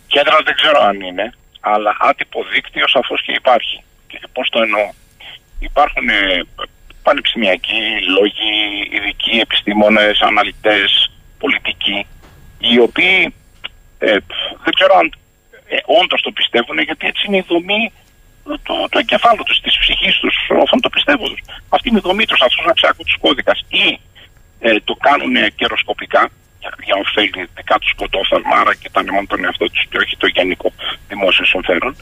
Κέντρα 0.07 0.37
δεν 0.45 0.55
ξέρω 0.55 0.79
αν 0.89 1.01
είναι, 1.01 1.33
αλλά 1.59 1.97
άτυπο 1.99 2.39
δίκτυο 2.53 2.87
σαφώς 2.87 3.21
και 3.25 3.31
υπάρχει. 3.31 3.83
Και 4.07 4.19
πώς 4.33 4.49
το 4.49 4.59
εννοώ. 4.61 4.89
Υπάρχουν 5.59 6.09
ε, 6.09 6.13
πανεπιστημιακοί 7.03 7.81
λόγοι, 8.17 8.51
ειδικοί 8.91 9.35
επιστήμονες, 9.39 10.19
αναλυτές, 10.21 11.11
πολιτικοί, 11.39 12.05
οι 12.59 12.79
οποίοι 12.79 13.33
ε, 13.97 14.17
δεν 14.63 14.73
ξέρω 14.77 14.93
αν 15.01 15.13
ε, 15.67 15.77
όντως 16.01 16.21
το 16.21 16.31
πιστεύουν, 16.31 16.79
γιατί 16.79 17.07
έτσι 17.07 17.23
είναι 17.27 17.37
η 17.37 17.45
δομή 17.47 17.91
του, 18.43 18.75
του 18.91 18.97
εγκεφάλου 18.97 19.43
τους, 19.43 19.59
της 19.59 19.77
ψυχής 19.77 20.15
τους, 20.21 20.35
όσων 20.63 20.79
το 20.81 20.89
πιστεύουν. 20.89 21.37
Αυτή 21.69 21.89
είναι 21.89 21.97
η 21.97 22.07
δομή 22.07 22.25
τους, 22.25 22.41
αυτό 22.41 22.61
να 22.65 22.73
ψάχνουν 22.73 23.05
τους 23.05 23.17
κώδικας. 23.21 23.59
Ή 23.69 23.99
ε, 24.59 24.79
το 24.83 24.93
κάνουν 24.93 25.35
καιροσκοπικά 25.55 26.29
για, 26.59 26.71
για 26.83 26.95
ωφέλη 27.01 27.49
δικά 27.55 27.79
τους 27.79 27.93
κοντόφθαλμα, 27.93 28.55
άρα 28.61 28.73
κοιτάνε 28.75 29.11
μόνο 29.11 29.25
τον 29.29 29.43
εαυτό 29.45 29.69
τους 29.69 29.85
και 29.89 29.97
όχι 29.97 30.17
το 30.17 30.27
γενικό 30.27 30.71
δημόσιο 31.07 31.45
συμφέρον. 31.45 31.95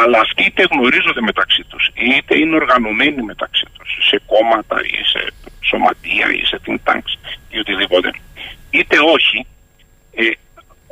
Αλλά 0.00 0.18
αυτοί 0.26 0.42
είτε 0.44 0.62
γνωρίζονται 0.72 1.20
μεταξύ 1.30 1.62
τους, 1.70 1.90
είτε 1.94 2.38
είναι 2.38 2.56
οργανωμένοι 2.62 3.22
μεταξύ 3.22 3.66
τους 3.76 3.90
σε 4.08 4.16
κόμματα 4.26 4.76
ή 4.96 4.98
σε 5.12 5.20
σωματεία 5.68 6.26
ή 6.38 6.42
σε 6.50 6.56
think 6.64 6.78
tanks 6.88 7.12
ή 7.48 7.58
οτιδήποτε, 7.58 8.10
είτε 8.70 8.96
όχι, 9.16 9.46
ε, 10.14 10.30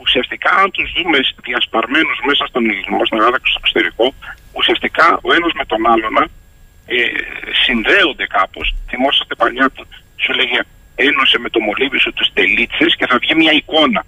ουσιαστικά 0.02 0.50
αν 0.62 0.70
τους 0.70 0.92
δούμε 0.96 1.18
διασπαρμένους 1.46 2.18
μέσα 2.28 2.46
στον 2.46 2.64
ελληνισμό, 2.64 3.04
στην 3.06 3.18
Ελλάδα 3.18 3.38
και 3.38 3.50
στο 3.52 3.60
εξωτερικό, 3.62 4.14
ουσιαστικά 4.52 5.18
ο 5.22 5.32
ένας 5.38 5.52
με 5.60 5.64
τον 5.64 5.86
άλλον 5.92 6.14
ε, 6.86 6.96
συνδέονται 7.64 8.26
κάπως. 8.26 8.74
Θυμόσαστε 8.88 9.34
παλιά 9.34 9.70
που 9.74 9.86
σου 10.16 10.32
λέγε 10.32 10.60
ένωσε 10.94 11.38
με 11.38 11.48
το 11.50 11.60
μολύβι 11.60 11.98
σου 11.98 12.12
τους 12.12 12.32
τελίτσες 12.32 12.96
και 12.96 13.06
θα 13.06 13.18
βγει 13.18 13.34
μια 13.34 13.52
εικόνα. 13.52 14.02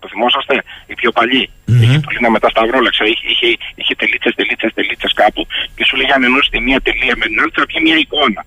Το 0.00 0.08
θυμόσαστε, 0.12 0.54
οι 0.86 0.94
πιο 1.00 1.10
παλιοί. 1.18 1.50
Μμμ. 1.66 1.82
Είχε 1.82 1.98
που 2.02 2.10
λένε 2.14 2.28
με 2.28 2.40
τα 2.44 2.48
σταυρόλεξα, 2.54 3.04
είχε, 3.04 3.26
είχε, 3.32 3.48
είχε 3.74 3.94
τελίτσες, 3.94 4.34
τελίτσες, 4.34 4.72
τελίτσες 4.78 5.12
κάπου 5.20 5.42
και 5.76 5.84
σου 5.84 5.96
λέγε 5.96 6.12
αν 6.12 6.22
ενώσει 6.28 6.50
τη 6.54 6.60
μία 6.66 6.80
τελεία 6.80 7.14
με 7.20 7.24
την 7.30 7.40
άλλη 7.40 7.52
θα 7.54 7.64
βγει 7.68 7.80
μια 7.86 7.96
εικόνα. 8.04 8.42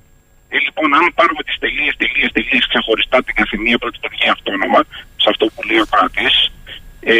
Ε, 0.53 0.57
λοιπόν, 0.65 0.87
αν 0.97 1.03
πάρουμε 1.19 1.43
τις 1.47 1.57
τελείες, 1.63 1.93
τελείες, 2.01 2.31
τελείες 2.37 2.63
ξεχωριστά 2.71 3.17
την 3.23 3.35
καθεμία 3.39 3.77
πρώτη 3.81 3.97
το 4.03 4.09
βγει 4.13 4.29
αυτόνομα, 4.35 4.79
σε 5.21 5.27
αυτό 5.31 5.45
που 5.53 5.61
λέει 5.67 5.79
ο 5.85 5.87
κράτη, 5.93 6.27
ε, 7.11 7.15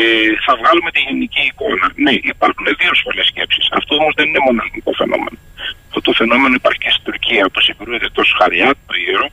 θα 0.46 0.54
βγάλουμε 0.60 0.90
τη 0.96 1.00
γενική 1.08 1.44
εικόνα. 1.52 1.86
Ναι, 2.06 2.14
υπάρχουν 2.34 2.66
δύο 2.82 2.94
σχολές 3.00 3.26
σκέψης. 3.32 3.66
Αυτό 3.80 3.92
όμως 4.02 4.14
δεν 4.18 4.26
είναι 4.30 4.42
μόνο 4.48 4.58
ελληνικό 4.64 4.92
φαινόμενο. 5.02 5.38
Αυτό 5.88 6.00
το 6.08 6.12
φαινόμενο 6.20 6.54
υπάρχει 6.62 6.82
και 6.86 6.94
στην 6.96 7.04
Τουρκία 7.08 7.44
που 7.52 7.60
συγκρούεται 7.66 8.10
το 8.18 8.24
Σχαριάτ, 8.32 8.78
το 8.88 8.94
ιερό, 9.06 9.28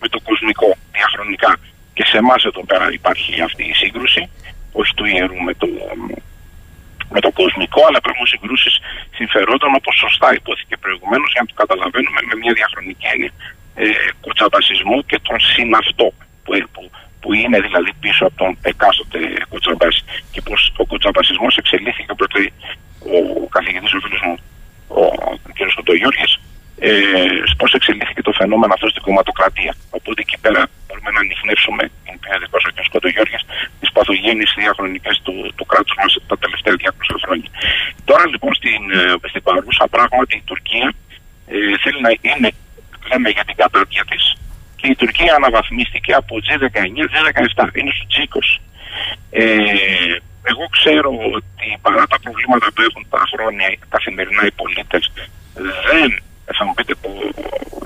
με 0.00 0.06
το 0.12 0.18
κοσμικό 0.28 0.68
διαχρονικά. 0.96 1.52
Και 2.02 2.08
σε 2.08 2.18
εμάς 2.24 2.44
εδώ 2.44 2.62
πέρα 2.70 2.86
υπάρχει 2.92 3.40
αυτή 3.48 3.62
η 3.72 3.74
σύγκρουση, 3.82 4.22
όχι 4.72 4.94
του 4.94 5.04
ιερού 5.04 5.38
με 5.48 5.54
το, 5.60 5.66
με 7.14 7.20
το 7.24 7.30
κοσμικό, 7.30 7.80
αλλά 7.86 7.98
υπάρχουν 8.02 8.26
συγκρούσεις 8.26 8.74
συμφερόντων, 9.18 9.70
όπως 9.80 9.94
σωστά 10.04 10.28
υπόθηκε 10.40 10.76
προηγουμένως, 10.84 11.28
για 11.32 11.42
να 11.44 11.48
το 11.50 11.54
καταλαβαίνουμε 11.62 12.20
με 12.28 12.34
μια 12.42 12.52
διαχρονική 12.58 13.06
έννοια 13.14 13.32
ε, 13.74 13.86
κοτσαμπασισμού 14.24 14.98
και 15.10 15.18
τον 15.28 15.38
συναυτό 15.40 16.06
που, 16.44 16.52
που, 16.72 16.82
που 17.20 17.28
είναι 17.40 17.58
δηλαδή 17.66 17.90
πίσω 18.04 18.22
από 18.28 18.36
τον 18.42 18.50
εκάστοτε 18.62 19.18
κοτσαμπάση. 19.52 20.02
Και 20.32 20.40
πω 20.46 20.54
ο 20.82 20.84
κοτσαμπασισμό 20.90 21.48
εξελίχθηκε 21.62 22.12
πρώτα 22.20 22.38
ο 23.16 23.46
καθηγητής, 23.56 23.92
ο 23.94 24.00
φίλος 24.04 24.22
μου, 24.26 24.36
ο 25.00 25.02
κ. 25.56 25.58
Κοντογιώργης, 25.76 26.32
ε, 26.88 26.92
πώς 27.60 27.70
εξελίχθηκε 27.78 28.22
το 28.28 28.32
φαινόμενο 28.40 28.72
αυτό 28.76 28.86
στην 28.88 29.02
κομματοκρατία. 29.06 29.72
Οπότε 29.98 30.20
εκεί 30.24 30.36
πέρα 30.44 30.60
μπορούμε 30.86 31.10
να 31.14 31.20
ανοιχνεύσουμε, 31.24 31.82
είναι 32.04 32.18
πια 32.24 32.34
δικός 32.42 32.62
ο 32.68 32.70
κ. 32.76 32.78
Κοντογιώργη, 32.94 33.38
τι 33.80 33.86
παθογένειε 33.96 34.46
διαχρονικέ 34.62 35.12
του, 35.24 35.34
του 35.56 35.64
κράτου 35.70 35.94
μας 36.00 36.12
τα 36.30 36.36
τελευταία 36.42 36.74
200 36.78 37.16
χρόνια. 37.24 37.50
Τώρα 38.08 38.24
λοιπόν 38.32 38.52
στην, 38.60 38.82
ε, 38.98 39.28
στην 39.30 39.42
παρούσα 39.46 39.84
πράγματι 39.94 40.34
η 40.42 40.44
Τουρκία 40.50 40.88
ε, 41.54 41.56
θέλει 41.82 42.00
να 42.06 42.10
είναι, 42.26 42.48
λέμε 43.10 43.28
για 43.36 43.44
την 43.48 43.56
κατάρτια 43.62 44.04
της, 44.10 44.24
και 44.78 44.86
η 44.94 44.96
Τουρκία 45.02 45.32
αναβαθμίστηκε 45.38 46.12
από 46.20 46.32
G19, 46.46 46.78
G17, 47.12 47.60
είναι 47.78 47.92
στο 47.96 48.06
G20. 48.12 48.48
Ε, 49.30 49.44
εγώ 50.50 50.64
ξέρω 50.76 51.10
ότι 51.36 51.66
παρά 51.84 52.04
τα 52.12 52.18
προβλήματα 52.24 52.66
που 52.74 52.82
έχουν 52.88 53.02
τα 53.14 53.22
χρόνια 53.32 53.66
καθημερινά 53.94 54.42
οι 54.46 54.52
πολίτες, 54.60 55.02
δεν 55.88 56.10
θα 56.58 56.64
μου 56.64 56.74
πείτε 56.74 56.94
που 57.00 57.10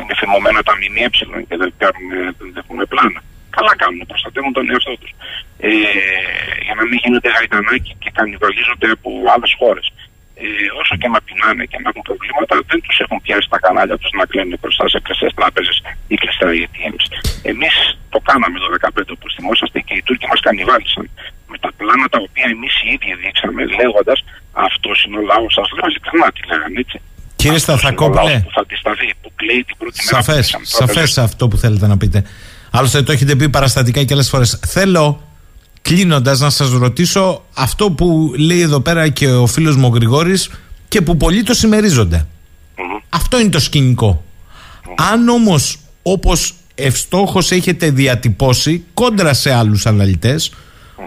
είναι 0.01 0.15
φημωμένα 0.21 0.61
τα 0.69 0.75
ΜΜΕ 0.81 1.07
και 1.49 1.57
δεν, 1.63 1.71
κάνουν, 1.83 2.09
δεν 2.39 2.53
έχουν 2.63 2.79
πλάνα. 2.93 3.21
Καλά 3.57 3.73
κάνουν, 3.83 4.01
προστατεύουν 4.11 4.53
τον 4.53 4.71
εαυτό 4.71 4.95
τους. 5.01 5.13
Ε, 5.59 5.71
για 6.67 6.75
να 6.79 6.83
μην 6.89 6.99
γίνονται 7.03 7.31
γαϊτανάκι 7.37 7.93
και 8.03 8.11
κανιβαλίζονται 8.19 8.89
από 8.97 9.11
άλλες 9.35 9.53
χώρες. 9.59 9.87
Ε, 10.43 10.47
όσο 10.81 10.95
και 11.01 11.09
να 11.15 11.21
πεινάνε 11.27 11.65
και 11.71 11.79
να 11.83 11.89
έχουν 11.91 12.05
προβλήματα, 12.09 12.55
δεν 12.71 12.81
τους 12.85 12.97
έχουν 13.05 13.19
πιάσει 13.25 13.49
τα 13.55 13.59
κανάλια 13.65 13.97
τους 13.99 14.13
να 14.19 14.25
κλαίνουν 14.31 14.57
μπροστά 14.61 14.85
σε 14.93 14.99
κλειστές 15.05 15.33
τράπεζες 15.39 15.77
ή 16.13 16.15
κλειστά 16.23 16.49
ATMs. 16.63 17.05
Εμείς 17.53 17.75
το 18.15 18.19
κάναμε 18.29 18.57
το 18.63 18.67
2015 18.69 19.13
όπως 19.17 19.31
θυμόσαστε 19.37 19.79
και 19.87 19.95
οι 19.97 20.03
Τούρκοι 20.07 20.27
μας 20.33 20.41
κανιβάλισαν 20.47 21.05
με 21.51 21.59
τα 21.65 21.71
πλάνα 21.79 22.07
τα 22.15 22.19
οποία 22.27 22.47
εμείς 22.55 22.75
οι 22.83 22.89
ίδιοι 22.95 23.15
δείξαμε 23.23 23.63
λέγοντας 23.79 24.19
αυτό 24.69 24.91
είναι 25.05 25.19
ο 25.19 25.25
λαός. 25.31 25.53
Σας 25.59 25.69
λέω 25.77 25.87
ειλικρινά 25.91 26.27
τι 26.35 26.41
λέγανε 26.51 26.79
έτσι. 26.85 26.99
Κύριε 27.37 27.57
Αυτός 27.57 27.69
είναι 27.69 27.77
ο 27.77 27.79
Σταθακόπουλε. 27.79 28.31
λαός 28.31 28.43
Που 28.43 28.51
θα 28.55 28.61
αντισταθεί, 28.61 29.15
που 29.23 29.33
κλαίει 29.37 29.65
την 29.65 29.77
πρώτη 29.79 29.99
μέρα. 30.05 30.23
Σαφές, 30.23 30.51
που 30.51 30.57
κλείσαν 30.57 30.79
τράπεζες. 30.87 31.13
σαφές 31.13 31.19
αυτό 31.19 31.49
που 31.49 31.57
θέλετε 31.57 31.87
να 31.87 31.97
πείτε. 31.97 32.25
Άλλωστε 32.71 33.03
το 33.03 33.13
έχετε 33.13 33.35
πει 33.37 33.49
παραστατικά 33.49 34.03
και 34.03 34.15
άλλες 34.15 34.29
φορές. 34.29 34.61
Θέλω 34.67 35.23
κλείνοντας 35.83 36.41
να 36.41 36.51
σας 36.51 36.71
ρωτήσω 36.71 37.45
αυτό 37.55 37.91
που 37.91 38.33
λέει 38.39 38.61
εδώ 38.61 38.81
πέρα 38.81 39.09
και 39.09 39.29
ο 39.29 39.47
φίλος 39.47 39.77
μου 39.77 39.87
ο 39.87 39.95
Γρηγόρης 39.95 40.51
και 40.89 41.01
που 41.01 41.17
πολλοί 41.17 41.43
το 41.43 41.55
συμμερίζονται. 41.55 42.27
Μμμ. 42.77 42.99
Αυτό 43.09 43.41
είναι 43.41 43.49
το 43.49 43.61
σκηνικό. 43.61 44.25
Αν 45.13 45.29
όμως, 45.29 45.79
όπως 46.03 46.55
ευστόχως 46.75 47.51
έχετε 47.51 47.91
διατυπώσει 47.91 48.85
κόντρα 48.95 49.35
σε 49.35 49.53
άλλους 49.53 49.87
αναλυτές, 49.87 50.53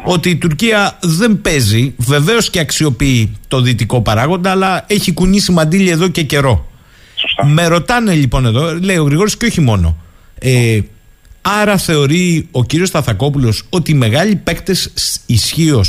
ότι 0.04 0.30
η 0.30 0.36
Τουρκία 0.36 0.98
δεν 1.02 1.42
παίζει, 1.42 1.94
βεβαίως 1.98 2.50
και 2.50 2.60
αξιοποιεί 2.60 3.38
το 3.48 3.62
δυτικό 3.62 4.02
παράγοντα, 4.02 4.52
αλλά 4.52 4.84
έχει 4.88 5.12
κουνήσει 5.14 5.52
μαντήλι 5.52 5.90
εδώ 5.90 6.08
και 6.08 6.24
καιρό. 6.24 6.68
Σωστά. 7.16 7.46
Με 7.46 7.68
ρωτάνε 7.68 8.14
λοιπόν 8.14 8.46
εδώ, 8.46 8.80
λέει 8.82 8.98
ο 8.98 9.04
Γρηγόρης 9.04 9.38
και 9.38 9.46
όχι 9.46 9.62
μόνο. 9.62 9.98
Ε, 10.40 10.80
άρα 11.42 11.78
θεωρεί 11.78 12.48
ο 12.52 12.64
κύριος 12.64 12.88
Σταθακόπουλος 12.88 13.64
ότι 13.70 13.92
οι 13.92 13.94
μεγάλοι 13.94 14.36
παίκτες 14.36 14.92
ισχύω 15.26 15.84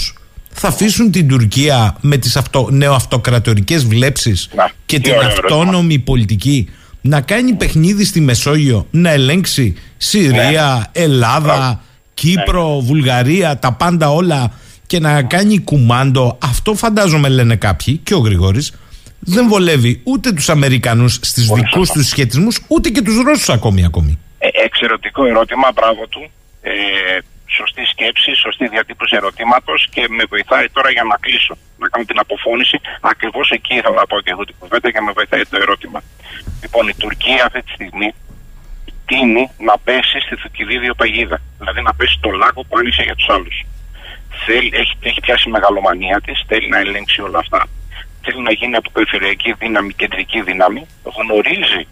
θα 0.52 0.68
αφήσουν 0.68 1.10
την 1.10 1.28
Τουρκία 1.28 1.96
με 2.00 2.16
τις 2.16 2.36
αυτο, 2.36 2.68
νεοαυτοκρατορικές 2.70 3.84
βλέψεις 3.86 4.48
Να, 4.54 4.70
και 4.86 4.96
τι 4.96 5.02
την 5.02 5.12
ωραίο 5.12 5.28
ερώτημα. 5.30 5.58
αυτόνομη 5.60 5.98
πολιτική 5.98 6.68
να 7.00 7.20
κάνει 7.20 7.52
παιχνίδι 7.52 8.04
στη 8.04 8.20
Μεσόγειο, 8.20 8.86
να 8.90 9.10
ελέγξει 9.10 9.74
Συρία, 9.96 10.88
Ελλάδα, 10.92 11.40
Ναι. 11.40 11.56
Μπράβο. 11.56 11.80
Κύπρο, 12.20 12.80
Βουλγαρία, 12.80 13.58
τα 13.58 13.72
πάντα 13.72 14.10
όλα 14.10 14.52
και 14.86 14.98
να 15.00 15.22
κάνει 15.22 15.60
κουμάντο. 15.60 16.38
Αυτό 16.42 16.74
φαντάζομαι 16.74 17.28
λένε 17.28 17.56
κάποιοι 17.56 17.96
και 17.96 18.14
ο 18.14 18.18
Γρηγόρης 18.18 18.72
δεν 19.18 19.48
βολεύει 19.48 20.00
ούτε 20.04 20.32
τους 20.32 20.48
Αμερικανούς 20.48 21.14
στις 21.14 21.46
Πολύ 21.46 21.60
δικούς 21.60 21.86
σωστά. 21.86 21.94
τους 21.94 22.06
σχετισμούς 22.08 22.54
ούτε 22.68 22.88
και 22.88 23.02
τους 23.02 23.16
Ρώσους 23.26 23.48
ακόμη 23.48 23.84
ακόμη. 23.84 24.18
Ε, 24.38 24.48
εξαιρετικό 24.64 25.24
ερώτημα, 25.26 25.66
μπράβο 25.74 26.06
του. 26.06 26.30
Ε, 26.62 26.72
σωστή 27.58 27.84
σκέψη, 27.92 28.30
σωστή 28.44 28.68
διατύπωση 28.74 29.16
ερωτήματος 29.20 29.88
και 29.94 30.02
με 30.16 30.24
βοηθάει 30.32 30.66
τώρα 30.76 30.90
για 30.96 31.04
να 31.10 31.16
κλείσω, 31.24 31.54
να 31.82 31.86
κάνω 31.88 32.04
την 32.04 32.18
αποφώνηση. 32.24 32.76
Ακριβώς 33.12 33.50
εκεί 33.50 33.74
ήθελα 33.78 33.96
να 34.02 34.06
πω 34.10 34.16
και 34.24 34.30
εγώ 34.34 34.44
την 34.48 34.54
κουβέντα 34.58 34.88
και 34.92 35.00
με 35.06 35.12
βοηθάει 35.18 35.44
το 35.52 35.56
ερώτημα. 35.64 35.98
Λοιπόν, 36.62 36.84
η 36.92 36.94
Τουρκία 37.02 37.42
αυτή 37.48 37.60
τη 37.66 37.70
στιγμή 37.78 38.08
τίνει 39.10 39.44
να 39.68 39.74
πέσει 39.86 40.18
στη 40.24 40.34
Θουκυδίδιο 40.40 40.94
παγίδα. 40.94 41.38
Δηλαδή 41.58 41.80
να 41.82 41.94
πέσει 41.94 42.14
στο 42.18 42.30
λάκκο 42.30 42.62
που 42.64 42.76
άνοιξε 42.78 43.02
για 43.02 43.14
τους 43.14 43.28
άλλους. 43.34 43.56
Έχει, 44.82 44.94
έχει 45.08 45.20
πιάσει 45.20 45.48
η 45.48 45.52
μεγαλομανία 45.56 46.20
της, 46.24 46.44
θέλει 46.48 46.68
να 46.68 46.78
ελέγξει 46.78 47.20
όλα 47.20 47.38
αυτά. 47.38 47.60
Θέλει 48.24 48.42
να 48.48 48.52
γίνει 48.52 48.76
από 48.76 48.90
περιφερειακή 48.90 49.50
δύναμη, 49.62 49.92
κεντρική 50.00 50.40
δύναμη. 50.42 50.82
Γνωρίζει 51.18 51.82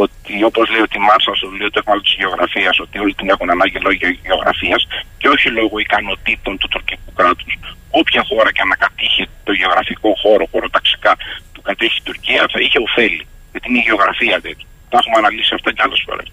ότι 0.00 0.34
όπως 0.50 0.64
λέει 0.72 0.80
ο 0.86 0.88
Τιμάρσα 0.92 1.34
στο 1.34 1.48
βιβλίο 1.48 1.70
του 1.70 1.78
Εφάλου 1.82 2.00
της 2.00 2.14
Γεωγραφίας, 2.18 2.76
ότι 2.84 2.98
όλοι 2.98 3.14
την 3.14 3.28
έχουν 3.28 3.50
ανάγκη 3.50 3.78
λόγω 3.86 3.96
γεωγραφίας 4.26 4.80
και 5.18 5.28
όχι 5.28 5.48
λόγω 5.58 5.78
ικανοτήτων 5.78 6.58
του 6.58 6.68
τουρκικού 6.68 7.12
κράτους. 7.18 7.52
Όποια 8.00 8.22
χώρα 8.28 8.52
και 8.52 8.60
αν 8.60 8.72
κατήχει 8.78 9.24
το 9.44 9.52
γεωγραφικό 9.52 10.10
χώρο, 10.22 10.44
χωροταξικά 10.52 11.12
που 11.52 11.60
κατέχει 11.68 11.98
η 12.02 12.04
Τουρκία, 12.08 12.42
θα 12.52 12.58
είχε 12.60 12.78
ωφέλη. 12.86 13.24
Γιατί 13.50 13.66
είναι 13.68 13.78
η 13.78 13.84
γεωγραφία 13.86 14.40
τέτοια. 14.40 14.68
Τα 14.90 14.98
έχουμε 15.00 15.16
αναλύσει 15.22 15.54
αυτά 15.54 15.72
και 15.72 15.82
άλλες 15.84 16.02
φορές. 16.06 16.28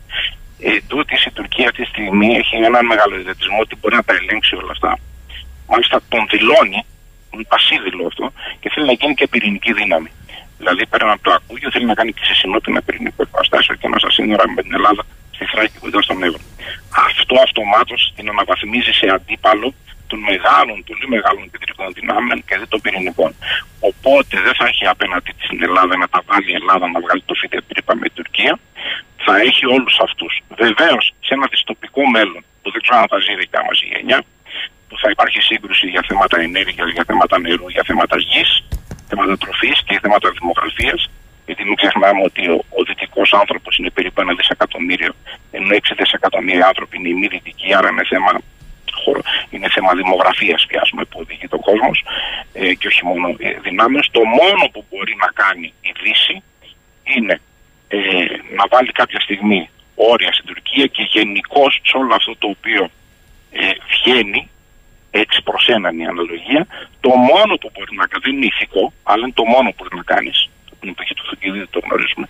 Ε, 0.60 0.82
τούτης 0.88 1.26
η 1.26 1.32
Τουρκία 1.32 1.68
αυτή 1.70 1.82
τη 1.84 1.90
στιγμή 1.94 2.30
έχει 2.42 2.56
έναν 2.56 2.86
μεγάλο 2.86 3.16
ιδετισμό 3.20 3.60
ότι 3.60 3.76
μπορεί 3.80 3.96
να 3.96 4.04
τα 4.04 4.14
ελέγξει 4.20 4.56
όλα 4.56 4.72
αυτά. 4.72 4.92
Μάλιστα 5.68 6.02
τον 6.10 6.28
δηλώνει, 6.32 6.80
είναι 7.32 7.44
πασίδηλο 7.54 8.06
αυτό, 8.12 8.26
και 8.60 8.70
θέλει 8.74 8.86
να 8.86 8.96
γίνει 9.00 9.14
και 9.14 9.28
πυρηνική 9.28 9.74
δύναμη. 9.74 10.12
Δηλαδή 10.58 10.86
πέραν 10.88 11.10
από 11.10 11.24
το 11.24 11.32
ακούγιο 11.32 11.72
θέλει 11.72 11.86
να 11.86 11.94
κάνει 11.94 12.12
και 12.14 12.26
σε 12.30 12.34
συνότητα 12.34 12.82
πυρηνικό 12.82 13.20
εργοστάσιο 13.26 13.76
και 13.76 13.88
μέσα 13.88 14.10
σύνορα 14.10 14.44
με 14.56 14.62
την 14.62 14.74
Ελλάδα 14.74 15.04
στη 15.36 15.46
Θράκη 15.46 15.78
κοντά 15.80 16.02
στον 16.02 16.24
Εύρο. 16.24 16.44
Αυτό 17.08 17.36
αυτομάτως 17.44 18.14
την 18.16 18.30
αναβαθμίζει 18.30 18.92
σε 18.92 19.08
αντίπαλο 19.16 19.74
των 20.16 20.24
μεγάλων, 20.32 20.78
πολύ 20.90 21.08
μεγάλων 21.16 21.44
κεντρικών 21.52 21.88
δυνάμεων 22.00 22.38
και 22.48 22.56
δεν 22.60 22.68
των 22.74 22.80
πυρηνικών. 22.84 23.32
Οπότε 23.90 24.36
δεν 24.46 24.54
θα 24.60 24.66
έχει 24.72 24.86
απέναντι 24.96 25.32
στην 25.46 25.60
Ελλάδα 25.68 25.94
να 26.04 26.08
τα 26.14 26.20
βάλει 26.30 26.50
η 26.56 26.58
Ελλάδα 26.62 26.86
να 26.94 27.00
βγάλει 27.04 27.24
το 27.30 27.34
φίδι 27.40 27.60
τρύπα 27.70 27.94
με 28.00 28.06
η 28.12 28.14
Τουρκία. 28.18 28.54
Θα 29.26 29.34
έχει 29.48 29.64
όλους 29.76 29.96
αυτούς. 30.08 30.34
Βεβαίως 30.64 31.04
σε 31.26 31.32
ένα 31.38 31.46
δυστοπικό 31.54 32.02
μέλλον 32.16 32.42
που 32.62 32.68
δεν 32.74 32.82
ξέρω 32.84 32.98
αν 33.04 33.08
θα 33.12 33.18
ζει 33.24 33.32
η 33.38 33.40
δικιά 33.44 33.62
μας 33.68 33.78
η 33.86 33.88
γενιά, 33.94 34.20
που 34.88 34.96
θα 35.02 35.08
υπάρχει 35.16 35.40
σύγκρουση 35.50 35.86
για 35.94 36.04
θέματα 36.10 36.36
ενέργειας, 36.48 36.90
για 36.96 37.04
θέματα 37.10 37.36
νερού, 37.46 37.68
για 37.76 37.84
θέματα 37.90 38.18
γης, 38.30 38.52
θέματα 39.10 39.34
τροφής 39.38 39.78
και 39.86 40.00
θέματα 40.04 40.28
δημογραφίας. 40.40 41.02
Γιατί 41.48 41.64
μην 41.68 41.76
ξεχνάμε 41.82 42.22
ότι 42.30 42.42
ο, 42.56 42.58
ο 42.78 42.82
δυτικός 42.88 43.30
άνθρωπος 43.42 43.78
είναι 43.78 43.90
περίπου 43.90 44.22
ένα 44.22 44.34
δισεκατομμύριο, 44.40 45.14
ενώ 45.52 45.68
6 45.72 45.80
δισεκατομμύρια 45.98 46.66
άνθρωποι 46.72 46.98
είναι 46.98 47.10
οι 47.10 47.14
μη 47.14 47.28
δυτικοί, 47.28 47.70
άρα 47.78 47.90
είναι 47.90 48.06
θέμα, 48.12 48.32
είναι 49.50 49.70
θέμα 49.70 49.92
δημογραφίας 49.94 50.66
πια 50.66 50.82
που 51.10 51.20
οδηγεί 51.22 51.48
τον 51.48 51.60
κόσμος 51.60 52.04
ε, 52.54 52.74
και 52.74 52.88
όχι 52.88 53.06
μόνο 53.06 53.36
ε, 53.38 53.60
δυνάμεων. 53.66 54.04
Το 54.12 54.24
μόνο 54.24 54.64
που 54.72 54.86
μπορεί 54.90 55.16
να 55.24 55.30
κάνει 55.44 55.74
η 55.82 55.92
Δύση 56.02 56.44
είναι 57.04 57.42
ε, 57.88 57.98
να 58.58 58.64
βάλει 58.70 58.92
κάποια 58.92 59.20
στιγμή 59.20 59.70
όρια 59.96 60.34
στην 60.34 60.46
Τουρκία 60.46 60.86
και 60.86 61.04
γενικώ 61.16 61.72
σε 61.72 61.98
όλο 61.98 62.14
αυτό 62.16 62.36
το 62.38 62.48
οποίο 62.48 62.90
ε, 63.52 63.70
βγαίνει 63.92 64.50
έτσι 65.12 65.42
προς 65.42 65.68
έναν 65.68 66.00
η 66.00 66.06
αναλογία, 66.08 66.68
το 67.00 67.10
μόνο 67.10 67.54
που 67.56 67.70
μπορεί 67.74 67.96
να 67.96 68.06
κάνει, 68.08 68.24
δεν 68.26 68.36
είναι 68.36 68.46
ηθικό, 68.46 68.94
αλλά 69.04 69.22
είναι 69.24 69.38
το 69.42 69.46
μόνο 69.54 69.70
που 69.70 69.76
μπορεί 69.78 69.96
να 69.96 70.04
κάνεις, 70.14 70.50
την 70.80 70.90
εποχή 70.90 71.14
του 71.14 71.24
Θουκυδίδη 71.28 71.68
το 71.68 71.80
γνωρίζουμε, 71.86 72.28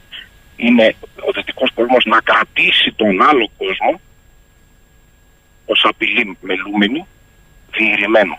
είναι 0.56 0.95
ο 1.27 1.31
δυτικός 1.35 1.69
κόσμο 1.72 1.97
να 2.06 2.19
κρατήσει 2.30 2.91
τον 2.95 3.22
άλλο 3.22 3.49
κόσμο 3.57 3.99
ως 5.66 5.86
απειλή 5.86 6.38
μελούμενη, 6.42 7.08
διηρημένο. 7.72 8.38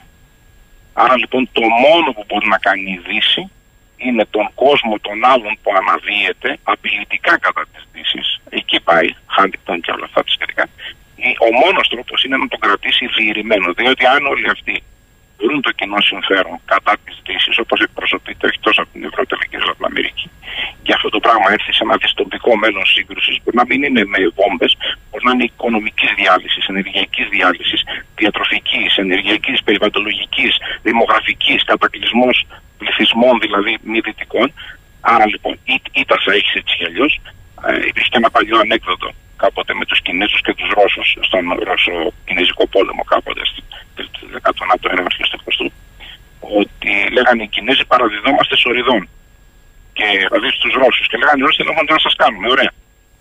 Άρα 0.93 1.17
λοιπόν 1.17 1.49
το 1.53 1.61
μόνο 1.61 2.13
που 2.13 2.25
μπορεί 2.29 2.49
να 2.49 2.59
κάνει 2.59 2.91
η 2.91 3.01
Δύση 3.09 3.51
είναι 3.97 4.25
τον 4.31 4.51
κόσμο 4.55 4.99
των 5.01 5.25
άλλων 5.25 5.59
που 5.63 5.71
αναδύεται 5.81 6.59
απειλητικά 6.63 7.39
κατά 7.39 7.65
της 7.73 7.85
Δύσης. 7.93 8.41
Εκεί 8.49 8.81
πάει, 8.81 9.09
Χάντικτον 9.27 9.81
και 9.81 9.91
όλα 9.91 10.05
αυτά 10.05 10.23
τα 10.23 10.31
σχετικά 10.31 10.69
ο 11.47 11.49
μόνος 11.65 11.89
τρόπος 11.89 12.25
είναι 12.25 12.37
να 12.37 12.49
το 12.49 12.57
κρατήσει 12.57 13.07
διηρημένο. 13.07 13.73
Διότι 13.73 14.07
αν 14.07 14.27
όλοι 14.27 14.49
αυτοί 14.51 14.83
βρουν 15.41 15.61
το 15.67 15.71
κοινό 15.79 16.01
συμφέρον 16.01 16.57
κατά 16.65 16.93
της 17.05 17.17
Δύσης, 17.27 17.59
όπως 17.59 17.81
εκπροσωπείται 17.81 18.47
εκτός 18.47 18.79
από 18.79 18.89
την 18.93 19.05
Ευρώπη 19.05 19.35
αλλά 19.35 19.47
και 19.51 19.59
την 19.59 19.85
Αμερική, 19.91 20.31
και 20.83 20.93
αυτό 20.93 21.09
το 21.09 21.21
πράγμα 21.21 21.47
έρθει 21.57 21.73
σε 21.73 21.83
ένα 21.87 21.97
δυστοπικό 21.97 22.57
μέλλον 22.57 22.87
σύγκρουσης, 22.95 23.37
μπορεί 23.43 23.57
να 23.57 23.67
μην 23.69 23.83
είναι 23.83 24.05
με 24.13 24.19
βόμβες, 24.39 24.73
μπορεί 25.09 25.25
να 25.29 25.33
είναι 25.33 25.45
οικονομικής 25.45 26.11
διάλυσης, 26.17 26.65
ενεργειακής 26.67 27.27
διάλυσης, 27.29 27.81
διατροφικής, 28.21 28.97
ενεργειακής, 28.97 29.63
περιβαλλοντολογικής, 29.63 30.53
δημογραφικής, 30.83 31.65
κατακλυσμός 31.65 32.37
πληθυσμών 32.79 33.39
δηλαδή 33.41 33.79
μη 33.83 34.01
δυτικών. 34.01 34.53
Άρα 35.01 35.27
λοιπόν, 35.27 35.59
είτε 35.93 36.15
θα 36.25 36.33
έχεις 36.33 36.55
έτσι 36.55 36.77
κι 36.77 36.85
αλλιώς. 36.85 37.21
Ε, 37.67 37.87
υπήρχε 37.89 38.09
και 38.09 38.17
ένα 38.23 38.31
παλιό 38.31 38.59
ανέκδοτο 38.59 39.13
κάποτε 39.37 39.75
με 39.75 39.85
τους 39.85 40.01
Κινέζους 40.03 40.41
και 40.41 40.55
τους 40.55 40.71
Ρώσους 40.79 41.09
στον 41.21 41.45
Ρώσο-Κινέζικο 41.69 42.67
πόλεμο 42.75 43.03
κάποτε 43.13 43.43
στην 43.45 43.65
19ο 44.43 44.87
αιώνα 44.91 45.11
και 45.19 45.25
στο 45.29 45.39
20 45.67 45.71
ότι 46.61 46.91
λέγανε 47.17 47.43
οι 47.43 47.49
Κινέζοι 47.55 47.85
παραδιδόμαστε 47.93 48.57
σοριδών 48.57 49.09
και 49.93 50.07
δηλαδή 50.29 50.49
στους 50.57 50.73
Ρώσους 50.81 51.07
και 51.09 51.17
λέγανε 51.17 51.39
οι 51.41 51.45
Ρώσοι 51.47 51.63
θέλουμε 51.63 51.83
να 51.89 51.99
σας 52.07 52.15
κάνουμε, 52.23 52.47
ωραία. 52.55 52.71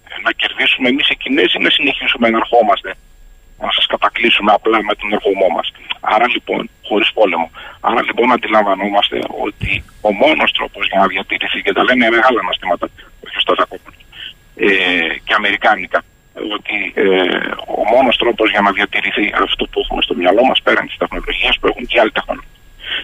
Ε, 0.10 0.14
να 0.26 0.32
κερδίσουμε 0.32 0.88
εμείς 0.90 1.08
οι 1.10 1.16
Κινέζοι 1.24 1.58
να 1.66 1.70
συνεχίσουμε 1.70 2.30
να 2.30 2.38
ερχόμαστε 2.38 2.90
να 3.60 3.72
σας 3.72 3.86
κατακλείσουμε 3.86 4.52
απλά 4.58 4.84
με 4.84 4.96
τον 4.96 5.14
ερχομό 5.14 5.48
μας. 5.56 5.68
Άρα 6.00 6.28
λοιπόν, 6.36 6.70
χωρίς 6.88 7.10
πόλεμο. 7.14 7.52
Άρα 7.80 8.02
λοιπόν 8.04 8.32
αντιλαμβανόμαστε 8.32 9.18
ότι 9.46 9.72
ο 10.02 10.12
μόνος 10.12 10.52
τρόπος 10.52 10.88
για 10.88 11.00
να 11.00 11.08
διατηρηθεί 11.08 11.62
και 11.62 11.74
τα 11.74 11.84
λένε 11.84 12.10
μεγάλα 12.10 12.40
αναστήματα, 12.40 12.86
όχι 13.26 13.40
στο 13.40 13.54
ε, 14.56 14.68
και 15.24 15.34
αμερικάνικα 15.38 16.04
ότι 16.56 16.78
ε, 16.94 17.04
ο 17.80 17.84
μόνος 17.94 18.18
τρόπος 18.18 18.50
για 18.50 18.62
να 18.62 18.72
διατηρηθεί 18.72 19.34
αυτό 19.44 19.66
που 19.66 19.80
έχουμε 19.80 20.02
στο 20.02 20.16
μυαλό 20.16 20.44
μας 20.46 20.62
πέραν 20.62 20.88
της 20.88 20.98
τεχνολογίας 20.98 21.60
που 21.60 21.68
έχουν 21.68 21.86
και 21.86 22.00
άλλη 22.00 22.12
τεχνολογία. 22.12 22.54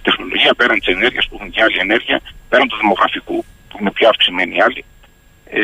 Τεχνολογία 0.02 0.54
πέραν 0.54 0.80
της 0.80 0.88
ενέργειας 0.88 1.28
που 1.28 1.36
έχουν 1.36 1.50
και 1.50 1.62
άλλη 1.64 1.78
ενέργεια, 1.80 2.22
πέραν 2.50 2.68
του 2.68 2.78
δημογραφικού 2.78 3.46
που 3.70 3.78
είναι 3.80 3.92
πιο 3.92 4.10
αυξημένοι 4.10 4.56
οι 4.56 4.62
άλλοι. 4.62 4.86
Ε, 5.46 5.62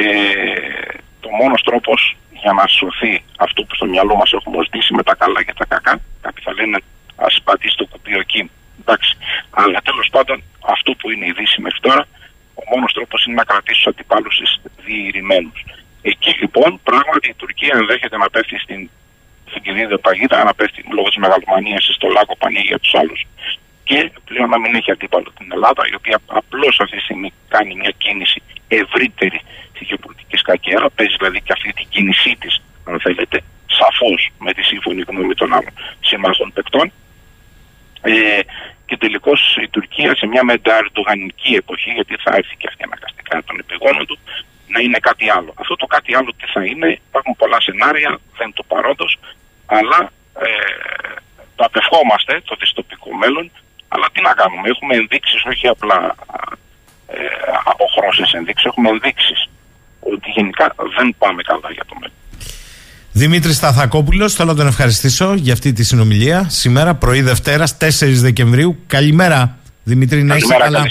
το 1.20 1.30
μόνος 1.30 1.62
τρόπος 1.64 2.18
για 2.42 2.52
να 2.52 2.68
σωθεί 2.68 3.24
αυτό 3.38 3.64
που 3.64 3.76
στο 3.76 3.86
μυαλό 3.86 4.16
μας 4.16 4.32
έχουμε 4.34 4.64
ζητήσει 4.64 4.94
με 4.94 5.04
τα 5.04 5.16
καλά 5.16 5.44
και 5.44 5.54
τα 5.54 5.66
κακά, 5.66 6.00
κάποιοι 6.22 6.44
θα 6.44 6.54
λένε 6.54 6.78
ας 7.16 7.42
πατήσει 7.44 7.78
το 7.78 7.86
κουμπί 7.86 8.14
εκεί. 8.18 8.52
Εντάξει. 8.82 9.18
Αλλά 9.50 9.80
τέλος 9.82 10.08
πάντων 10.12 10.44
αυτό 10.60 10.92
που 10.94 11.12
είναι 11.12 11.26
η 11.26 11.32
Δύση 11.38 11.62
μέχρι 11.62 11.80
τώρα, 11.80 12.08
ο 12.68 12.76
μόνος 12.76 12.94
τρόπος 12.94 13.26
είναι 13.26 13.36
να 13.36 13.44
κρατήσεις 13.44 13.84
του 13.84 13.90
αντιπάλου 13.90 14.32
διηρημένου. 14.86 15.52
Εκεί 16.02 16.32
λοιπόν 16.40 16.80
πράγματι 16.84 17.30
η 17.30 17.34
Τουρκία 17.34 17.74
ενδέχεται 17.80 18.18
να 18.18 18.30
πέφτει 18.30 18.58
στην, 18.60 18.90
στην 19.50 19.62
κυρία 19.62 19.98
παγίδα, 19.98 20.44
να 20.44 20.54
πέφτει 20.54 20.84
λόγω 20.92 21.08
της 21.08 21.18
μεγαλομανίας 21.18 21.84
στο 21.94 22.08
λάκκο 22.08 22.34
που 22.38 22.46
ανοίγει 22.50 22.68
για 22.68 22.80
τους 22.80 22.94
άλλους. 22.96 23.22
Και 23.84 24.12
πλέον 24.26 24.50
να 24.50 24.60
μην 24.60 24.76
έχει 24.76 24.92
αντίπαλο 24.92 25.32
την 25.38 25.48
Ελλάδα, 25.52 25.82
η 25.92 25.96
οποία 25.96 26.18
απλώς 26.26 26.80
αυτή 26.80 26.96
τη 26.98 27.04
στιγμή 27.04 27.34
κάνει 27.48 27.76
μια 27.76 27.94
κίνηση 27.98 28.42
ευρύτερη 28.68 29.42
στη 29.76 29.84
γεωπολιτική 29.84 30.38
σκακέρα, 30.38 30.90
παίζει 30.90 31.16
δηλαδή 31.20 31.42
και 31.42 31.54
αυτή 31.54 31.74
την 31.74 31.88
κίνησή 31.90 32.36
της, 32.40 32.62
αν 32.86 33.00
θέλετε, 33.00 33.44
σαφώς 33.68 34.30
με 34.40 34.54
τη 34.54 34.64
σύμφωνη 34.64 35.02
γνώμη 35.08 35.34
των 35.34 35.54
άλλων 35.54 35.74
συμμάχων 36.02 36.52
παικτών. 36.54 36.92
Ε, 38.02 38.40
και 38.88 38.98
τελικώς 38.98 39.58
η 39.66 39.68
Τουρκία 39.70 40.16
σε 40.16 40.26
μια 40.28 40.44
μεταρρυθμιστική 40.44 41.54
εποχή, 41.56 41.92
γιατί 41.92 42.16
θα 42.24 42.32
έρθει 42.36 42.56
και 42.58 42.68
αυτή 42.70 42.84
αναγκαστικά 42.84 43.44
των 43.44 43.60
επιγόνων 43.60 44.06
του, 44.06 44.18
να 44.68 44.80
είναι 44.80 45.00
κάτι 45.00 45.30
άλλο. 45.30 45.52
Αυτό 45.62 45.76
το 45.76 45.86
κάτι 45.86 46.16
άλλο 46.16 46.30
τι 46.38 46.46
θα 46.54 46.64
είναι, 46.66 46.88
υπάρχουν 47.10 47.36
πολλά 47.38 47.62
σενάρια, 47.62 48.20
δεν 48.38 48.54
το 48.54 48.64
παρόντος, 48.64 49.20
αλλά 49.66 50.00
ε, 50.40 50.48
το 51.56 51.64
απευχόμαστε 51.64 52.42
το 52.46 52.56
δυστοπικό 52.60 53.16
μέλλον. 53.16 53.52
Αλλά 53.88 54.08
τι 54.12 54.22
να 54.22 54.34
κάνουμε, 54.34 54.70
έχουμε 54.70 54.96
ενδείξεις, 54.96 55.46
όχι 55.46 55.68
απλά 55.68 56.16
ε, 57.08 57.18
αποχρώσεις 57.64 58.34
ενδείξεις, 58.34 58.66
έχουμε 58.66 58.90
ενδείξεις 58.90 59.50
ότι 60.00 60.30
γενικά 60.30 60.76
δεν 60.98 61.16
πάμε 61.18 61.42
καλά 61.42 61.72
για 61.72 61.86
το 61.86 61.96
μέλλον. 62.00 62.18
Δημήτρη 63.18 63.54
Σταθακόπουλος, 63.54 64.34
θέλω 64.34 64.50
να 64.52 64.56
τον 64.56 64.68
ευχαριστήσω 64.68 65.34
για 65.34 65.54
αυτή 65.54 65.74
τη 65.74 65.84
συνομιλία. 65.84 66.46
Σήμερα, 66.50 66.96
πρωί 66.96 67.22
Δευτέρας, 67.22 67.78
4 67.78 68.20
Δεκεμβρίου. 68.22 68.78
Καλημέρα. 68.88 69.58
Δημήτρη, 69.84 70.24
να 70.24 70.36
είσαι 70.36 70.56
καλά. 70.60 70.84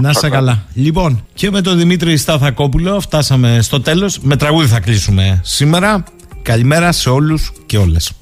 Να 0.00 0.10
είσαι 0.10 0.28
καλά. 0.28 0.62
Λοιπόν, 0.74 1.24
και 1.34 1.50
με 1.50 1.60
τον 1.60 1.78
Δημήτρη 1.78 2.16
Σταθακόπουλο 2.16 3.00
φτάσαμε 3.00 3.58
στο 3.62 3.80
τέλος. 3.80 4.18
Με 4.18 4.36
τραγούδι 4.36 4.66
θα 4.66 4.80
κλείσουμε 4.80 5.40
σήμερα. 5.42 6.04
Καλημέρα 6.42 6.92
σε 6.92 7.10
όλους 7.10 7.52
και 7.66 7.78
όλες. 7.78 8.12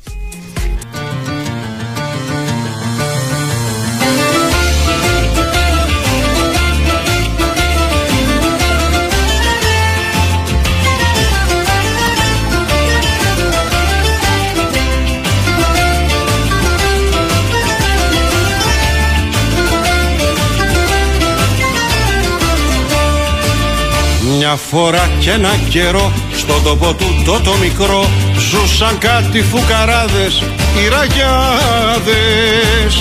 Μια 24.48 24.56
φορά 24.56 25.10
και 25.20 25.30
ένα 25.30 25.54
καιρό 25.68 26.12
στον 26.36 26.62
τόπο 26.62 26.94
του 26.94 27.22
το, 27.24 27.40
το 27.40 27.54
μικρό 27.60 28.08
Ζούσαν 28.50 28.98
κάτι 28.98 29.42
φουκαράδες, 29.42 30.42
οι 30.76 30.88
ραγιάδες. 30.94 32.92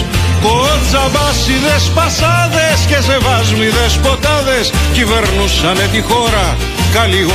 Κοτσαμπάσιδες, 0.44 1.84
πασάδες 1.96 2.80
και 2.88 3.00
σεβάσμιδες 3.08 3.94
ποτάδες 4.04 4.72
Κυβερνούσανε 4.94 5.86
τη 5.94 6.02
χώρα 6.02 6.48
καλή 6.94 7.26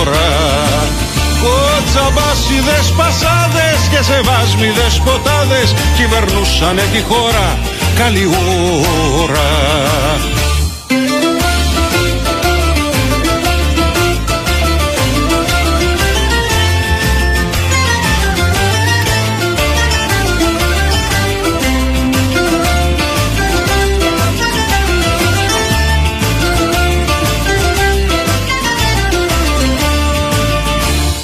ώρα. 0.00 0.28
Κοτσαμπάσιδες, 1.42 2.86
πασάδες 2.98 3.80
και 3.90 4.02
σεβάσμιδες 4.10 4.94
ποτάδες 5.04 5.68
Κυβερνούσανε 5.96 6.84
τη 6.92 7.00
χώρα 7.08 7.58
καλή 7.98 8.26
ώρα 9.22 9.50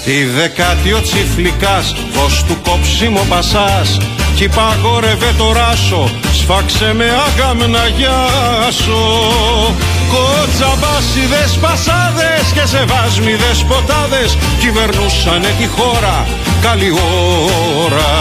Τη 0.06 0.24
δεκάτη 0.24 0.92
ο 0.92 1.00
τσιφλικάς, 1.00 1.94
δώσ' 2.12 2.44
του 2.44 2.56
κόψιμο 2.62 3.24
πασάς 3.28 3.96
Κι 4.34 4.48
παγόρευε 4.48 5.34
το 5.38 5.52
ράσο, 5.52 6.10
σφάξε 6.32 6.92
με 6.94 7.04
άγαμ 7.04 7.58
να 7.70 7.86
γιάσω. 7.86 9.04
Κοτσαμπάσιδες 10.12 11.58
πασάδες 11.60 12.44
και 12.54 12.66
σεβάσμιδες 12.66 13.64
ποτάδες 13.68 14.38
Κυβερνούσανε 14.60 15.50
τη 15.58 15.66
χώρα, 15.66 16.26
καλή 16.62 16.90
ώρα. 17.84 18.12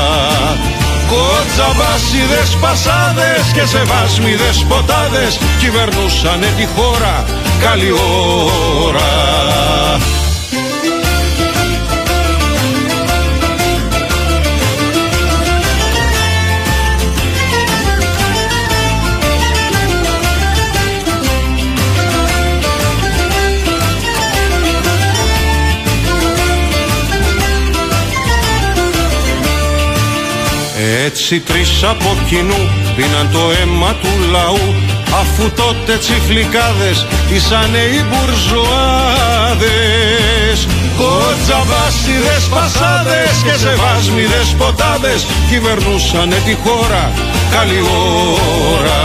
Κοτσαμπάσιδες 1.12 2.58
πασάδες 2.62 3.46
και 3.54 3.66
σεβάσμιδες 3.66 4.66
ποτάδες 4.70 5.40
Κυβερνούσανε 5.60 6.48
τη 6.58 6.66
χώρα, 6.76 7.26
καλή 7.62 7.92
ώρα 8.88 9.14
Έτσι 31.06 31.40
τρεις 31.40 31.84
από 31.84 32.18
κοινού 32.30 32.70
πίναν 32.96 33.30
το 33.32 33.40
αίμα 33.60 33.94
του 34.02 34.12
λαού 34.32 34.66
Αφού 35.22 35.44
τότε 35.62 35.94
τσιφλικάδες 35.98 37.06
ήσανε 37.36 37.84
οι 37.94 38.02
μπουρζουάδες 38.08 40.58
Κοτζαβάσιδες 41.00 42.44
πασάδες 42.56 43.36
και 43.46 43.56
σεβάσμιδες 43.64 44.48
ποτάδες 44.58 45.22
Κυβερνούσανε 45.50 46.38
τη 46.46 46.54
χώρα 46.64 47.04
καλή 47.56 47.82
ώρα. 48.74 49.04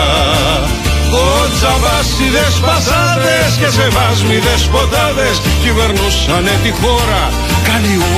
Κοτζαβάσιδες 1.15 2.55
πασάδες 2.67 3.51
και 3.61 3.69
σεβάσμιδες 3.79 4.63
ποτάδες 4.73 5.37
Κυβερνούσανε 5.63 6.55
τη 6.65 6.71
χώρα 6.81 7.23
καλή 7.69 7.95
ώρα 7.99 8.11